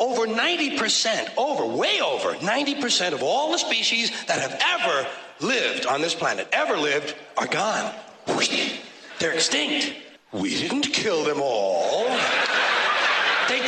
Over 0.00 0.26
90%, 0.26 1.36
over, 1.36 1.64
way 1.64 2.00
over 2.00 2.34
90% 2.34 3.12
of 3.12 3.22
all 3.22 3.52
the 3.52 3.58
species 3.58 4.10
that 4.24 4.40
have 4.40 4.60
ever 4.60 5.08
lived 5.40 5.86
on 5.86 6.02
this 6.02 6.16
planet, 6.16 6.48
ever 6.50 6.76
lived, 6.76 7.14
are 7.36 7.46
gone. 7.46 7.94
They're 9.20 9.32
extinct. 9.32 9.94
We 10.32 10.50
didn't 10.50 10.92
kill 10.92 11.22
them 11.22 11.40
all. 11.40 12.06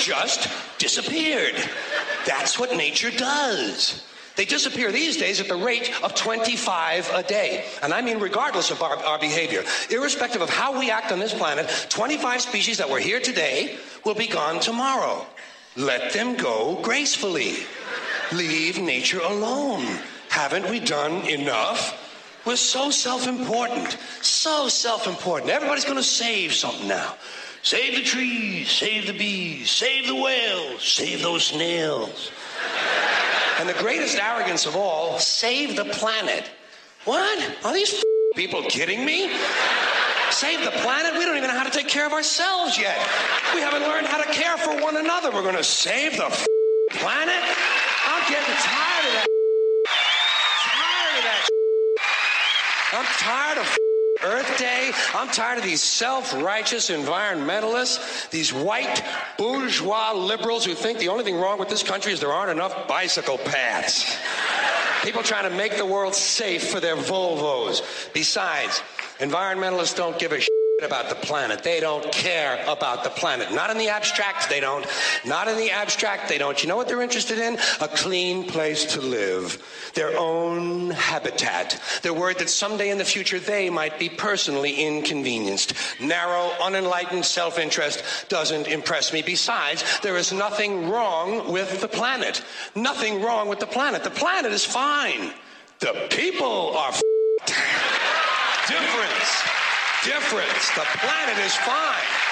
Just 0.01 0.49
disappeared. 0.79 1.55
That's 2.27 2.59
what 2.59 2.77
nature 2.77 3.11
does. 3.11 4.05
They 4.37 4.45
disappear 4.47 4.91
these 4.91 5.19
days 5.19 5.41
at 5.41 5.49
the 5.49 5.57
rate 5.57 5.93
of 6.03 6.15
25 6.15 7.11
a 7.15 7.23
day. 7.23 7.65
And 7.83 7.93
I 7.93 8.01
mean, 8.01 8.19
regardless 8.19 8.71
of 8.71 8.83
our, 8.83 8.97
our, 8.97 9.19
behavior, 9.19 9.65
irrespective 9.91 10.41
of 10.41 10.49
how 10.49 10.79
we 10.79 10.91
act 10.91 11.13
on 11.13 11.19
this 11.19 11.35
planet, 11.35 11.69
25 11.91 12.41
species 12.41 12.79
that 12.79 12.89
were 12.89 13.01
here 13.01 13.21
today 13.21 13.77
will 14.05 14.15
be 14.15 14.27
gone 14.27 14.59
tomorrow. 14.61 15.27
Let 15.77 16.13
them 16.13 16.37
go 16.37 16.81
gracefully. 16.83 17.57
Leave 18.33 18.79
nature 18.79 19.21
alone. 19.21 19.85
Haven't 20.31 20.71
we 20.71 20.81
done 20.81 21.29
enough? 21.29 21.97
We're 22.47 22.57
so 22.57 22.91
self 22.91 23.27
important. 23.27 23.99
So 24.23 24.69
self 24.69 25.07
important. 25.07 25.51
Everybody's 25.51 25.85
going 25.85 25.97
to 25.97 26.03
save 26.03 26.55
something 26.55 26.89
now. 26.89 27.17
Save 27.63 27.97
the 27.97 28.03
trees, 28.03 28.71
save 28.71 29.07
the 29.07 29.13
bees, 29.13 29.71
save 29.71 30.07
the 30.07 30.15
whales, 30.15 30.83
save 30.83 31.23
those 31.23 31.45
snails. 31.45 32.31
And 33.59 33.69
the 33.69 33.75
greatest 33.75 34.17
arrogance 34.19 34.65
of 34.65 34.77
all, 34.77 35.19
save 35.19 35.77
the 35.77 35.85
planet. 35.85 36.51
What? 37.05 37.57
Are 37.65 37.75
these 37.75 38.03
people 38.35 38.63
kidding 38.63 39.05
me? 39.05 39.31
Save 40.31 40.65
the 40.65 40.71
planet? 40.71 41.13
We 41.19 41.27
don't 41.27 41.37
even 41.37 41.49
know 41.49 41.59
how 41.59 41.65
to 41.65 41.71
take 41.71 41.89
care 41.89 42.07
of 42.07 42.13
ourselves 42.13 42.79
yet. 42.79 42.97
We 43.55 43.61
haven't 43.61 43.83
learned 43.83 44.07
how 44.07 44.23
to 44.23 44.33
care 44.33 44.57
for 44.57 44.81
one 44.81 44.97
another. 44.97 45.31
We're 45.31 45.43
going 45.43 45.57
to 45.57 45.65
save 45.65 46.13
the 46.17 46.31
planet? 46.91 47.43
I'm 48.07 48.31
getting 48.31 48.55
tired 48.55 49.07
of 49.07 49.13
that. 49.13 49.27
Tired 50.65 51.19
of 51.19 51.25
that. 51.25 51.49
I'm 52.93 53.05
tired 53.05 53.59
of 53.59 53.80
Earth 54.25 54.59
Day. 54.59 54.93
I'm 55.15 55.29
tired 55.29 55.59
of 55.59 55.65
these 55.65 55.83
self 55.83 56.33
righteous 56.35 56.91
environmentalists, 56.91 58.31
these 58.31 58.53
white 58.53 59.03
bourgeois 59.39 60.13
liberals 60.13 60.65
who 60.65 60.75
think 60.75 60.99
the 60.99 61.09
only 61.09 61.25
thing 61.25 61.37
wrong 61.37 61.59
with 61.59 61.69
this 61.69 61.83
country 61.83 62.13
is 62.13 62.21
there 62.21 62.33
aren't 62.33 62.51
enough 62.51 62.87
bicycle 62.87 63.39
paths. 63.39 64.17
People 65.03 65.23
trying 65.23 65.51
to 65.51 65.57
make 65.57 65.77
the 65.77 65.87
world 65.87 66.15
safe 66.15 66.71
for 66.71 66.79
their 66.79 66.97
Volvos. 66.97 67.83
Besides, 68.13 68.83
environmentalists 69.19 69.97
don't 69.97 70.19
give 70.19 70.33
a 70.33 70.41
shit 70.41 70.60
about 70.85 71.09
the 71.09 71.15
planet. 71.15 71.63
They 71.63 71.81
don't 71.81 72.11
care 72.13 72.63
about 72.69 73.05
the 73.05 73.11
planet. 73.11 73.53
Not 73.53 73.71
in 73.71 73.79
the 73.79 73.89
abstract, 73.89 74.49
they 74.49 74.61
don't. 74.61 74.87
Not 75.25 75.49
in 75.49 75.57
the 75.57 75.71
abstract, 75.71 76.29
they 76.29 76.39
don't. 76.39 76.63
You 76.63 76.69
know 76.69 76.77
what 76.77 76.89
they're 76.89 77.03
interested 77.03 77.39
in? 77.39 77.59
A 77.81 77.89
clean 77.89 78.45
place 78.45 78.85
to 78.95 79.01
live, 79.01 79.63
their 79.95 80.17
own 80.19 80.91
habitat. 80.91 81.81
They're 82.03 82.15
worried 82.15 82.39
that 82.39 82.51
someday 82.51 82.91
in 82.91 82.99
the 82.99 83.05
future 83.05 83.39
they 83.39 83.71
might 83.71 83.99
be 83.99 84.09
personally 84.09 84.75
inconvenienced. 84.75 85.75
Narrow, 86.01 86.53
unenlightened 86.61 87.25
self 87.25 87.59
interest 87.59 88.05
doesn't 88.29 88.67
impress 88.69 89.13
me. 89.13 89.23
Besides, 89.23 89.85
there 90.01 90.17
is 90.17 90.33
nothing 90.33 90.89
wrong 90.89 91.53
with 91.53 91.81
the 91.81 91.89
planet. 91.89 92.43
Nothing 92.75 93.23
wrong 93.23 93.49
with 93.49 93.61
the 93.61 93.67
planet. 93.67 94.05
The 94.05 94.11
planet 94.11 94.53
is 94.53 94.65
fine. 94.65 95.33
The 95.81 96.09
people 96.11 96.77
are 96.77 96.93
difference 98.67 99.60
difference. 100.05 100.71
The 100.75 100.87
planet 100.99 101.39
is 101.45 101.55
fine. 101.57 102.31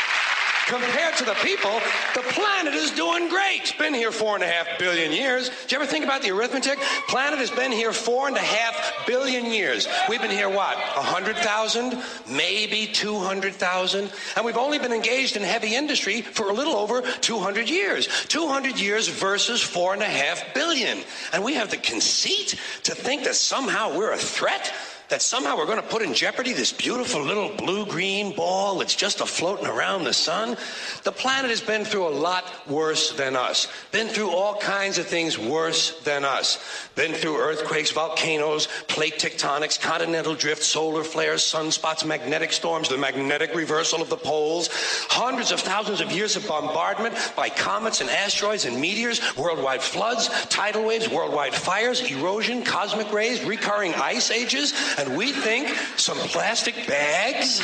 Compared 0.69 1.16
to 1.16 1.24
the 1.24 1.35
people, 1.43 1.81
the 2.15 2.20
planet 2.20 2.74
is 2.74 2.90
doing 2.90 3.31
great. 3.31 3.61
It's 3.62 3.73
been 3.73 3.95
here 3.95 4.12
four 4.12 4.35
and 4.35 4.45
a 4.45 4.47
half 4.47 4.78
billion 4.78 5.12
years. 5.12 5.49
Did 5.49 5.73
you 5.73 5.78
ever 5.78 5.86
think 5.86 6.05
about 6.05 6.20
the 6.20 6.31
arithmetic? 6.31 6.78
Planet 7.09 7.39
has 7.39 7.51
been 7.51 7.73
here 7.73 7.90
four 7.90 8.28
and 8.28 8.36
a 8.36 8.40
half 8.40 9.07
billion 9.07 9.47
years. 9.47 9.89
We've 10.11 10.20
been 10.20 10.31
here, 10.31 10.51
what, 10.51 10.77
100,000? 10.77 12.03
Maybe 12.28 12.86
200,000? 12.86 14.12
And 14.36 14.45
we've 14.45 14.59
only 14.59 14.78
been 14.78 14.93
engaged 14.93 15.39
in 15.39 15.43
heavy 15.43 15.74
industry 15.74 16.20
for 16.20 16.51
a 16.51 16.53
little 16.53 16.77
over 16.77 17.01
200 17.01 17.70
years. 17.70 18.07
200 18.27 18.78
years 18.78 19.09
versus 19.09 19.62
four 19.62 19.95
and 19.95 20.03
a 20.03 20.05
half 20.05 20.53
billion. 20.53 20.99
And 21.32 21.43
we 21.43 21.55
have 21.55 21.70
the 21.70 21.78
conceit 21.78 22.57
to 22.82 22.95
think 22.95 23.24
that 23.24 23.36
somehow 23.36 23.97
we're 23.97 24.12
a 24.12 24.19
threat 24.19 24.70
that 25.09 25.22
somehow 25.22 25.56
we're 25.56 25.66
going 25.66 25.80
to 25.80 25.89
put 25.89 26.02
in 26.02 26.12
jeopardy 26.12 26.52
this 26.52 26.72
beautiful 26.72 27.22
little 27.22 27.48
blue 27.56 27.86
green 27.86 28.35
ball 28.35 28.78
that's 28.78 28.94
just 28.94 29.20
a 29.20 29.26
floating 29.26 29.66
around 29.66 30.05
the 30.05 30.12
sun. 30.12 30.56
The 31.02 31.12
planet 31.12 31.51
has 31.51 31.62
been 31.62 31.85
through 31.85 32.09
a 32.09 32.10
lot 32.10 32.44
worse 32.68 33.12
than 33.12 33.35
us, 33.35 33.68
been 33.90 34.09
through 34.09 34.30
all 34.30 34.56
kinds 34.56 34.98
of 34.98 35.06
things 35.06 35.39
worse 35.39 36.01
than 36.01 36.24
us, 36.24 36.59
been 36.94 37.14
through 37.14 37.39
earthquakes, 37.39 37.90
volcanoes, 37.90 38.68
plate 38.89 39.18
tectonics, 39.18 39.80
continental 39.80 40.35
drift, 40.35 40.62
solar 40.62 41.02
flares, 41.05 41.43
sunspots, 41.43 42.05
magnetic 42.05 42.52
storms, 42.52 42.89
the 42.89 42.98
magnetic 42.98 43.55
reversal 43.55 44.02
of 44.02 44.10
the 44.10 44.16
poles, 44.16 44.68
hundreds 45.09 45.52
of 45.52 45.60
thousands 45.60 46.01
of 46.01 46.12
years 46.12 46.36
of 46.36 46.47
bombardment 46.47 47.14
by 47.35 47.48
comets 47.48 48.02
and 48.02 48.10
asteroids 48.10 48.66
and 48.66 48.78
meteors, 48.78 49.20
worldwide 49.36 49.80
floods, 49.80 50.28
tidal 50.48 50.85
waves, 50.85 51.09
worldwide 51.09 51.55
fires, 51.55 52.10
erosion, 52.10 52.62
cosmic 52.62 53.10
rays, 53.12 53.43
recurring 53.44 53.94
ice 53.94 54.30
ages, 54.30 54.74
and 54.98 55.16
we 55.16 55.32
think 55.32 55.68
some 55.96 56.18
plastic 56.18 56.74
bags 56.88 57.62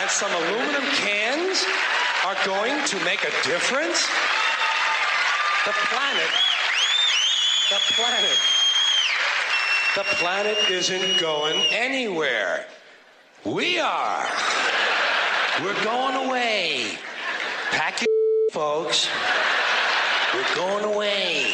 and 0.00 0.10
some 0.10 0.32
aluminum 0.32 0.82
cans 0.96 1.64
are 2.26 2.36
going 2.44 2.84
to 2.86 2.96
make 3.04 3.22
a 3.22 3.30
difference? 3.46 4.08
The 5.64 5.72
planet, 5.72 6.30
the 7.70 7.78
planet, 7.94 8.38
the 9.94 10.02
planet 10.16 10.58
isn't 10.70 11.20
going 11.20 11.56
anywhere. 11.70 12.66
We 13.44 13.78
are. 13.78 14.26
We're 15.62 15.84
going 15.84 16.28
away. 16.28 16.96
Pack 17.70 18.00
your 18.00 18.08
folks. 18.52 19.08
We're 20.34 20.54
going 20.56 20.84
away. 20.84 21.52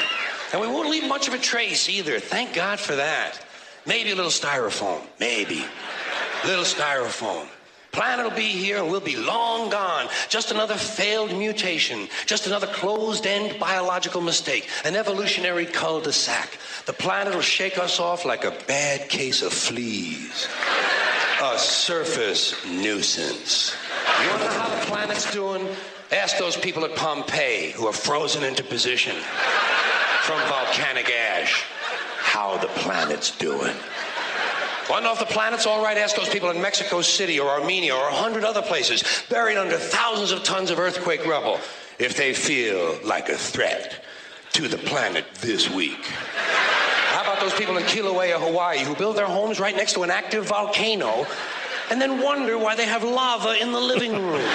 And 0.52 0.62
we 0.62 0.68
won't 0.68 0.88
leave 0.88 1.06
much 1.06 1.28
of 1.28 1.34
a 1.34 1.38
trace 1.38 1.90
either. 1.90 2.18
Thank 2.18 2.54
God 2.54 2.80
for 2.80 2.96
that. 2.96 3.44
Maybe 3.88 4.10
a 4.10 4.14
little 4.14 4.30
styrofoam. 4.30 5.00
Maybe. 5.18 5.64
Little 6.44 6.64
styrofoam. 6.64 7.48
Planet 7.90 8.26
will 8.26 8.36
be 8.36 8.42
here 8.42 8.76
and 8.76 8.90
we'll 8.90 9.00
be 9.00 9.16
long 9.16 9.70
gone. 9.70 10.08
Just 10.28 10.50
another 10.50 10.74
failed 10.74 11.32
mutation. 11.32 12.06
Just 12.26 12.46
another 12.46 12.66
closed 12.66 13.26
end 13.26 13.58
biological 13.58 14.20
mistake. 14.20 14.68
An 14.84 14.94
evolutionary 14.94 15.64
cul 15.64 16.00
de 16.00 16.12
sac. 16.12 16.58
The 16.84 16.92
planet 16.92 17.34
will 17.34 17.40
shake 17.40 17.78
us 17.78 17.98
off 17.98 18.26
like 18.26 18.44
a 18.44 18.56
bad 18.68 19.08
case 19.08 19.40
of 19.40 19.54
fleas. 19.54 20.46
A 21.42 21.58
surface 21.58 22.62
nuisance. 22.66 23.74
You 24.22 24.28
want 24.28 24.42
to 24.42 24.48
know 24.48 24.52
how 24.52 24.68
the 24.68 24.86
planet's 24.86 25.32
doing? 25.32 25.66
Ask 26.12 26.36
those 26.36 26.58
people 26.58 26.84
at 26.84 26.94
Pompeii 26.94 27.70
who 27.70 27.86
are 27.86 27.92
frozen 27.94 28.44
into 28.44 28.62
position 28.62 29.16
from 30.20 30.40
volcanic 30.48 31.10
ash 31.10 31.64
how 32.28 32.58
the 32.58 32.68
planet's 32.68 33.36
doing. 33.38 33.74
Want 34.90 35.02
to 35.02 35.04
know 35.04 35.12
if 35.12 35.18
the 35.18 35.24
planet's 35.24 35.66
all 35.66 35.82
right? 35.82 35.96
Ask 35.96 36.14
those 36.14 36.28
people 36.28 36.50
in 36.50 36.60
Mexico 36.60 37.00
City 37.00 37.40
or 37.40 37.48
Armenia 37.48 37.94
or 37.94 38.08
a 38.08 38.12
hundred 38.12 38.44
other 38.44 38.60
places 38.60 39.02
buried 39.30 39.56
under 39.56 39.76
thousands 39.76 40.30
of 40.30 40.44
tons 40.44 40.70
of 40.70 40.78
earthquake 40.78 41.24
rubble 41.26 41.58
if 41.98 42.16
they 42.16 42.34
feel 42.34 42.98
like 43.02 43.30
a 43.30 43.36
threat 43.36 44.04
to 44.52 44.68
the 44.68 44.76
planet 44.76 45.24
this 45.40 45.70
week. 45.70 46.04
How 46.04 47.22
about 47.22 47.40
those 47.40 47.54
people 47.54 47.78
in 47.78 47.84
Kilauea, 47.84 48.38
Hawaii, 48.38 48.80
who 48.80 48.94
build 48.94 49.16
their 49.16 49.26
homes 49.26 49.58
right 49.58 49.74
next 49.74 49.94
to 49.94 50.02
an 50.02 50.10
active 50.10 50.46
volcano 50.46 51.26
and 51.90 52.00
then 52.00 52.22
wonder 52.22 52.58
why 52.58 52.76
they 52.76 52.86
have 52.86 53.02
lava 53.02 53.60
in 53.60 53.72
the 53.72 53.80
living 53.80 54.12
room? 54.12 54.50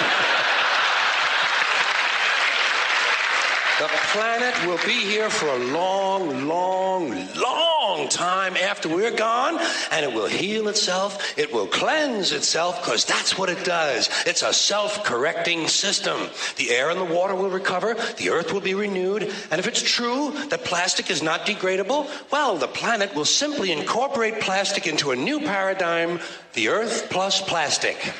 The 3.80 3.88
planet 3.88 4.54
will 4.68 4.78
be 4.86 5.00
here 5.00 5.28
for 5.28 5.48
a 5.48 5.58
long, 5.58 6.46
long, 6.46 7.10
long 7.34 8.08
time 8.08 8.56
after 8.56 8.88
we're 8.88 9.10
gone, 9.10 9.58
and 9.90 10.04
it 10.06 10.12
will 10.12 10.28
heal 10.28 10.68
itself. 10.68 11.36
It 11.36 11.52
will 11.52 11.66
cleanse 11.66 12.30
itself, 12.30 12.80
because 12.80 13.04
that's 13.04 13.36
what 13.36 13.48
it 13.48 13.64
does. 13.64 14.08
It's 14.26 14.42
a 14.44 14.52
self 14.52 15.02
correcting 15.02 15.66
system. 15.66 16.30
The 16.56 16.70
air 16.70 16.90
and 16.90 17.00
the 17.00 17.04
water 17.04 17.34
will 17.34 17.50
recover, 17.50 17.94
the 18.16 18.30
earth 18.30 18.52
will 18.52 18.60
be 18.60 18.74
renewed, 18.74 19.24
and 19.50 19.58
if 19.58 19.66
it's 19.66 19.82
true 19.82 20.30
that 20.50 20.64
plastic 20.64 21.10
is 21.10 21.20
not 21.20 21.44
degradable, 21.44 22.08
well, 22.30 22.56
the 22.56 22.68
planet 22.68 23.12
will 23.16 23.24
simply 23.24 23.72
incorporate 23.72 24.40
plastic 24.40 24.86
into 24.86 25.10
a 25.10 25.16
new 25.16 25.40
paradigm 25.40 26.20
the 26.52 26.68
earth 26.68 27.08
plus 27.10 27.40
plastic. 27.40 28.14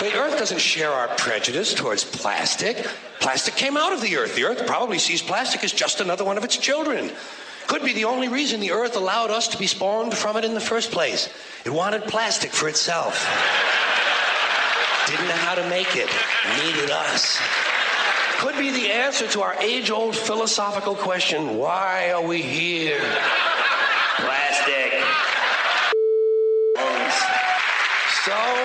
The 0.00 0.14
Earth 0.14 0.38
doesn't 0.38 0.60
share 0.60 0.92
our 0.92 1.08
prejudice 1.16 1.74
towards 1.74 2.04
plastic. 2.04 2.86
Plastic 3.18 3.56
came 3.56 3.76
out 3.76 3.92
of 3.92 4.00
the 4.00 4.16
Earth. 4.16 4.36
The 4.36 4.44
Earth 4.44 4.64
probably 4.64 4.98
sees 4.98 5.20
plastic 5.20 5.64
as 5.64 5.72
just 5.72 6.00
another 6.00 6.24
one 6.24 6.38
of 6.38 6.44
its 6.44 6.56
children. 6.56 7.10
Could 7.66 7.82
be 7.82 7.92
the 7.92 8.04
only 8.04 8.28
reason 8.28 8.60
the 8.60 8.70
Earth 8.70 8.96
allowed 8.96 9.30
us 9.30 9.48
to 9.48 9.58
be 9.58 9.66
spawned 9.66 10.14
from 10.14 10.36
it 10.36 10.44
in 10.44 10.54
the 10.54 10.60
first 10.60 10.92
place. 10.92 11.28
It 11.64 11.70
wanted 11.70 12.04
plastic 12.04 12.52
for 12.52 12.68
itself. 12.68 13.26
Didn't 15.08 15.26
know 15.26 15.34
how 15.34 15.56
to 15.56 15.68
make 15.68 15.96
it. 15.96 16.08
Needed 16.64 16.90
us. 16.90 17.40
Could 18.38 18.56
be 18.56 18.70
the 18.70 18.92
answer 18.92 19.26
to 19.28 19.42
our 19.42 19.54
age 19.54 19.90
old 19.90 20.14
philosophical 20.14 20.94
question 20.94 21.56
why 21.56 22.12
are 22.12 22.22
we 22.22 22.40
here? 22.40 23.00
Plastic. 24.16 24.92
So, 28.24 28.57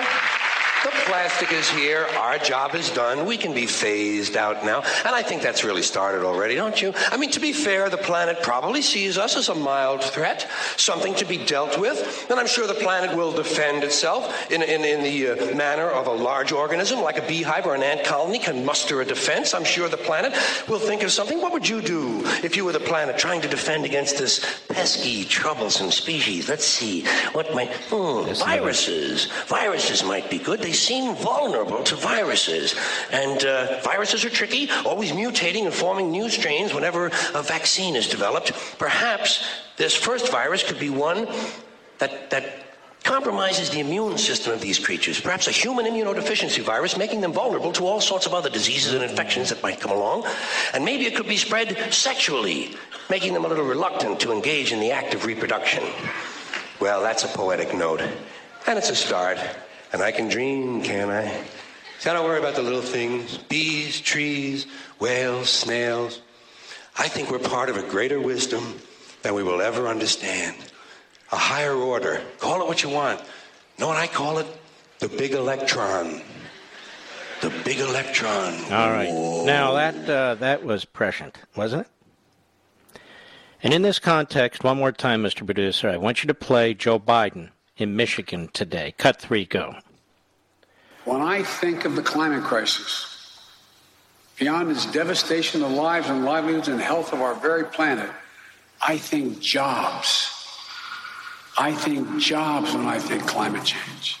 plastic 1.06 1.52
is 1.52 1.68
here. 1.70 2.06
Our 2.18 2.38
job 2.38 2.74
is 2.74 2.90
done. 2.90 3.26
We 3.26 3.36
can 3.36 3.52
be 3.54 3.66
phased 3.66 4.36
out 4.36 4.64
now. 4.64 4.82
And 5.04 5.14
I 5.14 5.22
think 5.22 5.42
that's 5.42 5.64
really 5.64 5.82
started 5.82 6.24
already, 6.24 6.54
don't 6.54 6.80
you? 6.80 6.92
I 7.10 7.16
mean, 7.16 7.30
to 7.32 7.40
be 7.40 7.52
fair, 7.52 7.90
the 7.90 7.96
planet 7.96 8.42
probably 8.42 8.82
sees 8.82 9.18
us 9.18 9.36
as 9.36 9.48
a 9.48 9.54
mild 9.54 10.02
threat, 10.02 10.48
something 10.76 11.14
to 11.16 11.24
be 11.24 11.44
dealt 11.44 11.78
with. 11.78 12.26
And 12.30 12.38
I'm 12.38 12.46
sure 12.46 12.66
the 12.66 12.74
planet 12.74 13.16
will 13.16 13.32
defend 13.32 13.84
itself 13.84 14.50
in, 14.50 14.62
in, 14.62 14.84
in 14.84 15.02
the 15.02 15.30
uh, 15.30 15.54
manner 15.56 15.88
of 15.88 16.06
a 16.06 16.12
large 16.12 16.52
organism, 16.52 17.00
like 17.00 17.18
a 17.18 17.26
beehive 17.26 17.66
or 17.66 17.74
an 17.74 17.82
ant 17.82 18.04
colony 18.04 18.38
can 18.38 18.64
muster 18.64 19.00
a 19.00 19.04
defense. 19.04 19.54
I'm 19.54 19.64
sure 19.64 19.88
the 19.88 19.96
planet 19.96 20.32
will 20.68 20.78
think 20.78 21.02
of 21.02 21.12
something. 21.12 21.40
What 21.40 21.52
would 21.52 21.68
you 21.68 21.80
do 21.80 22.22
if 22.42 22.56
you 22.56 22.64
were 22.64 22.72
the 22.72 22.80
planet 22.80 23.18
trying 23.18 23.40
to 23.42 23.48
defend 23.48 23.84
against 23.84 24.18
this 24.18 24.64
pesky, 24.68 25.24
troublesome 25.24 25.90
species? 25.90 26.48
Let's 26.48 26.66
see. 26.66 27.04
What 27.32 27.54
might. 27.54 27.72
Hmm, 27.90 28.32
viruses. 28.34 29.26
Viruses 29.46 30.04
might 30.04 30.30
be 30.30 30.38
good. 30.38 30.60
They 30.60 30.72
seem 30.86 31.14
vulnerable 31.14 31.82
to 31.84 31.96
viruses. 31.96 32.74
And 33.10 33.44
uh, 33.44 33.80
viruses 33.82 34.24
are 34.24 34.30
tricky, 34.30 34.70
always 34.84 35.12
mutating 35.12 35.64
and 35.64 35.74
forming 35.74 36.10
new 36.10 36.28
strains 36.28 36.74
whenever 36.74 37.06
a 37.34 37.42
vaccine 37.42 37.96
is 37.96 38.08
developed. 38.08 38.52
Perhaps 38.78 39.44
this 39.76 39.94
first 39.94 40.30
virus 40.30 40.62
could 40.62 40.78
be 40.78 40.90
one 40.90 41.26
that, 41.98 42.30
that 42.30 42.64
compromises 43.04 43.68
the 43.70 43.80
immune 43.80 44.16
system 44.16 44.52
of 44.52 44.60
these 44.60 44.78
creatures. 44.78 45.20
Perhaps 45.20 45.46
a 45.46 45.50
human 45.52 45.84
immunodeficiency 45.84 46.62
virus, 46.62 46.96
making 46.96 47.20
them 47.20 47.32
vulnerable 47.32 47.72
to 47.72 47.86
all 47.86 48.00
sorts 48.00 48.26
of 48.26 48.32
other 48.32 48.48
diseases 48.48 48.94
and 48.94 49.04
infections 49.04 49.50
that 49.50 49.62
might 49.62 49.78
come 49.78 49.92
along. 49.92 50.26
And 50.72 50.84
maybe 50.84 51.04
it 51.04 51.14
could 51.14 51.28
be 51.28 51.36
spread 51.36 51.92
sexually, 51.92 52.76
making 53.10 53.34
them 53.34 53.44
a 53.44 53.48
little 53.48 53.66
reluctant 53.66 54.20
to 54.20 54.32
engage 54.32 54.72
in 54.72 54.80
the 54.80 54.90
act 54.90 55.14
of 55.14 55.26
reproduction. 55.26 55.84
Well, 56.80 57.02
that's 57.02 57.24
a 57.24 57.28
poetic 57.28 57.74
note. 57.74 58.00
And 58.66 58.78
it's 58.78 58.90
a 58.90 58.96
start. 58.96 59.38
And 59.94 60.02
I 60.02 60.10
can 60.10 60.28
dream, 60.28 60.82
can 60.82 61.08
I? 61.08 61.28
See, 62.00 62.10
I 62.10 62.14
don't 62.14 62.24
worry 62.24 62.40
about 62.40 62.56
the 62.56 62.62
little 62.62 62.82
things 62.82 63.38
bees, 63.38 64.00
trees, 64.00 64.66
whales, 64.98 65.48
snails. 65.48 66.20
I 66.98 67.06
think 67.06 67.30
we're 67.30 67.38
part 67.38 67.68
of 67.68 67.76
a 67.76 67.82
greater 67.88 68.20
wisdom 68.20 68.80
than 69.22 69.34
we 69.34 69.44
will 69.44 69.62
ever 69.62 69.86
understand 69.86 70.56
a 71.30 71.36
higher 71.36 71.76
order. 71.76 72.20
Call 72.40 72.60
it 72.60 72.66
what 72.66 72.82
you 72.82 72.88
want. 72.88 73.22
know 73.78 73.86
what 73.86 73.96
I 73.96 74.08
call 74.08 74.38
it? 74.38 74.48
The 74.98 75.08
big 75.08 75.30
electron. 75.30 76.22
The 77.40 77.50
big 77.64 77.78
electron. 77.78 78.52
All 78.72 78.90
right. 78.90 79.08
Whoa. 79.08 79.44
Now 79.44 79.74
that 79.74 80.10
uh, 80.10 80.34
that 80.34 80.64
was 80.64 80.84
prescient, 80.84 81.38
wasn't 81.54 81.86
it? 81.86 83.00
And 83.62 83.72
in 83.72 83.82
this 83.82 84.00
context, 84.00 84.64
one 84.64 84.76
more 84.76 84.90
time, 84.90 85.22
Mr. 85.22 85.46
Producer, 85.46 85.88
I 85.88 85.98
want 85.98 86.24
you 86.24 86.26
to 86.26 86.34
play 86.34 86.74
Joe 86.74 86.98
Biden 86.98 87.50
in 87.76 87.94
Michigan 87.94 88.50
today. 88.52 88.92
Cut 88.98 89.20
three, 89.20 89.44
go. 89.44 89.76
When 91.04 91.20
I 91.20 91.42
think 91.42 91.84
of 91.84 91.96
the 91.96 92.02
climate 92.02 92.44
crisis, 92.44 93.38
beyond 94.38 94.70
its 94.70 94.86
devastation 94.86 95.62
of 95.62 95.70
lives 95.70 96.08
and 96.08 96.24
livelihoods 96.24 96.68
and 96.68 96.80
health 96.80 97.12
of 97.12 97.20
our 97.20 97.34
very 97.34 97.64
planet, 97.64 98.10
I 98.86 98.98
think 98.98 99.40
jobs 99.40 100.34
I 101.56 101.72
think 101.72 102.18
jobs 102.18 102.74
when 102.74 102.86
I 102.86 102.98
think 102.98 103.26
climate 103.26 103.64
change. 103.64 104.18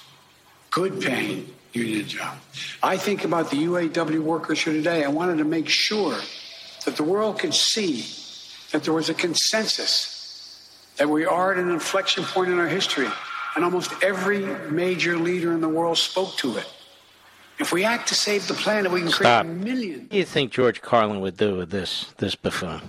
Good 0.70 1.00
paying 1.00 1.52
union 1.72 2.06
job. 2.06 2.36
I 2.82 2.96
think 2.96 3.24
about 3.24 3.50
the 3.50 3.56
UAW 3.64 4.20
workers 4.20 4.62
here 4.62 4.72
today. 4.72 5.02
I 5.04 5.08
wanted 5.08 5.38
to 5.38 5.44
make 5.44 5.68
sure 5.68 6.16
that 6.84 6.96
the 6.96 7.02
world 7.02 7.40
could 7.40 7.54
see 7.54 8.06
that 8.70 8.84
there 8.84 8.94
was 8.94 9.08
a 9.08 9.14
consensus 9.14 10.12
that 10.96 11.08
we 11.08 11.26
are 11.26 11.52
at 11.52 11.58
an 11.58 11.70
inflection 11.70 12.22
point 12.22 12.50
in 12.50 12.58
our 12.58 12.68
history. 12.68 13.08
And 13.56 13.64
almost 13.64 13.92
every 14.02 14.44
major 14.70 15.16
leader 15.16 15.52
in 15.52 15.60
the 15.60 15.68
world 15.68 15.98
spoke 15.98 16.36
to 16.36 16.56
it. 16.56 16.66
If 17.58 17.72
we 17.72 17.84
act 17.84 18.08
to 18.08 18.14
save 18.14 18.48
the 18.48 18.54
planet, 18.54 18.90
we 18.90 19.00
can 19.00 19.10
Stop. 19.10 19.44
create 19.44 19.56
millions. 19.58 20.00
What 20.02 20.10
do 20.10 20.16
you 20.18 20.24
think 20.24 20.50
George 20.50 20.82
Carlin 20.82 21.20
would 21.20 21.36
do 21.36 21.56
with 21.56 21.70
this 21.70 22.12
this 22.18 22.34
buffoon? 22.34 22.80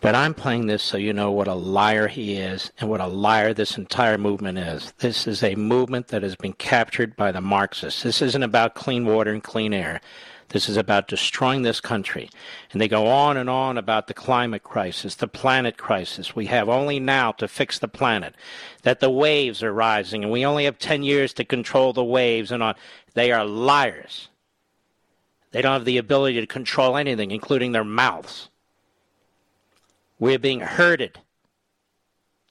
But 0.00 0.14
I'm 0.14 0.32
playing 0.32 0.66
this 0.66 0.82
so 0.82 0.96
you 0.96 1.12
know 1.12 1.32
what 1.32 1.48
a 1.48 1.54
liar 1.54 2.06
he 2.06 2.34
is 2.34 2.70
and 2.78 2.88
what 2.88 3.00
a 3.00 3.06
liar 3.06 3.52
this 3.52 3.76
entire 3.76 4.16
movement 4.16 4.56
is. 4.56 4.92
This 4.98 5.26
is 5.26 5.42
a 5.42 5.56
movement 5.56 6.08
that 6.08 6.22
has 6.22 6.36
been 6.36 6.52
captured 6.52 7.16
by 7.16 7.32
the 7.32 7.40
Marxists. 7.40 8.04
This 8.04 8.22
isn't 8.22 8.42
about 8.42 8.76
clean 8.76 9.04
water 9.06 9.32
and 9.32 9.42
clean 9.42 9.74
air. 9.74 10.00
This 10.50 10.68
is 10.68 10.78
about 10.78 11.08
destroying 11.08 11.62
this 11.62 11.80
country. 11.80 12.30
And 12.72 12.80
they 12.80 12.88
go 12.88 13.06
on 13.06 13.36
and 13.36 13.50
on 13.50 13.76
about 13.76 14.06
the 14.06 14.14
climate 14.14 14.62
crisis, 14.62 15.14
the 15.14 15.28
planet 15.28 15.76
crisis. 15.76 16.34
We 16.34 16.46
have 16.46 16.68
only 16.68 16.98
now 16.98 17.32
to 17.32 17.48
fix 17.48 17.78
the 17.78 17.88
planet. 17.88 18.34
That 18.82 19.00
the 19.00 19.10
waves 19.10 19.62
are 19.62 19.72
rising 19.72 20.22
and 20.22 20.32
we 20.32 20.46
only 20.46 20.64
have 20.64 20.78
10 20.78 21.02
years 21.02 21.34
to 21.34 21.44
control 21.44 21.92
the 21.92 22.04
waves 22.04 22.50
and 22.50 22.62
on. 22.62 22.76
They 23.14 23.30
are 23.30 23.44
liars. 23.44 24.28
They 25.50 25.62
don't 25.62 25.72
have 25.72 25.84
the 25.84 25.98
ability 25.98 26.40
to 26.40 26.46
control 26.46 26.96
anything, 26.96 27.30
including 27.30 27.72
their 27.72 27.84
mouths. 27.84 28.48
We're 30.18 30.38
being 30.38 30.60
herded 30.60 31.18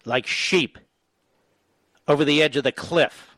like 0.05 0.25
sheep 0.25 0.77
over 2.07 2.23
the 2.23 2.41
edge 2.41 2.57
of 2.57 2.63
the 2.63 2.71
cliff. 2.71 3.36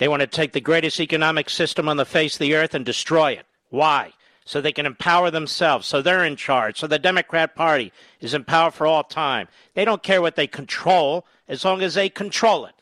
They 0.00 0.08
want 0.08 0.20
to 0.20 0.26
take 0.26 0.52
the 0.52 0.62
greatest 0.62 0.98
economic 0.98 1.50
system 1.50 1.86
on 1.86 1.98
the 1.98 2.06
face 2.06 2.36
of 2.36 2.38
the 2.38 2.54
earth 2.54 2.72
and 2.72 2.86
destroy 2.86 3.32
it. 3.32 3.44
Why? 3.68 4.14
So 4.46 4.62
they 4.62 4.72
can 4.72 4.86
empower 4.86 5.30
themselves, 5.30 5.86
so 5.86 6.00
they're 6.00 6.24
in 6.24 6.36
charge, 6.36 6.80
so 6.80 6.86
the 6.86 6.98
Democrat 6.98 7.54
Party 7.54 7.92
is 8.18 8.32
in 8.32 8.44
power 8.44 8.70
for 8.70 8.86
all 8.86 9.04
time. 9.04 9.46
They 9.74 9.84
don't 9.84 10.02
care 10.02 10.22
what 10.22 10.36
they 10.36 10.46
control 10.46 11.26
as 11.46 11.66
long 11.66 11.82
as 11.82 11.92
they 11.92 12.08
control 12.08 12.64
it. 12.64 12.72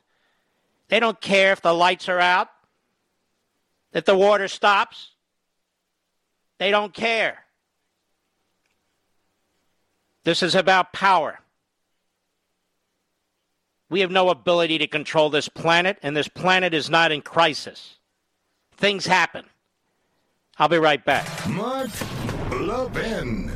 They 0.90 1.00
don't 1.00 1.20
care 1.20 1.50
if 1.50 1.60
the 1.60 1.74
lights 1.74 2.08
are 2.08 2.20
out, 2.20 2.50
if 3.92 4.04
the 4.04 4.16
water 4.16 4.46
stops. 4.46 5.10
They 6.58 6.70
don't 6.70 6.94
care. 6.94 7.46
This 10.22 10.40
is 10.40 10.54
about 10.54 10.92
power. 10.92 11.40
We 13.90 14.00
have 14.00 14.10
no 14.10 14.28
ability 14.28 14.78
to 14.78 14.86
control 14.86 15.30
this 15.30 15.48
planet, 15.48 15.98
and 16.02 16.16
this 16.16 16.28
planet 16.28 16.74
is 16.74 16.90
not 16.90 17.10
in 17.10 17.22
crisis. 17.22 17.98
Things 18.76 19.06
happen. 19.06 19.44
I'll 20.58 20.68
be 20.68 20.78
right 20.78 21.02
back. 21.04 21.26
Mark 21.48 21.90
Levin. 22.50 23.50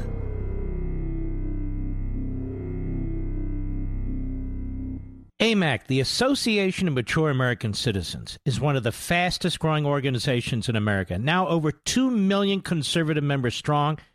AMAC, 5.40 5.88
the 5.88 5.98
Association 5.98 6.86
of 6.86 6.94
Mature 6.94 7.28
American 7.28 7.74
Citizens, 7.74 8.38
is 8.44 8.60
one 8.60 8.76
of 8.76 8.84
the 8.84 8.92
fastest 8.92 9.58
growing 9.58 9.84
organizations 9.84 10.68
in 10.68 10.76
America. 10.76 11.18
Now 11.18 11.48
over 11.48 11.72
2 11.72 12.10
million 12.10 12.60
conservative 12.60 13.24
members 13.24 13.56
strong, 13.56 13.98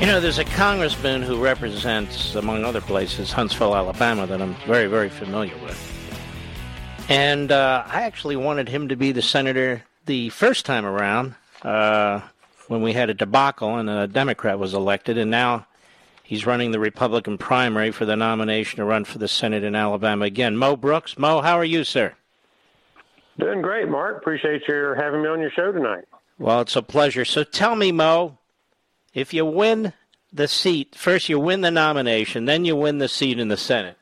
You 0.00 0.06
know, 0.06 0.18
there's 0.18 0.38
a 0.38 0.46
congressman 0.46 1.20
who 1.20 1.38
represents, 1.38 2.34
among 2.34 2.64
other 2.64 2.80
places, 2.80 3.32
Huntsville, 3.32 3.76
Alabama, 3.76 4.26
that 4.26 4.40
I'm 4.40 4.54
very, 4.66 4.86
very 4.86 5.10
familiar 5.10 5.54
with. 5.58 5.78
And 7.10 7.52
uh, 7.52 7.84
I 7.86 8.04
actually 8.04 8.36
wanted 8.36 8.66
him 8.66 8.88
to 8.88 8.96
be 8.96 9.12
the 9.12 9.20
senator 9.20 9.82
the 10.06 10.30
first 10.30 10.64
time 10.64 10.86
around 10.86 11.34
uh, 11.62 12.22
when 12.68 12.80
we 12.80 12.94
had 12.94 13.10
a 13.10 13.14
debacle 13.14 13.76
and 13.76 13.90
a 13.90 14.06
Democrat 14.06 14.58
was 14.58 14.72
elected, 14.72 15.18
and 15.18 15.30
now 15.30 15.66
he's 16.22 16.46
running 16.46 16.70
the 16.70 16.80
Republican 16.80 17.36
primary 17.36 17.90
for 17.90 18.06
the 18.06 18.16
nomination 18.16 18.78
to 18.78 18.86
run 18.86 19.04
for 19.04 19.18
the 19.18 19.28
Senate 19.28 19.64
in 19.64 19.74
Alabama 19.74 20.24
again. 20.24 20.56
Mo 20.56 20.76
Brooks. 20.76 21.18
Mo, 21.18 21.42
how 21.42 21.58
are 21.58 21.64
you, 21.64 21.84
sir? 21.84 22.14
Doing 23.38 23.60
great, 23.60 23.86
Mark. 23.86 24.16
Appreciate 24.16 24.62
your 24.66 24.94
having 24.94 25.20
me 25.20 25.28
on 25.28 25.42
your 25.42 25.50
show 25.50 25.72
tonight. 25.72 26.06
Well, 26.38 26.62
it's 26.62 26.74
a 26.74 26.82
pleasure. 26.82 27.26
So 27.26 27.44
tell 27.44 27.76
me, 27.76 27.92
Mo, 27.92 28.38
if 29.14 29.34
you 29.34 29.44
win 29.44 29.92
the 30.32 30.48
seat, 30.48 30.94
first 30.94 31.28
you 31.28 31.38
win 31.38 31.60
the 31.60 31.70
nomination, 31.70 32.44
then 32.44 32.64
you 32.64 32.76
win 32.76 32.98
the 32.98 33.08
seat 33.08 33.38
in 33.38 33.48
the 33.48 33.56
Senate. 33.56 33.96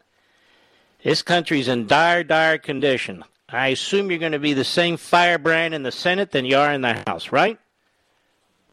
This 1.02 1.22
country's 1.22 1.68
in 1.68 1.86
dire, 1.86 2.24
dire 2.24 2.58
condition. 2.58 3.24
I 3.48 3.68
assume 3.68 4.10
you're 4.10 4.18
going 4.18 4.32
to 4.32 4.38
be 4.38 4.52
the 4.52 4.64
same 4.64 4.96
firebrand 4.96 5.72
in 5.72 5.82
the 5.82 5.92
Senate 5.92 6.32
than 6.32 6.44
you 6.44 6.58
are 6.58 6.72
in 6.72 6.82
the 6.82 7.02
House, 7.06 7.32
right? 7.32 7.58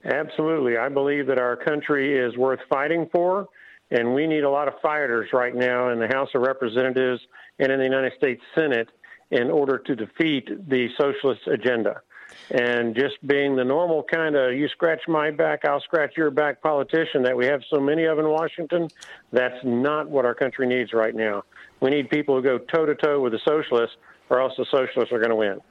Absolutely. 0.04 0.78
I 0.78 0.90
believe 0.90 1.28
that 1.28 1.40
our 1.40 1.56
country 1.56 2.18
is 2.18 2.36
worth 2.36 2.60
fighting 2.70 3.08
for, 3.12 3.48
and 3.90 4.14
we 4.14 4.28
need 4.28 4.44
a 4.44 4.50
lot 4.50 4.68
of 4.68 4.74
fighters 4.82 5.30
right 5.32 5.56
now 5.56 5.90
in 5.90 6.00
the 6.00 6.08
House 6.08 6.30
of 6.36 6.42
Representatives 6.42 7.22
and 7.58 7.72
in 7.72 7.80
the 7.80 7.86
United 7.86 8.14
States 8.18 8.42
Senate 8.54 8.90
in 9.32 9.50
order 9.50 9.78
to 9.78 9.96
defeat 9.96 10.50
the 10.70 10.90
socialist 10.98 11.48
agenda. 11.48 12.02
And 12.52 12.96
just 12.96 13.16
being 13.26 13.56
the 13.56 13.64
normal 13.64 14.04
kind 14.04 14.36
of 14.36 14.54
you 14.54 14.68
scratch 14.68 15.02
my 15.08 15.32
back, 15.32 15.66
I'll 15.66 15.82
scratch 15.82 16.16
your 16.16 16.30
back 16.30 16.62
politician 16.62 17.24
that 17.24 17.36
we 17.36 17.46
have 17.46 17.62
so 17.70 17.80
many 17.80 18.04
of 18.06 18.20
in 18.20 18.30
Washington, 18.30 18.90
that's 19.32 19.58
not 19.64 20.10
what 20.10 20.26
our 20.26 20.36
country 20.36 20.68
needs 20.68 20.94
right 20.94 21.16
now. 21.16 21.44
We 21.80 21.90
need 21.90 22.10
people 22.10 22.36
who 22.36 22.42
go 22.42 22.58
toe 22.60 22.86
to 22.86 22.96
toe 22.96 23.20
with 23.20 23.34
the 23.34 23.40
socialists, 23.40 23.98
or 24.30 24.40
else 24.40 24.54
the 24.58 24.66
socialists 24.70 25.12
are 25.12 25.18
going 25.20 25.30
to 25.30 25.36
win. 25.36 25.62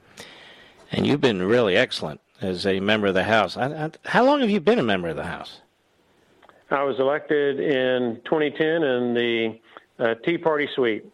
And 0.91 1.07
you've 1.07 1.21
been 1.21 1.41
really 1.41 1.75
excellent 1.75 2.21
as 2.41 2.65
a 2.65 2.79
member 2.79 3.07
of 3.07 3.13
the 3.13 3.23
House. 3.23 3.57
I, 3.57 3.85
I, 3.85 3.91
how 4.05 4.25
long 4.25 4.41
have 4.41 4.49
you 4.49 4.59
been 4.59 4.79
a 4.79 4.83
member 4.83 5.07
of 5.07 5.15
the 5.15 5.23
House? 5.23 5.61
I 6.69 6.83
was 6.83 6.99
elected 6.99 7.59
in 7.59 8.21
2010 8.25 8.67
in 8.83 9.13
the 9.13 9.59
uh, 9.99 10.15
Tea 10.25 10.37
Party 10.37 10.67
suite. 10.75 11.05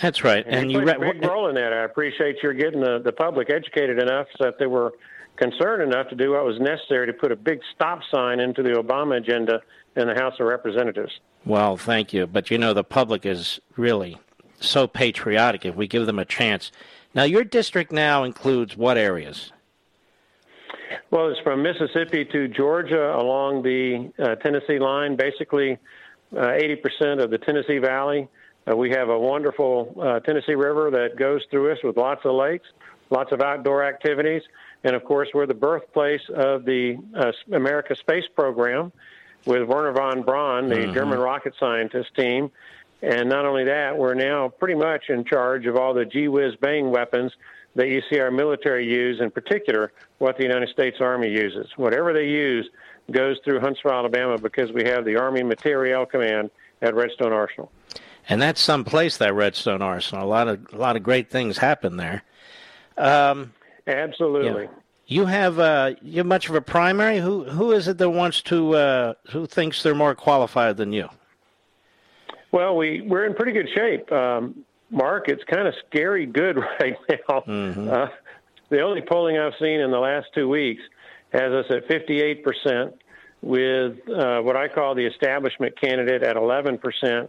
That's 0.00 0.22
right, 0.22 0.44
and, 0.46 0.54
and 0.54 0.72
you, 0.72 0.80
you 0.80 0.84
played 0.84 0.96
a 0.96 1.12
big 1.12 1.24
role 1.24 1.48
in 1.48 1.54
that. 1.56 1.72
I 1.72 1.84
appreciate 1.84 2.36
your 2.42 2.52
getting 2.52 2.80
the, 2.80 3.00
the 3.04 3.12
public 3.12 3.50
educated 3.50 4.00
enough 4.00 4.26
so 4.36 4.44
that 4.44 4.58
they 4.58 4.66
were 4.66 4.92
concerned 5.36 5.82
enough 5.82 6.08
to 6.08 6.14
do 6.14 6.32
what 6.32 6.44
was 6.44 6.58
necessary 6.60 7.06
to 7.06 7.12
put 7.12 7.32
a 7.32 7.36
big 7.36 7.60
stop 7.74 8.00
sign 8.10 8.40
into 8.40 8.62
the 8.62 8.70
Obama 8.70 9.16
agenda 9.16 9.60
in 9.96 10.06
the 10.06 10.14
House 10.14 10.34
of 10.38 10.46
Representatives. 10.46 11.12
Well, 11.44 11.76
thank 11.76 12.12
you, 12.12 12.26
but 12.26 12.50
you 12.50 12.58
know 12.58 12.74
the 12.74 12.84
public 12.84 13.24
is 13.24 13.60
really 13.76 14.18
so 14.60 14.86
patriotic 14.86 15.64
if 15.64 15.74
we 15.74 15.86
give 15.86 16.06
them 16.06 16.18
a 16.18 16.24
chance. 16.24 16.70
Now, 17.14 17.22
your 17.24 17.44
district 17.44 17.90
now 17.92 18.24
includes 18.24 18.76
what 18.76 18.98
areas? 18.98 19.52
Well, 21.10 21.28
it's 21.30 21.40
from 21.40 21.62
Mississippi 21.62 22.24
to 22.26 22.48
Georgia 22.48 23.16
along 23.16 23.62
the 23.62 24.12
uh, 24.18 24.34
Tennessee 24.36 24.78
line, 24.78 25.16
basically 25.16 25.78
uh, 26.36 26.40
80% 26.40 27.22
of 27.22 27.30
the 27.30 27.38
Tennessee 27.38 27.78
Valley. 27.78 28.28
Uh, 28.68 28.76
we 28.76 28.90
have 28.90 29.08
a 29.08 29.18
wonderful 29.18 29.94
uh, 30.00 30.20
Tennessee 30.20 30.54
River 30.54 30.90
that 30.90 31.16
goes 31.16 31.42
through 31.50 31.72
us 31.72 31.78
with 31.82 31.96
lots 31.96 32.24
of 32.24 32.34
lakes, 32.34 32.68
lots 33.10 33.32
of 33.32 33.40
outdoor 33.40 33.84
activities. 33.84 34.42
And 34.84 34.94
of 34.94 35.04
course, 35.04 35.28
we're 35.32 35.46
the 35.46 35.54
birthplace 35.54 36.22
of 36.34 36.64
the 36.64 36.98
uh, 37.16 37.32
America 37.52 37.96
Space 37.96 38.26
Program 38.34 38.92
with 39.44 39.62
Wernher 39.68 39.92
von 39.92 40.22
Braun, 40.22 40.68
the 40.68 40.76
mm-hmm. 40.76 40.94
German 40.94 41.18
rocket 41.18 41.54
scientist 41.58 42.14
team. 42.14 42.50
And 43.00 43.28
not 43.28 43.46
only 43.46 43.64
that, 43.64 43.96
we're 43.96 44.14
now 44.14 44.48
pretty 44.48 44.74
much 44.74 45.08
in 45.08 45.24
charge 45.24 45.66
of 45.66 45.76
all 45.76 45.94
the 45.94 46.04
gee 46.04 46.28
whiz 46.28 46.56
bang 46.56 46.90
weapons 46.90 47.32
that 47.76 47.88
you 47.88 48.02
see 48.10 48.18
our 48.18 48.30
military 48.30 48.90
use, 48.90 49.20
in 49.20 49.30
particular, 49.30 49.92
what 50.18 50.36
the 50.36 50.42
United 50.42 50.68
States 50.70 50.96
Army 51.00 51.30
uses. 51.30 51.68
Whatever 51.76 52.12
they 52.12 52.26
use 52.26 52.68
goes 53.10 53.38
through 53.44 53.60
Huntsville, 53.60 53.92
Alabama, 53.92 54.36
because 54.36 54.72
we 54.72 54.84
have 54.84 55.04
the 55.04 55.16
Army 55.16 55.44
Materiel 55.44 56.04
Command 56.04 56.50
at 56.82 56.94
Redstone 56.94 57.32
Arsenal. 57.32 57.70
And 58.28 58.42
that's 58.42 58.60
some 58.60 58.84
place 58.84 59.16
that 59.18 59.34
Redstone 59.34 59.82
Arsenal. 59.82 60.24
A 60.24 60.28
lot 60.28 60.48
of 60.48 60.66
a 60.72 60.76
lot 60.76 60.96
of 60.96 61.02
great 61.02 61.30
things 61.30 61.58
happen 61.58 61.96
there. 61.96 62.22
Um, 62.96 63.52
Absolutely. 63.86 64.64
Yeah. 64.64 64.70
You 65.06 65.24
have 65.24 65.58
uh, 65.58 65.94
you 66.02 66.18
have 66.18 66.26
much 66.26 66.48
of 66.48 66.54
a 66.54 66.60
primary. 66.60 67.18
Who 67.18 67.44
who 67.44 67.72
is 67.72 67.88
it 67.88 67.96
that 67.98 68.10
wants 68.10 68.42
to 68.42 68.74
uh, 68.74 69.14
who 69.30 69.46
thinks 69.46 69.82
they're 69.82 69.94
more 69.94 70.14
qualified 70.14 70.76
than 70.76 70.92
you? 70.92 71.08
Well, 72.52 72.76
we 72.76 73.00
we're 73.00 73.24
in 73.24 73.34
pretty 73.34 73.52
good 73.52 73.68
shape. 73.74 74.12
Um, 74.12 74.64
Mark, 74.90 75.28
it's 75.28 75.44
kind 75.44 75.66
of 75.66 75.74
scary 75.86 76.26
good 76.26 76.56
right 76.80 76.96
now. 77.08 77.40
Mm-hmm. 77.40 77.88
Uh, 77.88 78.06
the 78.68 78.80
only 78.80 79.00
polling 79.00 79.38
I've 79.38 79.54
seen 79.58 79.80
in 79.80 79.90
the 79.90 79.98
last 79.98 80.26
two 80.34 80.48
weeks 80.48 80.82
has 81.32 81.52
us 81.52 81.66
at 81.70 81.86
58%, 81.88 82.92
with 83.42 84.08
uh, 84.08 84.40
what 84.40 84.56
I 84.56 84.68
call 84.68 84.94
the 84.94 85.06
establishment 85.06 85.78
candidate 85.80 86.22
at 86.22 86.36
11%, 86.36 87.28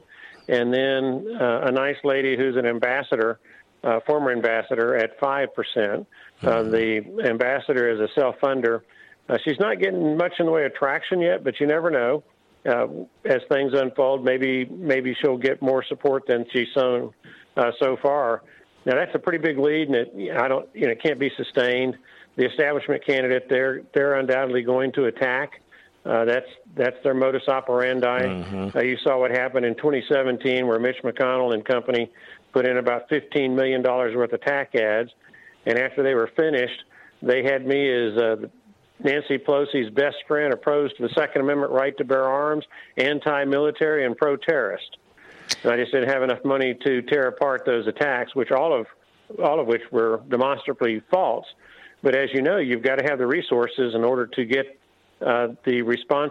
and 0.50 0.74
then 0.74 1.38
uh, 1.40 1.62
a 1.66 1.72
nice 1.72 1.98
lady 2.04 2.36
who's 2.36 2.56
an 2.56 2.66
ambassador, 2.66 3.40
uh, 3.84 4.00
former 4.06 4.32
ambassador, 4.32 4.96
at 4.96 5.20
5%. 5.20 5.48
Uh, 5.48 6.04
mm-hmm. 6.42 6.72
the 6.72 7.30
ambassador 7.30 7.90
is 7.90 8.00
a 8.00 8.08
self 8.20 8.36
funder. 8.42 8.82
Uh, 9.28 9.38
she's 9.44 9.60
not 9.60 9.80
getting 9.80 10.18
much 10.18 10.34
in 10.40 10.48
the 10.48 10.52
way 10.52 10.66
of 10.66 10.74
traction 10.74 11.22
yet, 11.22 11.44
but 11.44 11.60
you 11.60 11.68
never 11.68 11.92
know. 11.92 12.24
Uh, 12.68 12.88
as 13.26 13.42
things 13.50 13.72
unfold, 13.74 14.26
maybe 14.26 14.66
maybe 14.66 15.16
she'll 15.22 15.38
get 15.38 15.62
more 15.62 15.84
support 15.88 16.24
than 16.28 16.46
she's 16.52 16.68
shown 16.74 17.14
uh, 17.56 17.72
so 17.80 17.96
far. 18.02 18.44
Now 18.86 18.96
that's 18.96 19.16
a 19.16 19.20
pretty 19.20 19.38
big 19.38 19.58
lead, 19.58 19.88
and 19.88 19.96
it 19.96 20.38
I 20.38 20.48
don't 20.50 20.68
you 20.74 20.86
know 20.86 20.92
it 20.92 21.02
can't 21.02 21.20
be 21.20 21.32
sustained. 21.38 21.96
The 22.36 22.46
establishment 22.46 23.06
candidate 23.06 23.48
they're 23.50 23.84
they're 23.94 24.16
undoubtedly 24.16 24.64
going 24.64 24.92
to 24.94 25.06
attack. 25.06 25.62
Uh, 26.10 26.26
that's 26.26 26.48
that's 26.76 26.96
their 27.04 27.14
modus 27.14 27.48
operandi. 27.48 28.22
Mm-hmm. 28.22 28.76
Uh, 28.76 28.82
you 28.82 28.98
saw 29.04 29.20
what 29.20 29.30
happened 29.30 29.64
in 29.64 29.76
2017, 29.76 30.66
where 30.66 30.80
Mitch 30.80 30.98
McConnell 31.04 31.54
and 31.54 31.64
company 31.64 32.10
put 32.52 32.66
in 32.66 32.78
about 32.78 33.08
15 33.10 33.56
million 33.56 33.84
dollars 33.84 34.16
worth 34.16 34.34
of 34.34 34.42
TAC 34.42 34.74
ads, 34.74 35.12
and 35.68 35.78
after 35.78 36.02
they 36.02 36.16
were 36.16 36.32
finished, 36.36 36.84
they 37.22 37.44
had 37.44 37.68
me 37.68 37.88
as 37.88 38.18
uh, 38.18 38.36
Nancy 39.04 39.38
Pelosi's 39.38 39.92
best 39.92 40.18
friend, 40.28 40.52
opposed 40.52 40.98
to 40.98 41.04
the 41.04 41.14
Second 41.14 41.44
Amendment 41.44 41.74
right 41.74 41.96
to 42.00 42.04
bear 42.04 42.24
arms, 42.24 42.66
anti-military, 42.98 44.04
and 44.04 44.18
pro-terrorist. 44.18 44.98
And 45.62 45.72
I 45.72 45.78
just 45.78 45.92
didn't 45.92 46.10
have 46.10 46.24
enough 46.24 46.44
money 46.44 46.76
to 46.86 47.04
tear 47.04 47.28
apart 47.28 47.66
those 47.68 47.86
attacks, 47.86 48.34
which 48.34 48.50
all 48.50 48.74
of 48.74 48.88
all 49.44 49.60
of 49.60 49.68
which 49.68 49.84
were 49.92 50.22
demonstrably 50.28 51.04
false. 51.12 51.46
But 52.02 52.16
as 52.16 52.30
you 52.34 52.42
know, 52.42 52.58
you've 52.58 52.82
got 52.82 52.96
to 52.96 53.06
have 53.08 53.20
the 53.20 53.28
resources 53.28 53.94
in 53.94 54.04
order 54.04 54.26
to 54.26 54.46
get 54.46 54.79
uh, 55.22 55.50
the 55.64 55.80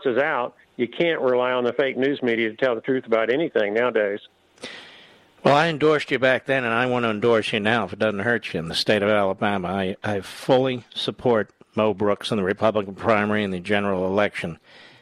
is 0.04 0.18
out. 0.18 0.54
You 0.76 0.88
can't 0.88 1.20
rely 1.20 1.52
on 1.52 1.64
the 1.64 1.72
fake 1.72 1.96
news 1.96 2.22
media 2.22 2.50
to 2.50 2.56
tell 2.56 2.74
the 2.74 2.80
truth 2.80 3.06
about 3.06 3.30
anything 3.30 3.74
nowadays. 3.74 4.20
Well, 5.44 5.54
I 5.54 5.68
endorsed 5.68 6.10
you 6.10 6.18
back 6.18 6.46
then, 6.46 6.64
and 6.64 6.74
I 6.74 6.86
want 6.86 7.04
to 7.04 7.10
endorse 7.10 7.52
you 7.52 7.60
now 7.60 7.84
if 7.84 7.92
it 7.92 7.98
doesn't 7.98 8.20
hurt 8.20 8.52
you 8.52 8.60
in 8.60 8.68
the 8.68 8.74
state 8.74 9.02
of 9.02 9.08
Alabama. 9.08 9.68
I, 9.68 9.96
I 10.02 10.20
fully 10.20 10.84
support 10.94 11.50
Mo 11.74 11.94
Brooks 11.94 12.30
in 12.30 12.36
the 12.36 12.44
Republican 12.44 12.94
primary 12.94 13.44
and 13.44 13.52
the 13.52 13.60
general 13.60 14.06
election 14.06 14.58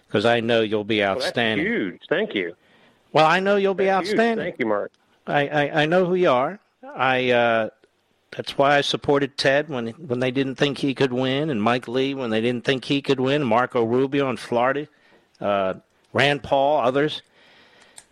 because 0.07 0.25
I 0.25 0.41
know 0.41 0.61
you'll 0.61 0.85
be 0.85 1.03
outstanding. 1.03 1.67
Well, 1.67 1.75
huge. 1.75 2.01
Thank 2.09 2.35
you. 2.35 2.55
Well, 3.13 3.27
I 3.27 3.41
know 3.41 3.57
you'll 3.57 3.75
be 3.75 3.91
outstanding. 3.91 4.45
You. 4.45 4.51
Thank 4.51 4.61
you, 4.61 4.67
Mark. 4.67 4.93
I, 5.27 5.49
I, 5.49 5.83
I 5.83 5.87
know 5.87 6.05
who 6.05 6.15
you 6.15 6.31
are. 6.31 6.59
I 6.95 7.31
uh, 7.31 7.71
that's 8.37 8.59
why 8.59 8.77
I 8.77 8.83
supported 8.83 9.39
Ted 9.39 9.69
when 9.71 9.89
when 9.89 10.21
they 10.21 10.31
didn't 10.31 10.57
think 10.57 10.79
he 10.79 10.95
could 10.95 11.13
win, 11.13 11.49
and 11.49 11.61
Mike 11.61 11.89
Lee 11.89 12.15
when 12.15 12.31
they 12.31 12.43
didn't 12.43 12.65
think 12.65 12.85
he 12.85 13.01
could 13.01 13.19
win, 13.19 13.43
Marco 13.43 13.83
Rubio 13.83 14.29
in 14.29 14.37
Florida, 14.37 14.87
uh, 15.41 15.75
Rand 16.13 16.43
Paul, 16.43 16.81
others. 16.81 17.23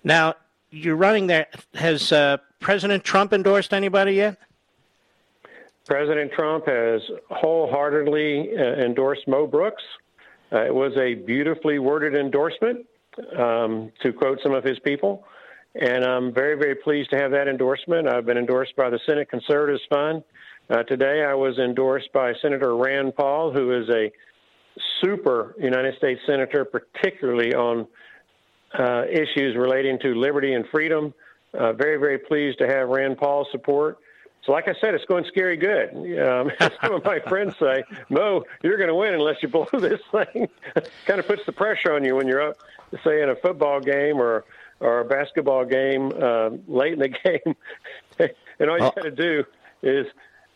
Now 0.03 0.35
you're 0.71 0.97
running 0.97 1.27
there. 1.27 1.47
Has 1.75 2.11
uh, 2.11 2.39
President 2.59 3.05
Trump 3.05 3.35
endorsed 3.35 3.75
anybody 3.75 4.15
yet? 4.15 4.39
President 5.87 6.33
Trump 6.33 6.67
has 6.67 7.03
wholeheartedly 7.31 8.57
uh, 8.57 8.63
endorsed 8.83 9.29
Mo 9.29 9.47
Brooks. 9.47 9.83
Uh, 10.51 10.65
it 10.65 10.75
was 10.75 10.97
a 10.97 11.15
beautifully 11.15 11.79
worded 11.79 12.15
endorsement 12.15 12.87
um, 13.37 13.93
to 14.01 14.11
quote 14.11 14.41
some 14.43 14.53
of 14.53 14.65
his 14.65 14.79
people. 14.79 15.27
And 15.81 16.05
I'm 16.05 16.33
very, 16.33 16.57
very 16.57 16.77
pleased 16.77 17.11
to 17.11 17.19
have 17.19 17.33
that 17.33 17.49
endorsement. 17.49 18.09
I've 18.09 18.27
been 18.27 18.39
endorsed 18.39 18.77
by 18.77 18.91
the 18.91 19.01
Senate 19.07 19.29
Conservatives 19.29 19.83
Fund. 19.89 20.23
Uh, 20.71 20.83
today, 20.85 21.25
I 21.25 21.35
was 21.35 21.59
endorsed 21.59 22.13
by 22.13 22.33
Senator 22.41 22.77
Rand 22.77 23.17
Paul, 23.17 23.53
who 23.53 23.73
is 23.73 23.89
a 23.91 24.13
super 25.03 25.55
United 25.59 25.97
States 25.99 26.21
Senator, 26.27 26.65
particularly 26.65 27.55
on 27.55 27.87
uh, 28.79 29.05
issues 29.11 29.57
relating 29.57 29.99
to 30.01 30.15
liberty 30.15 30.55
and 30.55 30.65
freedom. 30.69 31.13
Uh, 31.53 31.73
very, 31.73 31.97
very 31.97 32.19
pleased 32.19 32.59
to 32.59 32.67
have 32.67 32.89
Rand 32.89 33.19
Paul's 33.19 33.49
support. 33.51 33.99
So, 34.47 34.53
like 34.53 34.69
I 34.69 34.75
said, 34.81 34.95
it's 34.95 35.05
going 35.07 35.25
scary 35.27 35.57
good. 35.57 35.91
Um, 36.21 36.51
some 36.83 36.95
of 36.95 37.05
my 37.05 37.19
friends 37.21 37.55
say, 37.59 37.83
Mo, 38.11 38.45
you're 38.63 38.77
going 38.77 38.89
to 38.89 38.95
win 38.95 39.15
unless 39.15 39.43
you 39.43 39.49
blow 39.49 39.67
this 39.79 40.01
thing. 40.13 40.49
kind 41.07 41.19
of 41.19 41.27
puts 41.27 41.45
the 41.47 41.53
pressure 41.53 41.95
on 41.95 42.05
you 42.05 42.15
when 42.15 42.29
you're 42.29 42.43
up 42.43 42.59
say 43.03 43.23
in 43.23 43.31
a 43.31 43.37
football 43.37 43.81
game 43.81 44.21
or 44.21 44.45
or 44.81 45.01
a 45.01 45.05
basketball 45.05 45.65
game 45.65 46.13
uh, 46.21 46.51
late 46.67 46.95
in 46.95 46.99
the 46.99 47.09
game, 47.25 47.57
and 48.59 48.71
all 48.71 48.79
you 48.79 48.91
got 48.95 49.03
to 49.03 49.11
do 49.11 49.45
is 49.83 50.07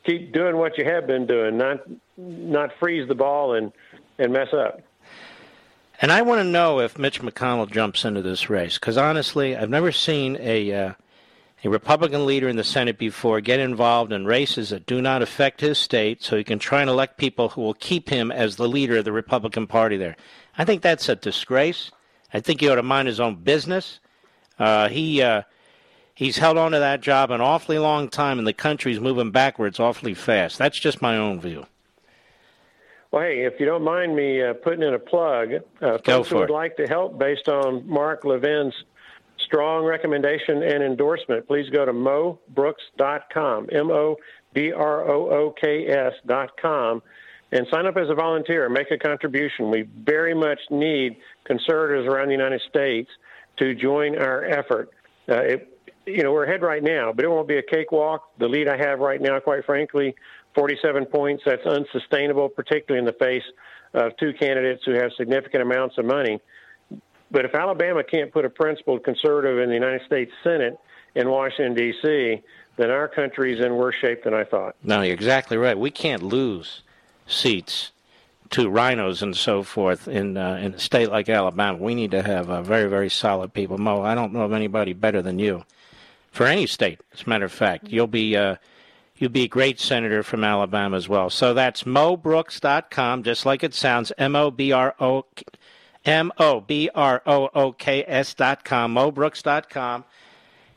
keep 0.04 0.32
doing 0.32 0.56
what 0.56 0.78
you 0.78 0.84
have 0.84 1.06
been 1.06 1.26
doing, 1.26 1.56
not 1.56 1.80
not 2.16 2.70
freeze 2.78 3.06
the 3.08 3.14
ball 3.14 3.54
and 3.54 3.72
and 4.18 4.32
mess 4.32 4.52
up. 4.52 4.80
And 6.00 6.12
I 6.12 6.22
want 6.22 6.40
to 6.40 6.44
know 6.44 6.80
if 6.80 6.98
Mitch 6.98 7.20
McConnell 7.20 7.70
jumps 7.70 8.04
into 8.04 8.22
this 8.22 8.48
race 8.48 8.78
because 8.78 8.96
honestly, 8.96 9.56
I've 9.56 9.70
never 9.70 9.90
seen 9.92 10.36
a 10.40 10.72
uh, 10.72 10.92
a 11.64 11.68
Republican 11.68 12.24
leader 12.24 12.48
in 12.48 12.56
the 12.56 12.64
Senate 12.64 12.98
before 12.98 13.40
get 13.40 13.58
involved 13.58 14.12
in 14.12 14.24
races 14.24 14.70
that 14.70 14.86
do 14.86 15.02
not 15.02 15.22
affect 15.22 15.60
his 15.60 15.76
state, 15.76 16.22
so 16.22 16.36
he 16.36 16.44
can 16.44 16.60
try 16.60 16.80
and 16.80 16.90
elect 16.90 17.16
people 17.16 17.48
who 17.48 17.62
will 17.62 17.74
keep 17.74 18.08
him 18.08 18.30
as 18.30 18.56
the 18.56 18.68
leader 18.68 18.98
of 18.98 19.04
the 19.04 19.12
Republican 19.12 19.66
Party 19.66 19.96
there. 19.96 20.16
I 20.56 20.64
think 20.64 20.82
that's 20.82 21.08
a 21.08 21.16
disgrace. 21.16 21.90
I 22.32 22.40
think 22.40 22.60
he 22.60 22.68
ought 22.68 22.76
to 22.76 22.82
mind 22.82 23.08
his 23.08 23.20
own 23.20 23.36
business. 23.36 23.98
Uh, 24.58 24.88
he 24.88 25.22
uh, 25.22 25.42
he's 26.14 26.38
held 26.38 26.56
on 26.56 26.72
to 26.72 26.78
that 26.78 27.00
job 27.00 27.30
an 27.30 27.40
awfully 27.40 27.78
long 27.78 28.08
time, 28.08 28.38
and 28.38 28.46
the 28.46 28.52
country's 28.52 29.00
moving 29.00 29.30
backwards 29.30 29.78
awfully 29.78 30.14
fast. 30.14 30.58
That's 30.58 30.78
just 30.78 31.00
my 31.00 31.16
own 31.16 31.40
view. 31.40 31.66
Well, 33.10 33.22
hey, 33.22 33.44
if 33.44 33.58
you 33.58 33.64
don't 33.64 33.84
mind 33.84 34.14
me 34.14 34.42
uh, 34.42 34.52
putting 34.52 34.82
in 34.82 34.92
a 34.92 34.98
plug, 34.98 35.54
uh, 35.80 35.98
folks 36.04 36.28
who 36.28 36.36
would 36.36 36.50
it. 36.50 36.52
like 36.52 36.76
to 36.76 36.86
help 36.86 37.18
based 37.18 37.48
on 37.48 37.88
Mark 37.88 38.24
Levin's 38.24 38.74
strong 39.46 39.84
recommendation 39.84 40.62
and 40.62 40.82
endorsement, 40.82 41.46
please 41.46 41.70
go 41.70 41.86
to 41.86 41.92
mobrooks.com, 41.92 43.68
M 43.72 43.90
O 43.90 44.16
B 44.52 44.72
R 44.72 45.08
O 45.08 45.30
O 45.30 45.54
K 45.58 45.86
S.com, 45.86 47.02
and 47.52 47.66
sign 47.70 47.86
up 47.86 47.96
as 47.96 48.10
a 48.10 48.14
volunteer. 48.14 48.68
Make 48.68 48.90
a 48.90 48.98
contribution. 48.98 49.70
We 49.70 49.82
very 49.82 50.34
much 50.34 50.60
need 50.70 51.16
conservatives 51.44 52.06
around 52.06 52.26
the 52.26 52.34
United 52.34 52.60
States 52.68 53.08
to 53.58 53.74
join 53.74 54.18
our 54.18 54.44
effort. 54.44 54.90
Uh, 55.28 55.34
it, 55.42 55.78
you 56.06 56.22
know, 56.22 56.32
we're 56.32 56.44
ahead 56.44 56.62
right 56.62 56.82
now, 56.82 57.12
but 57.12 57.24
it 57.24 57.28
won't 57.28 57.48
be 57.48 57.58
a 57.58 57.62
cakewalk. 57.62 58.30
The 58.38 58.48
lead 58.48 58.68
I 58.68 58.76
have 58.76 59.00
right 59.00 59.20
now, 59.20 59.38
quite 59.40 59.64
frankly, 59.64 60.14
47 60.54 61.06
points, 61.06 61.42
that's 61.44 61.66
unsustainable, 61.66 62.48
particularly 62.48 62.98
in 62.98 63.04
the 63.04 63.18
face 63.18 63.44
of 63.94 64.16
two 64.16 64.32
candidates 64.32 64.82
who 64.84 64.92
have 64.92 65.12
significant 65.16 65.62
amounts 65.62 65.98
of 65.98 66.04
money. 66.04 66.40
But 67.30 67.44
if 67.44 67.54
Alabama 67.54 68.02
can't 68.02 68.32
put 68.32 68.44
a 68.44 68.50
principled 68.50 69.04
conservative 69.04 69.58
in 69.58 69.68
the 69.68 69.74
United 69.74 70.02
States 70.06 70.32
Senate 70.42 70.78
in 71.14 71.28
Washington, 71.28 71.74
D.C., 71.74 72.42
then 72.76 72.90
our 72.90 73.08
country's 73.08 73.60
in 73.60 73.76
worse 73.76 73.96
shape 74.00 74.24
than 74.24 74.32
I 74.32 74.44
thought. 74.44 74.76
No, 74.82 75.02
you're 75.02 75.14
exactly 75.14 75.56
right. 75.56 75.78
We 75.78 75.90
can't 75.90 76.22
lose 76.22 76.82
seats 77.26 77.92
to 78.50 78.68
rhinos 78.68 79.22
and 79.22 79.36
so 79.36 79.62
forth 79.62 80.08
in 80.08 80.36
uh, 80.36 80.54
in 80.54 80.74
a 80.74 80.78
state 80.78 81.10
like 81.10 81.28
Alabama. 81.28 81.78
We 81.78 81.94
need 81.94 82.10
to 82.12 82.22
have 82.22 82.50
uh, 82.50 82.62
very, 82.62 82.88
very 82.88 83.10
solid 83.10 83.52
people. 83.52 83.78
Mo, 83.78 84.02
I 84.02 84.14
don't 84.14 84.32
know 84.32 84.42
of 84.42 84.52
anybody 84.52 84.92
better 84.92 85.22
than 85.22 85.38
you 85.38 85.64
for 86.30 86.46
any 86.46 86.66
state. 86.66 87.00
As 87.12 87.22
a 87.22 87.28
matter 87.28 87.44
of 87.44 87.52
fact, 87.52 87.88
you'll 87.88 88.06
be 88.06 88.36
uh, 88.36 88.56
you'll 89.16 89.30
be 89.30 89.44
a 89.44 89.48
great 89.48 89.80
senator 89.80 90.22
from 90.22 90.44
Alabama 90.44 90.96
as 90.96 91.08
well. 91.08 91.30
So 91.30 91.54
that's 91.54 91.84
mobrooks.com, 91.84 93.22
just 93.22 93.44
like 93.46 93.62
it 93.64 93.74
sounds. 93.74 94.12
M 94.18 94.36
O 94.36 94.50
B 94.50 94.72
R 94.72 94.94
O 95.00 95.26
M 96.04 96.32
O 96.38 96.60
B 96.60 96.88
R 96.94 97.22
O 97.26 97.48
O 97.54 97.72
K 97.72 98.04
S 98.06 98.34
dot 98.34 98.64
com, 98.64 98.94
mobrooks.com. 98.94 100.04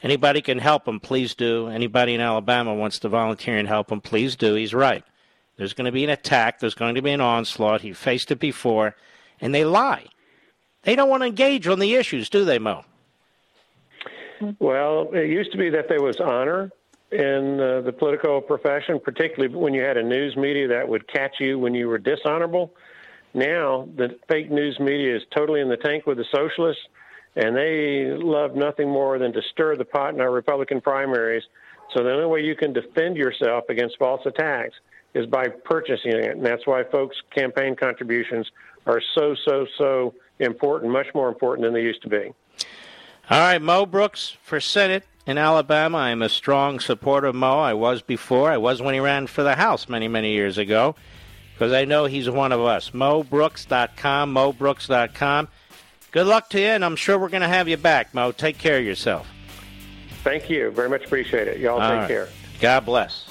Anybody 0.04 0.42
can 0.42 0.58
help 0.58 0.88
him, 0.88 1.00
please 1.00 1.36
do. 1.36 1.68
Anybody 1.68 2.16
in 2.16 2.22
Alabama 2.22 2.74
wants 2.74 2.98
to 3.00 3.10
volunteer 3.10 3.58
and 3.58 3.68
help 3.68 3.92
him, 3.92 4.02
please 4.02 4.36
do. 4.36 4.56
He's 4.56 4.74
right. 4.74 5.04
There's 5.62 5.74
going 5.74 5.86
to 5.86 5.92
be 5.92 6.04
an 6.04 6.10
attack. 6.10 6.60
There's 6.60 6.74
going 6.74 6.96
to 6.96 7.04
be 7.04 7.12
an 7.12 7.22
onslaught. 7.22 7.82
He 7.82 7.94
faced 7.94 8.32
it 8.32 8.40
before, 8.40 8.96
and 9.40 9.54
they 9.54 9.64
lie. 9.64 10.08
They 10.82 10.96
don't 10.96 11.08
want 11.08 11.22
to 11.22 11.28
engage 11.28 11.68
on 11.68 11.78
the 11.78 11.94
issues, 11.94 12.32
do 12.32 12.46
they, 12.46 12.58
Mo? 12.58 12.84
Well, 14.58 15.12
it 15.14 15.30
used 15.30 15.52
to 15.52 15.60
be 15.60 15.70
that 15.70 15.88
there 15.88 16.02
was 16.02 16.20
honor 16.20 16.72
in 17.12 17.60
uh, 17.60 17.82
the 17.82 17.94
political 17.96 18.42
profession, 18.42 19.00
particularly 19.00 19.54
when 19.54 19.76
you 19.76 19.84
had 19.84 19.98
a 19.98 20.04
news 20.04 20.36
media 20.36 20.68
that 20.70 20.90
would 20.90 21.08
catch 21.08 21.36
you 21.40 21.60
when 21.60 21.76
you 21.76 21.88
were 21.88 22.00
dishonorable. 22.00 22.74
Now, 23.36 23.88
the 23.98 24.18
fake 24.28 24.50
news 24.50 24.80
media 24.80 25.16
is 25.16 25.22
totally 25.30 25.62
in 25.62 25.70
the 25.70 25.78
tank 25.78 26.08
with 26.08 26.18
the 26.18 26.26
socialists, 26.34 26.82
and 27.36 27.56
they 27.56 28.18
love 28.18 28.56
nothing 28.56 28.90
more 28.90 29.20
than 29.20 29.32
to 29.34 29.44
stir 29.52 29.76
the 29.76 29.86
pot 29.86 30.16
in 30.16 30.22
our 30.22 30.32
Republican 30.32 30.82
primaries. 30.82 31.44
So 31.96 32.04
the 32.04 32.14
only 32.14 32.26
way 32.26 32.42
you 32.42 32.56
can 32.56 32.74
defend 32.74 33.16
yourself 33.16 33.66
against 33.70 34.00
false 34.00 34.26
attacks 34.26 34.74
is 35.14 35.26
by 35.26 35.48
purchasing 35.48 36.14
it. 36.14 36.38
And 36.38 36.46
that's 36.46 36.66
why 36.66 36.84
folks' 36.84 37.18
campaign 37.36 37.76
contributions 37.76 38.50
are 38.86 39.02
so, 39.16 39.36
so, 39.46 39.68
so 39.78 40.14
important, 40.40 40.92
much 40.92 41.08
more 41.14 41.28
important 41.28 41.66
than 41.66 41.74
they 41.74 41.84
used 41.84 42.02
to 42.04 42.10
be. 42.10 42.34
All 43.30 43.40
right, 43.40 43.62
Mo 43.62 43.86
Brooks 43.86 44.36
for 44.42 44.60
Senate 44.60 45.04
in 45.26 45.38
Alabama. 45.38 45.98
I 45.98 46.10
am 46.10 46.22
a 46.22 46.30
strong 46.30 46.80
supporter 46.80 47.28
of 47.28 47.36
Mo. 47.36 47.60
I 47.60 47.74
was 47.74 48.02
before. 48.02 48.52
I 48.52 48.58
was 48.58 48.82
when 48.82 48.94
he 48.94 49.00
ran 49.00 49.28
for 49.28 49.44
the 49.44 49.56
House 49.56 49.88
many, 49.88 50.08
many 50.08 50.34
years 50.34 50.58
ago 50.58 50.96
because 51.54 51.74
I 51.74 51.86
know 51.86 52.06
he's 52.06 52.30
one 52.30 52.52
of 52.52 52.62
us. 52.62 52.90
MoBrooks.com, 52.90 54.34
MoBrooks.com. 54.34 55.48
Good 56.12 56.28
luck 56.28 56.50
to 56.50 56.60
you, 56.60 56.66
and 56.66 56.84
I'm 56.84 56.96
sure 56.96 57.18
we're 57.18 57.30
going 57.30 57.42
to 57.42 57.48
have 57.48 57.70
you 57.70 57.78
back, 57.78 58.14
Mo. 58.14 58.32
Take 58.32 58.58
care 58.58 58.80
of 58.80 58.84
yourself. 58.84 59.28
Thank 60.24 60.50
you. 60.50 60.72
Very 60.72 60.90
much 60.90 61.06
appreciate 61.06 61.48
it. 61.48 61.60
Y'all 61.60 61.80
All 61.80 61.90
take 61.90 62.00
right. 62.00 62.08
care. 62.08 62.30
God 62.60 62.86
bless. 62.86 63.31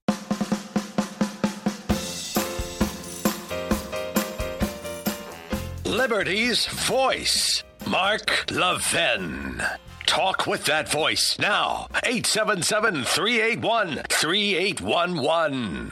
Liberty's 5.91 6.67
voice. 6.67 7.65
Mark 7.85 8.49
Levin. 8.49 9.61
Talk 10.05 10.47
with 10.47 10.63
that 10.63 10.89
voice 10.89 11.37
now. 11.37 11.89
877 12.05 13.03
381 13.03 14.01
3811. 14.09 15.91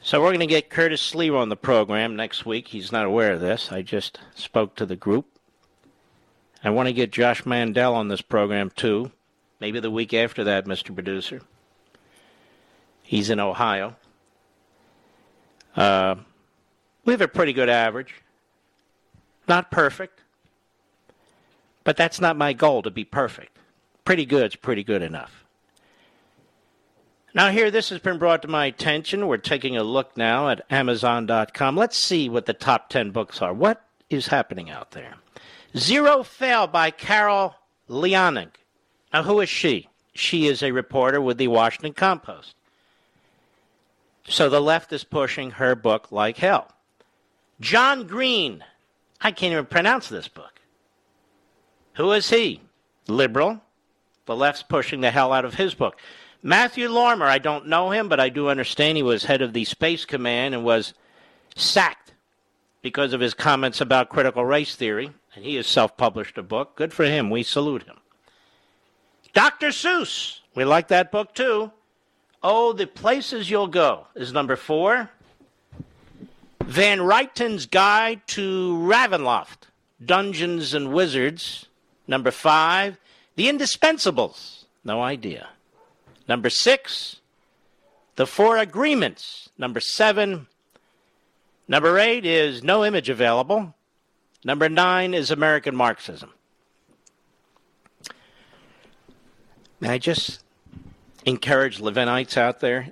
So 0.00 0.20
we're 0.20 0.28
going 0.28 0.38
to 0.38 0.46
get 0.46 0.70
Curtis 0.70 1.12
Sliwa 1.12 1.40
on 1.40 1.48
the 1.48 1.56
program 1.56 2.14
next 2.14 2.46
week. 2.46 2.68
He's 2.68 2.92
not 2.92 3.04
aware 3.04 3.32
of 3.32 3.40
this. 3.40 3.72
I 3.72 3.82
just 3.82 4.20
spoke 4.36 4.76
to 4.76 4.86
the 4.86 4.94
group. 4.94 5.26
I 6.62 6.70
want 6.70 6.86
to 6.86 6.92
get 6.92 7.10
Josh 7.10 7.44
Mandel 7.44 7.96
on 7.96 8.06
this 8.06 8.22
program 8.22 8.70
too. 8.70 9.10
Maybe 9.58 9.80
the 9.80 9.90
week 9.90 10.14
after 10.14 10.44
that, 10.44 10.66
Mr. 10.66 10.94
Producer. 10.94 11.42
He's 13.02 13.28
in 13.28 13.40
Ohio. 13.40 13.96
Uh, 15.74 16.14
we 17.04 17.12
have 17.12 17.20
a 17.20 17.26
pretty 17.26 17.52
good 17.52 17.68
average. 17.68 18.22
Not 19.48 19.70
perfect. 19.70 20.20
But 21.84 21.96
that's 21.96 22.20
not 22.20 22.36
my 22.36 22.52
goal 22.52 22.82
to 22.82 22.90
be 22.90 23.04
perfect. 23.04 23.56
Pretty 24.04 24.24
good's 24.24 24.56
pretty 24.56 24.84
good 24.84 25.02
enough. 25.02 25.44
Now, 27.34 27.50
here, 27.50 27.70
this 27.70 27.88
has 27.88 27.98
been 27.98 28.18
brought 28.18 28.42
to 28.42 28.48
my 28.48 28.66
attention. 28.66 29.26
We're 29.26 29.38
taking 29.38 29.76
a 29.76 29.82
look 29.82 30.16
now 30.16 30.50
at 30.50 30.66
Amazon.com. 30.70 31.76
Let's 31.76 31.96
see 31.96 32.28
what 32.28 32.44
the 32.44 32.52
top 32.52 32.90
10 32.90 33.10
books 33.10 33.40
are. 33.40 33.54
What 33.54 33.82
is 34.10 34.26
happening 34.26 34.68
out 34.68 34.90
there? 34.90 35.14
Zero 35.76 36.22
Fail 36.22 36.66
by 36.66 36.90
Carol 36.90 37.54
Leonig. 37.88 38.50
Now, 39.12 39.22
who 39.22 39.40
is 39.40 39.48
she? 39.48 39.88
She 40.14 40.46
is 40.46 40.62
a 40.62 40.72
reporter 40.72 41.22
with 41.22 41.38
the 41.38 41.48
Washington 41.48 41.94
Compost. 41.94 42.54
So 44.28 44.50
the 44.50 44.60
left 44.60 44.92
is 44.92 45.04
pushing 45.04 45.52
her 45.52 45.74
book 45.74 46.12
like 46.12 46.36
hell. 46.36 46.68
John 47.60 48.06
Green. 48.06 48.62
I 49.22 49.30
can't 49.30 49.52
even 49.52 49.66
pronounce 49.66 50.08
this 50.08 50.28
book. 50.28 50.60
Who 51.94 52.12
is 52.12 52.30
he? 52.30 52.60
Liberal. 53.06 53.60
The 54.26 54.36
left's 54.36 54.62
pushing 54.62 55.00
the 55.00 55.10
hell 55.10 55.32
out 55.32 55.44
of 55.44 55.54
his 55.54 55.74
book. 55.74 55.98
Matthew 56.42 56.88
Lohmeier, 56.88 57.26
I 57.26 57.38
don't 57.38 57.68
know 57.68 57.90
him, 57.90 58.08
but 58.08 58.18
I 58.18 58.28
do 58.28 58.48
understand 58.48 58.96
he 58.96 59.02
was 59.02 59.24
head 59.24 59.42
of 59.42 59.52
the 59.52 59.64
Space 59.64 60.04
Command 60.04 60.54
and 60.54 60.64
was 60.64 60.94
sacked 61.54 62.14
because 62.82 63.12
of 63.12 63.20
his 63.20 63.34
comments 63.34 63.80
about 63.80 64.08
critical 64.08 64.44
race 64.44 64.74
theory. 64.74 65.10
And 65.34 65.44
he 65.44 65.54
has 65.54 65.66
self 65.66 65.96
published 65.96 66.36
a 66.38 66.42
book. 66.42 66.76
Good 66.76 66.92
for 66.92 67.04
him. 67.04 67.30
We 67.30 67.42
salute 67.42 67.84
him. 67.84 67.98
Dr. 69.32 69.68
Seuss. 69.68 70.40
We 70.54 70.64
like 70.64 70.88
that 70.88 71.12
book 71.12 71.34
too. 71.34 71.72
Oh, 72.42 72.72
the 72.72 72.86
places 72.86 73.48
you'll 73.48 73.68
go 73.68 74.08
is 74.14 74.32
number 74.32 74.56
four. 74.56 75.10
Van 76.64 77.00
Richten's 77.00 77.66
Guide 77.66 78.20
to 78.28 78.76
Ravenloft, 78.76 79.68
Dungeons 80.04 80.74
and 80.74 80.92
Wizards. 80.92 81.66
Number 82.06 82.30
five, 82.30 82.98
The 83.36 83.48
Indispensables. 83.48 84.64
No 84.84 85.02
idea. 85.02 85.48
Number 86.28 86.50
six, 86.50 87.20
The 88.16 88.26
Four 88.26 88.58
Agreements. 88.58 89.50
Number 89.58 89.80
seven. 89.80 90.46
Number 91.68 91.98
eight 91.98 92.24
is 92.24 92.62
No 92.62 92.84
Image 92.84 93.08
Available. 93.08 93.74
Number 94.44 94.68
nine 94.68 95.14
is 95.14 95.30
American 95.30 95.76
Marxism. 95.76 96.30
May 99.80 99.90
I 99.90 99.98
just 99.98 100.42
encourage 101.24 101.78
Levinites 101.80 102.36
out 102.36 102.60
there? 102.60 102.90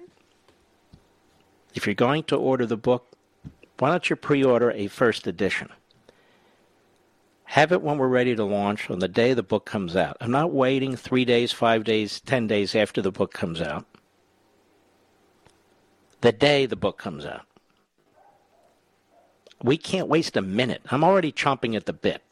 If 1.74 1.86
you're 1.86 1.94
going 1.94 2.24
to 2.24 2.36
order 2.36 2.66
the 2.66 2.76
book, 2.76 3.09
why 3.80 3.90
don't 3.90 4.10
you 4.10 4.16
pre 4.16 4.44
order 4.44 4.70
a 4.70 4.88
first 4.88 5.26
edition? 5.26 5.70
Have 7.44 7.72
it 7.72 7.82
when 7.82 7.98
we're 7.98 8.08
ready 8.08 8.36
to 8.36 8.44
launch 8.44 8.90
on 8.90 9.00
the 9.00 9.08
day 9.08 9.34
the 9.34 9.42
book 9.42 9.64
comes 9.64 9.96
out. 9.96 10.16
I'm 10.20 10.30
not 10.30 10.52
waiting 10.52 10.94
three 10.94 11.24
days, 11.24 11.50
five 11.50 11.82
days, 11.82 12.20
ten 12.20 12.46
days 12.46 12.76
after 12.76 13.02
the 13.02 13.10
book 13.10 13.32
comes 13.32 13.60
out. 13.60 13.86
The 16.20 16.30
day 16.30 16.66
the 16.66 16.76
book 16.76 16.98
comes 16.98 17.24
out. 17.24 17.46
We 19.62 19.76
can't 19.76 20.08
waste 20.08 20.36
a 20.36 20.42
minute. 20.42 20.82
I'm 20.90 21.02
already 21.02 21.32
chomping 21.32 21.74
at 21.74 21.86
the 21.86 21.92
bit. 21.92 22.22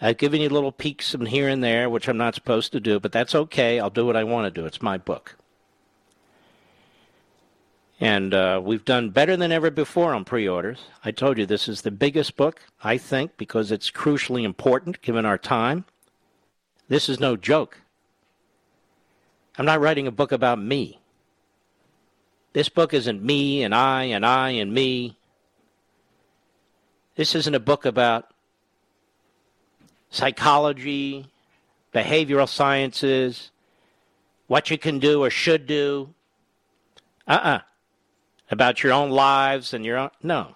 I've 0.00 0.18
given 0.18 0.40
you 0.40 0.48
little 0.48 0.72
peeks 0.72 1.12
from 1.12 1.26
here 1.26 1.48
and 1.48 1.64
there, 1.64 1.88
which 1.88 2.08
I'm 2.08 2.18
not 2.18 2.34
supposed 2.34 2.72
to 2.72 2.80
do, 2.80 3.00
but 3.00 3.12
that's 3.12 3.34
okay. 3.34 3.80
I'll 3.80 3.90
do 3.90 4.04
what 4.04 4.16
I 4.16 4.24
want 4.24 4.52
to 4.52 4.60
do. 4.60 4.66
It's 4.66 4.82
my 4.82 4.98
book. 4.98 5.36
And 7.98 8.34
uh, 8.34 8.60
we've 8.62 8.84
done 8.84 9.10
better 9.10 9.36
than 9.36 9.52
ever 9.52 9.70
before 9.70 10.12
on 10.12 10.24
pre 10.24 10.46
orders. 10.46 10.84
I 11.02 11.12
told 11.12 11.38
you 11.38 11.46
this 11.46 11.66
is 11.66 11.80
the 11.80 11.90
biggest 11.90 12.36
book, 12.36 12.60
I 12.84 12.98
think, 12.98 13.36
because 13.38 13.72
it's 13.72 13.90
crucially 13.90 14.44
important 14.44 15.00
given 15.00 15.24
our 15.24 15.38
time. 15.38 15.86
This 16.88 17.08
is 17.08 17.18
no 17.18 17.36
joke. 17.36 17.80
I'm 19.58 19.64
not 19.64 19.80
writing 19.80 20.06
a 20.06 20.12
book 20.12 20.32
about 20.32 20.60
me. 20.60 21.00
This 22.52 22.68
book 22.68 22.92
isn't 22.92 23.22
me 23.22 23.62
and 23.62 23.74
I 23.74 24.04
and 24.04 24.24
I 24.24 24.50
and 24.50 24.72
me. 24.72 25.16
This 27.14 27.34
isn't 27.34 27.54
a 27.54 27.60
book 27.60 27.86
about 27.86 28.30
psychology, 30.10 31.26
behavioral 31.94 32.48
sciences, 32.48 33.50
what 34.48 34.70
you 34.70 34.76
can 34.76 34.98
do 34.98 35.24
or 35.24 35.30
should 35.30 35.66
do. 35.66 36.14
Uh 37.26 37.32
uh-uh. 37.32 37.48
uh 37.48 37.60
About 38.50 38.82
your 38.82 38.92
own 38.92 39.10
lives 39.10 39.74
and 39.74 39.84
your 39.84 39.98
own. 39.98 40.10
No. 40.22 40.54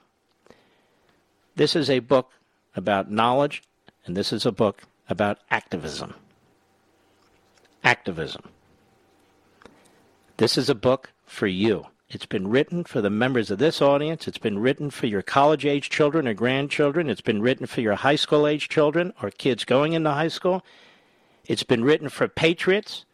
This 1.57 1.75
is 1.75 1.91
a 1.91 1.99
book 1.99 2.31
about 2.77 3.11
knowledge, 3.11 3.63
and 4.07 4.17
this 4.17 4.33
is 4.33 4.47
a 4.47 4.53
book 4.53 4.83
about 5.09 5.39
activism. 5.51 6.15
Activism. 7.83 8.43
This 10.37 10.57
is 10.57 10.71
a 10.71 10.75
book 10.75 11.13
for 11.27 11.47
you. 11.47 11.87
It's 12.09 12.27
been 12.27 12.49
written 12.49 12.85
for 12.85 13.01
the 13.01 13.11
members 13.11 13.51
of 13.51 13.59
this 13.59 13.81
audience. 13.81 14.27
It's 14.27 14.39
been 14.39 14.59
written 14.59 14.91
for 14.91 15.07
your 15.07 15.23
college 15.23 15.65
age 15.65 15.91
children 15.91 16.27
or 16.27 16.35
grandchildren. 16.35 17.09
It's 17.09 17.21
been 17.21 17.41
written 17.41 17.67
for 17.67 17.81
your 17.81 17.95
high 17.95 18.17
school 18.17 18.47
age 18.47 18.69
children 18.69 19.13
or 19.23 19.31
kids 19.31 19.65
going 19.65 19.93
into 19.93 20.11
high 20.11 20.29
school. 20.29 20.65
It's 21.47 21.63
been 21.63 21.85
written 21.85 22.09
for 22.09 22.27
patriots 22.27 23.05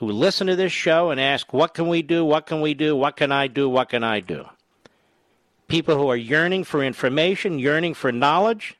who 0.00 0.10
listen 0.10 0.48
to 0.48 0.56
this 0.56 0.72
show 0.72 1.10
and 1.10 1.20
ask, 1.20 1.52
What 1.52 1.72
can 1.72 1.88
we 1.88 2.02
do? 2.02 2.24
What 2.24 2.46
can 2.46 2.60
we 2.60 2.74
do? 2.74 2.96
What 2.96 3.16
can 3.16 3.30
I 3.30 3.46
do? 3.46 3.68
What 3.68 3.88
can 3.88 4.02
I 4.02 4.20
do? 4.20 4.46
People 5.68 5.96
who 5.96 6.10
are 6.10 6.16
yearning 6.16 6.64
for 6.64 6.82
information, 6.82 7.60
yearning 7.60 7.94
for 7.94 8.10
knowledge, 8.10 8.74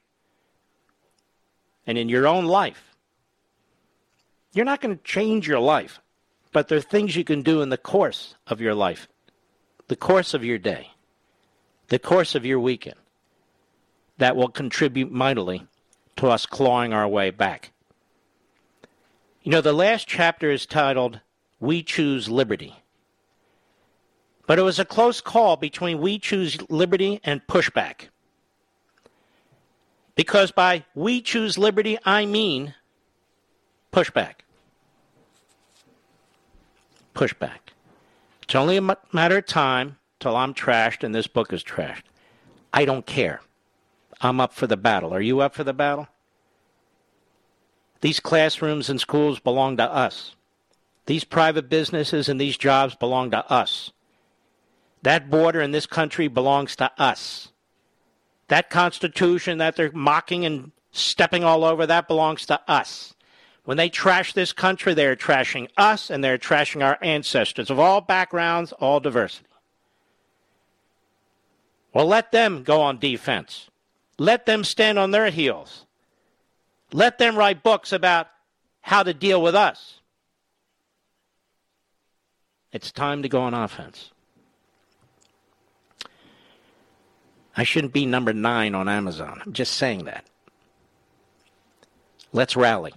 and 1.86 1.96
in 1.96 2.08
your 2.08 2.26
own 2.26 2.46
life. 2.46 2.96
You're 4.52 4.64
not 4.64 4.80
going 4.80 4.96
to 4.96 5.04
change 5.04 5.46
your 5.46 5.60
life 5.60 6.00
but 6.52 6.68
there 6.68 6.78
are 6.78 6.82
things 6.82 7.16
you 7.16 7.24
can 7.24 7.42
do 7.42 7.62
in 7.62 7.68
the 7.68 7.76
course 7.76 8.34
of 8.46 8.60
your 8.60 8.74
life, 8.74 9.08
the 9.88 9.96
course 9.96 10.34
of 10.34 10.44
your 10.44 10.58
day, 10.58 10.90
the 11.88 11.98
course 11.98 12.34
of 12.34 12.44
your 12.44 12.60
weekend 12.60 12.96
that 14.18 14.36
will 14.36 14.48
contribute 14.48 15.10
mightily 15.10 15.66
to 16.16 16.28
us 16.28 16.46
clawing 16.46 16.92
our 16.92 17.08
way 17.08 17.30
back. 17.30 17.72
You 19.42 19.52
know, 19.52 19.60
the 19.60 19.72
last 19.72 20.06
chapter 20.06 20.50
is 20.50 20.66
titled 20.66 21.20
We 21.58 21.82
Choose 21.82 22.28
Liberty. 22.28 22.74
But 24.46 24.58
it 24.58 24.62
was 24.62 24.78
a 24.78 24.84
close 24.84 25.20
call 25.20 25.56
between 25.56 26.00
We 26.00 26.18
Choose 26.18 26.58
Liberty 26.70 27.20
and 27.24 27.46
pushback. 27.46 28.08
Because 30.14 30.50
by 30.50 30.84
We 30.94 31.22
Choose 31.22 31.56
Liberty, 31.56 31.96
I 32.04 32.26
mean 32.26 32.74
pushback 33.92 34.40
pushback. 37.14 37.58
It's 38.42 38.54
only 38.54 38.78
a 38.78 38.96
matter 39.12 39.38
of 39.38 39.46
time 39.46 39.98
till 40.18 40.36
I'm 40.36 40.54
trashed 40.54 41.04
and 41.04 41.14
this 41.14 41.26
book 41.26 41.52
is 41.52 41.62
trashed. 41.62 42.04
I 42.72 42.84
don't 42.84 43.06
care. 43.06 43.40
I'm 44.20 44.40
up 44.40 44.52
for 44.52 44.66
the 44.66 44.76
battle. 44.76 45.14
Are 45.14 45.20
you 45.20 45.40
up 45.40 45.54
for 45.54 45.64
the 45.64 45.72
battle? 45.72 46.08
These 48.00 48.20
classrooms 48.20 48.88
and 48.88 49.00
schools 49.00 49.40
belong 49.40 49.76
to 49.76 49.84
us. 49.84 50.34
These 51.06 51.24
private 51.24 51.68
businesses 51.68 52.28
and 52.28 52.40
these 52.40 52.56
jobs 52.56 52.94
belong 52.94 53.30
to 53.32 53.50
us. 53.50 53.92
That 55.02 55.30
border 55.30 55.60
in 55.60 55.70
this 55.72 55.86
country 55.86 56.28
belongs 56.28 56.76
to 56.76 56.90
us. 56.98 57.52
That 58.48 58.70
Constitution 58.70 59.58
that 59.58 59.76
they're 59.76 59.92
mocking 59.92 60.44
and 60.44 60.72
stepping 60.92 61.44
all 61.44 61.64
over, 61.64 61.86
that 61.86 62.08
belongs 62.08 62.46
to 62.46 62.60
us. 62.68 63.14
When 63.64 63.76
they 63.76 63.88
trash 63.88 64.32
this 64.32 64.52
country, 64.52 64.94
they're 64.94 65.16
trashing 65.16 65.68
us 65.76 66.10
and 66.10 66.24
they're 66.24 66.38
trashing 66.38 66.84
our 66.84 66.98
ancestors 67.02 67.70
of 67.70 67.78
all 67.78 68.00
backgrounds, 68.00 68.72
all 68.72 69.00
diversity. 69.00 69.46
Well, 71.92 72.06
let 72.06 72.32
them 72.32 72.62
go 72.62 72.80
on 72.80 72.98
defense. 72.98 73.68
Let 74.18 74.46
them 74.46 74.64
stand 74.64 74.98
on 74.98 75.10
their 75.10 75.30
heels. 75.30 75.86
Let 76.92 77.18
them 77.18 77.36
write 77.36 77.62
books 77.62 77.92
about 77.92 78.28
how 78.80 79.02
to 79.02 79.14
deal 79.14 79.40
with 79.42 79.54
us. 79.54 80.00
It's 82.72 82.92
time 82.92 83.22
to 83.22 83.28
go 83.28 83.40
on 83.42 83.54
offense. 83.54 84.10
I 87.56 87.64
shouldn't 87.64 87.92
be 87.92 88.06
number 88.06 88.32
nine 88.32 88.74
on 88.74 88.88
Amazon. 88.88 89.42
I'm 89.44 89.52
just 89.52 89.74
saying 89.74 90.04
that. 90.04 90.24
Let's 92.32 92.56
rally. 92.56 92.94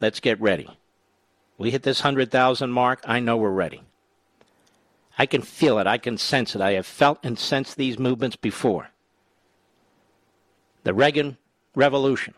Let's 0.00 0.20
get 0.20 0.40
ready. 0.40 0.68
We 1.58 1.70
hit 1.70 1.82
this 1.82 2.00
100,000 2.00 2.70
mark. 2.70 3.00
I 3.04 3.20
know 3.20 3.36
we're 3.36 3.50
ready. 3.50 3.82
I 5.18 5.26
can 5.26 5.42
feel 5.42 5.78
it. 5.78 5.86
I 5.86 5.98
can 5.98 6.18
sense 6.18 6.54
it. 6.54 6.60
I 6.60 6.72
have 6.72 6.86
felt 6.86 7.18
and 7.22 7.38
sensed 7.38 7.76
these 7.76 7.98
movements 7.98 8.36
before. 8.36 8.90
The 10.84 10.94
Reagan 10.94 11.36
Revolution, 11.74 12.34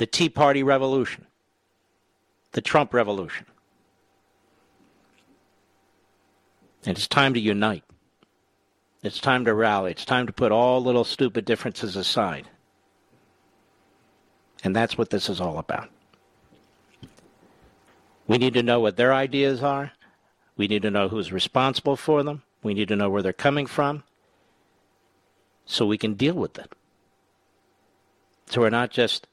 the 0.00 0.06
Tea 0.06 0.30
Party 0.30 0.62
Revolution, 0.62 1.26
the 2.52 2.62
Trump 2.62 2.94
Revolution. 2.94 3.44
And 6.86 6.96
it's 6.96 7.06
time 7.06 7.34
to 7.34 7.40
unite. 7.40 7.84
It's 9.02 9.20
time 9.20 9.44
to 9.44 9.52
rally. 9.52 9.90
It's 9.90 10.06
time 10.06 10.26
to 10.26 10.32
put 10.32 10.52
all 10.52 10.82
little 10.82 11.04
stupid 11.04 11.44
differences 11.44 11.96
aside. 11.96 12.48
And 14.64 14.74
that's 14.74 14.96
what 14.96 15.10
this 15.10 15.28
is 15.28 15.38
all 15.38 15.58
about. 15.58 15.90
We 18.26 18.38
need 18.38 18.54
to 18.54 18.62
know 18.62 18.80
what 18.80 18.96
their 18.96 19.12
ideas 19.12 19.62
are. 19.62 19.92
We 20.56 20.66
need 20.66 20.80
to 20.80 20.90
know 20.90 21.08
who's 21.10 21.30
responsible 21.30 21.96
for 21.96 22.22
them. 22.22 22.42
We 22.62 22.72
need 22.72 22.88
to 22.88 22.96
know 22.96 23.10
where 23.10 23.20
they're 23.20 23.34
coming 23.34 23.66
from 23.66 24.02
so 25.66 25.84
we 25.84 25.98
can 25.98 26.14
deal 26.14 26.36
with 26.36 26.58
it. 26.58 26.72
So 28.46 28.62
we're 28.62 28.70
not 28.70 28.90
just 28.90 29.26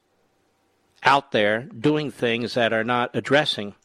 out 1.04 1.32
there 1.32 1.64
doing 1.64 2.12
things 2.12 2.54
that 2.56 2.74
are 2.74 2.84
not 2.84 3.16
addressing 3.16 3.76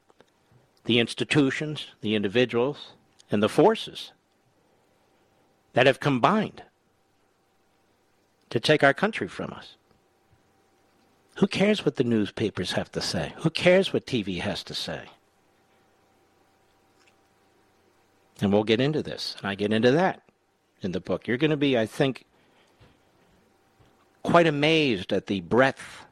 the 0.84 0.98
institutions, 0.98 1.86
the 2.00 2.14
individuals, 2.14 2.92
and 3.30 3.42
the 3.42 3.48
forces 3.48 4.12
that 5.74 5.86
have 5.86 6.00
combined 6.00 6.62
to 8.50 8.60
take 8.60 8.82
our 8.84 8.92
country 8.92 9.28
from 9.28 9.52
us. 9.52 9.76
Who 11.36 11.46
cares 11.46 11.84
what 11.84 11.96
the 11.96 12.04
newspapers 12.04 12.72
have 12.72 12.92
to 12.92 13.00
say? 13.00 13.32
Who 13.38 13.50
cares 13.50 13.92
what 13.92 14.06
TV 14.06 14.40
has 14.40 14.62
to 14.64 14.74
say? 14.74 15.04
And 18.40 18.52
we'll 18.52 18.64
get 18.64 18.80
into 18.80 19.02
this, 19.02 19.36
and 19.38 19.46
I 19.46 19.54
get 19.54 19.72
into 19.72 19.92
that 19.92 20.22
in 20.82 20.92
the 20.92 21.00
book. 21.00 21.26
You're 21.26 21.38
going 21.38 21.52
to 21.52 21.56
be, 21.56 21.78
I 21.78 21.86
think, 21.86 22.26
quite 24.22 24.46
amazed 24.46 25.12
at 25.12 25.26
the 25.26 25.40
breadth 25.40 26.04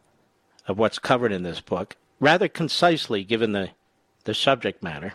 of 0.70 0.78
what's 0.78 1.00
covered 1.00 1.32
in 1.32 1.42
this 1.42 1.60
book, 1.60 1.96
rather 2.20 2.46
concisely 2.48 3.24
given 3.24 3.50
the, 3.50 3.70
the 4.22 4.34
subject 4.34 4.82
matter. 4.82 5.14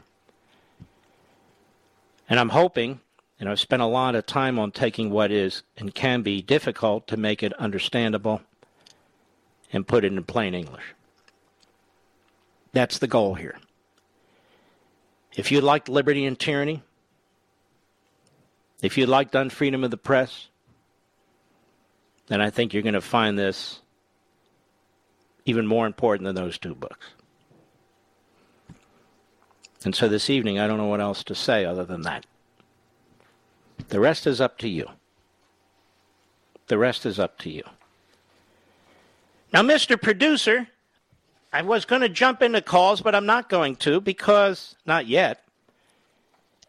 And 2.28 2.40
I'm 2.40 2.50
hoping 2.50 3.00
And 3.40 3.50
I've 3.50 3.60
spent 3.60 3.82
a 3.82 3.88
lot 3.88 4.16
of 4.16 4.26
time 4.26 4.58
on 4.58 4.72
taking 4.72 5.10
what 5.10 5.32
is 5.32 5.64
and 5.78 5.94
can 5.94 6.22
be 6.22 6.42
difficult 6.42 7.08
to 7.08 7.18
make 7.18 7.44
it 7.44 7.54
understandable 7.54 8.42
and 9.74 9.88
put 9.88 10.06
it 10.06 10.14
in 10.14 10.24
plain 10.24 10.54
English. 10.54 10.94
That's 12.72 12.98
the 12.98 13.08
goal 13.08 13.36
here. 13.36 13.58
If 15.36 15.52
you 15.52 15.60
liked 15.60 15.90
liberty 15.90 16.26
and 16.26 16.40
tyranny, 16.40 16.82
if 18.82 18.98
you 18.98 19.06
liked 19.06 19.34
unfreedom 19.34 19.84
of 19.84 19.92
the 19.92 19.98
press, 19.98 20.48
then 22.28 22.40
I 22.40 22.50
think 22.50 22.74
you're 22.74 22.84
going 22.84 22.94
to 22.94 23.02
find 23.02 23.38
this 23.38 23.82
even 25.46 25.68
more 25.68 25.86
important 25.86 26.26
than 26.26 26.36
those 26.36 26.58
two 26.58 26.76
books. 26.76 27.08
And 29.84 29.96
so 29.96 30.08
this 30.08 30.30
evening, 30.30 30.60
I 30.60 30.68
don't 30.68 30.78
know 30.78 30.88
what 30.88 31.02
else 31.02 31.24
to 31.26 31.36
say 31.36 31.64
other 31.64 31.86
than 31.86 32.02
that. 32.02 32.26
The 33.90 34.00
rest 34.00 34.26
is 34.26 34.42
up 34.42 34.58
to 34.60 34.68
you. 34.68 34.88
The 36.68 36.78
rest 36.78 37.06
is 37.06 37.20
up 37.20 37.38
to 37.40 37.50
you. 37.52 37.64
Now, 39.54 39.62
Mr. 39.62 40.02
Producer, 40.02 40.68
I 41.54 41.62
was 41.62 41.86
going 41.86 42.02
to 42.02 42.10
jump 42.10 42.42
into 42.42 42.62
calls, 42.62 43.02
but 43.02 43.14
I'm 43.14 43.28
not 43.28 43.48
going 43.48 43.76
to 43.78 44.02
because, 44.02 44.76
not 44.86 45.06
yet. 45.06 45.44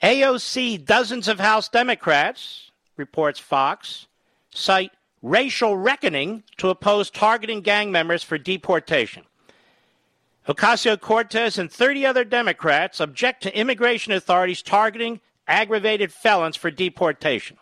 AOC, 0.03 0.85
dozens 0.85 1.27
of 1.27 1.41
House 1.41 1.69
Democrats, 1.71 2.71
reports 2.99 3.41
Fox, 3.41 4.07
cite 4.51 4.93
racial 5.23 5.77
reckoning 5.77 6.43
to 6.57 6.69
oppose 6.69 7.11
targeting 7.11 7.61
gang 7.61 7.91
members 7.91 8.23
for 8.23 8.39
deportation. 8.39 9.25
Ocasio 10.49 11.01
Cortez 11.01 11.59
and 11.59 11.71
30 11.71 12.07
other 12.07 12.25
Democrats 12.25 13.01
object 13.01 13.43
to 13.43 13.59
immigration 13.59 14.13
authorities 14.13 14.63
targeting 14.63 15.21
aggravated 15.49 16.13
felons 16.13 16.57
for 16.57 16.71
deportation. 16.71 17.57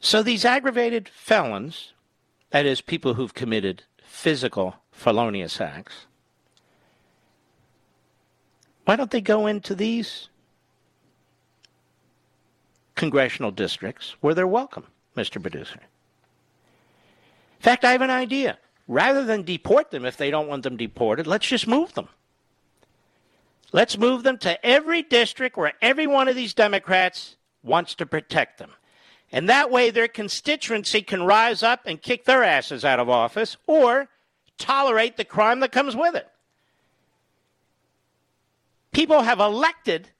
So 0.00 0.22
these 0.22 0.44
aggravated 0.44 1.08
felons, 1.08 1.92
that 2.50 2.66
is, 2.66 2.80
people 2.80 3.14
who've 3.14 3.34
committed 3.34 3.84
physical 4.04 4.76
felonious 4.90 5.60
acts, 5.60 6.06
why 8.84 8.96
don't 8.96 9.12
they 9.12 9.20
go 9.20 9.46
into 9.46 9.76
these 9.76 10.28
congressional 12.94 13.50
districts 13.50 14.16
where 14.20 14.34
they're 14.34 14.46
welcome, 14.46 14.86
Mr. 15.16 15.40
Producer? 15.40 15.80
In 15.80 17.62
fact, 17.62 17.84
I 17.84 17.92
have 17.92 18.02
an 18.02 18.10
idea. 18.10 18.58
Rather 18.88 19.24
than 19.24 19.42
deport 19.42 19.90
them 19.90 20.04
if 20.04 20.16
they 20.16 20.30
don't 20.30 20.48
want 20.48 20.64
them 20.64 20.76
deported, 20.76 21.26
let's 21.26 21.46
just 21.46 21.66
move 21.66 21.94
them. 21.94 22.08
Let's 23.72 23.96
move 23.96 24.22
them 24.22 24.36
to 24.38 24.64
every 24.64 25.02
district 25.02 25.56
where 25.56 25.72
every 25.80 26.06
one 26.06 26.28
of 26.28 26.36
these 26.36 26.52
Democrats 26.52 27.36
wants 27.62 27.94
to 27.96 28.06
protect 28.06 28.58
them. 28.58 28.72
And 29.30 29.48
that 29.48 29.70
way 29.70 29.90
their 29.90 30.08
constituency 30.08 31.00
can 31.00 31.22
rise 31.22 31.62
up 31.62 31.82
and 31.86 32.02
kick 32.02 32.24
their 32.24 32.44
asses 32.44 32.84
out 32.84 33.00
of 33.00 33.08
office 33.08 33.56
or 33.66 34.08
tolerate 34.58 35.16
the 35.16 35.24
crime 35.24 35.60
that 35.60 35.72
comes 35.72 35.96
with 35.96 36.14
it. 36.14 36.28
People 38.92 39.22
have 39.22 39.40
elected 39.40 40.10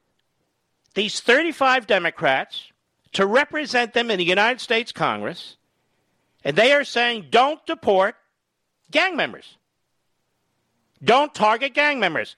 these 0.95 1.21
35 1.21 1.87
Democrats 1.87 2.73
to 3.13 3.27
represent 3.27 3.93
them 3.93 4.11
in 4.11 4.19
the 4.19 4.25
United 4.25 4.61
States 4.61 4.93
Congress, 4.93 5.57
and 6.45 6.57
they 6.57 6.73
are 6.73 6.85
saying 6.85 7.27
don't 7.31 7.65
deport 7.67 8.17
gang 8.91 9.17
members. 9.17 9.57
Don't 11.03 11.35
target 11.35 11.75
gang 11.75 11.99
members. 11.99 12.37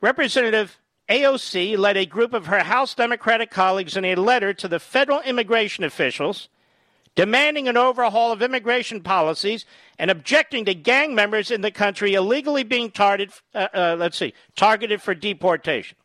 Representative 0.00 0.78
AOC 1.08 1.76
led 1.76 1.96
a 1.96 2.06
group 2.06 2.34
of 2.34 2.46
her 2.46 2.60
House 2.60 2.94
Democratic 2.94 3.50
colleagues 3.50 3.96
in 3.96 4.04
a 4.04 4.14
letter 4.14 4.54
to 4.54 4.68
the 4.68 4.78
federal 4.78 5.20
immigration 5.20 5.82
officials 5.84 6.48
demanding 7.16 7.68
an 7.68 7.76
overhaul 7.76 8.32
of 8.32 8.42
immigration 8.42 9.00
policies 9.00 9.66
and 9.98 10.10
objecting 10.10 10.64
to 10.64 10.74
gang 10.74 11.14
members 11.14 11.50
in 11.50 11.60
the 11.60 11.70
country 11.70 12.14
illegally 12.14 12.62
being 12.62 12.90
targeted, 12.90 13.34
uh, 13.54 13.68
uh, 13.74 13.96
let's 13.98 14.16
see, 14.16 14.32
targeted 14.56 15.02
for 15.02 15.14
deportation. 15.14 15.96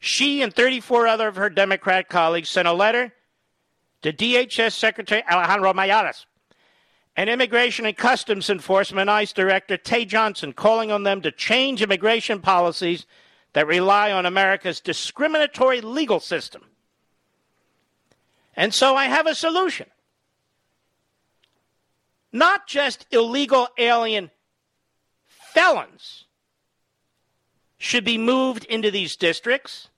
She 0.00 0.42
and 0.42 0.54
34 0.54 1.06
other 1.06 1.28
of 1.28 1.36
her 1.36 1.50
Democrat 1.50 2.08
colleagues 2.08 2.48
sent 2.48 2.68
a 2.68 2.72
letter 2.72 3.12
to 4.02 4.12
DHS 4.12 4.72
Secretary 4.72 5.22
Alejandro 5.30 5.72
Mayorkas 5.72 6.26
and 7.16 7.30
Immigration 7.30 7.86
and 7.86 7.96
Customs 7.96 8.50
Enforcement 8.50 9.08
ICE 9.08 9.32
Director 9.32 9.76
Tae 9.76 10.04
Johnson 10.04 10.52
calling 10.52 10.92
on 10.92 11.02
them 11.02 11.22
to 11.22 11.32
change 11.32 11.82
immigration 11.82 12.40
policies 12.40 13.06
that 13.54 13.66
rely 13.66 14.12
on 14.12 14.26
America's 14.26 14.80
discriminatory 14.80 15.80
legal 15.80 16.20
system. 16.20 16.62
And 18.54 18.72
so 18.72 18.94
I 18.96 19.06
have 19.06 19.26
a 19.26 19.34
solution. 19.34 19.86
Not 22.32 22.66
just 22.66 23.06
illegal 23.10 23.68
alien 23.78 24.30
felons 25.26 26.25
should 27.86 28.04
be 28.04 28.18
moved 28.18 28.64
into 28.64 28.90
these 28.90 29.16
districts, 29.16 29.88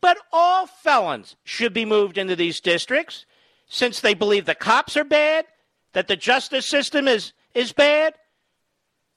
but 0.00 0.16
all 0.32 0.66
felons 0.66 1.36
should 1.44 1.74
be 1.74 1.84
moved 1.84 2.16
into 2.16 2.36
these 2.36 2.60
districts 2.60 3.26
since 3.66 4.00
they 4.00 4.14
believe 4.14 4.46
the 4.46 4.54
cops 4.54 4.96
are 4.96 5.04
bad 5.04 5.46
that 5.92 6.06
the 6.06 6.16
justice 6.16 6.66
system 6.66 7.08
is, 7.08 7.32
is 7.54 7.72
bad? 7.72 8.14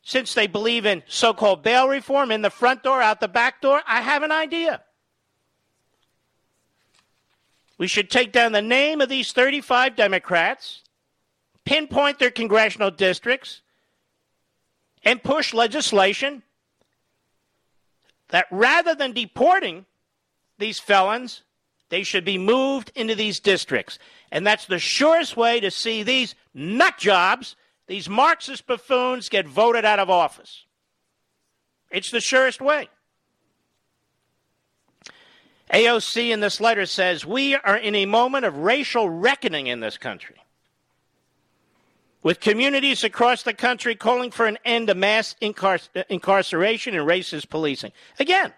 Since 0.01 0.33
they 0.33 0.47
believe 0.47 0.85
in 0.85 1.03
so 1.07 1.33
called 1.33 1.63
bail 1.63 1.87
reform 1.87 2.31
in 2.31 2.41
the 2.41 2.49
front 2.49 2.81
door, 2.81 3.01
out 3.01 3.19
the 3.19 3.27
back 3.27 3.61
door, 3.61 3.81
I 3.85 4.01
have 4.01 4.23
an 4.23 4.31
idea. 4.31 4.81
We 7.77 7.87
should 7.87 8.09
take 8.09 8.31
down 8.31 8.53
the 8.53 8.61
name 8.61 9.01
of 9.01 9.09
these 9.09 9.33
35 9.33 9.95
Democrats, 9.95 10.81
pinpoint 11.65 12.17
their 12.17 12.31
congressional 12.31 12.89
districts, 12.89 13.61
and 15.03 15.21
push 15.21 15.53
legislation 15.53 16.41
that 18.29 18.47
rather 18.51 18.95
than 18.95 19.13
deporting 19.13 19.85
these 20.57 20.79
felons, 20.79 21.43
they 21.89 22.03
should 22.03 22.25
be 22.25 22.37
moved 22.37 22.91
into 22.95 23.15
these 23.15 23.39
districts. 23.39 23.99
And 24.31 24.45
that's 24.45 24.65
the 24.65 24.79
surest 24.79 25.37
way 25.37 25.59
to 25.59 25.71
see 25.71 26.03
these 26.03 26.35
nut 26.53 26.97
jobs, 26.97 27.55
these 27.87 28.09
Marxist 28.09 28.67
buffoons, 28.67 29.29
get 29.29 29.47
voted 29.47 29.85
out 29.85 29.99
of 29.99 30.09
office. 30.09 30.65
It's 31.89 32.11
the 32.11 32.19
surest 32.19 32.61
way. 32.61 32.89
AOC 35.73 36.29
in 36.29 36.39
this 36.39 36.59
letter 36.61 36.85
says 36.85 37.25
We 37.25 37.55
are 37.55 37.77
in 37.77 37.95
a 37.95 38.05
moment 38.05 38.45
of 38.45 38.57
racial 38.57 39.09
reckoning 39.09 39.67
in 39.67 39.79
this 39.79 39.97
country. 39.97 40.35
With 42.27 42.41
communities 42.41 43.05
across 43.05 43.43
the 43.43 43.53
country 43.53 43.95
calling 43.95 44.31
for 44.31 44.47
an 44.47 44.57
end 44.65 44.87
to 44.87 44.95
mass 44.95 45.33
incar- 45.41 45.87
incarceration 46.09 46.93
and 46.93 47.07
racist 47.07 47.49
policing. 47.49 47.93
Again, 48.19 48.53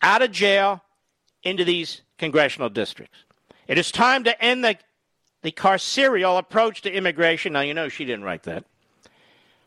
out 0.00 0.22
of 0.22 0.30
jail 0.30 0.82
into 1.42 1.66
these 1.66 2.00
congressional 2.16 2.70
districts. 2.70 3.18
It 3.68 3.76
is 3.76 3.92
time 3.92 4.24
to 4.24 4.42
end 4.42 4.64
the, 4.64 4.78
the 5.42 5.52
carceral 5.52 6.38
approach 6.38 6.80
to 6.80 6.90
immigration. 6.90 7.52
Now, 7.52 7.60
you 7.60 7.74
know 7.74 7.90
she 7.90 8.06
didn't 8.06 8.24
write 8.24 8.44
that, 8.44 8.64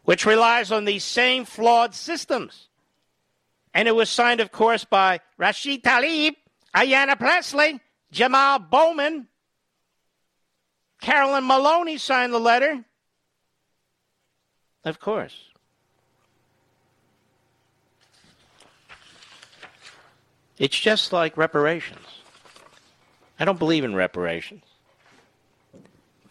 which 0.05 0.25
relies 0.25 0.71
on 0.71 0.85
these 0.85 1.03
same 1.03 1.45
flawed 1.45 1.93
systems. 1.93 2.69
And 3.71 3.87
it 3.87 3.93
was 3.93 4.09
signed, 4.09 4.39
of 4.39 4.51
course, 4.51 4.83
by 4.83 5.19
Rashid 5.37 5.83
Tlaib, 5.83 6.33
Ayanna 6.73 7.19
Pressley, 7.19 7.81
Jamal 8.11 8.57
Bowman. 8.57 9.27
Carolyn 11.01 11.47
Maloney 11.47 11.97
signed 11.97 12.33
the 12.33 12.39
letter. 12.39 12.83
Of 14.83 14.99
course. 14.99 15.35
It's 20.57 20.77
just 20.77 21.13
like 21.13 21.37
reparations. 21.37 22.05
I 23.39 23.45
don't 23.45 23.59
believe 23.59 23.85
in 23.85 23.95
reparations. 23.95 24.63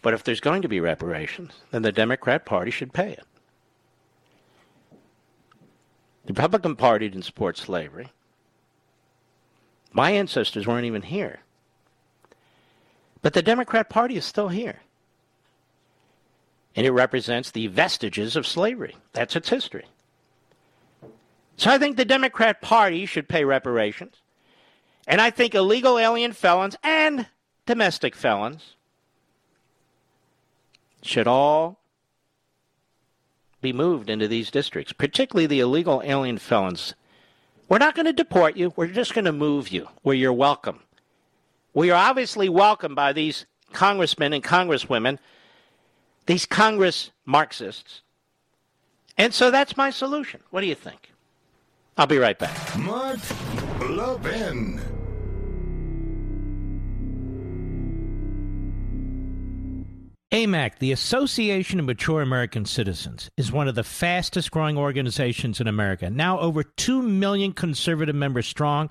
But 0.03 0.15
if 0.15 0.23
there's 0.23 0.41
going 0.41 0.63
to 0.63 0.69
be 0.69 0.81
reparations, 0.81 1.53
then 1.71 1.83
the 1.83 1.93
Democrat 1.93 2.45
Party 2.45 2.71
should 2.71 2.93
pay 2.93 3.13
it. 3.13 3.25
The 6.27 6.35
Republican 6.35 6.77
Party 6.77 7.09
didn't 7.09 7.25
support 7.25 7.57
slavery. 7.57 8.13
My 9.93 10.11
ancestors 10.11 10.67
weren't 10.67 10.85
even 10.85 11.03
here. 11.03 11.41
But 13.23 13.33
the 13.33 13.43
Democrat 13.43 13.89
Party 13.89 14.17
is 14.17 14.25
still 14.25 14.49
here. 14.49 14.81
And 16.77 16.87
it 16.87 16.93
represents 16.93 17.51
the 17.51 17.67
vestiges 17.67 18.37
of 18.37 18.47
slavery. 18.47 18.97
That's 19.13 19.35
its 19.35 19.49
history. 19.49 19.87
So 21.57 21.71
I 21.71 21.79
think 21.79 21.97
the 21.97 22.05
Democrat 22.05 22.61
Party 22.61 23.05
should 23.05 23.29
pay 23.29 23.45
reparations. 23.45 24.15
And 25.09 25.21
I 25.21 25.31
think 25.31 25.55
illegal 25.55 25.99
alien 25.99 26.33
felons 26.33 26.77
and 26.85 27.27
domestic 27.67 28.15
felons 28.15 28.77
should 31.03 31.27
all 31.27 31.81
be 33.61 33.73
moved 33.73 34.09
into 34.09 34.29
these 34.29 34.51
districts, 34.51 34.93
particularly 34.93 35.47
the 35.47 35.61
illegal 35.61 36.01
alien 36.05 36.39
felons. 36.39 36.95
We're 37.69 37.79
not 37.79 37.95
going 37.95 38.07
to 38.07 38.13
deport 38.13 38.57
you. 38.57 38.73
We're 38.77 38.87
just 38.87 39.15
going 39.15 39.25
to 39.25 39.33
move 39.33 39.69
you 39.69 39.89
where 40.03 40.15
you're 40.15 40.33
welcome. 40.33 40.81
We 41.75 41.91
are 41.91 42.09
obviously 42.09 42.49
welcomed 42.49 42.97
by 42.97 43.13
these 43.13 43.47
congressmen 43.73 44.33
and 44.33 44.43
congresswomen, 44.43 45.19
these 46.27 46.47
Congress 46.47 47.11
Marxists. 47.25 48.03
And 49.17 49.35
so 49.35 49.51
that's 49.51 49.77
my 49.77 49.91
solution. 49.91 50.41
What 50.51 50.61
do 50.61 50.67
you 50.67 50.75
think? 50.75 51.13
I'll 51.97 52.07
be 52.07 52.19
right 52.19 52.39
back. 52.39 52.79
Mark 52.79 53.19
Levin. 53.81 54.81
AMAC, 60.31 60.79
the 60.79 60.93
Association 60.93 61.81
of 61.81 61.87
Mature 61.87 62.21
American 62.21 62.67
Citizens, 62.67 63.31
is 63.39 63.51
one 63.51 63.67
of 63.67 63.75
the 63.75 63.83
fastest 63.83 64.51
growing 64.51 64.77
organizations 64.77 65.59
in 65.59 65.67
America, 65.67 66.11
now 66.11 66.39
over 66.39 66.63
2 66.63 67.01
million 67.01 67.53
conservative 67.53 68.15
members 68.15 68.47
strong, 68.47 68.91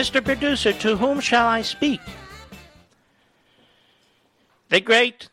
Mr. 0.00 0.24
Producer, 0.24 0.72
to 0.72 0.96
whom 0.96 1.20
shall 1.20 1.46
I 1.46 1.60
speak? 1.60 2.00
The 4.70 4.80
great 4.80 5.28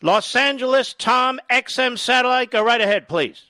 Los 0.00 0.34
Angeles 0.34 0.94
Tom 0.94 1.38
XM 1.50 1.98
satellite. 1.98 2.50
Go 2.50 2.64
right 2.64 2.80
ahead, 2.80 3.08
please. 3.08 3.42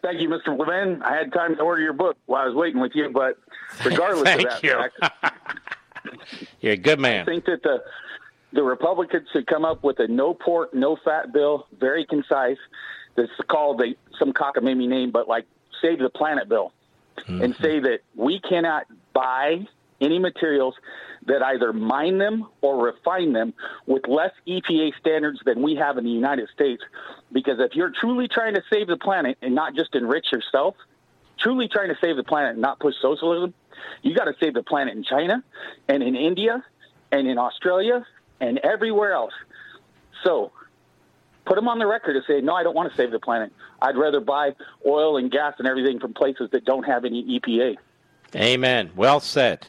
Thank 0.00 0.22
you, 0.22 0.30
Mr. 0.30 0.58
Levin. 0.58 1.02
I 1.02 1.16
had 1.16 1.34
time 1.34 1.54
to 1.56 1.60
order 1.60 1.82
your 1.82 1.92
book 1.92 2.16
while 2.24 2.44
I 2.44 2.46
was 2.46 2.54
waiting 2.54 2.80
with 2.80 2.92
you, 2.94 3.10
but 3.10 3.36
regardless 3.84 4.22
Thank 4.22 4.40
of 4.40 4.48
that 4.48 4.64
you. 4.64 4.88
fact, 5.00 5.36
You're 6.62 6.72
a 6.72 6.78
good 6.78 6.98
man. 6.98 7.20
I 7.20 7.24
think 7.26 7.44
that 7.44 7.62
the 7.62 7.82
the 8.54 8.62
Republicans 8.62 9.28
should 9.34 9.46
come 9.46 9.66
up 9.66 9.84
with 9.84 10.00
a 10.00 10.08
no 10.08 10.32
pork, 10.32 10.72
no 10.72 10.96
fat 11.04 11.30
bill, 11.30 11.66
very 11.78 12.06
concise. 12.06 12.56
That's 13.16 13.30
called 13.48 13.82
a, 13.82 13.94
some 14.18 14.32
cockamamie 14.32 14.88
name, 14.88 15.10
but 15.10 15.28
like 15.28 15.44
save 15.82 15.98
the 15.98 16.08
planet 16.08 16.48
bill, 16.48 16.72
mm-hmm. 17.18 17.42
and 17.42 17.54
say 17.56 17.80
that 17.80 18.00
we 18.16 18.40
cannot 18.40 18.86
buy 19.12 19.66
any 20.00 20.18
materials 20.18 20.74
that 21.26 21.42
either 21.42 21.72
mine 21.72 22.18
them 22.18 22.46
or 22.62 22.84
refine 22.84 23.32
them 23.32 23.52
with 23.86 24.06
less 24.08 24.32
EPA 24.46 24.92
standards 24.98 25.38
than 25.44 25.62
we 25.62 25.74
have 25.74 25.98
in 25.98 26.04
the 26.04 26.10
United 26.10 26.48
States. 26.54 26.82
Because 27.30 27.58
if 27.58 27.74
you're 27.74 27.92
truly 28.00 28.26
trying 28.26 28.54
to 28.54 28.62
save 28.70 28.86
the 28.86 28.96
planet 28.96 29.36
and 29.42 29.54
not 29.54 29.74
just 29.74 29.94
enrich 29.94 30.32
yourself, 30.32 30.74
truly 31.38 31.68
trying 31.68 31.88
to 31.88 31.96
save 32.00 32.16
the 32.16 32.24
planet 32.24 32.52
and 32.52 32.60
not 32.60 32.80
push 32.80 32.94
socialism, 33.00 33.52
you 34.02 34.14
got 34.14 34.24
to 34.24 34.34
save 34.40 34.54
the 34.54 34.62
planet 34.62 34.96
in 34.96 35.04
China 35.04 35.42
and 35.88 36.02
in 36.02 36.16
India 36.16 36.64
and 37.12 37.26
in 37.28 37.38
Australia 37.38 38.06
and 38.40 38.58
everywhere 38.58 39.12
else. 39.12 39.34
So 40.24 40.52
put 41.44 41.56
them 41.56 41.68
on 41.68 41.78
the 41.78 41.86
record 41.86 42.14
to 42.14 42.22
say, 42.26 42.40
no, 42.40 42.54
I 42.54 42.62
don't 42.62 42.74
want 42.74 42.90
to 42.90 42.96
save 42.96 43.10
the 43.10 43.18
planet. 43.18 43.52
I'd 43.80 43.96
rather 43.96 44.20
buy 44.20 44.54
oil 44.86 45.16
and 45.16 45.30
gas 45.30 45.54
and 45.58 45.66
everything 45.66 46.00
from 46.00 46.14
places 46.14 46.50
that 46.52 46.64
don't 46.64 46.84
have 46.84 47.04
any 47.04 47.38
EPA. 47.38 47.76
Amen. 48.34 48.90
Well 48.94 49.20
said. 49.20 49.66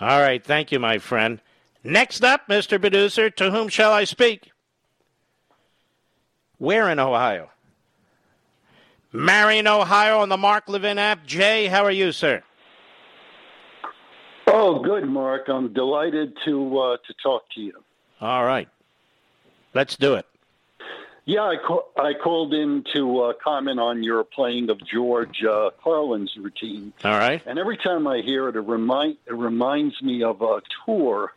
All 0.00 0.20
right. 0.20 0.44
Thank 0.44 0.72
you, 0.72 0.78
my 0.78 0.98
friend. 0.98 1.40
Next 1.84 2.24
up, 2.24 2.48
Mr. 2.48 2.80
Producer, 2.80 3.30
to 3.30 3.50
whom 3.50 3.68
shall 3.68 3.92
I 3.92 4.04
speak? 4.04 4.52
Where 6.58 6.88
in 6.88 6.98
Ohio? 6.98 7.50
Marion, 9.12 9.66
Ohio, 9.66 10.20
on 10.20 10.28
the 10.28 10.36
Mark 10.36 10.68
Levin 10.68 10.98
app. 10.98 11.26
Jay, 11.26 11.66
how 11.66 11.84
are 11.84 11.90
you, 11.90 12.12
sir? 12.12 12.42
Oh, 14.46 14.80
good, 14.82 15.04
Mark. 15.08 15.48
I'm 15.48 15.72
delighted 15.72 16.36
to 16.44 16.78
uh, 16.78 16.96
to 17.06 17.14
talk 17.22 17.42
to 17.54 17.60
you. 17.60 17.72
All 18.20 18.44
right. 18.44 18.68
Let's 19.74 19.96
do 19.96 20.14
it. 20.14 20.26
Yeah, 21.24 21.42
I, 21.42 21.56
I 22.00 22.14
called 22.14 22.52
in 22.52 22.84
to 22.94 23.20
uh, 23.20 23.32
comment 23.42 23.78
on 23.78 24.02
your 24.02 24.24
playing 24.24 24.70
of 24.70 24.84
George 24.84 25.44
uh, 25.44 25.70
Carlin's 25.82 26.34
routine. 26.36 26.92
All 27.04 27.12
right. 27.12 27.40
And 27.46 27.60
every 27.60 27.76
time 27.76 28.08
I 28.08 28.22
hear 28.22 28.48
it, 28.48 28.56
it, 28.56 28.60
remind, 28.60 29.18
it 29.26 29.34
reminds 29.34 30.02
me 30.02 30.24
of 30.24 30.42
a 30.42 30.62
tour 30.84 31.32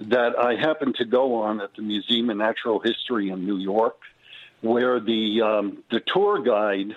that 0.00 0.38
I 0.38 0.54
happened 0.54 0.96
to 0.96 1.04
go 1.04 1.34
on 1.42 1.60
at 1.60 1.74
the 1.76 1.82
Museum 1.82 2.30
of 2.30 2.38
Natural 2.38 2.80
History 2.80 3.28
in 3.28 3.44
New 3.44 3.58
York, 3.58 3.98
where 4.62 5.00
the 5.00 5.42
um, 5.42 5.82
the 5.90 6.00
tour 6.00 6.42
guide 6.42 6.96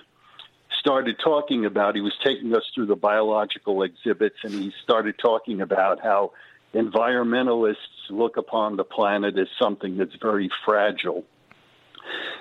started 0.79 1.17
talking 1.21 1.65
about. 1.65 1.95
He 1.95 2.01
was 2.01 2.15
taking 2.23 2.55
us 2.55 2.63
through 2.73 2.87
the 2.87 2.95
biological 2.95 3.83
exhibits, 3.83 4.37
and 4.43 4.53
he 4.53 4.71
started 4.83 5.17
talking 5.17 5.61
about 5.61 6.01
how 6.01 6.31
environmentalists 6.73 7.75
look 8.09 8.37
upon 8.37 8.75
the 8.75 8.83
planet 8.83 9.37
as 9.37 9.47
something 9.59 9.97
that's 9.97 10.15
very 10.21 10.49
fragile. 10.65 11.25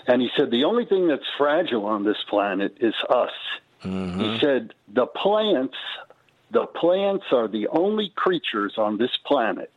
And 0.07 0.23
he 0.23 0.31
said 0.37 0.51
the 0.51 0.65
only 0.65 0.85
thing 0.87 1.09
that's 1.09 1.27
fragile 1.37 1.87
on 1.87 2.05
this 2.05 2.19
planet 2.29 2.77
is 2.81 2.95
us. 3.09 3.33
He 3.81 4.39
said 4.41 4.75
the 4.93 5.07
plants, 5.07 5.77
the 6.51 6.67
plants 6.67 7.27
are 7.31 7.47
the 7.47 7.69
only 7.69 8.11
creatures 8.15 8.75
on 8.77 8.99
this 8.99 9.17
planet 9.25 9.71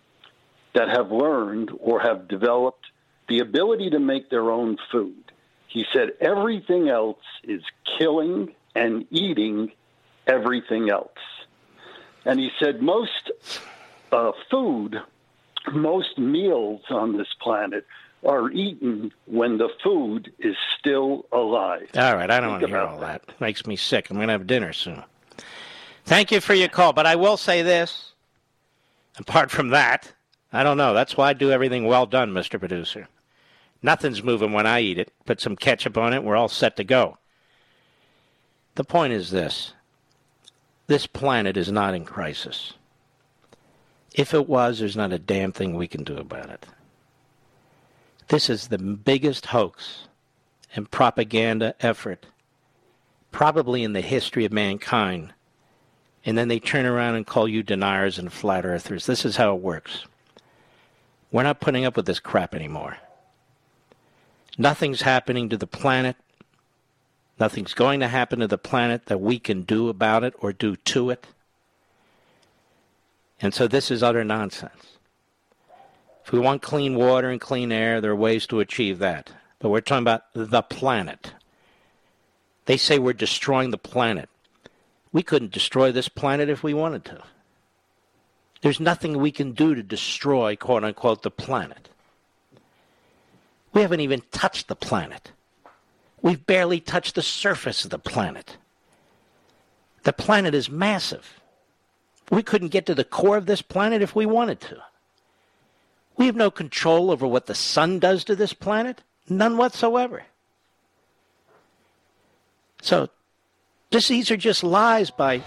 that 0.73 0.89
have 0.89 1.11
learned 1.11 1.71
or 1.79 1.99
have 1.99 2.27
developed 2.27 2.85
the 3.29 3.39
ability 3.39 3.91
to 3.91 3.99
make 3.99 4.29
their 4.29 4.49
own 4.49 4.77
food. 4.91 5.31
He 5.67 5.85
said 5.93 6.11
everything 6.19 6.89
else 6.89 7.23
is 7.43 7.61
killing 7.97 8.53
and 8.75 9.05
eating 9.11 9.71
everything 10.27 10.89
else. 10.89 11.11
And 12.25 12.39
he 12.39 12.49
said 12.59 12.81
most 12.81 13.31
uh, 14.11 14.31
food, 14.49 14.99
most 15.71 16.17
meals 16.17 16.81
on 16.89 17.17
this 17.17 17.33
planet 17.39 17.85
are 18.25 18.51
eaten 18.51 19.11
when 19.25 19.57
the 19.57 19.69
food 19.83 20.31
is 20.39 20.55
still 20.77 21.25
alive. 21.31 21.89
All 21.95 22.15
right. 22.15 22.29
I 22.29 22.39
don't 22.39 22.49
want 22.49 22.61
to 22.61 22.67
hear 22.67 22.79
all 22.79 22.99
that. 22.99 23.23
Makes 23.39 23.65
me 23.65 23.75
sick. 23.75 24.09
I'm 24.09 24.17
going 24.17 24.27
to 24.27 24.33
have 24.33 24.47
dinner 24.47 24.73
soon. 24.73 25.03
Thank 26.05 26.31
you 26.31 26.39
for 26.39 26.53
your 26.53 26.69
call. 26.69 26.93
But 26.93 27.05
I 27.05 27.15
will 27.15 27.37
say 27.37 27.61
this. 27.61 28.13
Apart 29.17 29.51
from 29.51 29.69
that, 29.69 30.13
I 30.53 30.63
don't 30.63 30.77
know. 30.77 30.93
That's 30.93 31.17
why 31.17 31.29
I 31.29 31.33
do 31.33 31.51
everything 31.51 31.85
well 31.85 32.05
done, 32.05 32.31
Mr. 32.31 32.57
Producer. 32.57 33.07
Nothing's 33.83 34.23
moving 34.23 34.53
when 34.53 34.65
I 34.65 34.81
eat 34.81 34.97
it. 34.97 35.11
Put 35.25 35.41
some 35.41 35.55
ketchup 35.55 35.97
on 35.97 36.13
it. 36.13 36.23
We're 36.23 36.35
all 36.35 36.47
set 36.47 36.77
to 36.77 36.83
go. 36.83 37.17
The 38.75 38.83
point 38.83 39.13
is 39.13 39.31
this 39.31 39.73
this 40.87 41.07
planet 41.07 41.57
is 41.57 41.71
not 41.71 41.93
in 41.93 42.05
crisis. 42.05 42.73
If 44.13 44.33
it 44.33 44.47
was, 44.47 44.79
there's 44.79 44.97
not 44.97 45.13
a 45.13 45.19
damn 45.19 45.51
thing 45.51 45.75
we 45.75 45.87
can 45.87 46.03
do 46.03 46.17
about 46.17 46.49
it. 46.49 46.65
This 48.31 48.49
is 48.49 48.69
the 48.69 48.77
biggest 48.77 49.47
hoax 49.47 50.07
and 50.73 50.89
propaganda 50.89 51.75
effort 51.81 52.27
probably 53.29 53.83
in 53.83 53.91
the 53.91 53.99
history 53.99 54.45
of 54.45 54.53
mankind. 54.53 55.33
And 56.23 56.37
then 56.37 56.47
they 56.47 56.57
turn 56.57 56.85
around 56.85 57.15
and 57.15 57.27
call 57.27 57.45
you 57.45 57.61
deniers 57.61 58.17
and 58.17 58.31
flat 58.31 58.65
earthers. 58.65 59.05
This 59.05 59.25
is 59.25 59.35
how 59.35 59.53
it 59.53 59.61
works. 59.61 60.05
We're 61.29 61.43
not 61.43 61.59
putting 61.59 61.83
up 61.83 61.97
with 61.97 62.05
this 62.05 62.21
crap 62.21 62.55
anymore. 62.55 62.99
Nothing's 64.57 65.01
happening 65.01 65.49
to 65.49 65.57
the 65.57 65.67
planet. 65.67 66.15
Nothing's 67.37 67.73
going 67.73 67.99
to 67.99 68.07
happen 68.07 68.39
to 68.39 68.47
the 68.47 68.57
planet 68.57 69.07
that 69.07 69.19
we 69.19 69.39
can 69.39 69.63
do 69.63 69.89
about 69.89 70.23
it 70.23 70.35
or 70.39 70.53
do 70.53 70.77
to 70.77 71.09
it. 71.09 71.27
And 73.41 73.53
so 73.53 73.67
this 73.67 73.91
is 73.91 74.01
utter 74.01 74.23
nonsense. 74.23 74.90
We 76.31 76.39
want 76.39 76.61
clean 76.61 76.95
water 76.95 77.29
and 77.29 77.41
clean 77.41 77.71
air, 77.71 77.99
there 77.99 78.11
are 78.11 78.15
ways 78.15 78.47
to 78.47 78.61
achieve 78.61 78.99
that. 78.99 79.31
But 79.59 79.69
we're 79.69 79.81
talking 79.81 80.03
about 80.03 80.23
the 80.33 80.61
planet. 80.61 81.33
They 82.65 82.77
say 82.77 82.99
we're 82.99 83.13
destroying 83.13 83.71
the 83.71 83.77
planet. 83.77 84.29
We 85.11 85.23
couldn't 85.23 85.51
destroy 85.51 85.91
this 85.91 86.07
planet 86.07 86.49
if 86.49 86.63
we 86.63 86.73
wanted 86.73 87.03
to. 87.05 87.21
There's 88.61 88.79
nothing 88.79 89.17
we 89.17 89.31
can 89.31 89.51
do 89.51 89.75
to 89.75 89.83
destroy, 89.83 90.55
quote 90.55 90.83
unquote, 90.83 91.23
the 91.23 91.31
planet. 91.31 91.89
We 93.73 93.81
haven't 93.81 93.99
even 93.99 94.21
touched 94.31 94.67
the 94.67 94.75
planet. 94.75 95.31
We've 96.21 96.45
barely 96.45 96.79
touched 96.79 97.15
the 97.15 97.21
surface 97.21 97.83
of 97.83 97.91
the 97.91 97.99
planet. 97.99 98.57
The 100.03 100.13
planet 100.13 100.53
is 100.53 100.69
massive. 100.69 101.41
We 102.29 102.43
couldn't 102.43 102.69
get 102.69 102.85
to 102.85 102.95
the 102.95 103.03
core 103.03 103.37
of 103.37 103.47
this 103.47 103.61
planet 103.61 104.01
if 104.01 104.15
we 104.15 104.25
wanted 104.25 104.61
to. 104.61 104.81
We 106.17 106.25
have 106.27 106.35
no 106.35 106.51
control 106.51 107.11
over 107.11 107.25
what 107.25 107.45
the 107.45 107.55
sun 107.55 107.99
does 107.99 108.23
to 108.25 108.35
this 108.35 108.53
planet, 108.53 109.01
none 109.27 109.57
whatsoever. 109.57 110.23
So, 112.81 113.09
this, 113.91 114.07
these 114.07 114.31
are 114.31 114.37
just 114.37 114.63
lies 114.63 115.09
by 115.11 115.41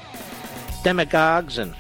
demagogues 0.83 1.59
and 1.59 1.75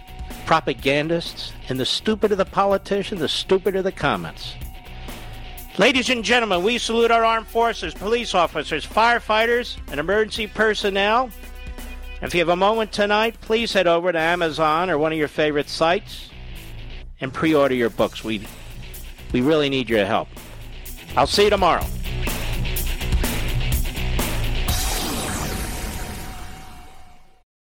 propagandists, 0.47 1.52
and 1.69 1.81
the 1.81 1.86
stupider 1.86 2.36
the 2.36 2.44
politician, 2.44 3.19
the 3.19 3.28
stupider 3.28 3.82
the 3.82 3.93
comments. 3.93 4.55
Ladies 5.77 6.09
and 6.09 6.24
gentlemen, 6.24 6.62
we 6.62 6.78
salute 6.78 7.11
our 7.11 7.24
armed 7.24 7.48
forces, 7.48 7.94
police 7.94 8.35
officers, 8.35 8.86
firefighters, 8.86 9.77
and 9.89 9.98
emergency 9.98 10.47
personnel. 10.47 11.31
If 12.23 12.32
you 12.32 12.40
have 12.40 12.48
a 12.48 12.56
moment 12.56 12.93
tonight, 12.93 13.40
please 13.40 13.73
head 13.73 13.86
over 13.86 14.12
to 14.12 14.19
Amazon 14.19 14.89
or 14.89 14.98
one 14.98 15.12
of 15.12 15.19
your 15.19 15.28
favorite 15.28 15.69
sites 15.69 16.31
and 17.20 17.32
pre 17.32 17.55
order 17.55 17.74
your 17.74 17.90
books. 17.90 18.23
We, 18.23 18.47
we 19.35 19.40
really 19.40 19.69
need 19.69 19.90
your 19.90 20.06
help. 20.06 20.28
I'll 21.16 21.27
see 21.27 21.44
you 21.44 21.51
tomorrow. 21.51 21.85